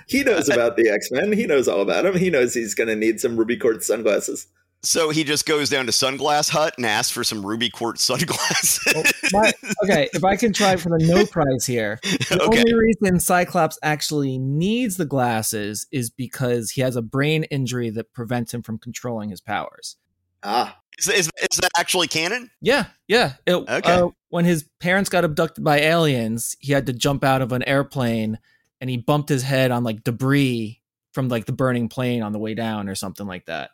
he 0.06 0.24
knows 0.24 0.48
about 0.52 0.76
the 0.76 0.88
X 0.88 1.10
Men. 1.10 1.32
He 1.32 1.46
knows 1.46 1.68
all 1.68 1.80
about 1.80 2.04
them. 2.04 2.16
He 2.16 2.30
knows 2.30 2.54
he's 2.54 2.74
going 2.74 2.88
to 2.88 2.96
need 2.96 3.20
some 3.20 3.36
ruby 3.36 3.56
quartz 3.56 3.86
sunglasses. 3.86 4.46
So 4.84 5.10
he 5.10 5.22
just 5.22 5.46
goes 5.46 5.68
down 5.68 5.86
to 5.86 5.92
Sunglass 5.92 6.50
Hut 6.50 6.74
and 6.76 6.84
asks 6.84 7.12
for 7.12 7.22
some 7.22 7.46
ruby 7.46 7.70
quartz 7.70 8.02
sunglasses. 8.02 8.80
Well, 8.92 9.04
my, 9.32 9.52
okay, 9.84 10.08
if 10.12 10.24
I 10.24 10.34
can 10.34 10.52
try 10.52 10.74
for 10.74 10.88
the 10.88 11.04
no 11.06 11.24
prize 11.24 11.64
here, 11.64 12.00
the 12.02 12.40
okay. 12.42 12.58
only 12.58 12.74
reason 12.74 13.20
Cyclops 13.20 13.78
actually 13.82 14.38
needs 14.38 14.96
the 14.96 15.04
glasses 15.04 15.86
is 15.92 16.10
because 16.10 16.72
he 16.72 16.80
has 16.80 16.96
a 16.96 17.02
brain 17.02 17.44
injury 17.44 17.90
that 17.90 18.12
prevents 18.12 18.52
him 18.52 18.62
from 18.62 18.78
controlling 18.78 19.30
his 19.30 19.40
powers. 19.40 19.96
Ah, 20.42 20.76
is, 20.98 21.08
is, 21.08 21.30
is 21.52 21.58
that 21.58 21.70
actually 21.78 22.08
canon? 22.08 22.50
Yeah, 22.60 22.86
yeah. 23.06 23.34
It, 23.46 23.54
okay. 23.54 23.92
Uh, 23.92 24.08
when 24.30 24.44
his 24.44 24.68
parents 24.80 25.08
got 25.08 25.24
abducted 25.24 25.62
by 25.62 25.78
aliens, 25.78 26.56
he 26.58 26.72
had 26.72 26.86
to 26.86 26.92
jump 26.92 27.22
out 27.22 27.40
of 27.40 27.52
an 27.52 27.62
airplane 27.68 28.40
and 28.80 28.90
he 28.90 28.96
bumped 28.96 29.28
his 29.28 29.44
head 29.44 29.70
on 29.70 29.84
like 29.84 30.02
debris 30.02 30.80
from 31.12 31.28
like 31.28 31.44
the 31.44 31.52
burning 31.52 31.88
plane 31.88 32.22
on 32.22 32.32
the 32.32 32.40
way 32.40 32.54
down 32.54 32.88
or 32.88 32.96
something 32.96 33.28
like 33.28 33.46
that 33.46 33.70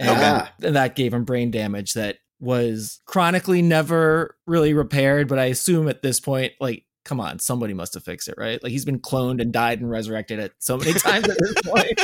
and 0.00 0.10
ah. 0.10 0.52
that 0.58 0.96
gave 0.96 1.12
him 1.12 1.24
brain 1.24 1.50
damage 1.50 1.94
that 1.94 2.16
was 2.40 3.00
chronically 3.06 3.62
never 3.62 4.36
really 4.46 4.74
repaired. 4.74 5.28
But 5.28 5.38
I 5.38 5.46
assume 5.46 5.88
at 5.88 6.02
this 6.02 6.20
point, 6.20 6.52
like, 6.60 6.84
come 7.04 7.20
on, 7.20 7.38
somebody 7.38 7.74
must 7.74 7.94
have 7.94 8.04
fixed 8.04 8.28
it, 8.28 8.34
right? 8.38 8.62
Like 8.62 8.72
he's 8.72 8.84
been 8.84 9.00
cloned 9.00 9.40
and 9.40 9.52
died 9.52 9.80
and 9.80 9.90
resurrected 9.90 10.38
it 10.38 10.52
so 10.58 10.76
many 10.76 10.92
times 10.94 11.28
at 11.28 11.38
this 11.38 11.54
point. 11.64 12.00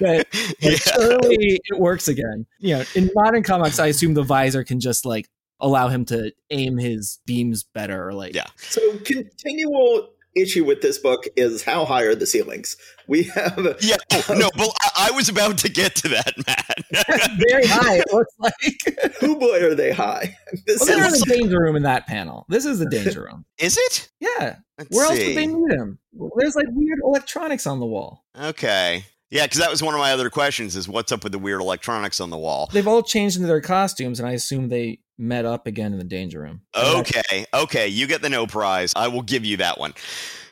that 0.00 0.26
like, 0.32 0.60
yeah. 0.60 0.76
surely 0.76 1.60
it 1.64 1.80
works 1.80 2.08
again. 2.08 2.46
You 2.58 2.78
know, 2.78 2.84
in 2.94 3.10
modern 3.14 3.42
comics, 3.42 3.78
I 3.78 3.86
assume 3.86 4.14
the 4.14 4.22
visor 4.22 4.64
can 4.64 4.80
just 4.80 5.04
like 5.04 5.28
allow 5.60 5.88
him 5.88 6.04
to 6.06 6.32
aim 6.50 6.76
his 6.76 7.20
beams 7.26 7.62
better 7.62 8.08
or 8.08 8.14
like 8.14 8.34
yeah. 8.34 8.46
So 8.56 8.80
continual 8.98 10.10
issue 10.34 10.64
with 10.64 10.80
this 10.80 10.98
book 10.98 11.26
is 11.36 11.62
how 11.62 11.84
high 11.84 12.02
are 12.02 12.14
the 12.14 12.26
ceilings? 12.26 12.76
We 13.06 13.24
have 13.24 13.76
yeah 13.80 13.96
no, 14.30 14.50
but 14.56 14.68
I, 14.80 15.08
I, 15.08 15.10
was 15.12 15.28
about 15.28 15.58
to 15.58 15.68
get 15.68 15.94
to 15.96 16.08
that, 16.08 16.34
Matt. 16.46 16.71
very 17.50 17.66
high. 17.66 17.96
It 17.96 18.12
looks 18.12 18.34
like. 18.38 19.14
Who 19.20 19.36
boy 19.36 19.64
are 19.64 19.74
they 19.74 19.92
high? 19.92 20.36
This 20.66 20.80
well, 20.80 20.98
they're 20.98 21.06
in 21.06 21.12
the 21.12 21.26
danger 21.26 21.60
room 21.60 21.76
in 21.76 21.82
that 21.84 22.06
panel. 22.06 22.44
This 22.48 22.66
is 22.66 22.78
the 22.78 22.86
danger 22.86 23.22
room. 23.22 23.44
is 23.58 23.78
it? 23.78 24.10
Yeah. 24.20 24.56
Let's 24.78 24.94
Where 24.94 25.06
see. 25.06 25.12
else 25.12 25.26
would 25.28 25.36
they 25.36 25.46
need 25.46 25.72
him? 25.72 25.98
There's 26.36 26.54
like 26.54 26.66
weird 26.70 26.98
electronics 27.02 27.66
on 27.66 27.80
the 27.80 27.86
wall. 27.86 28.24
Okay. 28.38 29.04
Yeah, 29.30 29.46
because 29.46 29.60
that 29.60 29.70
was 29.70 29.82
one 29.82 29.94
of 29.94 30.00
my 30.00 30.12
other 30.12 30.28
questions: 30.28 30.76
is 30.76 30.86
what's 30.88 31.10
up 31.10 31.22
with 31.24 31.32
the 31.32 31.38
weird 31.38 31.62
electronics 31.62 32.20
on 32.20 32.28
the 32.28 32.36
wall? 32.36 32.68
They've 32.70 32.86
all 32.86 33.02
changed 33.02 33.36
into 33.36 33.48
their 33.48 33.62
costumes, 33.62 34.20
and 34.20 34.28
I 34.28 34.32
assume 34.32 34.68
they 34.68 34.98
met 35.16 35.46
up 35.46 35.66
again 35.66 35.92
in 35.92 35.98
the 35.98 36.04
danger 36.04 36.40
room. 36.42 36.60
Okay, 36.76 37.46
okay, 37.54 37.88
you 37.88 38.06
get 38.06 38.20
the 38.20 38.28
no 38.28 38.46
prize. 38.46 38.92
I 38.94 39.08
will 39.08 39.22
give 39.22 39.46
you 39.46 39.56
that 39.56 39.78
one. 39.80 39.94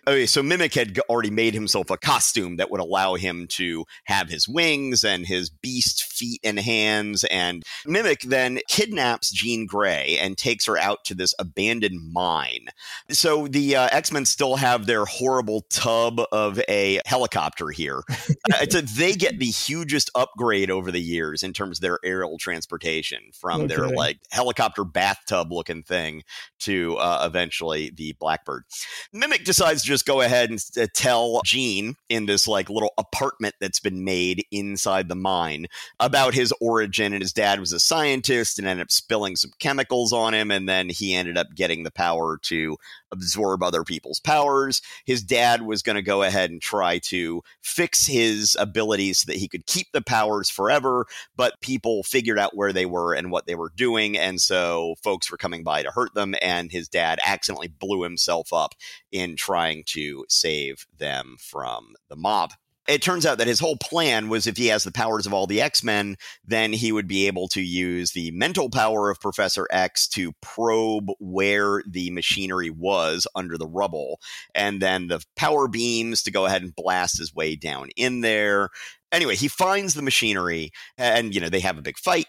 Okay, 0.08 0.24
so 0.24 0.42
Mimic 0.42 0.72
had 0.74 0.98
already 1.10 1.30
made 1.30 1.52
himself 1.52 1.90
a 1.90 1.98
costume 1.98 2.56
that 2.56 2.70
would 2.70 2.80
allow 2.80 3.16
him 3.16 3.46
to 3.50 3.84
have 4.04 4.30
his 4.30 4.48
wings 4.48 5.04
and 5.04 5.26
his 5.26 5.50
beast 5.50 6.09
feet 6.20 6.40
and 6.44 6.60
hands. 6.60 7.24
And 7.24 7.64
Mimic 7.86 8.22
then 8.22 8.60
kidnaps 8.68 9.32
Jean 9.32 9.66
Grey 9.66 10.18
and 10.20 10.36
takes 10.36 10.66
her 10.66 10.76
out 10.76 11.04
to 11.06 11.14
this 11.14 11.34
abandoned 11.38 12.12
mine. 12.12 12.66
So 13.08 13.48
the 13.48 13.76
uh, 13.76 13.88
X 13.90 14.12
Men 14.12 14.26
still 14.26 14.56
have 14.56 14.86
their 14.86 15.06
horrible 15.06 15.62
tub 15.70 16.20
of 16.30 16.60
a 16.68 17.00
helicopter 17.06 17.70
here. 17.70 18.02
uh, 18.54 18.66
they 18.96 19.14
get 19.14 19.38
the 19.38 19.46
hugest 19.46 20.10
upgrade 20.14 20.70
over 20.70 20.90
the 20.92 21.00
years 21.00 21.42
in 21.42 21.52
terms 21.52 21.78
of 21.78 21.82
their 21.82 21.98
aerial 22.04 22.36
transportation 22.38 23.18
from 23.32 23.62
okay. 23.62 23.74
their 23.74 23.88
like 23.88 24.18
helicopter 24.30 24.84
bathtub 24.84 25.50
looking 25.50 25.82
thing 25.82 26.22
to 26.58 26.96
uh, 26.96 27.22
eventually 27.24 27.90
the 27.96 28.14
Blackbird. 28.20 28.64
Mimic 29.12 29.44
decides 29.44 29.82
to 29.82 29.88
just 29.88 30.04
go 30.04 30.20
ahead 30.20 30.50
and 30.50 30.62
uh, 30.78 30.86
tell 30.94 31.40
Jean 31.44 31.94
in 32.08 32.26
this 32.26 32.46
like 32.46 32.68
little 32.68 32.92
apartment 32.98 33.54
that's 33.60 33.80
been 33.80 34.04
made 34.04 34.44
inside 34.50 35.08
the 35.08 35.16
mine 35.16 35.66
about 36.10 36.34
his 36.34 36.52
origin. 36.60 37.12
And 37.12 37.22
his 37.22 37.32
dad 37.32 37.60
was 37.60 37.72
a 37.72 37.78
scientist 37.78 38.58
and 38.58 38.66
ended 38.66 38.82
up 38.82 38.90
spilling 38.90 39.36
some 39.36 39.52
chemicals 39.60 40.12
on 40.12 40.34
him. 40.34 40.50
And 40.50 40.68
then 40.68 40.88
he 40.88 41.14
ended 41.14 41.38
up 41.38 41.54
getting 41.54 41.84
the 41.84 41.92
power 41.92 42.36
to 42.42 42.76
absorb 43.12 43.62
other 43.62 43.84
people's 43.84 44.18
powers. 44.18 44.82
His 45.04 45.22
dad 45.22 45.62
was 45.62 45.82
going 45.82 45.94
to 45.94 46.02
go 46.02 46.24
ahead 46.24 46.50
and 46.50 46.60
try 46.60 46.98
to 47.04 47.42
fix 47.62 48.08
his 48.08 48.56
abilities 48.58 49.20
so 49.20 49.30
that 49.30 49.38
he 49.38 49.46
could 49.46 49.66
keep 49.66 49.86
the 49.92 50.02
powers 50.02 50.50
forever. 50.50 51.06
But 51.36 51.60
people 51.60 52.02
figured 52.02 52.40
out 52.40 52.56
where 52.56 52.72
they 52.72 52.86
were 52.86 53.14
and 53.14 53.30
what 53.30 53.46
they 53.46 53.54
were 53.54 53.72
doing. 53.76 54.18
And 54.18 54.40
so 54.40 54.96
folks 55.04 55.30
were 55.30 55.36
coming 55.36 55.62
by 55.62 55.84
to 55.84 55.92
hurt 55.92 56.14
them. 56.14 56.34
And 56.42 56.72
his 56.72 56.88
dad 56.88 57.20
accidentally 57.24 57.68
blew 57.68 58.02
himself 58.02 58.52
up 58.52 58.74
in 59.12 59.36
trying 59.36 59.84
to 59.86 60.24
save 60.28 60.86
them 60.98 61.36
from 61.38 61.94
the 62.08 62.16
mob. 62.16 62.50
It 62.88 63.02
turns 63.02 63.24
out 63.24 63.38
that 63.38 63.46
his 63.46 63.60
whole 63.60 63.76
plan 63.76 64.28
was 64.28 64.46
if 64.46 64.56
he 64.56 64.66
has 64.68 64.84
the 64.84 64.90
powers 64.90 65.26
of 65.26 65.32
all 65.32 65.46
the 65.46 65.60
X 65.60 65.84
Men, 65.84 66.16
then 66.44 66.72
he 66.72 66.92
would 66.92 67.06
be 67.06 67.26
able 67.26 67.46
to 67.48 67.60
use 67.60 68.12
the 68.12 68.30
mental 68.32 68.70
power 68.70 69.10
of 69.10 69.20
Professor 69.20 69.66
X 69.70 70.08
to 70.08 70.32
probe 70.40 71.10
where 71.20 71.82
the 71.88 72.10
machinery 72.10 72.70
was 72.70 73.26
under 73.34 73.56
the 73.56 73.66
rubble, 73.66 74.18
and 74.54 74.80
then 74.80 75.08
the 75.08 75.24
power 75.36 75.68
beams 75.68 76.22
to 76.22 76.30
go 76.30 76.46
ahead 76.46 76.62
and 76.62 76.74
blast 76.74 77.18
his 77.18 77.34
way 77.34 77.54
down 77.54 77.90
in 77.96 78.22
there. 78.22 78.70
Anyway, 79.12 79.36
he 79.36 79.48
finds 79.48 79.94
the 79.94 80.02
machinery, 80.02 80.70
and 80.96 81.34
you 81.34 81.40
know 81.40 81.48
they 81.48 81.60
have 81.60 81.78
a 81.78 81.82
big 81.82 81.98
fight 81.98 82.26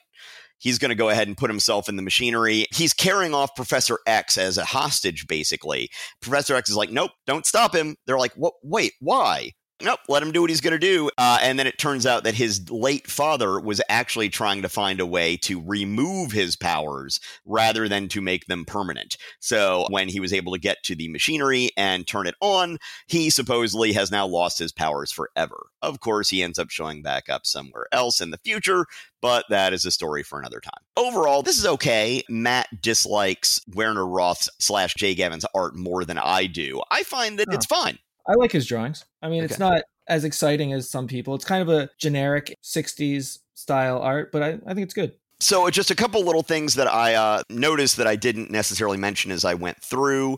he's 0.61 0.77
going 0.77 0.89
to 0.89 0.95
go 0.95 1.09
ahead 1.09 1.27
and 1.27 1.35
put 1.35 1.49
himself 1.49 1.89
in 1.89 1.95
the 1.95 2.01
machinery. 2.03 2.67
He's 2.73 2.93
carrying 2.93 3.33
off 3.33 3.55
Professor 3.55 3.97
X 4.05 4.37
as 4.37 4.57
a 4.57 4.65
hostage, 4.65 5.27
basically. 5.27 5.89
Professor 6.21 6.55
X 6.55 6.69
is 6.69 6.75
like, 6.77 6.91
nope, 6.91 7.11
don't 7.25 7.45
stop 7.45 7.75
him. 7.75 7.95
They're 8.05 8.19
like, 8.19 8.33
what? 8.35 8.53
Wait, 8.63 8.93
why? 8.99 9.53
Nope, 9.83 9.99
let 10.07 10.23
him 10.23 10.31
do 10.31 10.41
what 10.41 10.49
he's 10.49 10.61
going 10.61 10.71
to 10.71 10.79
do. 10.79 11.09
Uh, 11.17 11.39
and 11.41 11.57
then 11.57 11.67
it 11.67 11.77
turns 11.77 12.05
out 12.05 12.23
that 12.23 12.35
his 12.35 12.69
late 12.69 13.07
father 13.07 13.59
was 13.59 13.81
actually 13.89 14.29
trying 14.29 14.61
to 14.61 14.69
find 14.69 14.99
a 14.99 15.05
way 15.05 15.37
to 15.37 15.61
remove 15.61 16.31
his 16.31 16.55
powers 16.55 17.19
rather 17.45 17.87
than 17.87 18.07
to 18.09 18.21
make 18.21 18.45
them 18.45 18.65
permanent. 18.65 19.17
So 19.39 19.85
when 19.89 20.09
he 20.09 20.19
was 20.19 20.33
able 20.33 20.53
to 20.53 20.59
get 20.59 20.83
to 20.83 20.95
the 20.95 21.09
machinery 21.09 21.69
and 21.77 22.07
turn 22.07 22.27
it 22.27 22.35
on, 22.41 22.77
he 23.07 23.29
supposedly 23.29 23.93
has 23.93 24.11
now 24.11 24.27
lost 24.27 24.59
his 24.59 24.71
powers 24.71 25.11
forever. 25.11 25.67
Of 25.81 25.99
course, 25.99 26.29
he 26.29 26.43
ends 26.43 26.59
up 26.59 26.69
showing 26.69 27.01
back 27.01 27.29
up 27.29 27.45
somewhere 27.45 27.87
else 27.91 28.21
in 28.21 28.31
the 28.31 28.37
future, 28.37 28.85
but 29.21 29.45
that 29.49 29.73
is 29.73 29.85
a 29.85 29.91
story 29.91 30.23
for 30.23 30.39
another 30.39 30.59
time. 30.59 30.83
Overall, 30.97 31.41
this 31.41 31.57
is 31.57 31.65
okay. 31.65 32.23
Matt 32.29 32.67
dislikes 32.81 33.61
Werner 33.73 34.05
Roth 34.05 34.49
slash 34.59 34.93
Jay 34.95 35.15
Gavin's 35.15 35.45
art 35.55 35.75
more 35.75 36.05
than 36.05 36.17
I 36.17 36.45
do. 36.45 36.81
I 36.91 37.03
find 37.03 37.39
that 37.39 37.47
oh. 37.49 37.53
it's 37.53 37.65
fine. 37.65 37.97
I 38.27 38.33
like 38.33 38.51
his 38.51 38.65
drawings. 38.65 39.05
I 39.21 39.29
mean, 39.29 39.43
okay. 39.43 39.45
it's 39.45 39.59
not 39.59 39.81
as 40.07 40.23
exciting 40.23 40.73
as 40.73 40.89
some 40.89 41.07
people. 41.07 41.35
It's 41.35 41.45
kind 41.45 41.61
of 41.61 41.69
a 41.69 41.89
generic 41.97 42.55
60s 42.63 43.39
style 43.53 43.99
art, 43.99 44.31
but 44.31 44.43
I, 44.43 44.49
I 44.65 44.73
think 44.73 44.85
it's 44.85 44.93
good. 44.93 45.13
So, 45.39 45.67
just 45.71 45.89
a 45.89 45.95
couple 45.95 46.23
little 46.23 46.43
things 46.43 46.75
that 46.75 46.87
I 46.87 47.15
uh, 47.15 47.41
noticed 47.49 47.97
that 47.97 48.05
I 48.05 48.15
didn't 48.15 48.51
necessarily 48.51 48.97
mention 48.97 49.31
as 49.31 49.43
I 49.43 49.55
went 49.55 49.81
through. 49.81 50.37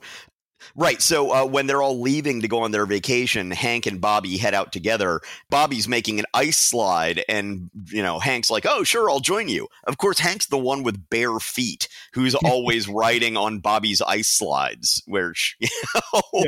Right. 0.76 1.02
So 1.02 1.31
uh, 1.31 1.45
when 1.45 1.68
they're 1.68 1.81
all 1.81 1.99
leaving 1.99 2.41
to 2.41 2.48
go 2.48 2.61
on 2.61 2.72
their 2.72 2.85
vacation, 2.85 3.52
Hank 3.52 3.85
and 3.85 4.02
Bobby 4.02 4.38
head 4.38 4.53
out 4.53 4.72
together. 4.72 5.22
Bobby's 5.49 5.88
making 5.88 6.19
an 6.19 6.26
ice 6.34 6.57
slide, 6.57 7.23
and 7.30 7.69
you 7.88 8.03
know 8.03 8.19
Hank's 8.19 8.49
like, 8.49 8.65
"Oh, 8.68 8.84
sure, 8.84 9.10
I'll 9.10 9.19
join 9.19 9.49
you." 9.49 9.68
Of 9.85 9.98
course, 9.98 10.19
Hank's 10.19 10.48
the 10.48 10.57
one 10.57 10.84
with 10.84 11.10
bare 11.10 11.40
feet 11.40 11.88
who's 12.14 12.35
always 12.44 12.88
riding 12.88 13.38
on 13.38 13.60
Bobby's 13.60 14.02
ice 14.02 14.30
slides. 14.30 15.02
Where 15.06 15.34
you 15.60 15.68
know, 15.95 16.22
yeah. 16.34 16.44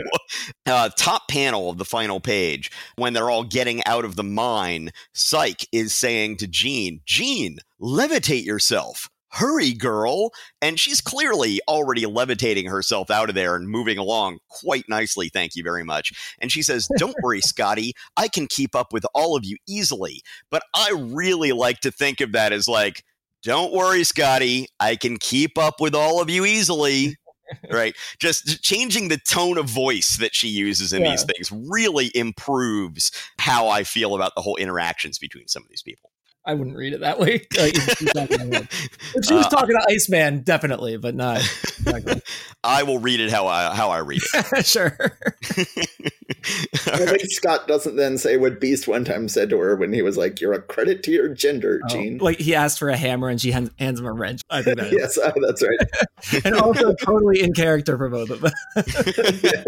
uh, 0.66 0.90
top 0.96 1.28
panel 1.30 1.70
of 1.70 1.78
the 1.78 1.86
final 1.86 2.20
page 2.20 2.72
when 2.96 3.14
they're 3.14 3.30
all 3.30 3.44
getting 3.44 3.84
out 3.86 4.06
of 4.06 4.16
the 4.16 4.24
mine, 4.24 4.92
Cyke 5.14 5.68
is 5.72 5.94
saying 5.94 6.38
to 6.38 6.48
Jean, 6.48 7.02
"Jean, 7.06 7.60
levitate 7.80 8.46
yourself." 8.46 9.10
Hurry, 9.36 9.74
girl. 9.74 10.32
And 10.62 10.80
she's 10.80 11.02
clearly 11.02 11.60
already 11.68 12.06
levitating 12.06 12.68
herself 12.68 13.12
out 13.12 13.30
of 13.30 13.36
there 13.36 13.56
and 13.56 13.70
moving 13.70 13.98
along 13.98 14.40
quite 14.50 14.86
nicely. 14.88 15.30
Thank 15.30 15.56
you 15.56 15.64
very 15.64 15.84
much. 15.84 16.14
And 16.40 16.52
she 16.52 16.62
says, 16.62 16.88
Don't 16.98 17.16
worry, 17.24 17.42
Scotty. 17.42 17.94
I 18.18 18.28
can 18.28 18.48
keep 18.48 18.76
up 18.76 18.94
with 18.94 19.06
all 19.14 19.36
of 19.36 19.46
you 19.46 19.58
easily. 19.68 20.22
But 20.50 20.64
I 20.74 20.92
really 20.98 21.52
like 21.52 21.82
to 21.82 21.92
think 21.92 22.22
of 22.22 22.32
that 22.32 22.54
as 22.54 22.68
like, 22.68 23.04
don't 23.44 23.74
worry, 23.74 24.04
Scotty. 24.04 24.68
I 24.80 24.96
can 24.96 25.18
keep 25.18 25.58
up 25.58 25.80
with 25.80 25.94
all 25.94 26.22
of 26.22 26.30
you 26.30 26.46
easily. 26.46 27.16
right 27.72 27.96
just 28.18 28.64
changing 28.64 29.08
the 29.08 29.20
tone 29.20 29.60
of 29.60 29.70
voice 29.70 30.18
that 30.18 30.34
she 30.34 30.48
uses 30.48 30.92
in 30.92 31.04
yeah. 31.04 31.12
these 31.12 31.24
things 31.26 31.52
really 31.70 32.10
improves 32.16 33.12
how 33.38 33.68
i 33.68 33.84
feel 33.84 34.16
about 34.16 34.34
the 34.36 34.42
whole 34.42 34.56
interactions 34.56 35.20
between 35.20 35.48
some 35.48 35.62
of 35.62 35.70
these 35.70 35.84
people 35.84 36.10
I 36.48 36.54
wouldn't 36.54 36.78
read 36.78 36.94
it 36.94 37.00
that 37.00 37.20
way. 37.20 37.48
if 37.52 39.26
she 39.26 39.34
was 39.34 39.46
uh, 39.48 39.50
talking 39.50 39.76
to 39.76 39.86
Iceman, 39.90 40.42
definitely, 40.42 40.98
but 40.98 41.16
not. 41.16 41.42
I 42.64 42.84
will 42.84 43.00
read 43.00 43.20
it 43.20 43.32
how 43.32 43.48
I 43.48 43.74
how 43.74 43.90
I 43.90 44.00
read 44.00 44.22
it. 44.34 44.66
sure. 44.66 45.18
I 46.30 47.06
think 47.06 47.32
Scott 47.32 47.68
doesn't 47.68 47.96
then 47.96 48.18
say 48.18 48.38
what 48.38 48.60
Beast 48.60 48.88
one 48.88 49.06
time 49.06 49.28
said 49.28 49.50
to 49.52 49.60
her 49.60 49.76
when 49.76 49.94
he 49.94 50.02
was 50.02 50.18
like, 50.18 50.42
"You're 50.42 50.54
a 50.54 50.62
credit 50.62 51.04
to 51.04 51.12
your 51.12 51.30
gender, 51.30 51.82
oh, 51.84 51.88
Jean." 51.88 52.18
Like 52.18 52.40
he 52.40 52.56
asked 52.56 52.80
for 52.80 52.90
a 52.90 52.98
hammer 52.98 53.30
and 53.30 53.40
she 53.40 53.52
hands, 53.52 53.70
hands 53.78 54.00
him 54.00 54.08
a 54.08 54.12
wrench. 54.12 54.42
I 54.50 54.64
think 54.64 54.80
that 54.80 54.92
yes, 54.92 55.18
oh, 55.22 55.32
that's 55.46 55.62
right. 55.62 56.46
and 56.46 56.56
also 56.56 56.94
totally 56.96 57.42
in 57.42 57.54
character 57.54 57.98
for 57.98 58.10
both 58.10 58.30
of 58.30 58.42
them. 58.42 58.52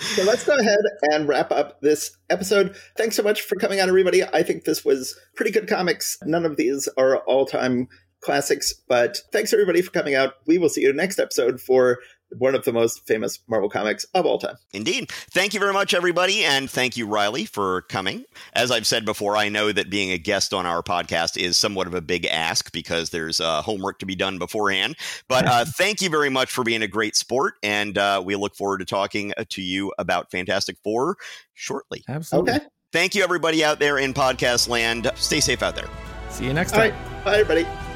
So 0.00 0.24
let's 0.24 0.44
go 0.44 0.56
ahead 0.56 0.78
and 1.10 1.26
wrap 1.26 1.50
up 1.50 1.80
this 1.80 2.16
episode. 2.28 2.76
Thanks 2.96 3.16
so 3.16 3.22
much 3.22 3.40
for 3.40 3.56
coming 3.56 3.80
on, 3.80 3.88
everybody. 3.88 4.22
I 4.22 4.42
think 4.42 4.64
this 4.64 4.84
was 4.84 5.18
pretty 5.36 5.50
good 5.50 5.68
comics. 5.68 6.18
None 6.24 6.44
of 6.44 6.56
these 6.56 6.88
are 6.98 7.18
all 7.18 7.46
time 7.46 7.88
classics, 8.20 8.74
but 8.88 9.20
thanks 9.32 9.52
everybody 9.52 9.80
for 9.80 9.90
coming 9.90 10.14
out. 10.14 10.34
We 10.46 10.58
will 10.58 10.68
see 10.68 10.82
you 10.82 10.92
next 10.92 11.18
episode 11.18 11.60
for 11.60 11.98
one 12.38 12.54
of 12.54 12.64
the 12.64 12.72
most 12.72 13.06
famous 13.06 13.38
Marvel 13.48 13.68
comics 13.68 14.04
of 14.14 14.26
all 14.26 14.38
time. 14.38 14.56
Indeed. 14.72 15.10
Thank 15.10 15.54
you 15.54 15.60
very 15.60 15.72
much, 15.72 15.94
everybody. 15.94 16.44
And 16.44 16.70
thank 16.70 16.96
you, 16.96 17.06
Riley, 17.06 17.44
for 17.44 17.82
coming. 17.82 18.24
As 18.54 18.70
I've 18.70 18.86
said 18.86 19.04
before, 19.04 19.36
I 19.36 19.48
know 19.48 19.72
that 19.72 19.90
being 19.90 20.10
a 20.10 20.18
guest 20.18 20.54
on 20.54 20.66
our 20.66 20.82
podcast 20.82 21.36
is 21.36 21.56
somewhat 21.56 21.86
of 21.86 21.94
a 21.94 22.00
big 22.00 22.26
ask 22.26 22.72
because 22.72 23.10
there's 23.10 23.40
uh, 23.40 23.62
homework 23.62 23.98
to 24.00 24.06
be 24.06 24.14
done 24.14 24.38
beforehand. 24.38 24.96
But 25.28 25.46
uh, 25.46 25.64
thank 25.68 26.00
you 26.00 26.10
very 26.10 26.30
much 26.30 26.50
for 26.50 26.64
being 26.64 26.82
a 26.82 26.88
great 26.88 27.16
sport. 27.16 27.54
And 27.62 27.96
uh, 27.98 28.22
we 28.24 28.36
look 28.36 28.54
forward 28.54 28.78
to 28.78 28.84
talking 28.84 29.32
uh, 29.36 29.44
to 29.50 29.62
you 29.62 29.92
about 29.98 30.30
Fantastic 30.30 30.78
Four 30.82 31.16
shortly. 31.54 32.04
Absolutely. 32.08 32.52
Okay. 32.54 32.66
Thank 32.92 33.14
you, 33.14 33.22
everybody 33.22 33.64
out 33.64 33.78
there 33.78 33.98
in 33.98 34.12
podcast 34.12 34.68
land. 34.68 35.10
Stay 35.14 35.40
safe 35.40 35.62
out 35.62 35.74
there. 35.74 35.88
See 36.28 36.44
you 36.44 36.52
next 36.52 36.72
time. 36.72 36.80
All 36.80 36.90
right. 36.90 37.24
Bye, 37.24 37.38
everybody. 37.40 37.91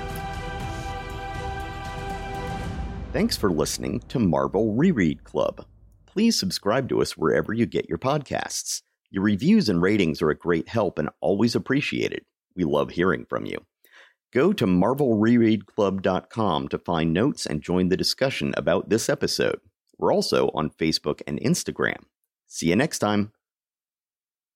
Thanks 3.16 3.34
for 3.34 3.50
listening 3.50 4.00
to 4.08 4.18
Marvel 4.18 4.74
Reread 4.74 5.24
Club. 5.24 5.64
Please 6.04 6.38
subscribe 6.38 6.86
to 6.90 7.00
us 7.00 7.16
wherever 7.16 7.54
you 7.54 7.64
get 7.64 7.88
your 7.88 7.96
podcasts. 7.96 8.82
Your 9.08 9.22
reviews 9.22 9.70
and 9.70 9.80
ratings 9.80 10.20
are 10.20 10.28
a 10.28 10.36
great 10.36 10.68
help 10.68 10.98
and 10.98 11.08
always 11.22 11.54
appreciated. 11.54 12.26
We 12.54 12.64
love 12.64 12.90
hearing 12.90 13.24
from 13.24 13.46
you. 13.46 13.56
Go 14.34 14.52
to 14.52 14.66
marvelrereadclub.com 14.66 16.68
to 16.68 16.78
find 16.78 17.14
notes 17.14 17.46
and 17.46 17.62
join 17.62 17.88
the 17.88 17.96
discussion 17.96 18.52
about 18.54 18.90
this 18.90 19.08
episode. 19.08 19.60
We're 19.96 20.12
also 20.12 20.50
on 20.52 20.68
Facebook 20.68 21.22
and 21.26 21.40
Instagram. 21.40 22.02
See 22.46 22.68
you 22.68 22.76
next 22.76 22.98
time. 22.98 23.32